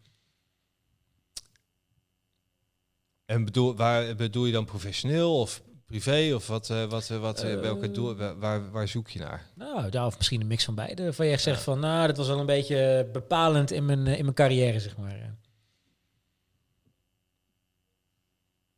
En 3.31 3.45
bedoel, 3.45 3.77
waar 3.77 4.15
bedoel 4.17 4.47
je 4.47 4.53
dan 4.53 4.65
professioneel 4.65 5.39
of 5.41 5.63
privé? 5.87 6.35
Of 6.35 6.47
wat, 6.47 6.71
eh, 6.71 6.85
wat, 6.85 7.11
eh, 7.11 7.19
wat, 7.19 7.43
eh, 7.43 7.61
welke 7.61 7.91
doel, 7.91 8.17
wa- 8.17 8.37
waar, 8.37 8.71
waar 8.71 8.89
zoek 8.89 9.09
je 9.09 9.19
naar? 9.19 9.47
Nou, 9.55 9.91
daar 9.91 10.07
of 10.07 10.17
misschien 10.17 10.41
een 10.41 10.47
mix 10.47 10.65
van 10.65 10.75
beide. 10.75 11.03
Waarvan 11.03 11.27
je 11.27 11.37
zegt 11.37 11.57
Ja. 11.59 11.63
van, 11.65 11.81
nou, 11.81 12.07
dat 12.07 12.17
was 12.17 12.27
wel 12.29 12.39
een 12.41 12.47
beetje 12.47 13.09
bepalend 13.13 13.71
in 13.71 13.85
mijn, 13.85 14.07
in 14.07 14.23
mijn 14.25 14.35
carrière, 14.35 14.81
zeg 14.81 14.97
maar. 14.97 15.35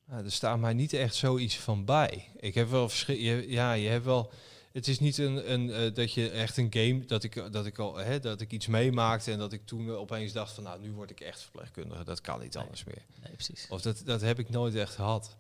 Nou, 0.07 0.25
er 0.25 0.33
staat 0.33 0.59
mij 0.59 0.73
niet 0.73 0.93
echt 0.93 1.15
zoiets 1.15 1.57
van 1.59 1.85
bij. 1.85 2.29
Ik 2.37 2.55
heb 2.55 2.69
wel 2.71 2.89
verschil. 2.89 3.17
Ja, 3.49 3.73
je 3.73 3.89
hebt 3.89 4.05
wel. 4.05 4.33
Het 4.73 4.89
is 4.89 4.99
niet 5.01 5.19
een, 5.19 5.53
een 5.53 5.71
eh, 5.71 5.95
dat 5.95 6.13
je 6.13 6.31
echt 6.31 6.57
een 6.57 6.67
game 6.71 7.05
dat 7.05 7.23
ik 7.25 7.53
dat 7.53 7.67
ik 7.67 7.79
al 7.79 7.97
hè, 7.97 8.21
dat 8.21 8.41
ik 8.41 8.53
iets 8.53 8.67
meemaakte 8.67 9.33
en 9.33 9.39
dat 9.39 9.53
ik 9.53 9.67
toen 9.67 9.91
opeens 9.91 10.33
dacht 10.33 10.53
van 10.53 10.65
nou 10.65 10.81
nu 10.81 10.93
word 10.93 11.11
ik 11.11 11.21
echt 11.21 11.43
verpleegkundige. 11.43 12.05
Dat 12.05 12.21
kan 12.21 12.41
niet 12.41 12.55
Nee. 12.55 12.63
anders 12.63 12.85
meer. 12.85 13.03
Nee, 13.23 13.33
precies. 13.33 13.67
Of 13.69 13.83
dat 13.83 14.03
dat 14.05 14.21
heb 14.21 14.39
ik 14.39 14.49
nooit 14.51 14.75
echt 14.75 14.95
gehad. 14.95 15.37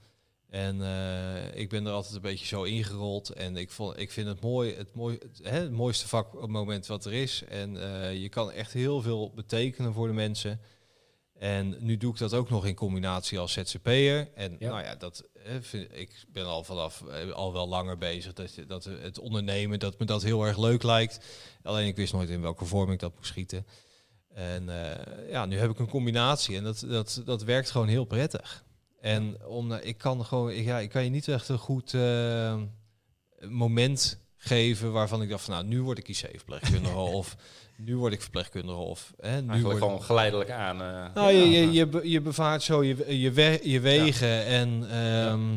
En 0.51 0.83
eh, 0.83 1.55
ik 1.61 1.69
ben 1.69 1.87
er 1.87 1.93
altijd 1.93 2.15
een 2.15 2.21
beetje 2.21 2.47
zo 2.47 2.63
ingerold 2.63 3.31
en 3.31 3.57
ik 3.57 3.71
vond 3.71 3.99
ik 3.99 4.11
vind 4.11 4.29
het 4.29 4.41
mooi 4.41 4.75
het 4.75 4.95
mooi 4.95 5.19
het, 5.23 5.41
hè, 5.43 5.61
het 5.61 5.71
mooiste 5.73 6.09
vakmoment 6.09 6.87
wat 6.87 7.05
er 7.05 7.13
is 7.13 7.43
en 7.49 7.83
eh, 7.83 8.21
je 8.23 8.29
kan 8.29 8.51
echt 8.51 8.73
heel 8.73 9.03
veel 9.03 9.33
betekenen 9.35 9.93
voor 9.93 10.07
de 10.07 10.13
mensen. 10.13 10.61
En 11.43 11.77
nu 11.79 11.97
doe 11.97 12.13
ik 12.13 12.19
dat 12.19 12.35
ook 12.35 12.51
nog 12.51 12.67
in 12.67 12.75
combinatie 12.75 13.39
als 13.39 13.53
ZZP'er. 13.53 14.29
En 14.35 14.57
Ja. 14.59 14.69
nou 14.71 14.83
ja, 14.83 14.95
dat, 14.95 15.25
eh, 15.45 15.55
vind, 15.61 15.89
ik 15.93 16.25
ben 16.29 16.47
al 16.47 16.65
vanaf 16.65 17.03
eh, 17.07 17.31
al 17.31 17.53
wel 17.53 17.69
langer 17.69 17.99
bezig. 17.99 18.33
Dat, 18.33 18.55
je- 18.55 18.67
dat 18.67 18.85
het 18.85 19.19
ondernemen, 19.19 19.79
dat 19.79 19.99
me 19.99 20.05
dat 20.07 20.23
heel 20.23 20.47
erg 20.47 20.59
leuk 20.59 20.83
lijkt. 20.83 21.25
Alleen 21.63 21.87
ik 21.87 21.97
wist 21.97 22.13
nooit 22.13 22.29
in 22.29 22.41
welke 22.41 22.65
vorm 22.65 22.91
ik 22.91 22.99
dat 22.99 23.15
moest 23.17 23.27
schieten. 23.29 23.67
En 24.35 24.69
eh, 24.69 25.31
ja, 25.31 25.47
nu 25.47 25.59
heb 25.59 25.71
ik 25.71 25.79
een 25.79 25.89
combinatie 25.89 26.57
en 26.57 26.65
dat, 26.65 26.85
dat, 26.89 27.23
dat 27.25 27.43
werkt 27.43 27.71
gewoon 27.71 27.89
heel 27.89 28.05
prettig. 28.05 28.65
En 29.01 29.45
om, 29.47 29.73
ik 29.73 29.99
kan 29.99 30.25
gewoon, 30.25 30.51
ik, 30.51 30.65
ja, 30.65 30.79
ik 30.79 30.91
kan 30.91 31.05
je 31.05 31.11
niet 31.11 31.29
echt 31.29 31.49
een 31.49 31.59
goed 31.59 31.93
moment 33.49 34.19
geven 34.37 34.93
waarvan 34.93 35.23
ik 35.23 35.29
dacht 35.29 35.45
van 35.45 35.55
nou, 35.55 35.67
nu 35.67 35.83
word 35.83 35.99
ik 35.99 36.09
IC-verpleegkundige 36.09 36.97
of 37.21 37.37
nu 37.85 37.97
word 37.97 38.13
ik 38.13 38.23
verpleegkundige 38.23 38.79
of 38.79 39.13
hè, 39.21 39.29
nu 39.43 39.49
Eigenlijk 39.49 39.63
word 39.63 39.79
gewoon 39.79 40.03
geleidelijk 40.03 40.51
aan. 40.51 40.83
eh, 40.83 41.15
nou, 41.15 41.33
je, 41.33 41.49
je, 41.51 41.73
je, 41.73 41.87
be- 41.87 42.09
je 42.09 42.21
bevaart 42.21 42.63
zo 42.63 42.83
je, 42.83 43.19
je, 43.21 43.31
we- 43.33 43.61
je 43.63 43.81
wegen 43.81 44.45
en 44.45 44.91
ehm, 44.91 45.57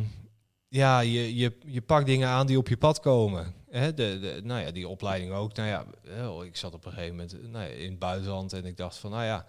ja, 0.68 1.00
je, 1.00 1.36
je, 1.36 1.58
je 1.66 1.82
pakt 1.82 2.06
dingen 2.06 2.28
aan 2.28 2.48
die 2.48 2.58
op 2.58 2.68
je 2.68 2.78
pad 2.78 3.00
komen. 3.00 3.54
Hè, 3.70 3.94
de, 3.94 4.20
de, 4.20 4.40
nou 4.44 4.62
ja, 4.62 4.72
die 4.72 4.88
opleiding 4.88 5.32
ook. 5.34 5.56
Nou 5.56 5.70
ja, 5.70 5.86
eh, 6.18 6.46
ik 6.46 6.56
zat 6.58 6.74
op 6.74 6.86
een 6.86 6.92
gegeven 6.92 7.16
moment 7.16 7.52
nou 7.52 7.64
ja, 7.66 7.70
in 7.72 7.90
het 7.90 8.00
buitenland 8.00 8.54
en 8.54 8.66
ik 8.66 8.78
dacht 8.78 8.98
van, 8.98 9.12
nou 9.12 9.24
ja, 9.24 9.46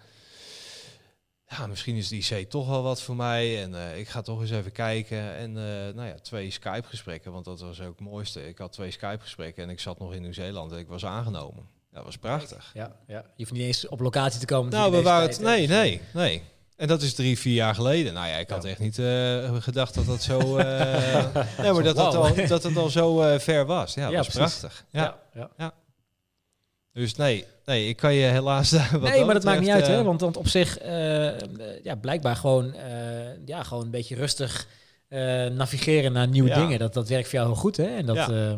ja, 1.49 1.67
misschien 1.67 1.95
is 1.95 2.07
die 2.07 2.25
IC 2.37 2.49
toch 2.49 2.67
wel 2.67 2.83
wat 2.83 3.01
voor 3.01 3.15
mij. 3.15 3.63
En 3.63 3.75
eh, 3.75 3.99
ik 3.99 4.07
ga 4.07 4.21
toch 4.21 4.41
eens 4.41 4.51
even 4.51 4.71
kijken. 4.71 5.35
En 5.35 5.49
eh, 5.57 5.93
nou 5.95 6.07
ja, 6.07 6.15
twee 6.15 6.51
Skype-gesprekken, 6.51 7.31
want 7.31 7.45
dat 7.45 7.59
was 7.61 7.81
ook 7.81 7.99
het 7.99 8.07
mooiste. 8.07 8.47
Ik 8.47 8.57
had 8.57 8.71
twee 8.71 8.91
Skype-gesprekken 8.91 9.63
en 9.63 9.69
ik 9.69 9.79
zat 9.79 9.99
nog 9.99 10.13
in 10.13 10.21
Nieuw-Zeeland 10.21 10.71
en 10.71 10.77
ik 10.77 10.87
was 10.87 11.05
aangenomen. 11.05 11.75
Dat 11.97 12.05
was 12.05 12.17
prachtig. 12.17 12.71
Ja, 12.73 12.91
ja. 13.07 13.17
Je 13.35 13.43
hoeft 13.43 13.51
niet 13.51 13.61
eens 13.61 13.87
op 13.87 13.99
locatie 13.99 14.39
te 14.39 14.45
komen. 14.45 14.71
Nou, 14.71 14.91
we 14.91 15.01
waren 15.01 15.27
het. 15.27 15.39
tijd, 15.39 15.45
Nee, 15.47 15.67
hè. 15.67 15.73
nee, 15.81 16.01
nee. 16.13 16.41
En 16.75 16.87
dat 16.87 17.01
is 17.01 17.13
drie, 17.13 17.39
vier 17.39 17.53
jaar 17.53 17.75
geleden. 17.75 18.13
Nou 18.13 18.27
ja, 18.27 18.35
ik 18.37 18.49
had 18.49 18.63
Ja. 18.63 18.69
echt 18.69 18.79
niet 18.79 18.99
eh, 18.99 19.55
gedacht 19.61 19.93
dat 19.93 20.05
dat 20.05 20.21
zo. 20.21 20.37
eh, 20.57 21.35
nee, 21.59 21.71
maar 21.71 21.83
dat, 21.83 21.95
Wauw. 21.95 22.11
al, 22.15 22.35
dat 22.47 22.63
het 22.63 22.77
al 22.77 22.89
zo 22.89 23.21
eh, 23.21 23.39
ver 23.39 23.65
was. 23.65 23.93
Ja, 23.93 24.01
dat 24.03 24.11
Ja, 24.11 24.17
was 24.17 24.27
precies. 24.27 24.59
prachtig. 24.59 24.85
Ja. 24.89 25.17
Ja, 25.33 25.49
ja. 25.57 25.73
Dus 26.93 27.15
nee, 27.15 27.45
nee, 27.65 27.87
ik 27.87 27.97
kan 27.97 28.13
je 28.13 28.25
helaas 28.25 28.71
wat 28.71 29.01
nee, 29.01 29.25
maar 29.25 29.33
dat 29.33 29.43
maakt 29.43 29.59
niet 29.59 29.69
uit, 29.69 29.87
hè? 29.87 30.03
Want, 30.03 30.21
want 30.21 30.37
op 30.37 30.47
zich, 30.47 30.79
ja, 31.83 31.95
blijkbaar 32.01 32.35
gewoon, 32.35 32.75
ja, 33.45 33.63
gewoon 33.63 33.83
een 33.83 33.91
beetje 33.91 34.15
rustig 34.15 34.67
navigeren 35.51 36.11
naar 36.11 36.27
nieuwe 36.27 36.53
dingen. 36.53 36.79
Dat, 36.79 36.93
dat 36.93 37.07
werkt 37.09 37.25
voor 37.29 37.35
jou 37.39 37.47
heel 37.51 37.57
goed, 37.61 37.77
hè? 37.77 37.85
En 37.95 38.05
dat 38.05 38.15
Ja. 38.15 38.55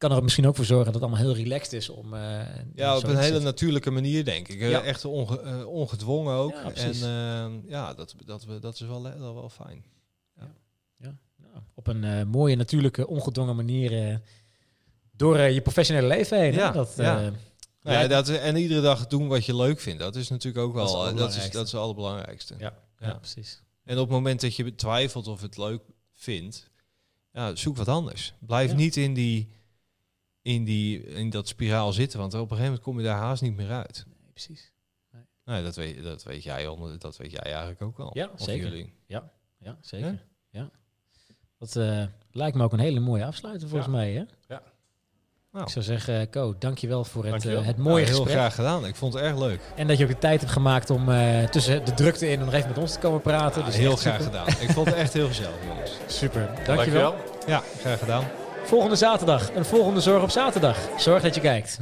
Kan 0.00 0.12
er 0.12 0.22
misschien 0.22 0.46
ook 0.46 0.56
voor 0.56 0.64
zorgen 0.64 0.84
dat 0.92 0.94
het 0.94 1.02
allemaal 1.02 1.20
heel 1.24 1.34
relaxed 1.34 1.72
is 1.72 1.88
om. 1.88 2.14
eh, 2.14 2.40
Ja, 2.74 2.96
op 2.96 3.02
een 3.04 3.16
hele 3.18 3.40
natuurlijke 3.40 3.90
manier, 3.90 4.24
denk 4.24 4.48
ik. 4.48 4.60
Eh, 4.60 4.70
Ja. 4.70 4.82
Echt 4.82 5.04
onge- 5.04 5.40
eh, 5.40 5.66
ongedwongen 5.66 6.34
ook. 6.34 6.52
Ja, 6.52 6.72
en 6.74 7.64
ja, 7.68 7.94
dat, 7.94 8.14
dat, 8.24 8.44
we- 8.44 8.58
dat 8.58 8.74
is 8.74 8.80
wel, 8.80 9.02
wel, 9.02 9.34
wel 9.34 9.48
fijn. 9.48 9.84
ja, 10.96 11.14
nou, 11.36 11.54
op 11.74 11.86
een 11.86 12.28
mooie, 12.28 12.56
natuurlijke, 12.56 13.06
ongedwongen 13.06 13.56
manier 13.56 14.20
door 15.16 15.38
je 15.40 15.60
professionele 15.60 16.06
leven 16.06 16.38
heen. 16.40 16.52
hè? 16.54 16.60
Ja, 16.60 16.70
Dat, 16.72 16.92
ja. 16.96 17.14
Nou 17.20 17.96
ja, 17.96 18.00
Ja. 18.00 18.06
dat, 18.08 18.28
en 18.28 18.56
iedere 18.56 18.80
dag 18.80 19.06
doen 19.06 19.28
wat 19.28 19.44
je 19.44 19.56
leuk 19.56 19.80
vindt. 19.80 20.00
Dat 20.00 20.16
is 20.16 20.28
natuurlijk 20.28 20.64
ook 20.66 20.74
Dat 20.74 20.86
is 20.88 20.92
wel. 20.94 21.14
dat, 21.14 21.34
is, 21.36 21.50
dat 21.50 21.66
is 21.66 21.72
het 21.72 21.80
allerbelangrijkste. 21.80 22.54
ja, 22.58 22.74
ja, 22.98 23.06
Ja. 23.06 23.14
precies. 23.14 23.62
En 23.84 23.94
op 23.98 24.02
het 24.02 24.10
moment 24.16 24.40
dat 24.40 24.56
je 24.56 24.64
betwijfelt 24.64 25.26
of 25.26 25.40
het 25.40 25.56
leuk 25.56 25.82
vindt, 26.14 26.70
ja, 27.32 27.54
zoek 27.56 27.76
wat 27.76 27.88
anders. 27.88 28.32
Blijf 28.38 28.70
Ja. 28.70 28.76
niet 28.76 28.96
in, 28.96 29.14
die, 29.14 29.48
in, 30.42 30.64
die, 30.64 31.04
in 31.04 31.30
dat 31.30 31.48
spiraal 31.48 31.92
zitten, 31.92 32.18
want 32.18 32.32
op 32.34 32.40
een 32.40 32.46
gegeven 32.48 32.64
moment 32.66 32.82
kom 32.84 32.98
je 32.98 33.04
daar 33.04 33.18
haast 33.18 33.42
niet 33.42 33.56
meer 33.56 33.70
uit. 33.70 34.04
Nee, 34.06 34.30
precies. 34.32 34.72
Nou, 35.44 35.64
dat, 35.64 35.76
weet, 35.76 36.02
dat, 36.02 36.22
weet 36.22 36.42
jij, 36.42 36.66
onder- 36.66 36.98
dat 36.98 37.16
weet 37.16 37.30
jij 37.30 37.40
eigenlijk 37.42 37.82
ook 37.82 37.96
wel. 37.96 38.10
Ja, 38.12 38.30
zeker. 38.34 38.68
jullie. 38.68 38.94
Ja, 39.06 39.30
zeker. 39.80 40.26
Ja. 40.50 40.70
Dat 41.58 41.76
eh, 41.76 42.04
lijkt 42.30 42.56
me 42.56 42.62
ook 42.64 42.72
een 42.72 42.78
hele 42.78 43.00
mooie 43.00 43.24
afsluiter 43.24 43.68
volgens 43.68 43.90
Ja. 43.92 43.96
mij. 43.98 44.12
Hè? 44.12 44.24
Nou, 45.52 45.64
Ik 45.64 45.70
zou 45.70 45.84
zeggen, 45.84 46.30
Co, 46.30 46.54
dankjewel 46.58 47.04
voor 47.04 47.22
het, 47.22 47.30
Dankjewel. 47.30 47.60
eh, 47.60 47.66
het 47.66 47.76
mooie 47.76 48.04
heel 48.04 48.14
gesprek. 48.14 48.32
graag 48.36 48.54
gedaan. 48.54 48.86
Ik 48.86 48.94
vond 48.94 49.14
het 49.14 49.22
erg 49.22 49.38
leuk. 49.38 49.60
En 49.76 49.86
dat 49.86 49.98
je 49.98 50.04
ook 50.04 50.10
de 50.10 50.18
tijd 50.18 50.40
hebt 50.40 50.52
gemaakt 50.52 50.90
om 50.90 51.08
eh, 51.10 51.44
tussen 51.48 51.84
de 51.84 51.94
drukte 51.94 52.28
in 52.30 52.38
nog 52.38 52.52
even 52.52 52.68
met 52.68 52.78
ons 52.78 52.92
te 52.92 52.98
komen 52.98 53.20
praten. 53.20 53.60
Ja, 53.60 53.66
dus 53.66 53.76
heel 53.76 53.96
graag 53.96 54.22
super. 54.22 54.38
gedaan. 54.38 54.60
Ik 54.60 54.70
vond 54.70 54.86
het 54.86 54.96
echt 54.96 55.12
heel 55.12 55.26
gezellig, 55.26 55.64
jongens. 55.66 55.90
Super, 56.06 56.46
dankjewel. 56.46 56.76
Dankjewel. 56.76 57.14
Ja, 57.46 57.62
graag 57.80 57.98
gedaan. 57.98 58.24
Volgende 58.64 58.96
zaterdag, 58.96 59.54
een 59.54 59.64
volgende 59.64 60.00
Zorg 60.00 60.22
op 60.22 60.30
zaterdag. 60.30 60.78
Zorg 60.96 61.22
dat 61.22 61.34
je 61.34 61.40
kijkt. 61.40 61.78